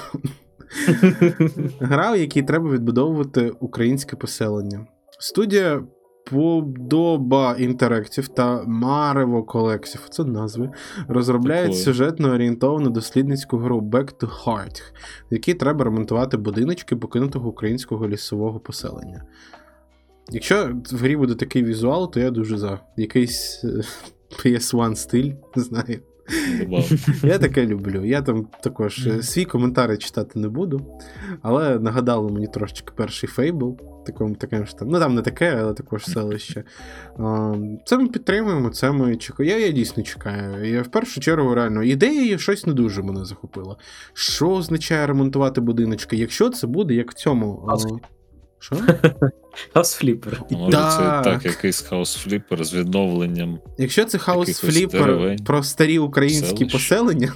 Гра, 1.81 2.13
в 2.13 2.19
якій 2.19 2.43
треба 2.43 2.71
відбудовувати 2.71 3.51
українське 3.61 4.17
поселення. 4.17 4.87
Студія 5.19 5.83
Подоба 6.31 7.57
Interactive 7.61 8.35
та 8.35 8.65
Марево 8.67 9.43
Collective, 9.43 10.09
це 10.11 10.25
назви, 10.25 10.71
розробляють 11.09 11.77
сюжетно 11.77 12.33
орієнтовану 12.33 12.91
дослідницьку 12.91 13.59
гру 13.59 13.81
Back 13.81 14.15
to 14.21 14.45
Heart, 14.45 14.83
в 15.31 15.35
якій 15.35 15.55
треба 15.55 15.85
ремонтувати 15.85 16.37
будиночки 16.37 16.97
покинутого 16.97 17.49
українського 17.49 18.09
лісового 18.09 18.61
поселення. 18.61 19.23
Якщо 20.31 20.77
в 20.93 20.97
грі 20.97 21.17
буде 21.17 21.35
такий 21.35 21.65
візуал, 21.65 22.13
то 22.13 22.21
я 22.21 22.31
дуже 22.31 22.59
за. 22.59 22.81
Якийсь 22.97 23.65
е, 23.65 23.83
PS1 24.45 24.95
стиль, 24.95 25.33
не 25.57 25.63
знаю. 25.63 26.01
Я 27.23 27.39
таке 27.39 27.67
люблю. 27.67 28.05
Я 28.05 28.23
там 28.23 28.47
також 28.63 29.07
е, 29.07 29.23
свій 29.23 29.45
коментар 29.45 29.99
читати 29.99 30.39
не 30.39 30.49
буду. 30.49 30.99
Але 31.43 31.79
нагадало 31.79 32.29
мені 32.29 32.47
трошечки 32.47 32.93
перший 32.97 33.29
фейбл. 33.29 33.79
Такому 34.07 34.35
таким 34.35 34.67
ж 34.67 34.77
там. 34.77 34.89
Ну 34.89 34.99
там 34.99 35.15
не 35.15 35.23
таке, 35.23 35.57
але 35.61 35.75
також 35.75 36.05
селище. 36.05 36.65
А, 37.19 37.55
Це 37.85 37.99
ми 37.99 38.09
підтримуємо, 38.09 38.71
це 38.71 38.93
ми 38.93 39.17
чекаємо. 39.17 39.59
Я, 39.61 39.67
я 39.67 39.73
дійсно 39.73 40.03
чекаю. 40.03 40.71
Я 40.75 40.83
в 40.83 40.89
першу 40.89 41.21
чергу 41.21 41.55
реально 41.55 41.83
ідея 41.83 42.39
щось 42.39 42.67
не 42.67 42.73
дуже 42.73 43.03
мене 43.03 43.25
захопила. 43.25 43.77
Що 44.13 44.51
означає 44.51 45.07
ремонтувати 45.07 45.61
будиночки? 45.61 46.17
Якщо 46.17 46.51
це 46.51 46.67
буде 46.67 46.95
як 46.95 47.11
в 47.11 47.15
цьому. 47.15 47.69
Що? 48.59 48.77
Може, 50.51 50.73
це 50.77 51.21
Так. 51.25 51.45
якийсь 51.45 51.81
House 51.81 52.17
Flipper 52.17 52.65
з 52.65 52.75
відновленням. 52.75 53.59
Якщо 53.79 54.05
це 54.05 54.19
House 54.19 54.71
Flipper 54.71 55.45
про 55.45 55.63
старі 55.63 55.99
українські 55.99 56.57
селищ. 56.57 56.73
поселення, 56.73 57.33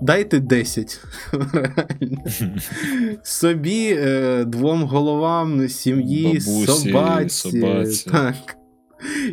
дайте 0.00 0.40
10. 0.40 1.00
Собі, 3.22 3.96
е, 3.98 4.44
двом 4.44 4.82
головам, 4.82 5.68
сім'ї, 5.68 6.40
собаці. 6.40 7.62
Так. 8.10 8.34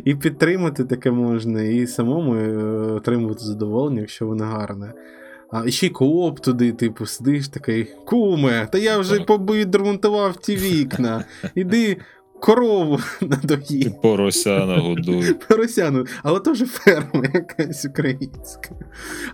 І 0.04 0.14
підтримати 0.14 0.84
таке 0.84 1.10
можна, 1.10 1.62
і 1.62 1.86
самому 1.86 2.34
е, 2.34 2.56
отримувати 2.92 3.44
задоволення, 3.44 4.00
якщо 4.00 4.26
воно 4.26 4.44
гарне. 4.44 4.92
А 5.52 5.70
ще 5.70 5.86
й 5.86 5.90
кооп 5.90 6.40
туди, 6.40 6.72
типу, 6.72 7.06
сидиш 7.06 7.48
такий, 7.48 7.86
куме, 8.06 8.68
та 8.72 8.78
я 8.78 8.98
вже 8.98 9.20
повідремонтував 9.20 10.36
ті 10.36 10.56
вікна. 10.56 11.24
Іди 11.54 11.96
корову 12.40 12.98
надоїй. 13.20 13.94
Порося 14.02 14.66
нагодуй. 14.66 15.34
Поросяну, 15.48 16.04
але 16.22 16.40
теж 16.40 16.58
ферма 16.58 17.24
якась 17.34 17.84
українська. 17.84 18.70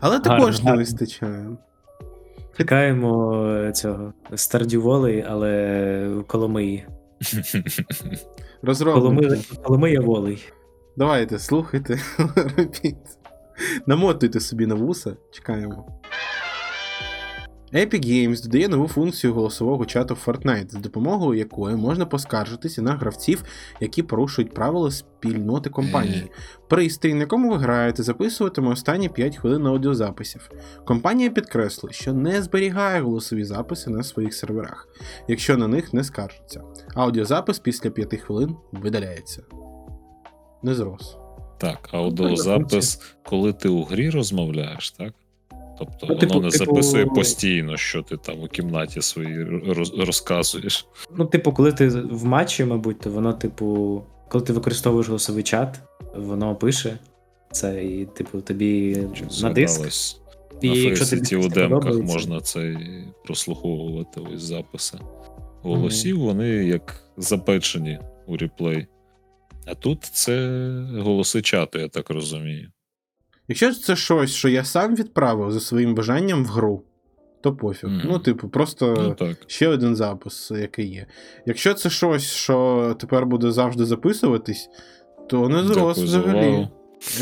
Але 0.01 0.21
також 0.21 0.63
не 0.63 0.77
вистачає. 0.77 1.47
Чекаємо 2.57 3.45
е, 3.47 3.73
цього 3.73 4.13
Stardew 4.31 5.25
але 5.29 6.23
Коломиї. 6.27 6.87
Розробники. 8.63 9.01
Коломи... 9.01 9.41
Коломия 9.63 10.01
Волей. 10.01 10.53
Давайте, 10.97 11.39
слухайте, 11.39 11.99
робіть. 12.35 12.97
Намотуйте 13.87 14.41
собі 14.41 14.67
на 14.67 14.75
вуса, 14.75 15.17
чекаємо. 15.31 16.01
Epic 17.75 18.07
Games 18.07 18.43
додає 18.43 18.69
нову 18.69 18.89
функцію 18.89 19.35
голосового 19.35 19.87
чату 19.87 20.15
в 20.15 20.29
Fortnite, 20.29 20.71
з 20.71 20.75
допомогою 20.75 21.39
якої 21.39 21.77
можна 21.77 22.07
поскаржитися 22.07 22.83
на 22.83 22.93
гравців, 22.93 23.45
які 23.81 24.03
порушують 24.03 24.55
правила 24.55 24.91
спільноти 24.91 25.71
компанії. 25.71 26.31
Пристрій, 26.69 27.15
на 27.15 27.21
якому 27.21 27.51
ви 27.51 27.57
граєте, 27.57 28.03
записуватиме 28.03 28.71
останні 28.71 29.09
5 29.09 29.37
хвилин 29.37 29.67
аудіозаписів. 29.67 30.51
Компанія 30.85 31.31
підкреслює, 31.31 31.93
що 31.93 32.13
не 32.13 32.43
зберігає 32.43 33.01
голосові 33.01 33.45
записи 33.45 33.91
на 33.91 34.03
своїх 34.03 34.35
серверах, 34.35 34.89
якщо 35.29 35.57
на 35.57 35.69
них 35.69 35.93
не 35.95 36.05
скаржаться. 36.05 36.63
Аудіозапис 36.95 37.59
після 37.59 37.91
5 37.91 38.21
хвилин 38.21 38.57
видаляється. 38.73 39.43
Не 40.63 40.75
зрос. 40.75 41.17
Так, 41.59 41.89
аудіозапис, 41.93 43.01
коли 43.25 43.53
ти 43.53 43.69
у 43.69 43.83
грі 43.83 44.11
розмовляєш, 44.11 44.91
так? 44.91 45.15
Тобто 45.79 45.99
Ну, 46.03 46.09
воно 46.09 46.21
типу- 46.21 46.41
не 46.41 46.51
типу- 46.51 46.65
записує 46.65 47.07
постійно, 47.07 47.77
що 47.77 48.03
ти 48.03 48.17
там 48.17 48.41
у 48.41 48.47
кімнаті 48.47 49.03
своїй 49.03 49.45
розказуєш. 49.99 50.87
Ну, 51.17 51.27
типу, 51.27 51.53
коли 51.53 51.73
ти 51.73 51.89
в 51.89 52.25
матчі, 52.25 52.65
мабуть, 52.65 53.01
то 53.01 53.11
воно, 53.11 53.33
типу, 53.33 54.03
коли 54.29 54.45
ти 54.45 54.53
використовуєш 54.53 55.09
голосовий 55.09 55.43
чат, 55.43 55.81
воно 56.17 56.55
пише 56.55 56.99
це, 57.53 57.85
і, 57.85 58.05
типу, 58.05 58.41
тобі 58.41 58.99
Чи 59.15 59.43
на 59.43 59.51
диск. 59.51 60.19
І 60.61 60.69
на 60.69 60.75
якщо 60.75 61.07
тобі 61.07 61.37
у 61.37 61.49
демках 61.49 61.95
можна 61.95 62.41
це 62.41 62.77
прослуховувати 63.25 64.21
ось 64.35 64.43
записи 64.43 64.99
голосів, 65.63 66.21
вони 66.21 66.49
як 66.49 67.03
запечені 67.17 67.99
у 68.27 68.37
реплей. 68.37 68.87
А 69.67 69.75
тут 69.75 70.05
це 70.05 70.69
голоси 70.99 71.43
чату, 71.43 71.79
я 71.79 71.89
так 71.89 72.11
розумію. 72.11 72.71
Якщо 73.49 73.75
це 73.75 73.97
щось, 73.97 74.31
що 74.31 74.49
я 74.49 74.65
сам 74.65 74.95
відправив 74.95 75.53
за 75.53 75.61
своїм 75.61 75.95
бажанням 75.95 76.45
в 76.45 76.49
гру, 76.49 76.83
то 77.41 77.57
пофіг. 77.57 77.91
Mm. 77.91 78.03
Ну, 78.05 78.19
типу, 78.19 78.49
просто 78.49 78.95
Ну 78.99 79.15
так. 79.15 79.37
ще 79.47 79.69
один 79.69 79.97
запис, 79.97 80.51
який 80.51 80.87
є. 80.87 81.07
Якщо 81.47 81.75
це 81.75 81.91
щось, 81.91 82.23
що 82.23 82.97
тепер 83.01 83.27
буде 83.27 83.53
завжди 83.53 83.85
записуватись, 83.85 84.69
то 85.29 85.49
не 85.49 85.65
зрос 85.65 85.99
взагалі. 85.99 86.69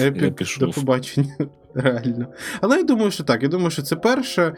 Епік, 0.01 0.59
до 0.61 0.71
побачення. 0.71 1.37
Реально. 1.75 2.27
Але 2.61 2.77
я 2.77 2.83
думаю, 2.83 3.11
що 3.11 3.25
так. 3.25 3.43
Я 3.43 3.49
думаю, 3.49 3.71
що 3.71 3.83
це 3.83 3.97
перше. 3.97 4.55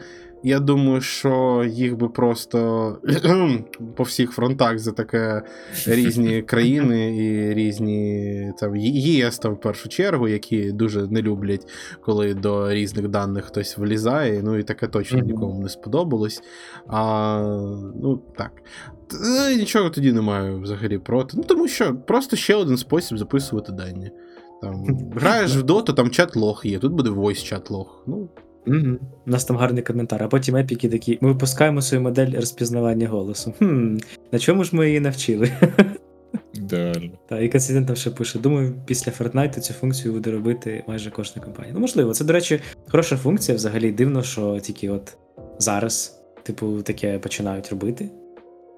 Я 0.47 0.59
думаю, 0.59 1.01
що 1.01 1.65
їх 1.69 1.97
би 1.97 2.09
просто 2.09 2.97
по 3.95 4.03
всіх 4.03 4.31
фронтах 4.31 4.79
за 4.79 4.91
таке 4.91 5.41
різні 5.87 6.41
країни 6.47 7.17
і 7.17 7.53
різні 7.53 8.53
там 8.59 8.75
ЄС 8.75 9.39
там 9.39 9.53
в 9.53 9.59
першу 9.59 9.89
чергу, 9.89 10.27
які 10.27 10.71
дуже 10.71 11.07
не 11.07 11.21
люблять, 11.21 11.67
коли 12.01 12.33
до 12.33 12.73
різних 12.73 13.07
даних 13.07 13.45
хтось 13.45 13.77
влізає. 13.77 14.41
Ну 14.43 14.57
і 14.57 14.63
таке 14.63 14.87
точно 14.87 15.19
нікому 15.19 15.61
не 15.61 15.69
сподобалось. 15.69 16.41
А, 16.87 17.39
ну 18.01 18.21
так. 18.37 18.51
Нічого 19.57 19.89
тоді 19.89 20.13
немає 20.13 20.55
взагалі 20.55 20.97
проти. 20.97 21.37
Ну 21.37 21.43
тому 21.43 21.67
що 21.67 21.95
просто 21.95 22.35
ще 22.35 22.55
один 22.55 22.77
спосіб 22.77 23.17
записувати 23.17 23.71
дані. 23.71 24.11
Там, 24.61 24.85
граєш 25.15 25.55
в 25.55 25.63
доту, 25.63 25.93
там 25.93 26.07
чат-лог 26.07 26.67
є, 26.67 26.79
тут 26.79 26.93
буде 26.93 27.09
voice 27.09 27.53
чат-лог. 27.53 27.87
Ну, 28.07 28.29
Угу. 28.67 28.97
У 29.27 29.31
нас 29.31 29.45
там 29.45 29.57
гарний 29.57 29.83
коментар. 29.83 30.23
А 30.23 30.27
потім 30.27 30.55
епіки 30.55 30.89
такі: 30.89 31.17
ми 31.21 31.29
випускаємо 31.31 31.81
свою 31.81 32.01
модель 32.01 32.31
розпізнавання 32.35 33.07
голосу. 33.07 33.53
Хм, 33.59 33.97
на 34.31 34.39
чому 34.39 34.63
ж 34.63 34.75
ми 34.75 34.87
її 34.87 34.99
навчили? 34.99 35.51
Ідеально. 36.53 37.11
Та, 37.29 37.39
і 37.39 37.49
Константин 37.49 37.85
там 37.85 37.95
ще 37.95 38.09
пише: 38.09 38.39
думаю, 38.39 38.73
після 38.85 39.11
Fortnite 39.11 39.59
цю 39.59 39.73
функцію 39.73 40.13
буде 40.13 40.31
робити 40.31 40.83
майже 40.87 41.11
кожна 41.11 41.41
компанія. 41.41 41.73
Ну, 41.73 41.79
можливо, 41.79 42.13
це, 42.13 42.25
до 42.25 42.33
речі, 42.33 42.59
хороша 42.87 43.17
функція. 43.17 43.57
Взагалі 43.57 43.91
дивно, 43.91 44.23
що 44.23 44.59
тільки 44.59 44.89
от 44.89 45.17
зараз, 45.59 46.21
типу, 46.43 46.81
таке 46.81 47.19
починають 47.19 47.69
робити. 47.69 48.09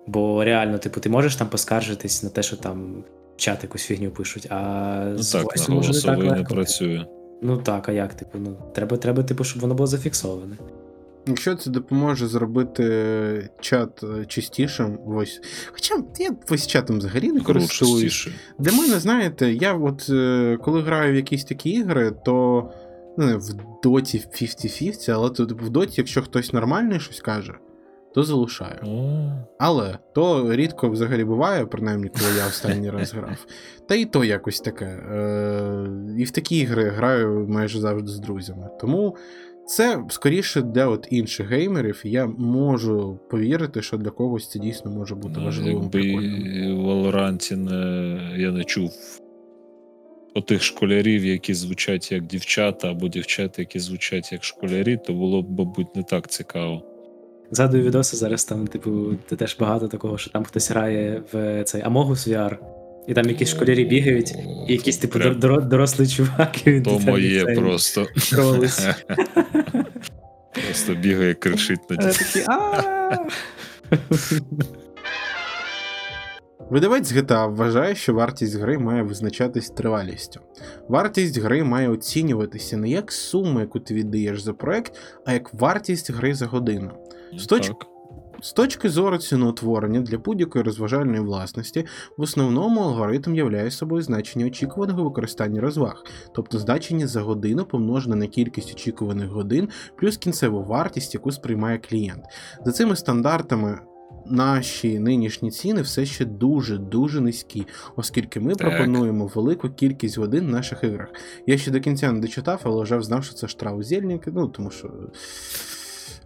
Бо 0.07 0.43
реально, 0.43 0.77
типу, 0.77 0.99
ти 0.99 1.09
можеш 1.09 1.35
там 1.35 1.49
поскаржитись 1.49 2.23
на 2.23 2.29
те, 2.29 2.43
що 2.43 2.55
там 2.55 3.03
в 3.35 3.39
чат 3.39 3.63
якусь 3.63 3.83
фігню 3.83 4.11
пишуть, 4.11 4.47
а 4.49 5.03
Ну 5.05 5.23
з 5.23 5.31
так, 5.31 5.69
на 5.69 5.75
голосовий 5.75 6.31
не 6.31 6.43
працює. 6.43 7.05
Ну 7.41 7.57
так, 7.57 7.89
а 7.89 7.91
як, 7.91 8.13
типу, 8.13 8.37
ну 8.37 8.57
треба, 8.73 8.97
треба, 8.97 9.23
типу, 9.23 9.43
щоб 9.43 9.61
воно 9.61 9.75
було 9.75 9.87
зафіксоване. 9.87 10.57
Якщо 11.27 11.55
це 11.55 11.69
допоможе 11.69 12.27
зробити 12.27 13.49
чат 13.59 14.03
е, 14.03 14.25
чистішим, 14.25 14.99
ось. 15.07 15.41
Хоча 15.71 15.95
я 16.19 16.35
ось 16.49 16.67
чатом 16.67 16.97
взагалі 16.97 17.31
не 17.31 17.41
користуюсь. 17.41 18.27
Для 18.59 18.71
мене, 18.71 18.99
знаєте, 18.99 19.53
я 19.53 19.73
от 19.73 20.09
е, 20.09 20.57
коли 20.63 20.81
граю 20.81 21.13
в 21.13 21.15
якісь 21.15 21.43
такі 21.43 21.69
ігри, 21.69 22.13
то 22.25 22.69
ну, 23.17 23.25
не, 23.25 23.35
в 23.35 23.49
доті 23.83 24.17
50-50, 24.17 25.11
але 25.11 25.29
тут 25.29 25.51
в 25.51 25.69
доті, 25.69 25.93
якщо 25.97 26.21
хтось 26.21 26.53
нормальний 26.53 26.99
щось 26.99 27.19
каже, 27.19 27.53
то 28.17 28.23
залишаю. 28.23 28.79
Але 29.59 29.97
то 30.13 30.55
рідко 30.55 30.89
взагалі 30.89 31.23
буває, 31.23 31.65
принаймні, 31.65 32.09
коли 32.09 32.37
я 32.37 32.47
останній 32.47 32.89
раз 32.89 33.13
грав. 33.13 33.45
Та 33.87 33.95
і 33.95 34.05
то 34.05 34.23
якось 34.23 34.59
таке. 34.59 34.85
Е, 34.85 35.87
і 36.17 36.23
в 36.23 36.31
такі 36.31 36.57
ігри 36.57 36.89
граю 36.89 37.45
майже 37.49 37.79
завжди 37.79 38.07
з 38.07 38.19
друзями. 38.19 38.69
Тому 38.79 39.15
це 39.65 40.03
скоріше 40.09 40.61
для 40.61 40.87
от 40.87 41.07
інших 41.09 41.47
геймерів, 41.47 42.01
я 42.03 42.25
можу 42.25 43.19
повірити, 43.29 43.81
що 43.81 43.97
для 43.97 44.09
когось 44.09 44.49
це 44.49 44.59
дійсно 44.59 44.91
може 44.91 45.15
бути 45.15 45.35
ну, 45.37 45.45
важливим. 45.45 45.73
Якби 45.73 45.89
прикольним. 45.89 46.77
в 46.77 46.85
Валоранті 46.85 47.53
я 48.37 48.51
не 48.51 48.63
чув 48.63 48.91
отих 50.33 50.63
школярів, 50.63 51.25
які 51.25 51.53
звучать 51.53 52.11
як 52.11 52.23
дівчата, 52.23 52.91
або 52.91 53.07
дівчата, 53.07 53.61
які 53.61 53.79
звучать 53.79 54.31
як 54.31 54.43
школярі, 54.43 54.99
то 55.07 55.13
було 55.13 55.41
б, 55.41 55.59
мабуть, 55.59 55.95
не 55.95 56.03
так 56.03 56.27
цікаво. 56.27 56.96
Згадую 57.51 57.83
відоси 57.83 58.17
зараз 58.17 58.45
там, 58.45 58.67
типу, 58.67 59.15
це 59.29 59.35
теж 59.35 59.57
багато 59.59 59.87
такого, 59.87 60.17
що 60.17 60.31
там 60.31 60.43
хтось 60.43 60.71
грає 60.71 61.23
в 61.33 61.63
цей 61.63 61.83
Amogus 61.83 62.29
VR, 62.29 62.57
і 63.07 63.13
там 63.13 63.27
якісь 63.29 63.49
школярі 63.49 63.85
бігають, 63.85 64.35
і 64.67 64.73
якийсь, 64.73 64.97
типу, 64.97 65.19
Прям 65.19 65.33
дор- 65.33 65.39
дор- 65.39 65.67
дорослий 65.67 66.07
чувак, 66.07 66.67
і 66.67 66.81
То 66.81 66.91
там 66.95 67.03
моє 67.03 67.45
цей 67.45 67.55
просто. 67.55 68.07
Просто 70.67 70.95
бігає, 70.95 71.33
кричить 71.33 71.79
на 71.89 71.95
Вони 71.95 72.11
дітей. 72.11 72.45
Видавець 76.69 77.13
GTA 77.13 77.55
вважає, 77.55 77.95
що 77.95 78.13
вартість 78.13 78.55
гри 78.55 78.77
має 78.77 79.03
визначатись 79.03 79.69
тривалістю. 79.69 80.39
Вартість 80.87 81.39
гри 81.39 81.63
має 81.63 81.89
оцінюватися 81.89 82.77
не 82.77 82.89
як 82.89 83.11
сума, 83.11 83.61
яку 83.61 83.79
ти 83.79 83.93
віддаєш 83.93 84.41
за 84.41 84.53
проект, 84.53 84.93
а 85.25 85.33
як 85.33 85.53
вартість 85.53 86.11
гри 86.11 86.33
за 86.33 86.45
годину. 86.45 86.91
З 87.33 87.47
точ- 87.47 87.67
Так. 87.67 87.87
З 88.41 88.53
точки 88.53 88.89
зору 88.89 89.17
ціноутворення 89.17 90.01
для 90.01 90.17
будь-якої 90.17 90.63
розважальної 90.63 91.19
власності, 91.19 91.85
в 92.17 92.21
основному 92.21 92.81
алгоритм 92.81 93.35
являє 93.35 93.71
собою 93.71 94.01
значення 94.01 94.45
очікуваного 94.45 95.03
використання 95.03 95.61
розваг, 95.61 96.03
тобто 96.35 96.59
значення 96.59 97.07
за 97.07 97.21
годину 97.21 97.65
помножене 97.65 98.15
на 98.15 98.27
кількість 98.27 98.71
очікуваних 98.71 99.29
годин 99.29 99.69
плюс 99.95 100.17
кінцеву 100.17 100.63
вартість, 100.63 101.13
яку 101.13 101.31
сприймає 101.31 101.77
клієнт. 101.77 102.23
За 102.65 102.71
цими 102.71 102.95
стандартами. 102.95 103.79
Наші 104.29 104.99
нинішні 104.99 105.51
ціни 105.51 105.81
все 105.81 106.05
ще 106.05 106.25
дуже 106.25 106.77
дуже 106.77 107.21
низькі, 107.21 107.67
оскільки 107.95 108.39
ми 108.39 108.55
Так. 108.55 108.67
пропонуємо 108.69 109.31
велику 109.35 109.69
кількість 109.69 110.17
годин 110.17 110.45
в 110.45 110.49
наших 110.49 110.83
іграх. 110.83 111.07
Я 111.47 111.57
ще 111.57 111.71
до 111.71 111.79
кінця 111.79 112.11
не 112.11 112.19
дочитав, 112.19 112.61
але 112.63 112.83
вже 112.83 113.01
знав, 113.01 113.23
що 113.23 113.33
це 113.35 113.47
Штраус 113.47 113.87
Зельник, 113.87 114.23
ну 114.27 114.47
тому 114.47 114.71
що 114.71 114.89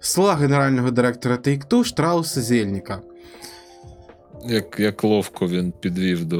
слова 0.02 0.36
генерального 0.36 0.92
директора 0.92 1.36
Take-Two 1.38 1.84
Штрауса 1.84 2.42
Зельника. 2.42 3.02
Як, 4.46 4.80
як 4.80 5.04
ловко 5.04 5.48
він 5.48 5.72
підвів 5.80 6.26
до. 6.26 6.38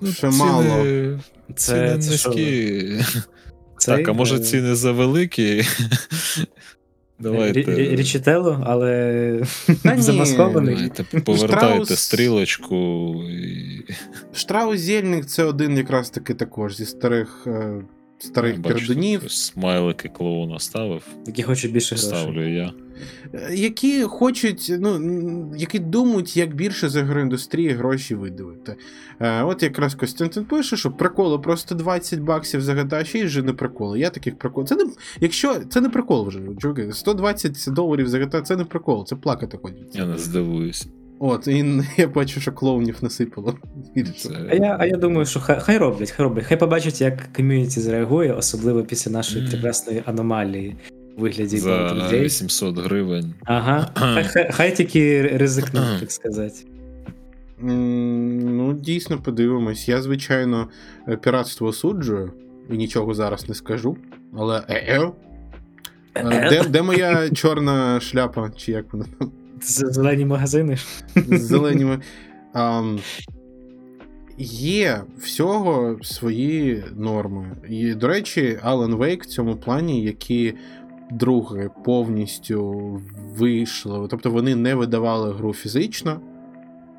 Ну, 0.00 0.12
Ще 0.12 0.26
ціни- 0.28 0.38
мало. 0.38 0.64
Це, 1.54 1.98
ціни 1.98 1.98
це 1.98 2.10
низькі. 2.10 3.04
Цей, 3.78 3.96
Так, 3.96 4.08
а 4.08 4.12
може 4.12 4.36
е, 4.36 4.38
ціни 4.38 4.74
завеликі? 4.74 5.62
Давайте. 7.18 7.60
Рі- 7.60 7.96
Рі- 7.96 8.62
але 8.66 9.40
замаскований. 9.98 10.74
Давайте 10.74 11.04
повертайте 11.20 11.66
Штраус- 11.94 11.96
стрілочку 11.96 13.14
і 13.30 13.84
Штраус 14.34 14.80
Зельник 14.80 15.26
це 15.26 15.44
один 15.44 15.76
якраз 15.76 16.10
таки 16.10 16.34
також 16.34 16.76
зі 16.76 16.84
старих, 16.86 17.44
е, 17.46 17.82
старих 18.18 18.62
пердунів, 18.62 19.30
смайлики 19.30 20.08
клоуна 20.08 20.58
ставив. 20.58 21.02
які 21.26 21.42
хочуть 21.42 21.72
більше 21.72 21.94
грошей. 21.94 22.10
Ставлю 22.18 22.54
я. 22.54 22.72
е, 23.34 23.54
які 23.54 24.02
хочуть, 24.02 24.72
ну, 24.80 25.52
які 25.56 25.78
думають, 25.78 26.36
як 26.36 26.54
більше 26.54 26.88
з 26.88 26.96
ігроіндустрії 27.00 27.68
гроші 27.70 28.14
видавити. 28.14 28.76
Е, 29.20 29.42
От 29.42 29.62
якраз 29.62 29.94
Костянтин 29.94 30.44
пише, 30.44 30.76
що 30.76 30.90
приколи 30.90 31.38
просто 31.38 31.74
20 31.74 32.20
баксів 32.20 32.60
за 32.62 32.74
GTA 32.74 33.04
6 33.04 33.24
вже 33.24 33.42
не 33.42 33.52
приколи. 33.52 33.98
Я 34.00 34.10
таких 34.10 34.38
прикол. 34.38 34.66
Це 34.66 34.76
не 34.76 34.84
якщо 35.20 35.54
це 35.68 35.80
не 35.80 35.88
прикол 35.88 36.26
вже, 36.28 36.40
чуваки. 36.58 36.92
120 36.92 37.74
доларів 37.74 38.08
за 38.08 38.18
GTA 38.18 38.42
це 38.42 38.56
не 38.56 38.64
прикол, 38.64 39.06
це 39.06 39.16
плакати 39.16 39.58
хочеться. 39.62 39.98
Я 39.98 40.06
не 40.06 40.18
здивуюсь. 40.18 40.88
От, 41.18 41.48
і 41.48 41.64
я 41.96 42.08
бачу, 42.08 42.40
що 42.40 42.52
клоунів 42.52 42.96
насипало. 43.02 43.54
більше. 43.94 44.48
А 44.50 44.54
я, 44.54 44.76
а 44.80 44.86
я 44.86 44.96
думаю, 44.96 45.26
що 45.26 45.40
хай, 45.40 45.60
хай 45.60 45.78
роблять, 45.78 46.10
хай 46.10 46.24
роблять. 46.24 46.44
Хай 46.44 46.56
побачать, 46.58 47.00
як 47.00 47.32
ком'юніті 47.36 47.80
зреагує, 47.80 48.32
особливо 48.32 48.82
після 48.82 49.10
нашої 49.10 49.48
прекрасної 49.48 50.02
аномалії 50.06 50.76
у 51.18 51.20
вигляді 51.20 51.56
За 51.58 51.70
Gate. 51.70 52.20
800 52.20 52.78
гривень. 52.78 53.34
Ага. 53.44 53.90
Хай, 53.94 54.24
хай, 54.24 54.50
хай 54.52 54.76
тільки 54.76 55.22
ризикнуть, 55.22 55.84
так 56.00 56.12
сказати. 56.12 56.54
Ну, 57.60 58.72
дійсно, 58.72 59.18
подивимось. 59.18 59.88
Я, 59.88 60.02
звичайно, 60.02 60.68
е, 61.08 61.16
піратство 61.16 61.66
осуджую 61.66 62.32
і 62.70 62.76
нічого 62.76 63.14
зараз 63.14 63.48
не 63.48 63.54
скажу. 63.54 63.96
Але 64.38 64.62
е-е. 64.68 65.10
Е, 66.14 66.48
Де, 66.50 66.68
де 66.68 66.82
моя 66.82 67.30
чорна 67.30 68.00
шляпа, 68.00 68.50
чи 68.56 68.72
як 68.72 68.92
вона 68.92 69.04
там? 69.18 69.30
Зелені 69.60 70.24
магазини. 70.24 70.76
з 71.14 71.40
зеленіми. 71.40 72.00
Ам, 72.52 72.98
є 74.38 75.02
всього 75.18 75.98
свої 76.02 76.84
норми. 76.96 77.56
І, 77.68 77.94
до 77.94 78.08
речі, 78.08 78.58
Alan 78.64 78.96
Wake 78.96 79.22
в 79.22 79.26
цьому 79.26 79.56
плані, 79.56 80.02
які 80.02 80.54
друге 81.10 81.70
повністю 81.84 82.72
вийшли, 83.36 84.08
тобто 84.10 84.30
вони 84.30 84.56
не 84.56 84.74
видавали 84.74 85.32
гру 85.32 85.54
фізично, 85.54 86.20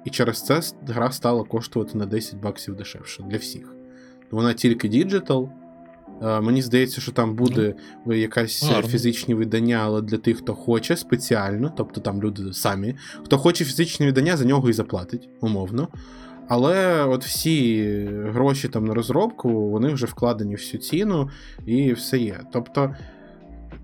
і 0.06 0.10
через 0.10 0.42
це 0.42 0.62
гра 0.88 1.12
стала 1.12 1.44
коштувати 1.44 1.98
на 1.98 2.06
10 2.06 2.40
баксів 2.40 2.76
дешевше 2.76 3.24
для 3.24 3.38
всіх. 3.38 3.74
Вона 4.32 4.54
тільки 4.54 4.88
digital. 4.88 5.50
Е, 6.24 6.42
Мені 6.42 6.62
здається, 6.62 7.02
що 7.02 7.12
там 7.12 7.36
буде 7.36 7.76
якась 8.06 8.64
е, 8.64 8.74
гарно. 8.74 8.90
фізичні 8.90 9.34
видання, 9.34 9.80
але 9.84 10.02
для 10.02 10.18
тих, 10.18 10.38
хто 10.38 10.54
хоче 10.54 10.98
спеціально, 10.98 11.74
тобто 11.78 12.02
там 12.02 12.22
люди 12.24 12.54
самі. 12.54 12.96
Хто 13.26 13.38
хоче 13.38 13.66
фізичне 13.66 14.06
видання, 14.06 14.38
за 14.38 14.46
нього 14.46 14.70
і 14.70 14.74
заплатить, 14.74 15.30
умовно. 15.42 15.88
Але 16.50 17.04
от 17.06 17.26
всі 17.26 17.84
гроші 18.26 18.68
там 18.68 18.86
на 18.86 18.94
розробку, 18.94 19.70
вони 19.70 19.94
вже 19.94 20.06
вкладені 20.06 20.56
в 20.56 20.58
всю 20.58 20.82
ціну 20.82 21.30
і 21.66 21.94
все 21.94 22.18
є. 22.18 22.40
Тобто, 22.54 22.96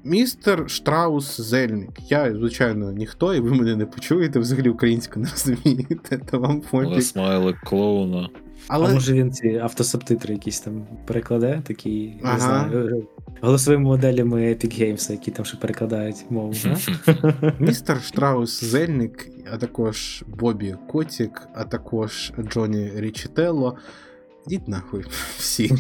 містер 0.04 0.70
Штраус 0.70 1.42
Зельник. 1.42 2.12
Я, 2.12 2.34
звичайно, 2.36 2.92
ніхто, 2.92 3.34
і 3.36 3.40
ви 3.40 3.52
мене 3.52 3.76
не 3.76 3.86
почуєте, 3.86 4.40
взагалі 4.40 4.70
українську 4.70 5.20
не 5.20 5.30
розумієте, 5.30 6.18
то 6.32 6.40
вам 6.40 6.62
Але 6.72 6.86
пофіг. 6.86 7.02
смайлик 7.04 7.58
клоуна. 7.64 8.30
Але 8.68 8.90
А 8.90 8.94
може 8.94 9.14
він 9.14 9.32
ці 9.32 9.48
автосубтитри 9.58 10.34
якісь 10.34 10.60
там 10.60 10.88
перекладе, 11.06 11.62
такі, 11.68 12.14
Ага. 12.24 12.34
не 12.34 12.40
знаю, 12.40 13.08
голосовими 13.42 13.84
моделями 13.84 14.42
Epic 14.42 14.82
Games, 14.82 15.12
які 15.12 15.32
там 15.32 15.46
ще 15.46 15.58
перекладають 15.58 16.26
мову. 16.30 16.54
Містер 17.60 18.02
Штраус 18.04 18.64
Зельник, 18.64 19.30
а 19.54 19.58
також 19.58 20.24
Бобі 20.28 20.76
Котік, 20.90 21.42
а 21.56 21.64
також 21.64 22.34
Джоні 22.52 22.92
Річителло. 22.96 23.78
Ідіть 24.48 24.68
нахуй 24.68 25.06
всі. 25.38 25.72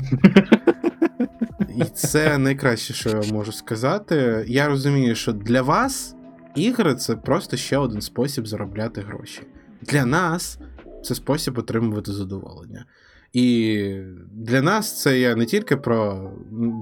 І 1.77 1.84
це 1.93 2.38
найкраще, 2.38 2.93
що 2.93 3.10
я 3.10 3.34
можу 3.34 3.51
сказати. 3.51 4.45
Я 4.47 4.68
розумію, 4.68 5.15
що 5.15 5.34
для 5.34 5.61
вас 5.61 6.15
ігри 6.55 6.95
це 6.95 7.15
просто 7.15 7.57
ще 7.57 7.77
один 7.77 8.01
спосіб 8.01 8.47
заробляти 8.47 9.01
гроші. 9.01 9.41
Для 9.81 10.05
нас 10.05 10.60
це 11.04 11.16
спосіб 11.16 11.58
отримувати 11.58 12.12
задоволення. 12.12 12.86
І 13.34 13.88
для 14.32 14.62
нас 14.62 15.02
це 15.02 15.20
я 15.20 15.36
не 15.36 15.46
тільки 15.46 15.78
про 15.78 16.32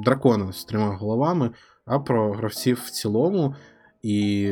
дракона 0.06 0.54
з 0.54 0.66
трьома 0.66 0.96
головами, 0.96 1.50
а 1.86 2.00
про 2.00 2.32
гравців 2.34 2.82
в 2.86 2.90
цілому. 2.90 3.56
І 4.04 4.52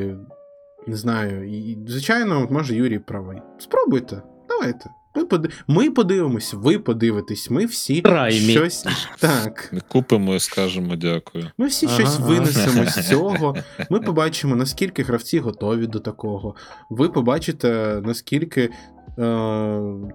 не 0.88 0.96
знаю, 0.96 1.50
і, 1.50 1.78
звичайно, 1.88 2.48
може 2.52 2.76
Юрій 2.76 3.00
правий. 3.00 3.42
Спробуйте, 3.60 4.22
давайте. 4.50 4.90
Ми, 5.16 5.26
поди... 5.26 5.50
ми 5.68 5.92
подивимось, 5.92 6.54
ви 6.54 6.80
подивитесь, 6.80 7.50
ми 7.50 7.66
всі 7.66 8.02
Праймі. 8.02 8.40
щось. 8.40 8.86
Так. 9.20 9.70
Ми 9.74 9.82
купимо 9.88 10.36
і 10.36 10.40
скажемо 10.40 10.96
дякую. 10.96 11.52
Ми 11.58 11.68
всі 11.68 11.86
Ага, 11.86 11.96
щось 11.96 12.18
ага. 12.20 12.28
винесемо 12.28 12.86
з 12.86 13.08
цього. 13.10 13.56
Ми 13.90 14.00
побачимо, 14.00 14.56
наскільки 14.56 15.04
гравці 15.04 15.40
готові 15.40 15.88
до 15.88 16.00
такого. 16.00 16.56
Ви 16.90 17.10
побачите, 17.10 18.02
наскільки 18.06 18.70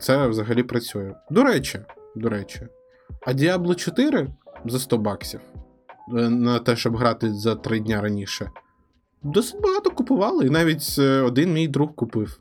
це 0.01 0.27
взагалі 0.27 0.63
працює. 0.63 1.15
До 1.31 1.43
речі, 1.43 1.81
до 2.17 2.29
речі, 2.29 2.61
а 3.27 3.33
Diablo 3.33 3.75
4 3.75 4.29
за 4.65 4.79
100 4.79 4.99
баксів 4.99 5.41
е, 6.09 6.29
на 6.29 6.59
те, 6.59 6.77
щоб 6.77 6.97
грати 6.97 7.33
за 7.33 7.55
3 7.55 7.81
дня 7.81 8.01
раніше. 8.01 8.51
Досить 9.23 9.61
багато 9.61 9.91
купували, 9.91 10.47
і 10.47 10.51
навіть 10.51 10.97
е, 10.99 11.21
один 11.21 11.53
мій 11.53 11.69
друг 11.69 11.95
купив. 11.95 12.41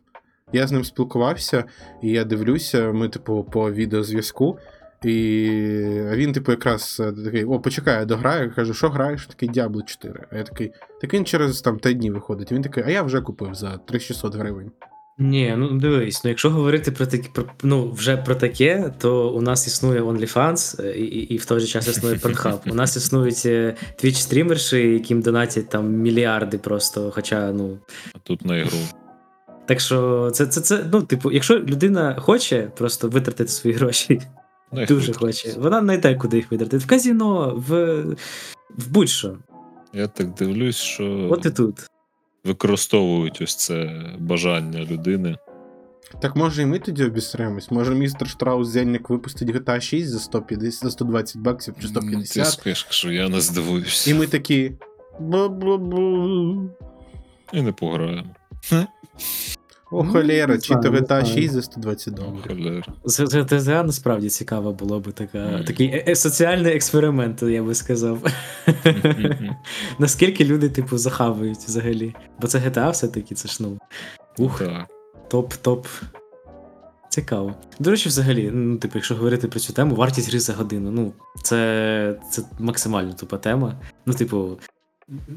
Я 0.54 0.68
з 0.68 0.72
ним 0.72 0.84
спілкувався, 0.84 1.64
і 2.02 2.10
я 2.10 2.24
дивлюся, 2.24 2.92
ми, 2.92 3.10
типу, 3.10 3.44
по 3.44 3.72
відеозв'язку. 3.72 4.60
І 5.04 5.50
він, 6.12 6.34
типу, 6.34 6.52
якраз 6.52 7.02
е, 7.04 7.12
такий: 7.12 7.44
о, 7.46 7.60
почекай, 7.60 8.00
я 8.00 8.06
дограю. 8.06 8.54
Кажу, 8.56 8.74
що 8.74 8.90
граєш? 8.90 9.28
Такий 9.28 9.50
Diablo 9.50 9.86
4. 9.86 10.28
А 10.32 10.38
я 10.38 10.44
такий, 10.44 10.72
так 11.02 11.14
він 11.14 11.26
через 11.26 11.62
там 11.62 11.78
5 11.78 11.98
днів 11.98 12.14
виходить. 12.14 12.52
Він 12.52 12.62
такий, 12.62 12.84
а 12.88 12.90
я 12.90 13.04
вже 13.04 13.22
купив 13.22 13.56
за 13.56 13.78
3600 13.78 14.36
гривень. 14.36 14.72
Ні, 15.18 15.54
ну 15.58 15.80
дивись, 15.80 16.24
ну 16.24 16.30
якщо 16.30 16.50
говорити 16.50 16.92
про 16.92 17.06
такі 17.06 17.30
про 17.34 17.44
ну 17.64 17.92
вже 17.92 18.18
про 18.18 18.36
таке, 18.36 18.94
то 18.98 19.30
у 19.30 19.42
нас 19.42 19.68
існує 19.68 20.02
OnlyFans 20.02 20.86
е, 20.86 20.98
і, 20.98 21.04
і, 21.04 21.20
і 21.34 21.38
в 21.38 21.46
той 21.46 21.60
же 21.60 21.68
час 21.68 21.88
існує 21.88 22.16
Pornhub. 22.16 22.72
У 22.72 22.76
нас 22.76 22.96
існують 22.98 23.44
е, 23.46 23.76
Twitch 24.04 24.16
стрімерші, 24.16 24.78
яким 24.78 25.22
донатять 25.22 25.70
там 25.70 25.90
мільярди 25.94 26.58
просто. 26.58 27.12
Хоча, 27.16 27.52
ну 27.52 27.78
А 28.16 28.18
тут 28.24 28.46
на 28.46 28.58
ігру. 28.58 28.78
так 29.66 29.80
що 29.80 30.30
це, 30.34 30.46
це, 30.46 30.62
це 30.62 30.86
ну, 30.94 31.02
типу, 31.02 31.32
якщо 31.32 31.60
людина 31.60 32.16
хоче 32.20 32.72
просто 32.78 33.08
витратити 33.10 33.52
свої 33.52 33.76
гроші, 33.76 34.22
Ну, 34.76 34.86
дуже 34.86 35.14
хуй. 35.14 35.28
хоче, 35.28 35.54
вона 35.58 35.82
знайде, 35.82 36.16
куди 36.16 36.38
їх 36.38 36.52
витратити. 36.52 36.78
В 36.78 36.88
казіно, 36.88 37.54
в, 37.68 38.02
в 38.78 38.88
будь-що. 38.90 39.38
Я 39.94 40.08
так 40.08 40.34
дивлюсь, 40.34 40.76
що 40.78 41.28
От 41.32 41.46
і 41.46 41.50
тут. 41.50 41.80
Використовують 42.44 43.42
ось 43.42 43.56
це 43.56 44.02
бажання 44.20 44.80
людини. 44.80 45.38
Так 46.22 46.36
може 46.36 46.62
і 46.62 46.66
ми 46.66 46.80
тоді 46.80 47.04
обісремось? 47.04 47.72
Може 47.72 47.96
містер 47.96 48.30
Штраус 48.30 48.68
Зельник 48.68 49.10
випустить 49.10 49.50
GTA 49.50 49.82
6 49.82 50.10
за 50.10 50.20
150, 50.20 50.84
за 50.84 50.92
120 50.92 51.38
баксів 51.38 51.74
чи 51.82 51.88
Ну, 51.88 51.94
Ти 51.94 52.00
150, 52.02 52.48
скажеш, 52.48 52.88
що 52.90 53.12
я 53.12 53.30
не 53.30 53.42
здивуюся. 53.42 54.12
і 54.12 54.14
ми 54.14 54.28
такі. 54.28 54.72
«Бу-бу-бу». 55.20 56.70
І 57.54 57.62
не 57.62 57.72
пограємо. 57.72 58.36
О, 59.94 60.04
Ну, 60.04 60.12
холєра, 60.12 60.58
чи 60.58 60.74
то 60.74 60.90
GTA 60.90 61.26
6 61.26 61.54
за 61.54 61.62
120 61.62 62.14
О, 62.14 62.18
доларів. 62.18 62.44
холєра. 62.48 62.84
Це, 63.06 63.28
це, 63.28 63.46
це, 63.46 63.62
це 63.62 63.84
насправді 63.84 64.30
цікаво 64.30 64.74
було 64.74 65.00
би 65.00 65.12
така, 65.12 65.64
такий 65.68 65.88
е- 65.88 66.04
е- 66.08 66.16
соціальний 66.16 66.76
експеримент, 66.76 67.42
я 67.44 67.64
би 67.64 67.76
сказав. 67.76 68.20
Наскільки 70.00 70.46
люди, 70.46 70.70
типу, 70.70 70.98
захавають 70.98 71.58
взагалі. 71.58 72.16
Бо 72.42 72.48
це 72.48 72.60
GTA 72.60 72.92
все-таки, 72.92 73.36
це 73.36 73.48
ж 73.50 73.58
ну. 73.60 73.78
Ух, 74.38 74.62
топ-топ. 75.32 75.86
Цікаво. 77.10 77.54
До 77.80 77.92
речі, 77.92 78.10
взагалі, 78.10 78.52
ну, 78.54 78.78
типу, 78.78 78.92
якщо 78.96 79.16
говорити 79.16 79.48
про 79.48 79.60
цю 79.60 79.74
тему, 79.74 79.96
вартість 79.96 80.30
гри 80.30 80.40
за 80.40 80.54
годину. 80.54 80.92
Ну, 80.92 81.14
це, 81.44 82.16
це 82.32 82.42
максимально 82.60 83.14
тупа 83.14 83.38
тема. 83.38 83.76
Ну, 84.06 84.14
типу, 84.14 84.58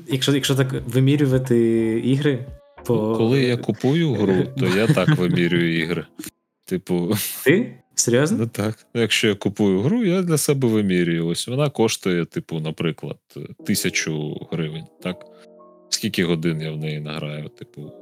якщо, 0.09 0.35
якщо 0.35 0.55
так 0.55 0.69
вимірювати 0.87 1.59
ігри, 2.05 2.47
по. 2.87 2.95
Ну, 2.95 3.17
Коли 3.17 3.43
я 3.43 3.57
купую 3.57 4.15
гру, 4.15 4.45
то 4.59 4.67
я 4.67 4.87
так 4.87 5.09
вимірюю 5.09 5.79
ігри. 5.79 6.07
Типу, 6.65 7.15
Ти? 7.45 7.79
Серйозно? 7.95 8.39
ну 8.39 8.47
так. 8.47 8.87
Якщо 8.95 9.29
я 9.29 9.35
купую 9.35 9.81
гру, 9.81 10.05
я 10.05 10.23
для 10.23 10.39
себе 10.39 10.69
вимірюю. 10.69 11.27
Ось 11.27 11.49
вона 11.49 11.71
коштує, 11.71 12.25
типу, 12.25 12.61
наприклад, 12.61 13.19
тисячу 13.67 14.47
гривень. 14.53 14.85
Так? 15.03 15.27
Скільки 15.89 16.25
годин 16.25 16.61
я 16.61 16.73
в 16.73 16.77
неї 16.77 17.01
награю? 17.01 17.49
Типу, 17.49 17.93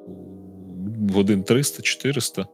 годин 1.12 1.43
300-400. 1.43 2.47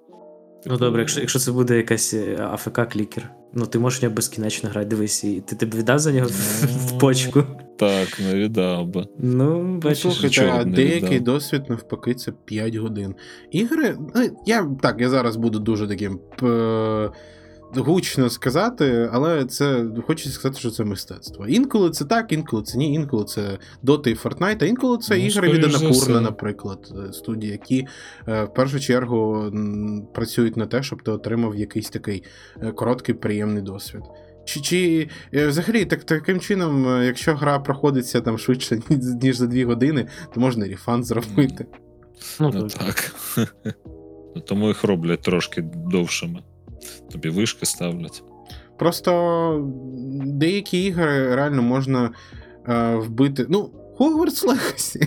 Ну 0.67 0.77
добре, 0.77 1.01
якщо, 1.03 1.21
якщо 1.21 1.39
це 1.39 1.53
буде 1.53 1.77
якась 1.77 2.15
АФК-клікер, 2.39 3.23
ну 3.55 3.67
ти 3.67 3.79
можеш 3.79 4.01
в 4.01 4.03
нього 4.03 4.15
безкінечно 4.15 4.71
грати, 4.71 4.87
дивись, 4.89 5.25
і 5.25 5.41
ти, 5.41 5.57
ти 5.57 5.67
б 5.67 5.75
віддав 5.75 5.99
за 5.99 6.13
нього 6.13 6.27
в, 6.29 6.65
в 6.87 6.99
почку. 6.99 7.43
Так, 7.79 8.21
не 8.21 8.35
віддав 8.35 8.87
би. 8.87 9.07
Ну, 9.19 9.63
Ну, 9.63 9.79
бачиш. 9.79 9.99
слухайте, 10.01 10.51
а 10.55 10.65
деякий 10.65 11.19
віддав. 11.19 11.35
досвід 11.35 11.63
навпаки 11.69 12.15
це 12.15 12.33
5 12.45 12.75
годин. 12.77 13.15
Ігри. 13.51 13.97
ну, 14.15 14.23
Я 14.47 14.69
так, 14.83 15.01
я 15.01 15.09
зараз 15.09 15.37
буду 15.37 15.59
дуже 15.59 15.89
таким 15.89 16.21
п- 16.39 17.11
гучно 17.75 18.31
сказати, 18.31 19.11
але 19.13 19.45
це 19.45 19.87
хочеться 20.07 20.33
сказати, 20.33 20.61
що 20.61 20.71
це 20.71 20.85
мистецтво. 20.85 21.47
Інколи 21.47 21.91
це 21.91 22.05
так, 22.05 22.33
інколи 22.33 22.63
це 22.63 22.79
ні, 22.79 22.95
інколи 22.95 23.25
це 23.25 23.59
Dota 23.85 24.09
і 24.09 24.15
Fortnite, 24.15 24.65
а 24.65 24.67
інколи 24.67 24.99
це 24.99 25.19
Ну, 25.19 25.27
ігри 25.27 25.49
від 25.49 25.65
Анапурна, 25.65 26.21
наприклад, 26.21 26.93
е, 27.09 27.13
студії, 27.13 27.53
які 27.53 27.87
е, 28.29 28.45
в 28.45 28.55
першу 28.55 28.81
чергу 28.81 29.45
працюють 30.15 30.57
на 30.57 30.67
те, 30.67 30.83
щоб 30.83 31.03
ти 31.03 31.11
отримав 31.11 31.57
якийсь 31.57 31.91
такий 31.91 32.25
е, 32.63 32.73
короткий, 32.73 33.15
приємний 33.15 33.63
досвід. 33.63 34.03
Чи, 34.45 34.61
чи 34.61 35.09
взагалі 35.33 35.85
так, 35.85 36.05
таким 36.05 36.41
чином, 36.41 37.03
якщо 37.05 37.35
гра 37.35 37.59
проходиться 37.59 38.21
там 38.21 38.39
швидше, 38.39 38.81
ніж 39.23 39.37
за 39.37 39.47
2 39.47 39.65
години, 39.65 40.07
то 40.35 40.41
можна 40.41 40.67
і 40.67 40.71
рефанд 40.71 41.05
зробити. 41.05 41.67
Ну, 42.41 42.51
Ну 42.55 42.69
так. 42.69 43.15
так. 43.35 43.55
Ну, 44.37 44.43
Тому 44.43 44.69
їх 44.69 44.85
роблять 44.85 45.23
трошки 45.23 45.63
довшими. 45.63 46.43
Тобі 47.13 47.29
вишки 47.31 47.67
ставлять. 47.67 48.23
Просто 48.79 49.71
деякі 50.27 50.85
ігри 50.85 51.35
реально 51.35 51.63
можна 51.63 52.11
е, 52.69 52.95
вбити. 52.97 53.47
Ну, 53.49 53.71
Hogwarts 53.99 54.47
Legacy. 54.47 55.07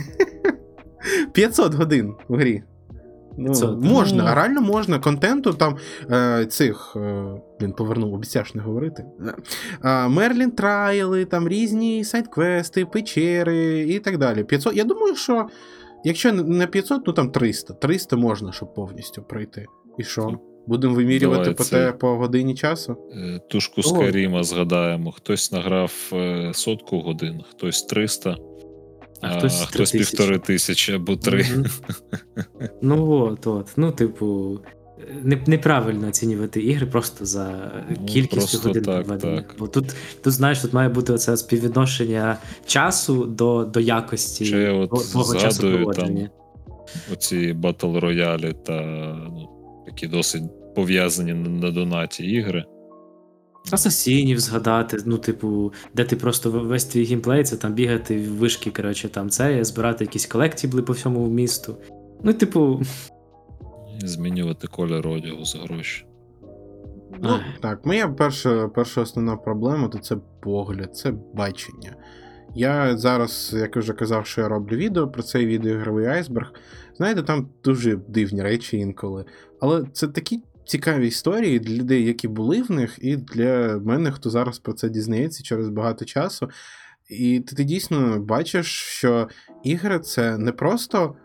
500 1.34 1.74
годин 1.74 2.14
в 2.28 2.36
грі. 2.36 2.64
Ну, 3.38 3.46
500. 3.46 3.84
можна, 3.84 4.24
Ну. 4.30 4.36
реально 4.36 4.62
можна. 4.62 5.00
Контенту 5.00 5.54
там 5.54 5.78
е, 6.12 6.46
цих. 6.46 6.94
Е, 6.96 7.26
блін, 7.60 7.72
повернув, 7.74 8.14
обіцяєш 8.14 8.56
не 8.56 8.62
говорити. 8.62 9.06
Е, 9.86 10.08
Мерлін 10.08 10.52
Трайли, 10.52 11.26
там 11.26 11.48
різні 11.48 12.04
сайт-квести, 12.04 12.86
печери 12.86 13.80
і 13.80 14.00
так 14.00 14.18
далі. 14.18 14.44
500. 14.44 14.76
Я 14.76 14.84
думаю, 14.84 15.16
що 15.16 15.48
якщо 16.04 16.34
не 16.34 16.68
500, 16.68 17.08
ну 17.08 17.14
там 17.14 17.32
300. 17.32 17.74
300 17.74 18.16
можна, 18.16 18.52
щоб 18.52 18.74
повністю 18.74 19.24
пройти. 19.24 19.66
І 19.98 20.04
що? 20.04 20.40
Будемо 20.68 20.94
вимірювати 20.96 21.42
Давай 21.44 21.56
по, 21.56 21.64
це- 21.64 21.86
те, 21.86 21.92
по 21.92 22.16
годині 22.18 22.56
часу? 22.56 22.98
Е, 23.16 23.40
Тушку 23.50 23.82
О. 23.82 23.84
Скайріма 23.84 24.44
згадаємо. 24.44 25.12
Хтось 25.12 25.52
награв 25.52 25.94
е, 26.14 26.52
сотку 26.54 27.00
годин, 27.00 27.44
хтось 27.50 27.84
300, 27.84 28.38
А 29.22 29.28
а, 29.28 29.38
хтось 29.38 29.62
хтось, 29.62 29.92
півтори 29.92 30.40
тисячі 30.40 30.94
або 30.94 31.16
три. 31.16 31.46
Ну 32.82 33.12
от, 33.12 33.48
от. 33.48 33.68
Ну, 33.78 33.92
типу, 33.92 34.60
неправильно 35.46 36.08
оцінювати 36.08 36.62
ігри 36.62 36.86
просто 36.86 37.26
за 37.26 37.72
Ну, 38.00 38.06
кількістю 38.06 38.36
просто 38.38 38.68
годин 38.68 38.84
так, 38.84 39.06
проведених. 39.06 39.48
так. 39.48 39.56
Бо 39.60 39.68
тут, 39.68 39.86
тут, 40.24 40.34
знаєш, 40.34 40.60
тут 40.60 40.74
має 40.74 40.90
бути 40.90 41.14
оце 41.14 41.38
співвідношення 41.38 42.38
часу 42.66 43.26
до, 43.26 43.66
до 43.66 43.80
якості 43.80 44.46
Ще 44.46 44.58
я 44.58 44.74
от 44.74 44.90
твого- 44.90 45.04
твого 45.04 45.36
часу 45.36 45.52
згадую 45.62 45.78
проводження. 45.86 46.30
Оці 47.14 47.54
battle 47.54 47.98
royale 47.98 48.46
і 48.46 48.54
та 48.66 48.82
ну, 49.30 49.50
такі 49.86 50.08
досить 50.08 50.44
пов'язані 50.76 51.34
на, 51.34 51.50
на 51.50 51.72
донаті 51.72 52.24
ігри. 52.24 52.66
Асасінів 53.72 54.40
згадати, 54.40 54.98
ну, 55.06 55.18
типу, 55.18 55.74
де 55.94 56.04
ти 56.04 56.16
просто 56.16 56.52
весь 56.52 56.86
твій 56.86 57.04
геймплей, 57.04 57.44
це 57.44 57.58
там 57.58 57.74
бігати 57.74 58.18
в 58.18 58.36
вишки, 58.36 58.72
коротше, 58.72 59.10
там 59.10 59.30
це, 59.30 59.64
збирати 59.64 60.04
якісь 60.04 60.26
колектібли 60.26 60.82
по 60.82 60.94
всьому 60.94 61.28
місту. 61.28 61.78
Ну, 62.24 62.34
типу, 62.34 62.82
змінювати 64.00 64.68
колір 64.68 65.08
одягу 65.08 65.46
за 65.46 65.60
гроші. 65.60 66.06
Ну, 67.22 67.40
так, 67.62 67.86
моя 67.86 68.08
перша, 68.08 68.68
перша 68.68 69.02
основна 69.02 69.36
проблема 69.36 69.88
то 69.88 69.98
це 69.98 70.18
погляд, 70.42 70.96
це 70.96 71.14
бачення. 71.34 71.96
Я 72.56 72.98
зараз, 72.98 73.56
як 73.58 73.76
я 73.76 73.80
вже 73.80 73.94
казав, 73.94 74.26
що 74.26 74.42
я 74.42 74.48
роблю 74.48 74.76
відео 74.76 75.08
про 75.08 75.24
цей 75.24 75.46
відеоігровий 75.46 76.06
айсберг. 76.06 76.54
Знаєте, 76.98 77.24
там 77.24 77.50
дуже 77.64 77.96
дивні 77.96 78.42
речі 78.42 78.78
інколи. 78.78 79.26
Але 79.60 79.86
це 79.94 80.08
такі 80.08 80.44
цікаві 80.66 81.08
історії 81.08 81.60
для 81.60 81.76
людей, 81.76 82.06
які 82.06 82.28
були 82.28 82.62
в 82.62 82.72
них, 82.72 82.98
і 83.02 83.16
для 83.16 83.78
мене, 83.78 84.12
хто 84.12 84.30
зараз 84.30 84.60
про 84.60 84.74
це 84.74 84.90
дізнається 84.90 85.44
через 85.44 85.70
багато 85.70 86.06
часу. 86.06 86.50
І 87.10 87.40
ти, 87.40 87.56
ти 87.56 87.64
дійсно 87.64 88.20
бачиш, 88.20 88.68
що 88.68 89.28
ігри 89.64 90.00
це 90.00 90.38
не 90.38 90.52
просто 90.52 91.16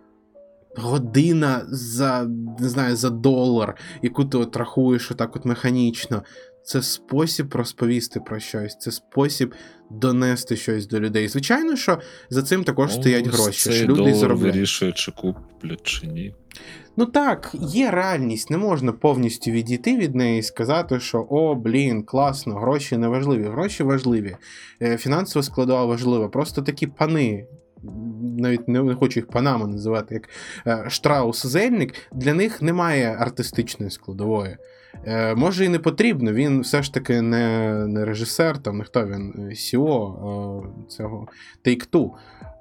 година 0.76 1.62
за, 1.68 2.24
не 2.58 2.68
знаю, 2.68 2.96
за 2.96 3.10
долар, 3.10 3.76
яку 4.02 4.24
ти 4.24 4.38
от 4.38 4.56
рахуєш 4.56 5.10
отак 5.10 5.36
от 5.36 5.44
механічно. 5.44 6.22
Це 6.68 6.82
спосіб 6.82 7.54
розповісти 7.54 8.20
про 8.20 8.40
щось, 8.40 8.78
це 8.78 8.90
спосіб 8.90 9.54
донести 9.90 10.56
щось 10.56 10.86
до 10.86 11.00
людей. 11.00 11.28
Звичайно, 11.28 11.76
що 11.76 11.98
за 12.30 12.42
цим 12.42 12.64
також 12.64 12.94
стоять 12.94 13.26
Ну, 13.26 13.32
гроші. 13.32 13.70
Цей 13.70 13.72
що 13.78 13.86
люди 13.86 14.14
заробляють. 14.14 14.54
вирішує, 14.54 14.92
чи 14.92 15.12
куплять, 15.12 15.82
чи 15.82 16.06
ні. 16.06 16.34
Ну 16.96 17.06
так, 17.06 17.54
є 17.60 17.90
реальність, 17.90 18.50
не 18.50 18.58
можна 18.58 18.92
повністю 18.92 19.50
відійти 19.50 19.96
від 19.96 20.14
неї 20.14 20.38
і 20.38 20.42
сказати, 20.42 21.00
що 21.00 21.26
о, 21.30 21.54
блін, 21.54 22.02
класно, 22.02 22.54
гроші 22.54 22.96
не 22.96 23.08
важливі. 23.08 23.42
Гроші 23.44 23.82
важливі, 23.82 24.36
е, 24.82 24.96
фінансова 24.96 25.42
складова 25.42 25.84
важлива. 25.84 26.28
Просто 26.28 26.62
такі 26.62 26.86
пани, 26.86 27.46
навіть 28.22 28.68
не, 28.68 28.94
хочу 28.94 29.20
їх 29.20 29.26
панами 29.26 29.66
називати, 29.66 30.14
як 30.14 30.28
е, 30.66 30.90
Штраус 30.90 31.46
Зельник, 31.46 31.94
для 32.12 32.34
них 32.34 32.62
немає 32.62 33.16
артистичної 33.20 33.90
складової. 33.90 34.56
Е, 35.06 35.34
Може 35.34 35.64
і 35.64 35.68
не 35.68 35.78
потрібно, 35.78 36.32
він 36.32 36.60
все 36.60 36.82
ж 36.82 36.94
таки 36.94 37.22
не, 37.22 37.72
не 37.86 38.04
режисер, 38.04 38.58
там 38.58 38.78
не 38.78 38.84
хто 38.84 39.06
він, 39.06 39.50
Сіо 39.54 39.84
CEO 39.84 40.64
е, 40.64 40.88
цього 40.88 41.28
Take-Two. 41.64 42.10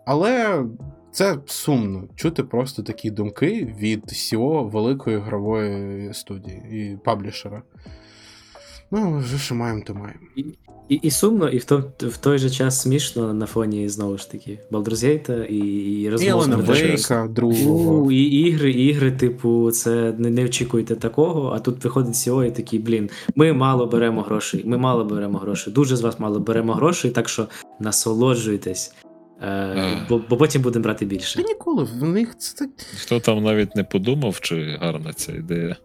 Але 0.06 0.64
це 1.12 1.38
сумно 1.46 2.04
чути 2.16 2.44
просто 2.44 2.84
такі 2.84 3.12
думки 3.12 3.76
від 3.80 4.06
CEO 4.06 4.70
великої 4.70 5.18
ігрової 5.18 6.14
студії 6.14 6.62
і 6.72 6.98
паблішера. 7.06 7.62
Ну, 8.92 9.18
вже 9.18 9.38
що 9.38 9.56
маємо, 9.56 9.84
то 9.88 9.94
маємо. 9.94 10.20
І, 10.90 10.96
і 10.96 11.12
сумно, 11.12 11.50
і 11.50 11.58
в, 11.58 11.66
то, 11.66 11.84
в 12.00 12.18
той 12.18 12.38
же 12.38 12.50
час 12.50 12.82
смішно 12.82 13.34
на 13.34 13.46
фоні 13.46 13.90
знову 13.90 14.18
ж 14.18 14.32
таки 14.32 14.60
Baldur's 14.72 15.06
Gate 15.06 15.46
і, 15.46 15.58
і 16.02 16.10
Вейка, 16.62 17.28
другого. 17.28 18.12
І 18.12 18.24
ігри, 18.24 18.72
і 18.72 18.86
ігри, 18.86 19.12
типу, 19.12 19.72
це 19.72 20.14
не, 20.18 20.30
не 20.30 20.46
очікуйте 20.46 20.96
такого, 20.96 21.52
а 21.56 21.60
тут 21.60 21.84
виходить 21.84 22.14
CEO 22.14 22.46
і 22.46 22.52
такий, 22.52 22.80
блін, 22.80 23.10
ми 23.36 23.54
мало 23.54 23.86
беремо 23.86 24.22
грошей, 24.22 24.64
ми 24.66 24.78
мало 24.78 25.06
беремо 25.06 25.38
грошей, 25.38 25.74
дуже 25.74 25.96
з 25.96 26.02
вас 26.02 26.20
мало 26.20 26.40
беремо 26.40 26.74
грошей, 26.74 27.12
так 27.12 27.30
що 27.30 27.48
насолоджуйтесь, 27.80 28.96
е, 29.42 30.06
бо, 30.10 30.22
бо 30.30 30.38
потім 30.38 30.62
будемо 30.62 30.84
брати 30.84 31.06
більше. 31.06 31.38
Та 31.38 31.48
ніколи 31.48 31.84
в 31.84 32.04
них 32.04 32.38
це 32.38 32.58
так. 32.58 32.70
Хто 32.98 33.20
там 33.20 33.44
навіть 33.44 33.76
не 33.76 33.84
подумав, 33.84 34.40
чи 34.40 34.78
гарна 34.82 35.14
ця 35.14 35.32
ідея. 35.32 35.76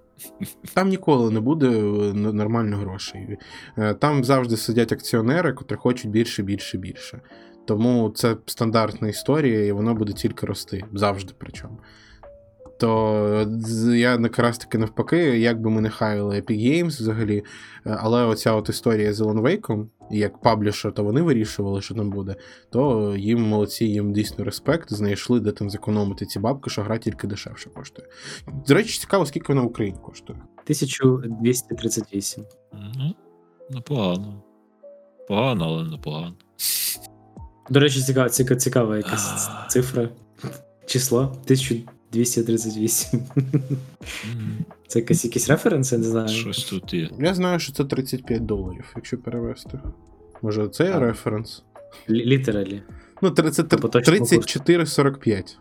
Там 0.75 0.89
ніколи 0.89 1.31
не 1.31 1.41
буде 1.41 1.67
е, 1.69 1.73
нормально 2.15 2.77
грошей. 2.77 3.39
Е, 3.79 3.95
Там 3.95 4.25
завжди 4.25 4.57
сидять 4.57 4.93
акціонери, 4.93 5.53
котрі 5.53 5.77
хочуть 5.77 6.11
більше, 6.11 6.43
більше, 6.43 6.79
більше. 6.79 7.21
Тому 7.65 8.11
це 8.15 8.37
стандартна 8.47 9.09
історія, 9.09 9.65
і 9.67 9.73
воно 9.73 9.95
буде 9.95 10.13
тільки 10.13 10.47
рости. 10.47 10.85
Завжди 10.93 11.33
причому. 11.39 11.79
Тобто 12.83 13.95
я 13.95 14.19
якраз 14.21 14.59
таки 14.59 14.79
навпаки, 14.79 15.39
як 15.39 15.61
би 15.61 15.71
ми 15.71 15.81
не 15.81 15.91
хайли 15.91 16.41
Epic 16.41 16.59
Games 16.59 16.87
взагалі, 16.87 17.45
е, 17.87 17.97
але 18.01 18.25
оця 18.25 18.53
от 18.53 18.69
історія 18.69 19.13
з 19.13 19.21
Alan 19.21 19.43
Wake, 19.43 19.87
як 20.11 20.41
паблішер, 20.41 20.93
то 20.93 21.05
вони 21.05 21.23
вирішували, 21.23 21.83
що 21.83 21.95
там 21.95 22.11
буде, 22.11 22.37
то 22.71 23.15
їм 23.17 23.43
молодці, 23.43 23.85
їм 23.85 24.13
дійсно 24.13 24.45
респект, 24.45 24.93
знайшли, 24.93 25.41
де 25.41 25.53
там 25.53 25.71
зекономити 25.71 26.27
ці 26.27 26.39
бабки, 26.39 26.71
що 26.71 26.83
гра 26.83 26.99
тільки 26.99 27.27
дешевше 27.27 27.71
коштує. 27.71 28.09
До 28.69 28.75
речі, 28.75 29.01
цікаво, 29.01 29.27
скільки 29.27 29.53
вона 29.53 29.63
в 29.63 29.67
Україні 29.67 29.99
коштує? 30.03 30.39
1238. 30.39 32.45
Ну, 32.73 33.15
непогано. 33.71 34.43
Погано, 35.29 35.65
але 35.65 35.91
непогано. 35.91 36.35
До 37.71 37.81
речі, 37.81 38.01
цікава, 38.01 38.29
цікава 38.29 38.97
якась 38.97 39.49
цифра. 39.69 40.09
Число. 40.87 41.21
1000. 41.21 41.85
238. 42.13 43.21
Це 44.87 44.99
якась 44.99 45.25
якісь 45.25 45.49
референси, 45.49 45.99
не 45.99 46.05
знаю. 46.05 46.29
Щось 46.29 46.65
тут 46.65 46.95
є. 46.95 47.11
Я 47.19 47.35
знаю, 47.35 47.59
що 47.59 47.73
це 47.73 47.85
35 47.85 48.47
доларів, 48.47 48.93
якщо 48.97 49.19
перевести. 49.19 49.81
Може, 50.43 50.69
це 50.69 50.85
є 50.85 50.91
а. 50.91 50.99
референс? 50.99 51.63
Літералі. 52.11 52.83
Ну, 53.23 53.31
це 53.31 53.43
34,45. 53.43 55.57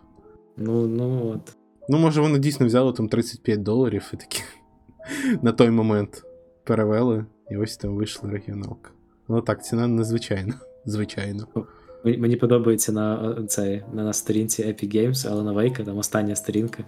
Ну, 0.56 0.86
ну 0.86 1.32
от. 1.34 1.56
Ну, 1.88 1.98
може, 1.98 2.20
вони 2.20 2.38
дійсно 2.38 2.66
взяли 2.66 2.92
там 2.92 3.08
35 3.08 3.62
доларів 3.62 4.10
і 4.14 4.16
такі 4.16 4.42
на 5.42 5.52
той 5.52 5.70
момент 5.70 6.22
перевели, 6.64 7.26
і 7.50 7.56
ось 7.56 7.76
там 7.76 7.96
вийшла 7.96 8.30
регіоналка. 8.30 8.90
Ну 9.28 9.40
так, 9.40 9.64
ціна 9.64 9.86
незвичайна. 9.86 10.54
Звичайно. 10.86 11.46
Ну, 11.56 11.66
Мені 12.03 12.17
мені 12.17 12.35
подобається 12.35 12.91
на 12.91 13.35
е, 13.39 13.43
цей, 13.43 13.83
на, 13.93 14.03
на 14.03 14.13
сторінці 14.13 14.63
Epic 14.63 14.95
Games, 14.95 15.27
але 15.31 15.43
на 15.43 15.51
Вейка 15.51 15.83
там 15.83 15.97
остання 15.97 16.35
сторінка. 16.35 16.83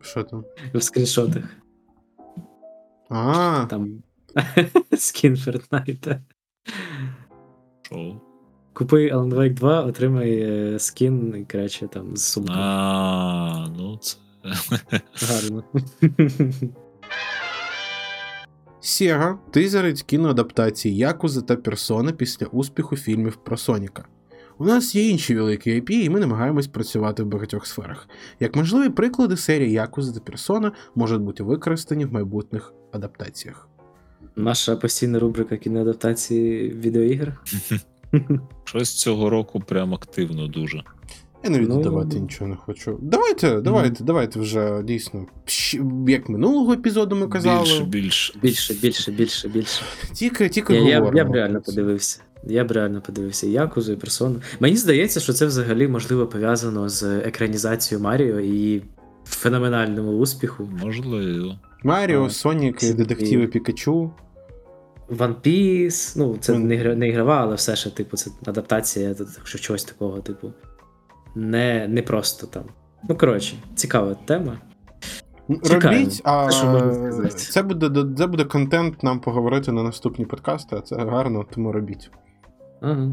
Що 0.00 0.22
там? 0.22 0.44
В 0.74 0.82
скріншотах. 0.82 1.44
А, 3.08 3.66
Там 3.70 4.02
скін 4.96 5.34
Fortnite. 5.34 6.20
Шоу. 7.82 8.14
Купи 8.72 9.12
Alan 9.12 9.34
Wake 9.34 9.54
2, 9.54 9.82
отримай 9.82 10.40
е, 10.40 10.78
скін, 10.78 11.34
і, 11.36 11.52
коротше, 11.52 11.88
там 11.88 12.16
з 12.16 12.24
сумкою. 12.24 12.58
А, 12.60 13.68
ну 13.76 13.96
це. 13.96 14.16
Гарно. 15.22 15.64
Sega 18.83 19.37
тизерить 19.51 20.03
кіноадаптації 20.03 20.95
Якуза 20.95 21.41
та 21.41 21.55
Персона 21.55 22.11
після 22.11 22.45
успіху 22.45 22.97
фільмів 22.97 23.35
про 23.35 23.57
Соніка. 23.57 24.05
У 24.57 24.65
нас 24.65 24.95
є 24.95 25.09
інші 25.09 25.35
великі 25.35 25.81
IP, 25.81 25.91
і 25.91 26.09
ми 26.09 26.19
намагаємось 26.19 26.67
працювати 26.67 27.23
в 27.23 27.25
багатьох 27.25 27.67
сферах. 27.67 28.07
Як 28.39 28.55
можливі 28.55 28.89
приклади, 28.89 29.37
серії 29.37 29.71
Якуза 29.71 30.13
та 30.13 30.19
Персона 30.19 30.71
можуть 30.95 31.21
бути 31.21 31.43
використані 31.43 32.05
в 32.05 32.13
майбутніх 32.13 32.73
адаптаціях. 32.91 33.67
Наша 34.35 34.75
постійна 34.75 35.19
рубрика 35.19 35.57
кіноадаптації 35.57 36.69
відеоігр. 36.69 37.41
Щось 38.63 38.93
цього 38.93 39.29
року 39.29 39.59
прям 39.59 39.93
активно 39.93 40.47
дуже. 40.47 40.83
Я 41.43 41.49
навіть 41.49 41.69
Ну, 41.69 41.75
додавати 41.77 42.19
нічого 42.19 42.49
не 42.49 42.55
хочу. 42.55 42.97
Давайте, 43.01 43.61
давайте, 43.61 44.03
давайте 44.03 44.39
вже 44.39 44.83
дійсно. 44.83 45.25
Як 46.07 46.29
минулого 46.29 46.73
епізоду 46.73 47.15
ми 47.15 47.27
казали. 47.27 47.59
Більше, 47.63 47.83
більше. 47.83 48.33
Більше, 48.41 48.73
більше, 48.73 49.11
більше, 49.11 49.47
більше. 49.49 49.83
Тільки, 50.13 50.49
тільки 50.49 50.73
Я, 50.73 50.81
я, 50.81 50.99
говоримо. 50.99 51.17
я 51.17 51.25
б 51.25 51.31
реально 51.33 51.61
подивився. 51.61 52.19
Я 52.47 52.63
б 52.63 52.71
реально 52.71 53.01
подивився 53.01 53.47
Якузу 53.47 53.93
і 53.93 53.95
персону. 53.95 54.41
Мені 54.59 54.77
здається, 54.77 55.19
що 55.19 55.33
це 55.33 55.45
взагалі 55.45 55.87
можливо 55.87 56.27
пов'язано 56.27 56.89
з 56.89 57.03
екранізацією 57.03 58.03
Маріо 58.03 58.39
і 58.39 58.81
феноменальному 59.25 60.11
успіху. 60.11 60.69
Можливо. 60.83 61.55
Маріо, 61.83 62.29
Сонік, 62.29 62.77
всі 62.77 62.93
детективи 62.93 63.47
Пікачу. 63.47 64.11
One 65.09 65.35
Piece, 65.45 66.13
ну 66.17 66.37
це 66.41 66.53
Мгм. 66.53 66.67
не, 66.99 67.07
ігрова, 67.07 67.41
але 67.41 67.55
все 67.55 67.75
ще, 67.75 67.89
типу, 67.89 68.17
це 68.17 68.31
адаптація 68.45 69.13
так 69.13 69.43
чогось 69.45 69.83
такого, 69.83 70.19
типу. 70.19 70.53
Не, 71.35 71.87
не 71.87 72.01
просто 72.01 72.47
там. 72.47 72.63
Ну, 73.09 73.17
коротше, 73.17 73.55
цікава 73.75 74.15
тема. 74.25 74.57
Цікаві. 75.63 75.95
Робіть, 75.95 76.21
а 76.23 76.47
Це 76.49 76.57
що 76.57 76.67
можна 76.67 77.29
це 77.29 77.63
буде, 77.63 78.05
це 78.17 78.27
буде 78.27 78.43
контент 78.43 79.03
нам 79.03 79.19
поговорити 79.19 79.71
на 79.71 79.83
наступні 79.83 80.25
подкасти, 80.25 80.75
а 80.75 80.81
це 80.81 80.95
гарно, 80.95 81.45
тому 81.53 81.71
робіть. 81.71 82.11
Ага. 82.81 83.09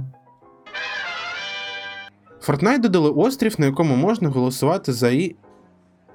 Fortnite 2.47 2.81
додали 2.81 3.11
острів, 3.11 3.55
на 3.59 3.67
якому 3.67 3.97
можна 3.97 4.29
голосувати 4.29 4.93
за 4.93 5.11
і. 5.11 5.37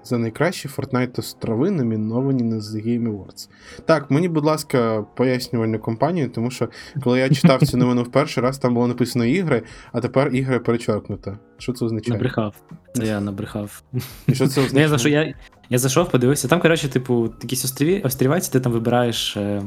За 0.06 0.18
найкращі 0.18 0.68
Fortnite 0.68 1.20
острови, 1.20 1.72
номіновані 1.72 2.44
на 2.44 2.56
The 2.56 2.88
Game 2.88 3.04
Awards. 3.10 3.50
Так, 3.86 4.12
мені, 4.12 4.30
будь 4.30 4.46
ласка, 4.46 5.06
пояснювальну 5.16 5.80
компанію, 5.80 6.30
тому 6.30 6.52
що 6.52 6.70
коли 7.04 7.20
я 7.20 7.30
читав 7.30 7.68
цю 7.68 7.78
новину 7.78 8.04
в 8.04 8.12
перший 8.12 8.44
раз, 8.44 8.58
там 8.58 8.74
було 8.74 8.88
написано 8.88 9.26
ігри, 9.26 9.62
а 9.92 10.02
тепер 10.02 10.30
ігри 10.36 10.60
перечеркнуто. 10.60 11.38
Що 11.58 11.74
це 11.74 11.86
означає? 11.86 12.14
Набрехав. 12.18 12.56
Це 12.94 13.06
я 13.06 13.20
набрехав. 13.22 13.84
І 14.28 14.36
що 14.36 14.48
це 14.48 14.60
Ну, 14.62 14.66
означає? 14.66 14.82
я, 14.84 14.90
зайшов, 14.90 15.12
я, 15.12 15.34
я 15.70 15.78
зайшов, 15.78 16.12
подивився. 16.12 16.48
Там, 16.48 16.62
коротше, 16.62 16.90
типу, 16.90 17.34
якісь 17.42 17.66
остріві, 17.66 18.02
острівець, 18.02 18.50
ти 18.50 18.60
там 18.60 18.72
вибираєш 18.72 19.38
е, 19.38 19.64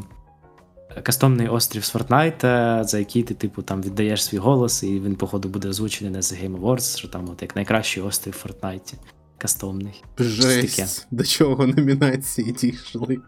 кастомний 1.03 1.49
острів 1.49 1.85
з 1.85 1.95
Fortnite, 1.95 2.85
за 2.85 2.99
який 2.99 3.23
ти, 3.23 3.35
типу, 3.35 3.63
там 3.63 3.83
віддаєш 3.83 4.25
свій 4.25 4.39
голос, 4.39 4.83
і 4.83 5.01
він, 5.01 5.15
походу, 5.15 5.49
буде 5.49 5.69
озвучений 5.69 6.13
на 6.13 6.19
The 6.21 6.45
Game 6.45 6.61
Awards, 6.61 6.99
що 6.99 7.09
там 7.09 7.29
от 7.31 7.43
як 7.43 7.57
найкращий 7.57 8.03
острів 8.03 8.45
в 8.45 8.47
Fortnite. 8.49 8.95
Кастомний. 9.39 10.05
Жесть, 10.19 11.07
до 11.11 11.25
чого 11.25 11.67
номінації 11.67 12.53
дійшли. 12.53 13.19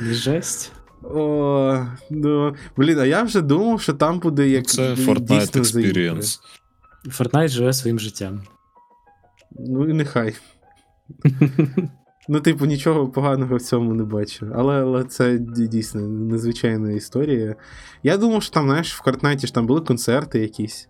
Жесть. 0.00 0.72
О, 1.02 1.86
ну, 2.10 2.54
блін, 2.76 2.98
а 2.98 3.04
я 3.04 3.22
вже 3.22 3.40
думав, 3.40 3.80
що 3.80 3.92
там 3.92 4.18
буде 4.18 4.48
як 4.48 4.66
Це 4.66 4.94
Fortnite. 4.94 5.56
Experience. 5.56 6.38
Fortnite 7.06 7.48
живе 7.48 7.72
своїм 7.72 7.98
життям. 7.98 8.42
Ну 9.58 9.88
і 9.90 9.92
нехай. 9.92 10.34
Ну, 12.28 12.40
типу, 12.40 12.66
нічого 12.66 13.08
поганого 13.08 13.56
в 13.56 13.62
цьому 13.62 13.94
не 13.94 14.04
бачу. 14.04 14.52
Але, 14.54 14.82
але 14.82 15.04
це 15.04 15.38
дійсно 15.38 16.00
незвичайна 16.08 16.92
історія. 16.92 17.56
Я 18.02 18.16
думав, 18.16 18.42
що 18.42 18.54
там, 18.54 18.66
знаєш, 18.66 18.94
в 18.94 19.08
Fortnite 19.08 19.46
ж 19.46 19.54
там 19.54 19.66
були 19.66 19.80
концерти 19.80 20.38
якісь. 20.38 20.88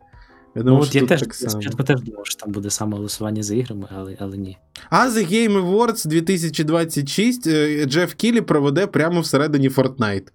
Я 0.57 0.63
Ну, 0.63 0.65
думав, 0.65 0.83
от 0.83 0.89
що 0.89 0.99
я 0.99 1.07
теж 1.07 1.21
так 1.21 1.35
спочатку 1.35 1.83
теж 1.83 2.01
думав, 2.01 2.27
що 2.27 2.37
там 2.37 2.53
буде 2.53 2.71
саме 2.71 2.97
голосування 2.97 3.43
за 3.43 3.55
іграми, 3.55 3.89
але, 3.97 4.17
але 4.21 4.37
ні. 4.37 4.59
А 4.91 5.09
The 5.09 5.33
Game 5.33 5.65
Awards 5.65 6.09
2026 6.09 7.47
е, 7.47 7.85
Джеф 7.87 8.15
Кілі 8.15 8.41
проведе 8.41 8.87
прямо 8.87 9.21
всередині 9.21 9.69
Fortnite. 9.69 10.29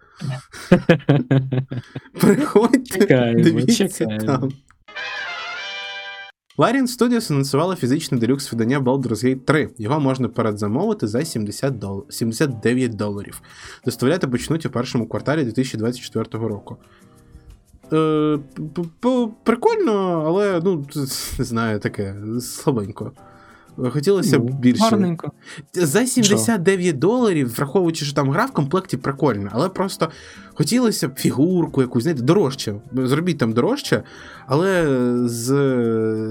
Приходьте, 2.21 2.99
Чекаємо, 2.99 3.43
дивіться 3.43 3.87
чекаємо. 3.89 4.25
там. 4.25 4.51
Larian 6.57 6.87
Studios 6.99 7.31
анонсувала 7.31 7.75
фізичне 7.75 8.17
делюкс 8.17 8.51
видання 8.51 8.79
Baldur's 8.79 9.25
Gate 9.25 9.39
3. 9.45 9.69
Його 9.77 9.99
можна 9.99 10.27
передзамовити 10.29 11.07
за 11.07 11.25
70 11.25 11.79
дол... 11.79 12.05
79 12.09 12.95
доларів. 12.95 13.41
Доставляти 13.85 14.27
почнуть 14.27 14.65
у 14.65 14.69
першому 14.69 15.07
кварталі 15.07 15.43
2024 15.43 16.47
року. 16.47 16.77
Е, 17.93 18.39
прикольно, 19.43 20.23
але 20.27 20.61
ну, 20.63 20.85
не 21.39 21.45
знаю, 21.45 21.79
таке 21.79 22.15
слабенько. 22.41 23.11
Хотілося 23.77 24.39
б 24.39 24.49
Ну, 24.49 24.57
більше. 24.57 24.83
Гарненько. 24.83 25.31
За 25.73 26.05
79 26.05 26.99
доларів, 26.99 27.55
враховуючи, 27.55 28.05
що 28.05 28.15
там 28.15 28.31
гра 28.31 28.45
в 28.45 28.51
комплекті 28.51 28.97
прикольна, 28.97 29.49
але 29.53 29.69
просто 29.69 30.09
хотілося 30.53 31.07
б 31.07 31.15
фігурку 31.15 31.81
якусь, 31.81 32.03
знаєте, 32.03 32.23
дорожче. 32.23 32.75
Зробіть 32.93 33.37
там 33.37 33.53
дорожче, 33.53 34.03
але 34.47 34.87
з 35.27 35.47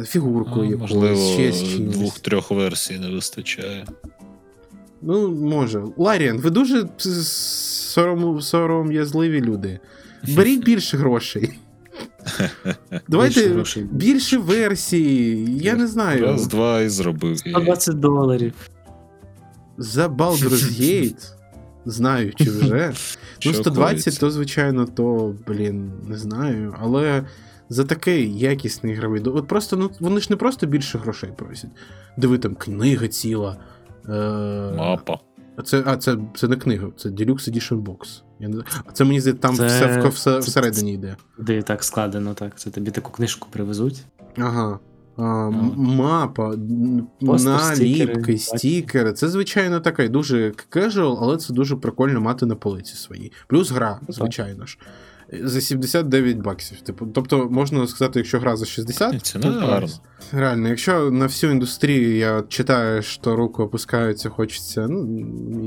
фігуркою 0.06 0.66
А, 0.66 0.70
якоюсь, 0.70 0.81
можливо, 0.81 1.16
ще 1.16 1.52
з 1.52 1.78
двох-трьох 1.78 2.51
версій 2.51 2.98
не 2.98 3.10
вистачає. 3.10 3.86
Ну, 5.02 5.28
може. 5.28 5.82
Ларіан, 5.97 6.39
ви 6.39 6.51
дуже 6.51 6.89
сором'язливі 8.40 9.40
люди. 9.40 9.78
Беріть 10.29 10.65
більше 10.65 10.97
грошей. 10.97 11.59
Давайте 13.09 13.41
Більше 13.41 13.55
грошей. 13.55 13.83
більше 13.83 14.39
версій. 14.39 15.45
Я 15.51 15.75
не 15.75 15.87
знаю. 15.87 16.23
Раз, 16.23 16.47
два 16.47 16.81
і 16.81 16.89
зробив. 16.89 17.39
120 17.39 17.99
доларів. 17.99 18.53
За 19.79 20.09
Baldur's 20.09 20.81
Gate, 20.81 21.33
знаючи 21.85 22.51
вже. 22.51 22.93
Ну, 23.47 23.55
120, 23.55 24.21
то, 24.21 24.31
звичайно, 24.31 24.87
то, 24.87 25.35
блін, 25.47 25.93
не 26.09 26.19
знаю. 26.19 26.77
Але 26.81 27.25
за 27.69 27.85
такий 27.85 28.39
якісний 28.39 28.93
ігровий 28.93 29.23
От 29.25 29.49
просто, 29.49 29.77
ну, 29.77 29.91
вони 30.01 30.21
ж 30.21 30.27
не 30.31 30.37
просто 30.37 30.67
більше 30.67 30.99
грошей 30.99 31.31
просять. 31.37 31.71
Диви, 32.17 32.39
там 32.39 32.55
книга 32.55 33.09
ціла. 33.09 33.57
Е... 34.09 34.13
Мапа. 34.77 35.19
А 35.56 35.62
це, 35.62 35.82
а, 35.86 35.97
це, 35.97 36.16
це 36.35 36.48
не 36.48 36.56
книга, 36.56 36.89
це 36.97 37.09
Deluxe 37.09 37.51
Edition 37.51 37.82
Box. 37.82 38.22
Я 38.40 38.48
не... 38.48 38.62
А 38.86 38.93
це 38.93 39.05
мені 39.05 39.20
здається, 39.20 39.43
там 39.43 39.56
Це- 39.56 39.66
все, 39.66 40.01
в, 40.01 40.09
все 40.09 40.39
всередині 40.39 40.94
йде. 40.94 41.16
Де 41.39 41.62
так 41.62 41.85
складено, 41.85 42.35
так. 42.35 42.59
Це 42.59 42.70
тобі 42.70 42.90
таку 42.90 43.12
книжку 43.12 43.48
привезуть. 43.51 44.05
Ага. 44.39 44.78
А, 45.16 45.22
ну, 45.52 45.74
мапа, 45.76 46.55
Постер, 47.20 47.52
наліпки, 47.52 48.39
стікери, 48.39 48.39
стікери. 48.39 49.12
Це, 49.12 49.28
звичайно, 49.28 49.81
така 49.81 50.09
дуже 50.09 50.52
casual, 50.70 51.18
але 51.20 51.36
це 51.36 51.52
дуже 51.52 51.76
прикольно 51.76 52.20
мати 52.20 52.47
на 52.47 52.55
полиці 52.55 52.97
своїй. 52.97 53.32
Плюс 53.48 53.70
гра, 53.70 54.01
Ну, 54.09 54.14
звичайно 54.14 54.66
ж. 54.66 54.78
За 55.33 55.61
79 55.61 56.37
баксів. 56.37 56.81
Типу, 56.81 57.07
тобто, 57.07 57.49
можна 57.51 57.87
сказати, 57.87 58.19
якщо 58.19 58.39
гра 58.39 58.57
за 58.57 58.65
60, 58.65 59.13
Ні, 59.13 59.19
ціна 59.19 59.53
то 59.53 59.67
гарна. 59.67 59.89
Реально, 60.33 60.69
якщо 60.69 61.11
на 61.11 61.27
всю 61.27 61.53
індустрію 61.53 62.17
я 62.17 62.43
читаю, 62.49 63.03
що 63.03 63.37
руки 63.37 63.63
опускаються, 63.63 64.29
хочеться 64.29 64.87
ну, 64.89 65.05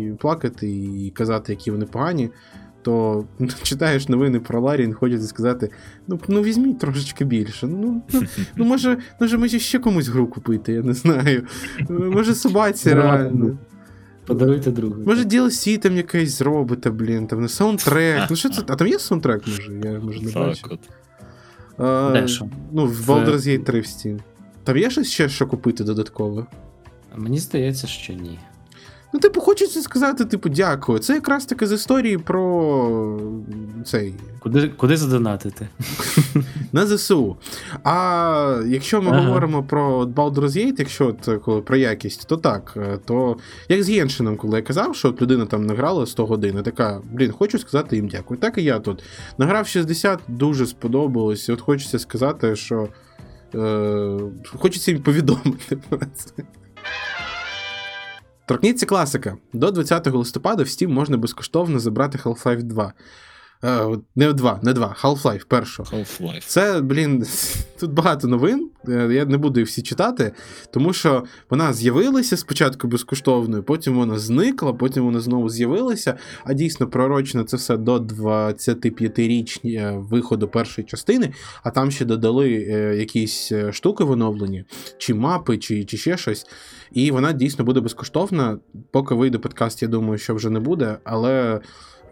і 0.07 0.13
плакати, 0.13 0.69
і 0.69 1.11
казати, 1.15 1.53
які 1.53 1.71
вони 1.71 1.85
погані, 1.85 2.29
то 2.81 3.25
читаєш 3.63 4.09
новини 4.09 4.39
про 4.39 4.61
Ларін, 4.61 4.93
хочеться 4.93 5.27
сказати: 5.27 5.69
ну, 6.07 6.19
ну 6.27 6.41
візьміть 6.41 6.79
трошечки 6.79 7.25
більше. 7.25 7.67
Ну, 7.67 8.01
ну, 8.13 8.23
ну 8.55 8.65
може, 8.65 8.97
може, 9.21 9.37
може 9.37 9.59
ще 9.59 9.79
комусь 9.79 10.07
гру 10.07 10.27
купити, 10.27 10.73
я 10.73 10.81
не 10.81 10.93
знаю. 10.93 11.43
Може, 11.89 12.35
собаці 12.35 12.93
реально. 12.93 13.57
Подаруйте 14.27 14.71
другу. 14.71 14.95
Може, 15.05 15.23
DLC 15.23 15.77
там 15.77 15.97
якесь 15.97 16.37
зробите, 16.37 16.89
блін, 16.89 17.27
там 17.27 17.41
не 17.41 17.49
саундтрек. 17.49 18.29
Ну 18.29 18.35
що 18.35 18.49
це? 18.49 18.61
А 18.67 18.75
там 18.75 18.87
є 18.87 18.99
саундтрек, 18.99 19.47
може? 19.47 19.73
Я 19.83 19.99
може 19.99 20.21
не 20.21 20.31
Так, 20.31 20.47
бачу. 20.47 20.79
А, 21.77 22.11
Де 22.13 22.27
що? 22.27 22.45
Ну, 22.71 22.85
в 22.85 22.89
В- 23.05 23.09
Baldur's 23.09 23.37
Gate 23.47 23.63
3 23.63 23.79
в 23.79 23.83
Steam. 23.83 24.19
Там 24.63 24.77
є 24.77 24.89
щось 24.89 25.07
ще, 25.11 25.29
що 25.29 25.47
купити 25.47 25.83
додатково? 25.83 26.47
Мені 27.15 27.39
здається, 27.39 27.87
що 27.87 28.13
ні. 28.13 28.39
Ну, 29.13 29.19
типу, 29.19 29.41
хочеться 29.41 29.81
сказати, 29.81 30.25
типу, 30.25 30.49
дякую. 30.49 30.99
Це 30.99 31.13
якраз 31.13 31.45
таки 31.45 31.67
з 31.67 31.71
історії 31.71 32.17
про 32.17 33.19
цей 33.85 34.13
Куди, 34.39 34.67
куди 34.67 34.97
задонатити? 34.97 35.67
на 36.71 36.87
ЗСУ. 36.87 37.37
А 37.83 38.61
якщо 38.67 39.01
ми 39.01 39.11
Ага. 39.11 39.25
говоримо 39.27 39.63
про 39.63 40.03
Baldur's 40.05 40.49
Gate, 40.49 40.75
якщо 40.79 41.07
от, 41.07 41.27
е, 41.27 41.37
коли 41.37 41.61
про 41.61 41.77
якість, 41.77 42.27
то 42.27 42.37
так. 42.37 42.73
е, 42.77 42.99
То 43.05 43.37
як 43.69 43.83
з 43.83 43.89
Геншином, 43.89 44.37
коли 44.37 44.57
я 44.57 44.61
казав, 44.63 44.95
що 44.95 45.09
от 45.09 45.21
людина 45.21 45.45
там 45.45 45.65
награла 45.65 46.05
100 46.05 46.25
годин, 46.25 46.57
і 46.59 46.63
така, 46.63 47.01
блін, 47.11 47.31
хочу 47.31 47.59
сказати 47.59 47.95
їм 47.95 48.07
дякую. 48.07 48.39
Так 48.39 48.57
і 48.57 48.63
я 48.63 48.79
тут. 48.79 49.03
Награв 49.37 49.67
60, 49.67 50.19
дуже 50.27 50.65
сподобалось. 50.67 51.49
І 51.49 51.51
от 51.51 51.61
хочеться 51.61 51.99
сказати, 51.99 52.55
що 52.55 52.87
е, 53.55 54.19
хочеться 54.57 54.91
їм 54.91 55.01
повідомити 55.01 55.75
про 55.89 55.99
це. 56.15 56.31
Торкніться 58.47 58.85
класика. 58.85 59.37
До 59.53 59.71
20 59.71 60.07
листопада 60.07 60.63
в 60.63 60.65
Steam 60.65 60.87
можна 60.87 61.17
безкоштовно 61.17 61.79
забрати 61.79 62.17
Half-Life 62.17 62.63
2. 62.63 62.93
Е, 63.63 63.87
не 64.15 64.33
2, 64.33 64.59
не 64.63 64.73
2, 64.73 64.95
Half-Life 65.01 65.45
першого. 65.47 65.89
Half-Life. 65.97 66.43
Це, 66.47 66.81
блін, 66.81 67.25
тут 67.79 67.93
багато 67.93 68.27
новин. 68.27 68.69
е, 68.89 69.09
Я 69.13 69.25
не 69.25 69.37
буду 69.37 69.59
їх 69.59 69.69
всі 69.69 69.81
читати, 69.81 70.31
тому 70.71 70.93
що 70.93 71.23
вона 71.49 71.73
з'явилася 71.73 72.37
спочатку 72.37 72.87
безкоштовною, 72.87 73.63
потім 73.63 73.95
вона 73.95 74.19
зникла, 74.19 74.73
потім 74.73 75.05
вона 75.05 75.19
знову 75.19 75.49
з'явилася. 75.49 76.17
А 76.43 76.53
дійсно 76.53 76.87
пророчено 76.87 77.43
це 77.43 77.57
все 77.57 77.77
до 77.77 77.97
25-річні 77.97 79.99
виходу 80.09 80.47
першої 80.47 80.87
частини, 80.87 81.33
а 81.63 81.69
там 81.69 81.91
ще 81.91 82.05
додали 82.05 82.67
е, 82.69 82.95
якісь 82.97 83.51
е, 83.51 83.73
штуки 83.73 84.03
в 84.03 84.11
оновленні, 84.11 84.63
чи 84.97 85.13
мапи, 85.13 85.57
чи, 85.57 85.85
чи 85.85 85.97
ще 85.97 86.17
щось. 86.17 86.45
І 86.91 87.11
вона 87.11 87.33
дійсно 87.33 87.65
буде 87.65 87.79
безкоштовна. 87.79 88.59
Поки 88.91 89.15
вийде 89.15 89.37
подкаст, 89.37 89.81
я 89.81 89.87
думаю, 89.87 90.17
що 90.17 90.35
вже 90.35 90.49
не 90.49 90.59
буде, 90.59 90.97
але 91.03 91.59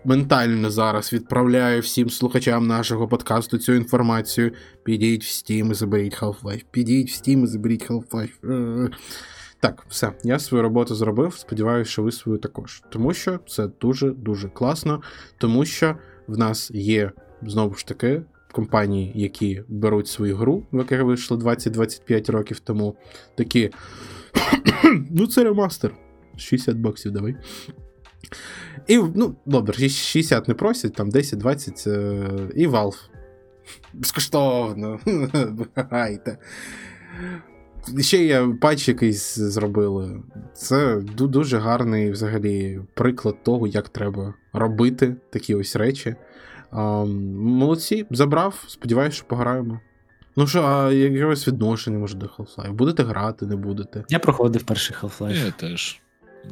ментально 0.05 0.69
зараз 0.69 1.13
відправляю 1.13 1.81
всім 1.81 2.09
слухачам 2.09 2.67
нашого 2.67 3.07
подкасту 3.07 3.57
цю 3.57 3.73
інформацію. 3.73 4.51
Підіть 4.83 5.23
в 5.23 5.27
Steam 5.27 5.71
і 5.71 5.73
заберіть 5.73 6.21
Half-Life. 6.21 6.65
Підіть 6.71 7.11
в 7.11 7.13
Steam 7.13 7.43
і 7.43 7.47
заберіть 7.47 7.89
Half-Life. 7.89 8.51
Е. 8.51 8.89
Так, 9.59 9.85
все, 9.89 10.11
я 10.23 10.39
свою 10.39 10.63
роботу 10.63 10.95
зробив. 10.95 11.33
Сподіваюся, 11.35 11.91
що 11.91 12.03
ви 12.03 12.11
свою 12.11 12.37
також. 12.37 12.83
Тому 12.89 13.13
що 13.13 13.39
це 13.47 13.67
дуже-дуже 13.81 14.49
класно, 14.49 15.01
тому 15.37 15.65
що 15.65 15.95
в 16.27 16.37
нас 16.37 16.71
є 16.71 17.11
знову 17.41 17.75
ж 17.75 17.87
таки 17.87 18.21
компанії, 18.51 19.11
які 19.15 19.63
беруть 19.67 20.07
свою 20.07 20.35
гру, 20.35 20.63
в 20.71 20.77
яка 20.77 21.03
вийшла 21.03 21.37
20-25 21.37 22.31
років 22.31 22.59
тому. 22.59 22.95
Такі. 23.37 23.69
ну, 25.11 25.27
це 25.27 25.43
ремастер. 25.43 25.95
60 26.37 26.77
баксів 26.77 27.11
давай. 27.11 27.35
І, 28.87 28.97
ну, 29.15 29.35
добре, 29.45 29.73
60 29.89 30.47
не 30.47 30.53
просять, 30.53 30.93
там 30.93 31.09
10-20, 31.09 31.89
е, 31.89 32.49
і 32.55 32.67
Valve. 32.67 33.09
Безкоштовно. 33.93 34.99
Грайте. 35.75 36.37
Ще 37.99 38.25
є 38.25 38.47
патч 38.61 38.87
якийсь 38.87 39.35
зробили. 39.35 40.23
Це 40.53 40.95
дуже 41.01 41.57
гарний 41.57 42.11
взагалі 42.11 42.79
приклад 42.93 43.43
того, 43.43 43.67
як 43.67 43.89
треба 43.89 44.33
робити 44.53 45.15
такі 45.29 45.55
ось 45.55 45.75
речі. 45.75 46.15
А, 46.71 47.05
молодці, 47.05 48.05
забрав, 48.11 48.63
сподіваюся, 48.67 49.17
що 49.17 49.25
пограємо. 49.27 49.79
Ну 50.35 50.47
що, 50.47 50.63
а 50.63 50.91
якогось 50.91 51.47
відношення 51.47 51.99
може 51.99 52.17
до 52.17 52.25
Half-Life? 52.25 52.71
Будете 52.73 53.03
грати, 53.03 53.45
не 53.45 53.55
будете? 53.55 54.03
Я 54.09 54.19
проходив 54.19 54.63
перший 54.63 54.95
Half-Life. 55.01 55.45
Я 55.45 55.51
теж. 55.51 56.01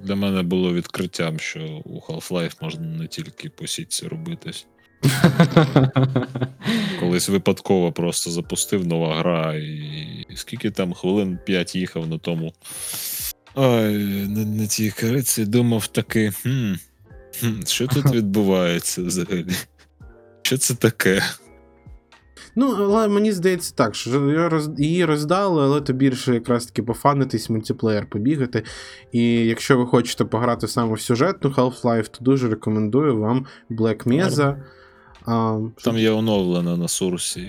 Для 0.04 0.16
мене 0.16 0.42
було 0.42 0.74
відкриттям, 0.74 1.40
що 1.40 1.82
у 1.86 2.00
Half-Life 2.00 2.54
можна 2.62 2.82
не 2.82 3.08
тільки 3.08 3.50
по 3.50 3.68
сітці 3.68 4.08
робитись. 4.08 4.66
Колись 7.00 7.30
випадково 7.30 7.92
просто 7.92 8.32
запустив 8.32 8.88
нова 8.88 9.20
гра, 9.20 9.54
і 9.56 10.26
скільки 10.36 10.72
там 10.72 10.94
хвилин 10.94 11.40
5 11.46 11.76
їхав 11.76 12.08
на 12.08 12.18
тому. 12.18 12.54
Ой, 13.56 13.98
на, 14.28 14.46
на 14.46 14.68
цій 14.68 14.92
кариці 14.92 15.46
думав 15.46 15.88
таки, 15.88 16.32
хм, 16.32 16.74
хм, 17.40 17.62
що 17.66 17.88
тут 17.88 18.06
відбувається 18.12 19.04
взагалі? 19.04 19.46
Що 20.42 20.58
це 20.58 20.76
таке? 20.76 21.24
Ну, 22.56 22.76
але 22.80 23.08
мені 23.08 23.32
здається 23.32 23.74
так, 23.76 23.96
що 23.96 24.32
я 24.32 24.50
роз... 24.50 24.70
її 24.78 25.06
роздали, 25.06 25.64
але 25.64 25.82
то 25.82 25.94
більше 25.94 26.34
якраз 26.34 26.66
таки 26.66 26.84
пофанитись, 26.84 27.50
мультиплеєр 27.50 28.06
побігати. 28.10 28.64
І 29.12 29.24
якщо 29.34 29.78
ви 29.78 29.86
хочете 29.86 30.26
пограти 30.26 30.68
саме 30.68 30.94
в 30.94 31.02
сюжетну 31.02 31.50
Half-Life, 31.50 32.08
то 32.12 32.18
дуже 32.24 32.50
рекомендую 32.50 33.18
вам 33.20 33.46
Black 33.72 34.08
Mesa. 34.08 34.56
А, 35.26 35.60
Там 35.84 35.98
є 35.98 36.12
оновлена 36.12 36.78
на 36.78 36.88
сурсі. 36.88 37.42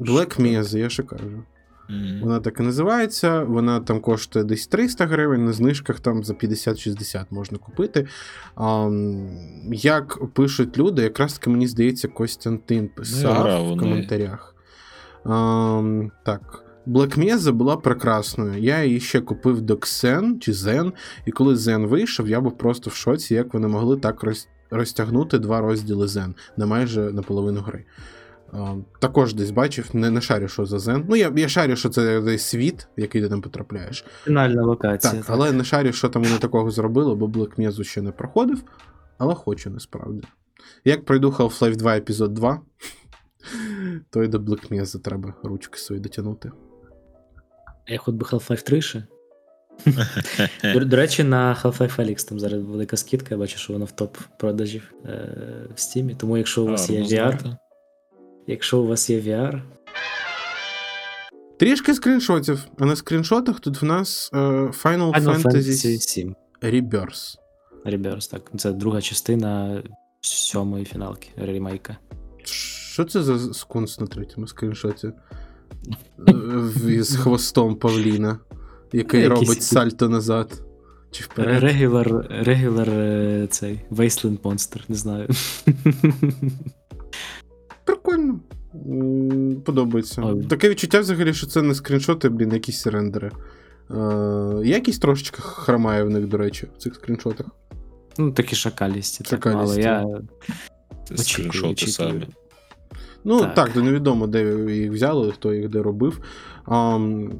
Black 0.00 0.40
Mesa, 0.40 0.78
я 0.78 0.88
ще 0.88 1.02
кажу. 1.02 1.42
Мгм. 1.88 2.20
Вона 2.22 2.40
так 2.40 2.60
і 2.60 2.62
називається. 2.62 3.42
Вона 3.42 3.80
там 3.80 4.00
коштує 4.00 4.44
десь 4.44 4.66
300 4.66 5.06
гривень, 5.06 5.44
на 5.44 5.52
знижках 5.52 6.00
там 6.00 6.24
за 6.24 6.34
50-60 6.34 7.26
можна 7.30 7.58
купити. 7.58 8.06
А, 8.56 8.90
як 9.72 10.32
пишуть 10.32 10.78
люди, 10.78 11.02
якраз 11.02 11.38
таки 11.38 11.50
мені 11.50 11.66
здається, 11.66 12.08
Костянтин 12.08 12.88
писав 12.88 13.42
грав 13.42 13.68
у 13.68 13.74
в 13.74 13.78
коментарях. 13.78 14.54
А, 15.24 15.82
так. 16.24 16.60
Black 16.86 17.18
Mesa 17.18 17.52
була 17.52 17.76
прекрасною. 17.76 18.62
Я 18.62 18.84
її 18.84 19.00
ще 19.00 19.20
купив 19.20 19.60
до 19.60 19.74
Xen 19.74 20.38
чи 20.38 20.52
Zen, 20.52 20.92
і 21.26 21.30
коли 21.30 21.54
Zen 21.54 21.86
вийшов, 21.86 22.28
я 22.28 22.40
був 22.40 22.58
просто 22.58 22.90
в 22.90 22.94
шоці, 22.94 23.34
як 23.34 23.54
вони 23.54 23.68
могли 23.68 23.96
так 23.96 24.24
розтягнути 24.70 25.38
два 25.38 25.60
розділи 25.60 26.06
Zen 26.06 26.34
на 26.56 26.66
майже 26.66 27.00
наполовину 27.00 27.60
гри. 27.60 27.84
А, 28.54 28.74
також 28.98 29.34
десь 29.34 29.50
бачив, 29.50 29.90
не, 29.92 30.10
не 30.10 30.20
шарю, 30.20 30.48
що 30.48 30.66
за 30.66 30.76
Zen. 30.76 31.04
Ну, 31.08 31.16
я, 31.16 31.32
я 31.36 31.48
шарю, 31.48 31.76
що 31.76 31.88
це 31.88 32.20
десь 32.20 32.42
світ, 32.42 32.88
в 32.98 33.00
який 33.00 33.22
ти 33.22 33.28
там 33.28 33.40
потрапляєш. 33.40 34.04
Фінальна 34.24 34.62
локація. 34.62 35.12
Так, 35.12 35.24
але 35.28 35.52
не 35.52 35.64
шарю, 35.64 35.92
що 35.92 36.08
там 36.08 36.22
вони 36.22 36.38
такого 36.38 36.70
зробили, 36.70 37.14
бо 37.14 37.26
Mesa 37.26 37.84
ще 37.84 38.02
не 38.02 38.12
проходив, 38.12 38.62
але 39.18 39.34
хочу 39.34 39.70
насправді. 39.70 40.22
Як 40.84 41.04
пройду 41.04 41.30
Half-Life 41.30 41.76
2 41.76 41.96
епізод 41.96 42.34
2, 42.34 42.60
то 44.10 44.22
й 44.22 44.28
до 44.28 44.38
Mesa 44.38 44.98
треба 44.98 45.34
ручки 45.42 45.78
свої 45.78 46.00
дотягнути. 46.00 46.52
Я 47.86 47.98
хоч 47.98 48.14
би 48.14 48.26
Half-Life 48.26 48.62
3 48.62 48.82
ще. 48.82 49.06
До, 50.74 50.84
до 50.84 50.96
речі, 50.96 51.24
на 51.24 51.54
Half-Life 51.62 51.96
Alyx 51.96 52.28
там 52.28 52.40
зараз 52.40 52.62
велика 52.62 52.96
скидка, 52.96 53.28
я 53.30 53.38
бачу, 53.38 53.58
що 53.58 53.72
воно 53.72 53.84
в 53.84 53.90
топ 53.90 54.16
продажів 54.38 54.92
е, 55.04 55.36
в 55.70 55.78
Steam. 55.78 56.16
Тому 56.16 56.36
якщо 56.36 56.62
у 56.62 56.66
вас 56.66 56.90
є 56.90 57.00
VR, 57.00 57.06
знати. 57.06 57.56
Якщо 58.46 58.78
у 58.80 58.86
вас 58.86 59.10
є 59.10 59.20
VR, 59.20 59.62
Трішки 61.58 61.94
скріншотів, 61.94 62.66
а 62.78 62.84
на 62.84 62.96
скріншотах 62.96 63.60
тут 63.60 63.82
в 63.82 63.84
нас 63.84 64.30
е, 64.34 64.36
Final, 64.36 64.72
Final 64.82 65.24
Fantasy, 65.24 65.42
Fantasy 65.42 65.98
7 65.98 66.34
Rebirth. 66.62 67.34
Reverse, 67.86 68.30
так. 68.30 68.50
Це 68.56 68.72
друга 68.72 69.00
частина 69.00 69.82
сьомої 70.20 70.84
фіналки 70.84 71.28
ремейка. 71.36 71.96
Що 72.92 73.04
це 73.04 73.22
за 73.22 73.54
скунс 73.54 74.00
на 74.00 74.06
третьому 74.06 74.46
скріншоті? 74.46 75.06
Е, 75.06 75.12
в- 76.32 77.02
З 77.02 77.16
хвостом 77.16 77.76
Павліна, 77.76 78.38
який 78.92 79.28
робить 79.28 79.62
сальто 79.62 80.08
назад. 80.08 80.62
Чи 81.10 81.24
вперед? 81.24 81.62
Регулар, 81.62 82.26
регулар 82.30 82.90
е, 82.90 83.46
цей 83.50 83.80
Wasteland 83.90 84.38
Monster, 84.40 84.80
не 84.88 84.96
знаю. 84.96 85.28
Прикольно. 87.84 88.40
Подобається. 89.64 90.22
Ой. 90.24 90.42
Таке 90.44 90.68
відчуття 90.68 91.00
взагалі, 91.00 91.34
що 91.34 91.46
це 91.46 91.62
не 91.62 91.74
скріншоти, 91.74 92.28
блін, 92.28 92.52
якісь 92.52 92.86
рендери. 92.86 93.30
Е, 93.90 93.94
якість 94.64 95.02
трошечки 95.02 95.42
хромає 95.42 96.02
в 96.04 96.10
них, 96.10 96.26
до 96.26 96.36
речі, 96.36 96.66
в 96.76 96.82
цих 96.82 96.94
скріншотах. 96.94 97.46
Ну, 98.18 98.32
такі 98.32 98.56
шакалісті. 98.56 99.24
Так, 99.24 99.46
ну, 99.46 99.52
але 99.58 99.82
Шакалісті. 99.82 99.82
я 99.82 101.16
Це 101.16 101.16
скріншоти 101.24 101.68
очікую. 101.68 101.92
самі. 101.92 102.26
Ну, 103.24 103.40
так, 103.40 103.54
Так. 103.54 103.72
то 103.72 103.82
невідомо, 103.82 104.26
де 104.26 104.72
їх 104.74 104.92
взяли, 104.92 105.32
хто 105.32 105.54
їх 105.54 105.68
де 105.68 105.82
робив. 105.82 106.20
Ам, 106.64 107.30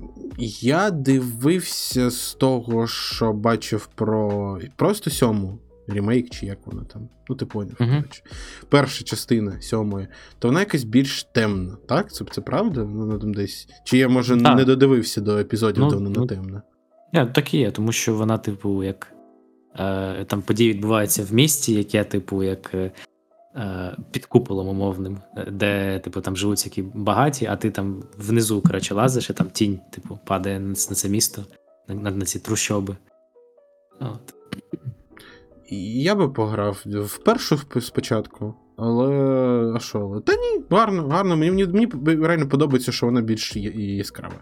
я 0.60 0.90
дивився 0.90 2.10
з 2.10 2.34
того, 2.34 2.86
що 2.86 3.32
бачив 3.32 3.88
про 3.94 4.58
просто 4.76 5.10
сьому 5.10 5.58
ремейк, 5.88 6.30
чи 6.30 6.46
як 6.46 6.58
вона 6.66 6.84
там. 6.84 7.08
Ну, 7.28 7.36
ти 7.36 7.46
поняв. 7.46 7.76
Мгм. 7.78 7.90
коротше. 7.90 8.22
Перша 8.68 9.04
частина 9.04 9.60
сьомої, 9.60 10.08
то 10.38 10.48
вона 10.48 10.60
якась 10.60 10.84
більш 10.84 11.24
темна, 11.24 11.76
так? 11.88 12.12
Це, 12.12 12.24
це 12.30 12.40
правда? 12.40 12.82
Вона 12.82 13.18
там 13.18 13.34
десь. 13.34 13.68
Чи 13.84 13.98
я, 13.98 14.08
може, 14.08 14.36
Так. 14.42 14.56
не 14.56 14.64
додивився 14.64 15.20
до 15.20 15.38
епізодів, 15.38 15.82
Ну, 15.82 15.90
де 15.90 15.96
вона 15.96 16.10
не 16.10 16.18
ну, 16.18 16.26
темна? 16.26 16.62
Ні, 17.12 17.26
так 17.32 17.54
і 17.54 17.58
є, 17.58 17.70
тому 17.70 17.92
що 17.92 18.14
вона, 18.14 18.38
типу, 18.38 18.84
як 18.84 19.12
е, 19.78 20.24
там 20.24 20.42
події 20.42 20.72
відбуваються 20.72 21.24
в 21.24 21.34
місті, 21.34 21.74
яке, 21.74 22.04
типу, 22.04 22.42
як 22.42 22.74
е, 22.74 22.90
е, 23.56 23.96
під 24.10 24.26
куполом 24.26 24.68
умовним, 24.68 25.18
е, 25.36 25.50
де, 25.50 25.98
типу, 25.98 26.20
там 26.20 26.36
живуть 26.36 26.58
всякі 26.58 26.82
багаті, 26.82 27.46
а 27.48 27.56
ти 27.56 27.70
там 27.70 28.02
внизу, 28.18 28.62
коротше, 28.62 28.94
лазиш, 28.94 29.30
і 29.30 29.32
там 29.32 29.50
тінь, 29.50 29.80
типу, 29.90 30.18
падає 30.24 30.60
на, 30.60 30.74
це 30.74 31.08
місто, 31.08 31.44
на, 31.88 31.94
на, 31.94 32.10
на 32.10 32.24
ці 32.24 32.38
трущоби. 32.38 32.96
От. 34.00 34.33
Я 35.70 36.14
би 36.14 36.28
пограв 36.28 36.82
в 36.86 37.18
першу 37.18 37.58
спочатку, 37.80 38.54
але. 38.76 39.08
А 39.76 39.78
що, 39.78 39.98
але? 39.98 40.20
Та 40.20 40.32
ні, 40.32 40.64
гарно, 40.70 41.08
гарно. 41.08 41.36
Мені, 41.36 41.66
мені, 41.66 41.88
мені 41.92 42.26
реально 42.26 42.48
подобається, 42.48 42.92
що 42.92 43.06
вона 43.06 43.20
більш 43.20 43.56
яскрава. 43.56 44.34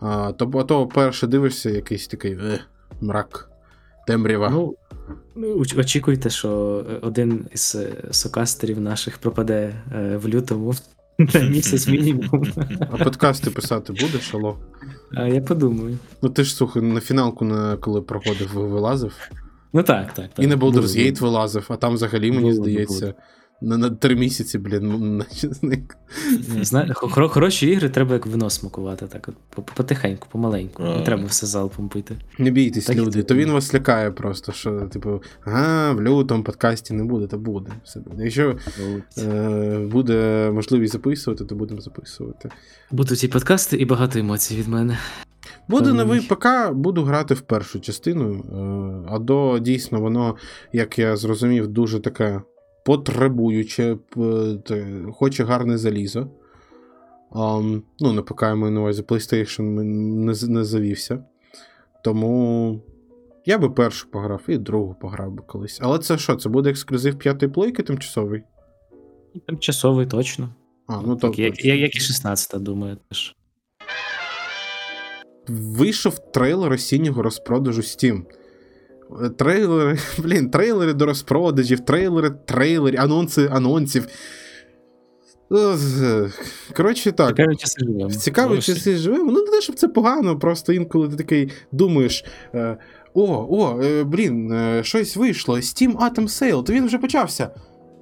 А, 0.00 0.32
то, 0.32 0.50
а 0.54 0.62
то 0.62 0.86
перше 0.86 1.26
дивишся, 1.26 1.70
якийсь 1.70 2.06
такий 2.06 2.32
е, 2.32 2.60
мрак, 3.00 3.50
темрява. 4.06 4.50
Ну, 4.50 4.74
ну, 5.36 5.64
очікуйте, 5.76 6.30
що 6.30 6.84
е, 6.90 6.98
один 7.02 7.46
із 7.52 7.74
е, 7.74 8.08
сокастерів 8.10 8.80
наших 8.80 9.18
пропаде 9.18 9.74
е, 9.92 10.16
в 10.16 10.28
лютому 10.28 10.74
на 11.18 11.40
місяць 11.40 11.88
мінімум. 11.88 12.46
А 12.80 13.04
подкасти 13.04 13.50
писати 13.50 13.92
будеш, 13.92 14.34
алло? 14.34 14.58
А 15.16 15.28
я 15.28 15.40
подумаю. 15.40 15.98
Ну 16.22 16.28
ти 16.28 16.44
ж 16.44 16.54
слухай, 16.54 16.82
на 16.82 17.00
фіналку, 17.00 17.44
на, 17.44 17.76
коли 17.76 18.02
проходив, 18.02 18.50
вилазив. 18.54 19.12
Ну 19.74 19.82
так, 19.82 20.14
так. 20.14 20.28
так. 20.34 20.44
І 20.44 20.46
на 20.46 20.56
Baldur's 20.56 20.96
Gate 20.98 21.20
вилазив, 21.20 21.66
а 21.68 21.76
там 21.76 21.94
взагалі, 21.94 22.30
мені 22.30 22.42
Буду, 22.50 22.54
здається, 22.54 23.06
буду. 23.06 23.14
на, 23.60 23.76
на 23.78 23.90
три 23.90 24.16
місяці, 24.16 24.58
блін, 24.58 25.16
наче 25.30 25.48
зник. 25.48 25.96
Зна- 26.62 26.94
хороші 26.94 27.66
ігри 27.66 27.88
треба 27.88 28.12
як 28.12 28.26
вино 28.26 28.50
смакувати, 28.50 29.06
так 29.06 29.28
от 29.56 29.66
потихеньку, 29.74 30.28
помаленьку. 30.30 30.82
Не 30.82 31.02
треба 31.02 31.24
все 31.24 31.46
залпом 31.46 31.88
пити. 31.88 32.16
Не 32.38 32.50
бійтесь, 32.50 32.84
Так 32.84 32.96
люди, 32.96 33.22
то 33.22 33.34
він 33.34 33.50
вас 33.50 33.74
лякає 33.74 34.10
просто, 34.10 34.52
що, 34.52 34.80
типу, 34.80 35.22
ага, 35.44 35.92
в 35.92 36.02
лютому 36.02 36.44
подкасті 36.44 36.94
не 36.94 37.04
буде, 37.04 37.26
то 37.26 37.38
буде. 37.38 37.70
Все 37.84 38.00
буде. 38.00 38.24
Якщо 38.24 38.56
е, 39.18 39.78
буде 39.92 40.50
можливість 40.54 40.92
записувати, 40.92 41.44
то 41.44 41.54
будемо 41.54 41.80
записувати. 41.80 42.48
Будуть 42.90 43.24
і 43.24 43.28
подкасти, 43.28 43.76
і 43.76 43.84
багато 43.84 44.18
емоцій 44.18 44.56
від 44.56 44.68
мене. 44.68 44.98
Буде 45.68 45.84
Певний. 45.84 46.04
новий 46.04 46.20
ПК, 46.20 46.46
буду 46.72 47.02
грати 47.02 47.34
в 47.34 47.40
першу 47.40 47.80
частину. 47.80 48.32
е, 48.34 49.08
А 49.14 49.18
до 49.18 49.58
дійсно 49.58 50.00
воно, 50.00 50.36
як 50.72 50.98
я 50.98 51.16
зрозумів, 51.16 51.68
дуже 51.68 52.00
таке 52.00 52.40
потребуюче, 52.84 53.96
п- 54.10 55.06
хоче 55.12 55.44
гарне 55.44 55.78
залізо. 55.78 56.28
Ам, 57.32 57.82
ну, 58.00 58.12
на 58.12 58.22
ПК 58.22 58.42
я 58.42 58.54
маю 58.54 58.72
на 58.72 58.80
увазі 58.80 59.02
PlayStation 59.02 59.62
не, 59.62 60.34
не 60.48 60.64
завівся. 60.64 61.24
Тому 62.04 62.80
я 63.46 63.58
би 63.58 63.70
першу 63.70 64.10
пограв 64.10 64.42
і 64.48 64.58
другу 64.58 64.96
пограв 65.00 65.32
би 65.32 65.42
колись. 65.46 65.78
Але 65.82 65.98
це 65.98 66.18
що? 66.18 66.36
Це 66.36 66.48
буде 66.48 66.70
ексклюзив 66.70 67.18
п'ятої 67.18 67.52
плойки 67.52 67.82
тимчасовий? 67.82 68.42
Тимчасовий 69.46 70.06
точно. 70.06 70.54
А, 70.86 71.00
ну 71.06 71.16
так, 71.16 71.38
як, 71.38 71.64
як, 71.64 71.78
як 71.80 71.96
і 71.96 72.00
16, 72.00 72.62
думаю, 72.62 72.96
теж. 73.08 73.36
Вийшов 75.48 76.32
трейлер 76.32 76.72
осіннього 76.72 77.22
розпродажу 77.22 77.80
Steam. 77.80 78.22
Е, 79.24 79.28
Трейлери, 79.28 79.98
блін, 80.18 80.50
трейлери 80.50 80.92
до 80.92 81.06
розпродажів, 81.06 81.80
трейлери, 81.80 82.30
трейлери, 82.46 82.98
анонси 82.98 83.48
анонсів. 83.52 84.06
Коротше, 86.76 87.12
так. 87.12 87.36
Цікаві 87.36 87.56
часи 87.56 87.80
живемо. 87.80 88.08
В 88.08 88.16
цікаві 88.16 88.60
часи 88.60 88.96
живемо. 88.96 89.32
Ну, 89.32 89.44
не 89.44 89.50
те, 89.50 89.60
щоб 89.60 89.76
це 89.76 89.88
погано, 89.88 90.38
просто 90.38 90.72
інколи 90.72 91.08
ти 91.08 91.16
такий 91.16 91.52
думаєш: 91.72 92.24
е, 92.54 92.76
о, 93.14 93.46
о, 93.50 93.82
е, 93.82 94.04
блін, 94.04 94.54
щось 94.82 95.16
вийшло. 95.16 95.56
Steam 95.56 95.96
Atom 95.96 96.24
Sale, 96.24 96.62
то 96.62 96.72
він 96.72 96.86
вже 96.86 96.98
почався. 96.98 97.50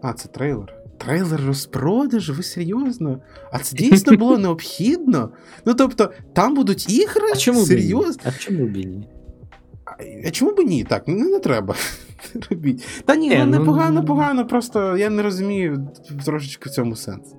А, 0.03 0.13
це 0.13 0.29
трейлер. 0.29 0.82
Трейлер 1.05 1.41
розпродаж, 1.47 2.31
Ви 2.31 2.43
серйозно? 2.43 3.21
А 3.53 3.59
це 3.59 3.77
дійсно 3.77 4.17
було 4.17 4.39
необхідно? 4.49 5.31
Ну 5.65 5.75
тобто, 5.75 6.11
там 6.33 6.55
будуть 6.55 6.91
ігри? 6.91 7.23
А 7.33 7.37
чому 7.37 7.59
б 7.59 7.63
ні? 7.63 7.67
серйозно? 7.67 8.23
А 8.25 8.31
чому 8.33 8.67
б 8.67 8.77
і 8.77 8.85
ні? 8.87 9.09
А 10.27 10.31
чому 10.31 10.53
б 10.55 10.59
ні? 10.59 10.85
Так, 10.85 11.09
не, 11.09 11.25
не 11.25 11.39
треба. 11.39 11.75
Робіть. 12.51 13.03
Та 13.05 13.17
ні, 13.17 13.29
Ні, 13.29 13.39
ну, 13.39 13.47
не 13.47 13.59
непогано, 13.59 14.05
погано, 14.05 14.47
просто 14.47 14.97
я 14.97 15.11
не 15.11 15.23
розумію 15.23 15.89
трошечки 16.25 16.69
в 16.69 16.73
цьому 16.73 16.97
сенс. 16.97 17.35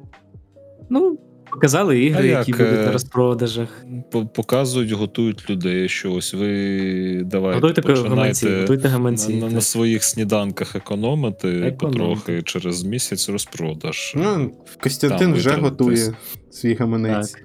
Ну, 0.90 1.18
показали 1.54 2.00
ігри, 2.00 2.34
А 2.34 2.40
які 2.40 2.52
як, 2.52 2.60
будуть 2.60 2.80
е, 2.80 2.86
на 2.86 2.92
розпродажах. 2.92 3.86
Показують, 4.34 4.92
готують 4.92 5.50
людей, 5.50 5.90
що 5.90 6.14
ось 6.14 6.34
ви 6.34 7.24
давайте 7.26 7.56
Готуйте 7.56 7.82
гаманці, 7.82 8.04
починайте 8.04 8.62
готуйте 8.62 8.84
на, 8.84 8.90
гаманці. 8.90 9.34
на, 9.34 9.46
на 9.48 9.54
так. 9.54 9.64
своїх 9.64 10.04
сніданках 10.04 10.76
економити 10.76 11.48
Економити. 11.48 11.76
потрохи 11.78 12.42
через 12.42 12.84
місяць 12.84 13.30
розпродаж. 13.30 14.14
Ну, 14.16 14.52
Костянтин 14.84 15.20
Там 15.20 15.34
вже 15.34 15.52
готує 15.52 16.14
свій 16.52 16.74
гаманець. 16.76 17.36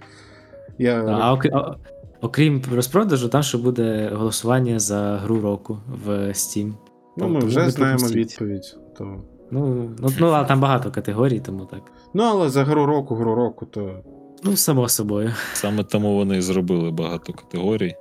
Я... 0.79 1.05
А 1.05 1.35
а- 1.53 1.77
окрім 2.21 2.63
розпродажу, 2.75 3.29
там 3.29 3.43
ще 3.43 3.59
буде 3.59 4.11
голосування 4.15 4.79
за 4.79 5.17
гру 5.17 5.41
року 5.41 5.79
в 6.07 6.09
Steam. 6.11 6.73
ну, 7.17 7.29
ми 7.29 7.41
вже 7.41 7.71
знаємо 7.71 8.07
відповідь. 8.09 8.77
То 8.99 9.25
Ну, 9.51 9.91
ну, 9.99 10.09
ну, 10.21 10.27
але 10.27 10.49
там 10.49 10.61
багато 10.61 10.91
категорій, 10.91 11.41
тому 11.41 11.65
так. 11.65 11.83
Ну, 12.15 12.23
але 12.23 12.51
за 12.51 12.65
гру 12.65 12.87
року, 12.87 13.15
гру 13.15 13.35
року, 13.35 13.67
то. 13.67 14.03
Ну, 14.45 14.57
само 14.57 14.89
собою. 14.89 15.33
Саме 15.53 15.85
тому 15.85 16.15
вони 16.15 16.37
і 16.37 16.41
зробили 16.41 16.91
багато 16.91 17.33
категорій. 17.33 17.95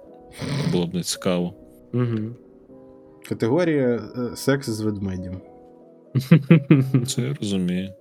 Було 0.71 0.87
б 0.87 0.93
не 0.93 1.03
цікаво. 1.03 1.53
Угу. 1.93 2.17
Категорія 3.29 3.87
е, 4.17 4.35
секс 4.35 4.69
з 4.69 4.81
ведмедем. 4.81 5.41
Це 7.07 7.21
я 7.21 7.33
розумію. 7.39 7.93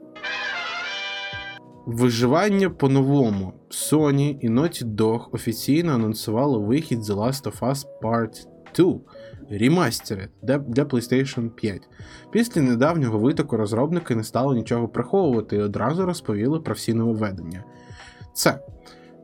Виживання 1.87 2.71
по-новому. 2.71 3.53
Sony 3.71 4.39
і 4.41 4.49
Naughty 4.49 4.85
Dog 4.85 5.21
офіційно 5.33 5.93
анонсували 5.93 6.59
вихід 6.59 6.99
The 6.99 7.15
Last 7.15 7.45
of 7.45 7.61
Us 7.61 7.85
Part 8.03 8.47
2 8.77 8.95
Remastered 9.51 10.29
для, 10.43 10.85
PlayStation 10.85 11.49
5. 11.51 11.89
Після 12.31 12.63
недавнього 12.63 13.19
витоку 13.19 13.57
розробники 13.57 14.15
не 14.15 14.25
стали 14.25 14.57
нічого 14.57 14.89
приховувати 14.89 15.57
і 15.57 15.61
одразу 15.61 16.07
розповіли 16.07 16.61
про 16.61 16.75
всі 16.75 16.95
нововведення. 16.95 17.65
Це 18.35 18.59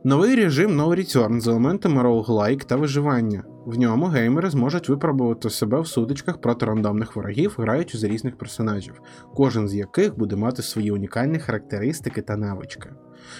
новий 0.03 0.35
режим 0.35 0.81
No 0.81 0.87
Return 0.87 1.39
з 1.39 1.47
елементами 1.47 2.01
роуглайк 2.01 2.63
та 2.63 2.75
виживання. 2.75 3.43
В 3.65 3.79
ньому 3.79 4.05
геймери 4.05 4.49
зможуть 4.49 4.89
випробувати 4.89 5.49
себе 5.49 5.79
в 5.79 5.87
сутичках 5.87 6.41
проти 6.41 6.65
рандомних 6.65 7.15
ворогів, 7.15 7.55
граючи 7.57 7.97
за 7.97 8.07
різних 8.07 8.37
персонажів 8.37 9.01
кожен 9.35 9.67
з 9.67 9.75
яких 9.75 10.17
буде 10.17 10.35
мати 10.35 10.61
свої 10.61 10.91
унікальні 10.91 11.39
характеристики 11.39 12.21
та 12.21 12.37
навички. 12.37 12.89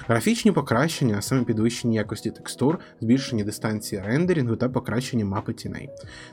Графічні 0.08 0.52
покращення, 0.52 1.16
а 1.18 1.22
саме 1.22 1.44
підвищення 1.44 2.00
якості 2.00 2.32
текстур, 2.32 2.80
збільшення 3.02 3.44
дистанції 3.44 4.02
рендерінгу 4.06 4.56
та 4.56 4.70
покращення 4.70 5.26
мапи 5.26 5.54
тіней, 5.54 5.90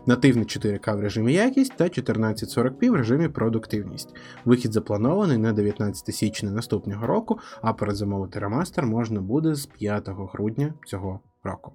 нативне 0.07 0.43
4К 0.43 0.97
в 0.97 1.01
режимі 1.01 1.33
якість 1.33 1.77
та 1.77 1.85
1440p 1.85 2.91
в 2.91 2.95
режимі 2.95 3.29
продуктивність. 3.29 4.15
Вихід 4.45 4.73
запланований 4.73 5.39
на 5.39 5.53
19 5.53 6.15
січня 6.15 6.51
наступного 6.51 7.07
року, 7.07 7.39
а 7.63 7.73
передзамовити 7.73 8.39
ремастер 8.39 8.87
можна 8.87 9.21
буде 9.21 9.55
з 9.55 9.67
5 9.67 10.09
грудня 10.09 10.75
цього 10.87 11.21
року. 11.45 11.73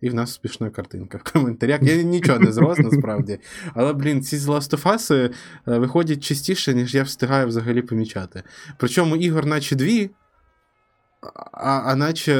І 0.00 0.10
в 0.10 0.14
нас 0.14 0.34
смішна 0.34 0.70
картинка 0.70 1.20
в 1.24 1.32
коментарях. 1.32 1.82
Я 1.82 2.02
нічого 2.02 2.38
не 2.38 2.52
зрос 2.52 2.78
насправді. 2.78 3.38
Але, 3.74 3.92
блін, 3.92 4.22
ці 4.22 4.36
з 4.36 4.48
Last 4.48 4.76
of 4.76 4.82
Us 4.82 5.14
е, 5.14 5.30
виходять 5.78 6.24
частіше, 6.24 6.74
ніж 6.74 6.94
я 6.94 7.02
встигаю 7.02 7.46
взагалі 7.46 7.82
помічати. 7.82 8.42
Причому 8.78 9.16
ігор, 9.16 9.46
наче 9.46 9.76
дві, 9.76 10.10
а, 11.52 11.82
а 11.86 11.96
наче, 11.96 12.34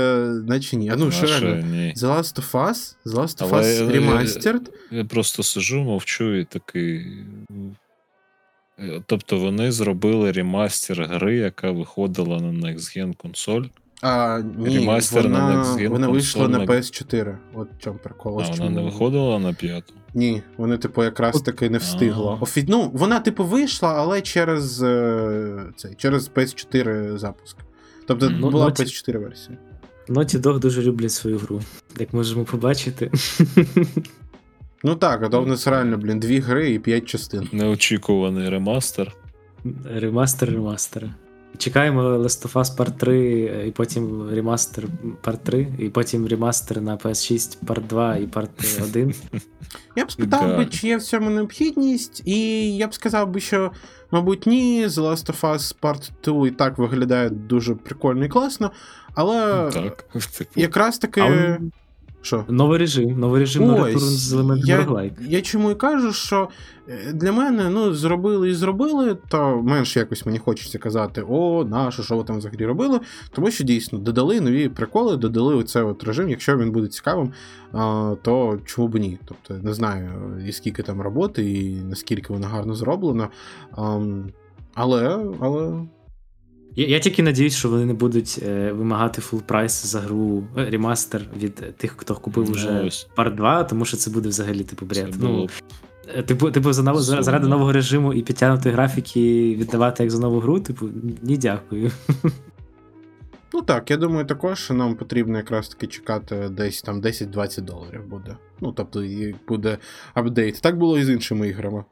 наче 0.46 0.76
ні. 0.76 0.90
А 0.90 0.96
ну, 0.96 1.10
що 1.10 1.26
реально? 1.26 1.66
ні. 1.66 1.94
The 1.96 2.06
Last 2.16 2.38
of 2.40 2.50
Us, 2.52 2.96
The 3.06 3.14
Last 3.14 3.42
of 3.42 3.48
Але, 3.52 3.82
Us 3.82 3.90
Remastered. 3.92 4.68
Я 4.90 5.04
просто 5.04 5.42
сижу, 5.42 5.80
мовчу 5.80 6.34
і 6.34 6.44
такий. 6.44 7.06
Е, 8.78 9.02
Тобто 9.06 9.38
вони 9.38 9.72
зробили 9.72 10.32
ремастер 10.32 11.02
гри, 11.04 11.36
яка 11.36 11.70
виходила 11.70 12.40
на 12.40 12.68
Next 12.68 12.98
Gen 12.98 13.16
консоль. 13.16 13.64
А, 14.02 14.40
ні, 14.58 14.78
ремастер 14.78 15.28
на 15.28 15.46
вона, 15.46 15.62
Next 15.62 15.78
Gen 15.78 15.88
вона 15.88 16.08
вийшла 16.08 16.48
на 16.48 16.58
на- 16.58 16.64
PS4. 16.64 17.36
От 17.54 17.68
в 17.78 17.82
чому 17.82 17.98
прикол. 17.98 18.40
А 18.40 18.42
вона 18.42 18.56
чому. 18.56 18.70
не 18.70 18.82
виходила 18.82 19.38
на 19.38 19.52
п'яту. 19.52 19.94
Ні, 20.14 20.42
вони, 20.56 20.78
типу, 20.78 21.04
якраз 21.04 21.42
таки 21.42 21.70
не 21.70 21.78
встигла. 21.78 22.38
Офі... 22.40 22.64
Ну, 22.68 22.90
вона, 22.94 23.20
типу, 23.20 23.44
вийшла, 23.44 23.94
але 23.94 24.20
через 24.20 24.82
е, 24.82 25.64
цей, 25.76 25.94
через 25.94 26.30
PS4 26.30 27.18
запуск. 27.18 27.56
Тобто 28.06 28.30
Ну, 28.30 28.50
була 28.50 28.66
Naughty... 28.66 28.82
PS4 28.82 29.18
версія. 29.18 29.58
Naughty 30.08 30.38
Dog 30.40 30.58
дуже 30.58 30.82
люблять 30.82 31.12
свою 31.12 31.38
гру, 31.38 31.60
як 31.98 32.12
можемо 32.12 32.44
побачити. 32.44 33.10
Ну 34.84 34.94
так, 34.96 35.22
а 35.22 35.28
то 35.28 35.42
в 35.42 35.46
нас 35.46 35.66
реально, 35.66 35.98
блін, 35.98 36.20
дві 36.20 36.38
гри 36.38 36.70
і 36.70 36.78
п'ять 36.78 37.04
частин. 37.06 37.48
Неочікуваний 37.52 38.48
ремастер. 38.48 39.12
Ремастер, 39.94 40.50
ремастер. 40.50 41.10
Чекаємо 41.58 42.02
Last 42.02 42.48
of 42.48 42.52
Us 42.52 42.76
Part 42.76 42.96
3, 42.96 43.64
і 43.68 43.70
потім 43.70 44.30
ремастер 44.30 44.84
Part 45.22 45.38
3, 45.42 45.68
і 45.78 45.88
потім 45.88 46.26
ремастер 46.26 46.82
на 46.82 46.96
PS6 46.96 47.64
Part 47.64 47.86
2 47.86 48.16
і 48.16 48.26
Part 48.26 48.84
1. 48.84 49.14
Я 49.96 50.04
б 50.04 50.12
спитав 50.12 50.56
би, 50.56 50.66
чи 50.66 50.88
є 50.88 50.96
в 50.96 51.02
цьому 51.02 51.30
необхідність, 51.30 52.22
і 52.24 52.36
я 52.76 52.88
б 52.88 52.94
сказав 52.94 53.30
би, 53.30 53.40
що, 53.40 53.72
мабуть, 54.10 54.46
ні, 54.46 54.86
The 54.86 55.02
Last 55.02 55.32
of 55.32 55.40
Us 55.40 55.74
Part 55.82 56.10
2 56.24 56.48
і 56.48 56.50
так 56.50 56.78
виглядає 56.78 57.30
дуже 57.30 57.74
прикольно 57.74 58.24
і 58.24 58.28
класно, 58.28 58.70
але 59.14 59.70
Так. 59.70 60.02
Типу, 60.38 60.60
якраз 60.60 60.98
таки. 60.98 61.20
Але 61.20 61.58
Що? 62.22 62.44
новий 62.48 62.78
режим, 62.78 63.20
новий 63.20 63.40
режим 63.40 63.66
на 63.66 63.74
Ось, 63.74 64.02
з 64.02 64.32
елементом 64.32 64.68
я, 64.68 65.10
я 65.28 65.42
чому 65.42 65.70
і 65.70 65.74
кажу, 65.74 66.12
що 66.12 66.48
е, 66.88 67.12
для 67.12 67.32
мене 67.32 67.70
ну, 67.70 67.94
зробили 67.94 68.50
і 68.50 68.54
зробили, 68.54 69.16
то 69.28 69.62
менш 69.62 69.96
якось 69.96 70.26
мені 70.26 70.38
хочеться 70.38 70.78
казати, 70.78 71.24
о, 71.28 71.64
наше, 71.64 72.02
що 72.02 72.16
ви 72.16 72.24
там 72.24 72.38
взагалі 72.38 72.66
робили. 72.66 73.00
Тому 73.30 73.50
що 73.50 73.64
дійсно 73.64 73.98
додали 73.98 74.40
нові 74.40 74.68
приколи, 74.68 75.16
додали 75.16 75.54
оцей 75.54 75.82
от 75.82 76.04
режим. 76.04 76.28
Якщо 76.28 76.56
він 76.56 76.70
буде 76.70 76.88
цікавим, 76.88 77.32
то 78.22 78.58
чому 78.64 78.88
б 78.88 78.94
ні? 78.94 79.18
Тобто 79.24 79.54
не 79.54 79.74
знаю, 79.74 80.10
і 80.48 80.52
скільки 80.52 80.82
там 80.82 81.00
роботи, 81.00 81.50
і 81.50 81.74
наскільки 81.74 82.32
воно 82.32 82.46
гарно 82.46 82.74
зроблено. 82.74 83.28
Але, 84.74 85.26
але 85.40 85.86
Я, 86.76 86.86
я 86.86 86.98
тільки 86.98 87.22
надіюсь, 87.22 87.56
що 87.56 87.68
вони 87.68 87.84
не 87.86 87.94
будуть 87.94 88.38
е, 88.42 88.72
вимагати 88.72 89.22
full 89.22 89.42
прайс 89.42 89.86
за 89.86 90.00
гру 90.00 90.44
е, 90.58 90.70
ремастер 90.70 91.22
від 91.36 91.54
тих, 91.76 91.94
хто 91.96 92.14
купив 92.14 92.44
Ну, 92.46 92.50
уже 92.52 92.80
ось. 92.86 93.08
Part 93.16 93.34
2, 93.34 93.64
тому 93.64 93.84
що 93.84 93.96
це 93.96 94.10
буде 94.10 94.28
взагалі 94.28 94.64
типу 94.64 94.86
Це 94.94 95.02
бред. 95.02 95.16
було 95.16 95.32
Ну, 95.32 95.46
б 95.46 95.50
е, 96.16 96.22
типу, 96.22 96.50
типу 96.50 96.72
за, 96.72 96.82
нов- 96.82 96.98
за- 96.98 97.22
заради 97.22 97.42
Сумно. 97.44 97.56
нового 97.56 97.72
режиму 97.72 98.12
і 98.14 98.22
підтягнути 98.22 98.70
графіки 98.70 99.54
віддавати 99.58 100.02
як 100.02 100.10
за 100.10 100.18
нову 100.18 100.40
гру, 100.40 100.60
типу, 100.60 100.88
ні, 101.22 101.36
дякую. 101.36 101.90
Ну 103.52 103.62
так, 103.62 103.90
я 103.90 103.96
думаю, 103.96 104.26
також 104.26 104.58
що 104.58 104.74
нам 104.74 104.94
потрібно 104.94 105.36
якраз 105.38 105.68
таки 105.68 105.86
чекати 105.86 106.48
десь 106.50 106.82
там 106.82 107.00
10-20 107.00 107.60
доларів 107.60 108.06
буде. 108.06 108.36
Ну, 108.60 108.72
тобто, 108.72 109.02
і 109.04 109.34
буде 109.48 109.78
апдейт. 110.14 110.60
Так 110.60 110.78
було 110.78 110.98
і 110.98 111.04
з 111.04 111.10
іншими 111.10 111.48
іграми. 111.48 111.84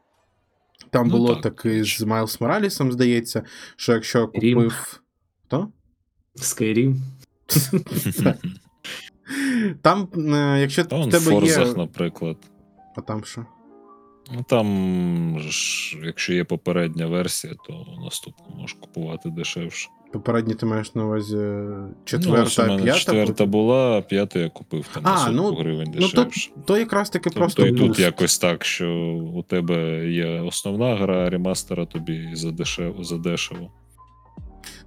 Там 0.91 1.07
Ну 1.07 1.11
було 1.11 1.35
так, 1.35 1.55
так 1.55 1.73
і 1.73 1.83
з. 1.83 2.01
Майлз 2.01 2.41
Моралісом, 2.41 2.91
здається, 2.91 3.43
що 3.75 3.93
якщо 3.93 4.27
купив. 4.27 5.01
Хто? 5.45 5.69
Skyrim. 6.37 6.95
Там, 9.81 10.07
е, 10.33 10.61
якщо 10.61 10.85
Та 10.85 10.97
в 10.97 11.07
в 11.07 11.11
тебе 11.11 11.25
Форзах, 11.25 11.67
є. 11.67 11.73
наприклад. 11.73 12.37
А 12.95 13.01
там 13.01 13.23
що? 13.23 13.45
Ну 14.31 14.45
там 14.49 15.39
ж, 15.39 15.97
якщо 16.03 16.33
є 16.33 16.43
попередня 16.43 17.05
версія, 17.05 17.53
то 17.67 17.85
наступну 18.03 18.55
можеш 18.55 18.77
купувати 18.79 19.29
дешевше. 19.29 19.89
Попередній 20.11 20.53
ти 20.53 20.65
маєш 20.65 20.95
на 20.95 21.05
увазі 21.05 21.35
ну, 21.35 21.89
ось 22.03 22.05
четверта, 22.05 22.63
у 22.63 22.67
мене 22.67 22.83
п'ята. 22.83 22.99
четверта 22.99 23.45
була, 23.45 23.97
а 23.97 24.01
п'яту 24.01 24.39
я 24.39 24.49
купив 24.49 24.87
там 24.93 25.03
А, 25.05 25.11
на 25.11 25.17
40 25.17 25.35
ну, 25.35 25.53
гривень 25.55 25.95
Ну, 25.99 26.09
то, 26.09 26.27
то 26.65 26.77
якраз 26.77 27.09
таки 27.09 27.23
Тобто 27.23 27.39
просто 27.39 27.65
і 27.65 27.71
тут 27.71 27.99
якось 27.99 28.37
так, 28.37 28.65
що 28.65 28.89
у 29.35 29.43
тебе 29.43 30.07
є 30.07 30.41
основна 30.41 30.95
гра, 30.95 31.25
а 31.25 31.29
ремастера 31.29 31.85
тобі 31.85 32.29
задешево, 32.33 33.03
задешево. 33.03 33.71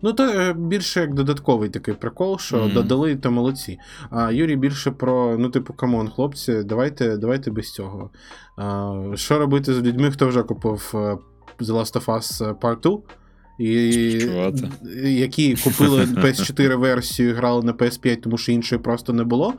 Ну, 0.03 0.13
то 0.13 0.25
е, 0.25 0.53
більше 0.53 1.01
як 1.01 1.15
додатковий 1.15 1.69
такий 1.69 1.95
прикол, 1.95 2.39
що 2.39 2.57
Мгм. 2.57 2.75
додали, 2.75 3.17
то 3.17 3.31
молодці. 3.31 3.79
А 4.11 4.33
Юрій 4.33 4.57
більше 4.57 4.91
про, 4.91 5.37
ну, 5.39 5.51
типу, 5.51 5.73
come 5.73 5.94
on, 5.94 6.09
хлопці, 6.09 6.63
давайте, 6.63 7.17
давайте 7.17 7.51
без 7.51 7.73
цього. 7.73 8.11
А, 8.57 8.93
що 9.15 9.39
робити 9.39 9.75
з 9.75 9.83
людьми, 9.83 10.11
хто 10.11 10.27
вже 10.29 10.43
купив 10.43 10.91
е, 10.95 10.97
The 11.65 11.73
Last 11.73 12.01
of 12.01 12.05
Us 12.05 12.55
Part 12.55 12.81
2? 12.81 12.99
І, 13.59 14.29
які 15.05 15.57
купили 15.57 16.05
PS4 16.05 16.77
версію 16.77 17.31
і 17.31 17.33
грали 17.33 17.63
на 17.63 17.73
PS5, 17.73 18.17
тому 18.17 18.39
що 18.39 18.53
іншої 18.53 18.81
просто 18.81 19.13
не 19.13 19.25
було. 19.25 19.55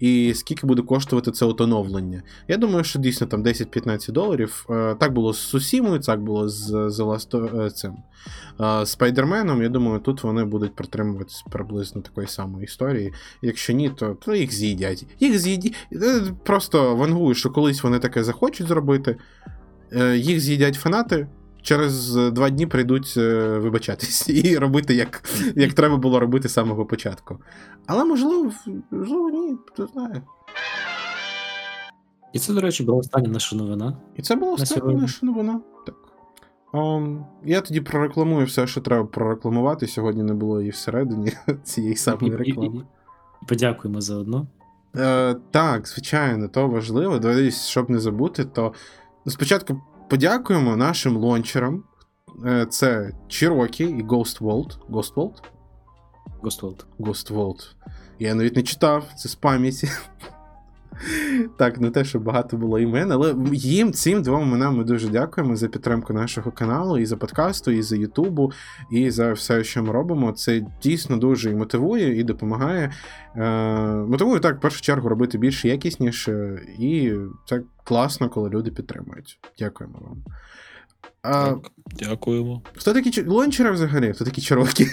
І 0.00 0.32
скільки 0.34 0.66
буде 0.66 0.82
коштувати 0.82 1.30
це 1.30 1.46
оновлення? 1.46 2.22
Я 2.48 2.56
думаю, 2.56 2.84
що 2.84 2.98
дійсно 2.98 3.26
там 3.26 3.42
10-15 3.42 4.12
доларів. 4.12 4.66
Е, 4.70 4.94
Так 4.94 5.12
було 5.12 5.32
з 5.32 5.38
Сусімою, 5.38 6.00
так 6.00 6.22
було 6.22 6.48
з 6.48 6.72
The 6.72 7.06
Last 7.06 7.66
е, 7.66 7.70
цим. 7.70 7.96
Е, 8.60 8.86
Спайдерменом, 8.86 9.62
я 9.62 9.68
думаю, 9.68 10.00
тут 10.00 10.24
вони 10.24 10.44
будуть 10.44 10.74
притримуватись 10.74 11.44
приблизно 11.50 12.02
такої 12.02 12.26
самої 12.26 12.64
історії. 12.64 13.12
Якщо 13.42 13.72
ні, 13.72 13.90
то, 13.90 14.16
то 14.24 14.34
їх 14.34 14.52
з'їдять. 14.52 15.06
Їх 15.20 15.38
з'їдять. 15.38 15.74
Просто 16.44 16.96
вангую, 16.96 17.34
що 17.34 17.50
колись 17.50 17.82
вони 17.82 17.98
таке 17.98 18.24
захочуть 18.24 18.68
зробити. 18.68 19.16
Їх 20.14 20.40
з'їдять 20.40 20.74
фанати. 20.74 21.26
Через 21.68 22.16
е, 22.16 22.30
два 22.30 22.50
дні 22.50 22.66
прийдуть 22.66 23.14
е, 23.16 23.58
вибачатись 23.58 24.28
і 24.44 24.58
робити, 24.58 24.94
як, 24.94 25.22
як 25.56 25.72
треба 25.72 25.96
було 25.96 26.20
робити 26.20 26.48
з 26.48 26.52
самого 26.52 26.86
початку. 26.86 27.38
Але 27.86 28.04
можливо, 28.04 28.52
можливо, 28.90 29.30
ні, 29.30 29.56
хто 29.66 29.86
знає. 29.86 30.22
І 32.32 32.38
це, 32.38 32.52
до 32.52 32.60
речі, 32.60 32.84
була 32.84 32.98
остання 32.98 33.28
наша 33.28 33.56
новина. 33.56 33.96
І 34.16 34.22
це 34.22 34.36
була 34.36 34.46
На 34.50 34.54
остання 34.62 34.80
сьогодні. 34.80 35.00
наша 35.00 35.26
новина. 35.26 35.60
Так. 35.86 35.94
Um, 36.72 37.24
я 37.44 37.60
тоді 37.60 37.80
прорекламую 37.80 38.46
все, 38.46 38.66
що 38.66 38.80
треба 38.80 39.04
прорекламувати. 39.04 39.86
Сьогодні 39.86 40.22
не 40.22 40.34
було 40.34 40.62
і 40.62 40.70
всередині 40.70 41.32
цієї 41.62 41.96
самої 41.96 42.32
І- 42.32 42.34
і- 42.34 42.36
реклами. 42.36 42.82
і 43.42 43.46
Подякуємо 43.46 44.00
заодно. 44.00 44.46
Е, 44.96 45.36
так, 45.50 45.88
звичайно, 45.88 46.48
то 46.48 46.68
важливо. 46.68 47.18
Дивись, 47.18 47.66
щоб 47.66 47.90
не 47.90 47.98
забути, 47.98 48.44
то 48.44 48.72
ну, 49.26 49.32
спочатку 49.32 49.82
подякуємо 50.08 50.76
нашим 50.76 51.16
лончерам. 51.16 51.84
Е, 52.46 52.66
Це 52.70 53.10
Чирокі 53.28 53.84
і 53.84 54.02
Ghost 54.02 54.40
World. 54.40 54.78
Ghost 54.90 55.14
World? 55.14 55.34
Ghost 56.42 56.60
World. 56.60 56.84
Ghost 57.00 57.32
World. 57.32 57.74
Я 58.18 58.34
навіть 58.34 58.56
не 58.56 58.62
читав, 58.62 59.04
це 59.16 59.28
з 59.28 59.34
пам'яті. 59.34 59.88
Так, 61.58 61.80
не 61.80 61.90
те, 61.90 62.04
що 62.04 62.18
багато 62.20 62.56
було 62.56 62.78
імен, 62.78 63.12
але 63.12 63.34
їм 63.52 63.92
цим 63.92 64.22
двом 64.22 64.42
іменам 64.48 64.76
ми 64.76 64.84
дуже 64.84 65.08
дякуємо 65.08 65.56
за 65.56 65.68
підтримку 65.68 66.12
нашого 66.12 66.50
каналу, 66.50 66.98
і 66.98 67.06
за 67.06 67.16
подкасту, 67.16 67.70
і 67.70 67.82
за 67.82 67.96
Ютубу, 67.96 68.52
і 68.90 69.10
за 69.10 69.32
все, 69.32 69.64
що 69.64 69.82
ми 69.82 69.92
робимо. 69.92 70.32
Це 70.32 70.66
дійсно 70.82 71.16
дуже 71.16 71.50
і 71.50 71.54
мотивує, 71.54 72.20
і 72.20 72.24
допомагає. 72.24 72.92
Е, 73.36 73.50
мотивує 73.92 74.40
так, 74.40 74.56
в 74.56 74.60
першу 74.60 74.80
чергу, 74.80 75.08
робити 75.08 75.38
більш 75.38 75.64
якісніше, 75.64 76.62
і 76.78 77.12
це 77.46 77.62
класно, 77.84 78.28
коли 78.28 78.50
люди 78.50 78.70
підтримують. 78.70 79.38
Дякуємо 79.58 79.98
вам. 80.00 80.24
А, 81.22 81.44
Так, 81.44 81.58
дякуємо. 81.98 82.62
хто 82.76 82.92
такі 82.94 83.24
лончери 83.24 83.70
взагалі? 83.70 84.12
Хто 84.12 84.24
такі 84.24 84.40
чарокі? 84.40 84.86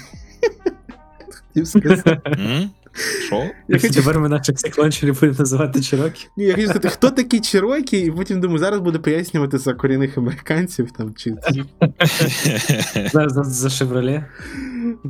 Що? 3.25 3.43
Я 3.67 3.79
хотів- 3.79 3.95
Тепер 3.95 4.19
ми 4.19 4.29
наших 4.29 4.55
всіх 4.55 4.77
ланчерів 4.77 5.13
будемо 5.13 5.35
називати 5.39 5.81
Чирокі. 5.81 6.27
Ні, 6.37 6.43
я 6.45 6.51
хотів 6.51 6.67
сказати, 6.69 6.89
хто 6.89 7.09
такі 7.09 7.39
Чирокі, 7.39 7.97
і 7.97 8.11
потім 8.11 8.39
думаю, 8.39 8.59
зараз 8.59 8.79
буде 8.79 8.99
пояснювати 8.99 9.57
за 9.57 9.73
корінних 9.73 10.17
американців 10.17 10.91
там 10.91 11.13
чи. 11.15 11.35
За, 13.13 13.29
за, 13.29 13.43
за 13.43 13.67
Chevrolet. 13.67 14.23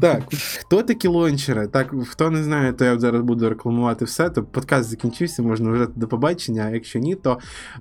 Так, 0.02 0.22
хто 0.60 0.82
такі 0.84 1.08
лончери? 1.08 1.68
Так, 1.68 1.94
хто 2.08 2.30
не 2.32 2.44
знає, 2.44 2.74
то 2.74 2.86
я 2.86 3.00
зараз 3.00 3.22
буду 3.22 3.50
рекламувати 3.50 4.06
все. 4.06 4.30
То 4.30 4.44
подкаст 4.44 4.90
закінчився, 4.90 5.44
можна 5.44 5.72
вже 5.72 5.88
до 5.96 6.08
побачення. 6.08 6.66
А 6.68 6.74
якщо 6.74 7.00
ні, 7.00 7.16
то 7.16 7.40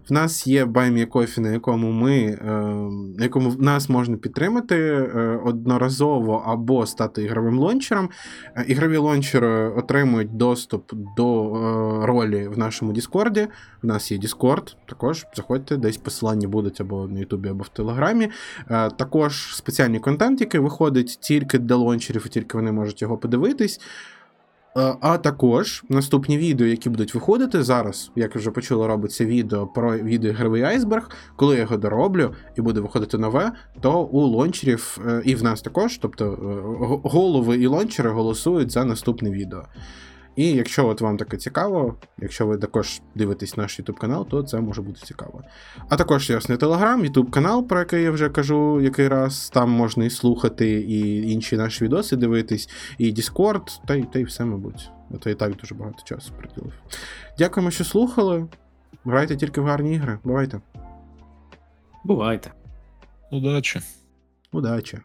в 0.09 0.13
нас 0.13 0.47
є 0.47 0.65
Buy 0.65 0.90
Me 0.90 1.07
a 1.07 1.11
Coffee, 1.11 1.41
на 1.41 1.51
якому 1.53 1.91
ми 1.93 2.17
е, 2.17 2.45
на 3.19 3.25
якому 3.25 3.55
нас 3.59 3.89
можна 3.89 4.17
підтримати 4.17 4.77
е, 4.77 5.41
одноразово 5.45 6.45
або 6.47 6.87
стати 6.87 7.23
ігровим 7.23 7.59
лаунчером. 7.59 8.09
Е, 8.57 8.65
Ігрові 8.69 8.97
лаунчери 8.97 9.49
отримують 9.69 9.94
доступ 10.33 10.93
до 11.17 11.45
е, 11.45 12.07
ролі 12.07 12.49
в 12.49 12.59
нашому 12.59 12.93
Discord 12.93 13.36
і. 13.36 13.49
У 13.83 13.87
нас 13.87 14.13
є 14.13 14.19
Discord, 14.19 14.75
також 14.87 15.27
заходьте, 15.37 15.77
десь 15.77 15.97
посилання 15.97 16.49
будуть 16.49 16.81
або 16.81 17.07
на 17.07 17.21
Ютубі, 17.21 17.49
або 17.49 17.65
в 17.65 17.69
Телеграмі. 17.69 18.31
Е, 18.71 18.91
Також 18.91 19.57
спеціальний 19.57 20.01
контент, 20.01 20.41
який 20.41 20.61
виходить 20.61 21.19
тільки 21.21 21.59
для 21.59 21.77
лаунчерів, 21.77 22.23
і 22.27 22.29
тільки 22.29 22.59
вони 22.59 22.73
можуть 22.73 23.03
його 23.03 23.19
подивитись. 23.19 23.81
Е, 24.77 24.97
А 25.01 25.19
також 25.19 25.85
наступні 25.89 26.39
відео, 26.39 26.67
які 26.67 26.91
будуть 26.91 27.15
виходити 27.15 27.63
зараз, 27.63 28.11
як 28.17 28.37
вже 28.37 28.51
почули, 28.51 28.87
робиться 28.87 29.25
відео 29.25 29.67
про 29.67 29.99
відеоігровий 29.99 30.63
айсберг. 30.63 31.11
Коли 31.37 31.55
я 31.55 31.61
його 31.61 31.77
дороблю 31.77 32.35
і 32.57 32.61
буде 32.61 32.81
виходити 32.81 33.19
нове, 33.19 33.53
то 33.81 34.03
у 34.03 34.21
лончерів 34.21 34.99
е, 35.07 35.23
і 35.25 35.35
в 35.35 35.43
нас 35.43 35.63
також, 35.63 35.99
тобто 35.99 36.25
е, 36.25 37.09
голови 37.09 37.57
і 37.57 37.67
лончери 37.67 38.11
голосують 38.11 38.71
за 38.71 38.85
наступне 38.85 39.31
відео. 39.31 39.63
І 40.37 40.51
якщо 40.51 40.87
от 40.87 41.01
вам 41.01 41.17
таке 41.17 41.37
цікаво, 41.37 41.95
якщо 42.19 42.47
ви 42.47 42.59
також 42.59 43.01
дивитесь 43.15 43.57
наш 43.57 43.81
YouTube 43.81 43.99
канал, 43.99 44.29
то 44.29 44.43
це 44.43 44.61
може 44.61 44.83
бути 44.83 45.01
цікаво. 45.05 45.43
А 45.89 45.97
також 45.97 46.31
ясний 46.31 46.59
Телеграм, 46.59 47.03
YouTube 47.05 47.31
канал, 47.31 47.67
про 47.67 47.79
який 47.79 48.03
я 48.03 48.11
вже 48.11 48.29
кажу 48.29 48.81
який 48.81 49.09
раз. 49.09 49.51
Там 49.55 49.71
можна 49.71 50.05
і 50.05 50.11
слухати, 50.11 50.71
і 50.71 51.31
інші 51.33 51.57
наші 51.57 51.85
відоси 51.85 52.17
дивитись, 52.17 52.69
і 52.99 53.13
Discord, 53.13 53.81
та 53.87 53.95
й, 53.95 54.03
та 54.03 54.19
й 54.19 54.25
все, 54.25 54.45
мабуть. 54.45 54.91
А 55.15 55.17
то 55.17 55.31
і 55.31 55.35
так 55.35 55.57
дуже 55.57 55.75
багато 55.75 55.99
часу 56.05 56.33
приділив. 56.39 56.73
Дякуємо, 57.39 57.71
що 57.71 57.85
слухали. 57.85 58.47
Грайте 59.05 59.37
тільки 59.37 59.61
в 59.61 59.65
гарні 59.65 59.95
ігри. 59.95 60.19
Бувайте. 60.25 60.61
Бувайте. 62.05 62.53
Удачі. 63.31 63.81
Удачі! 64.53 64.99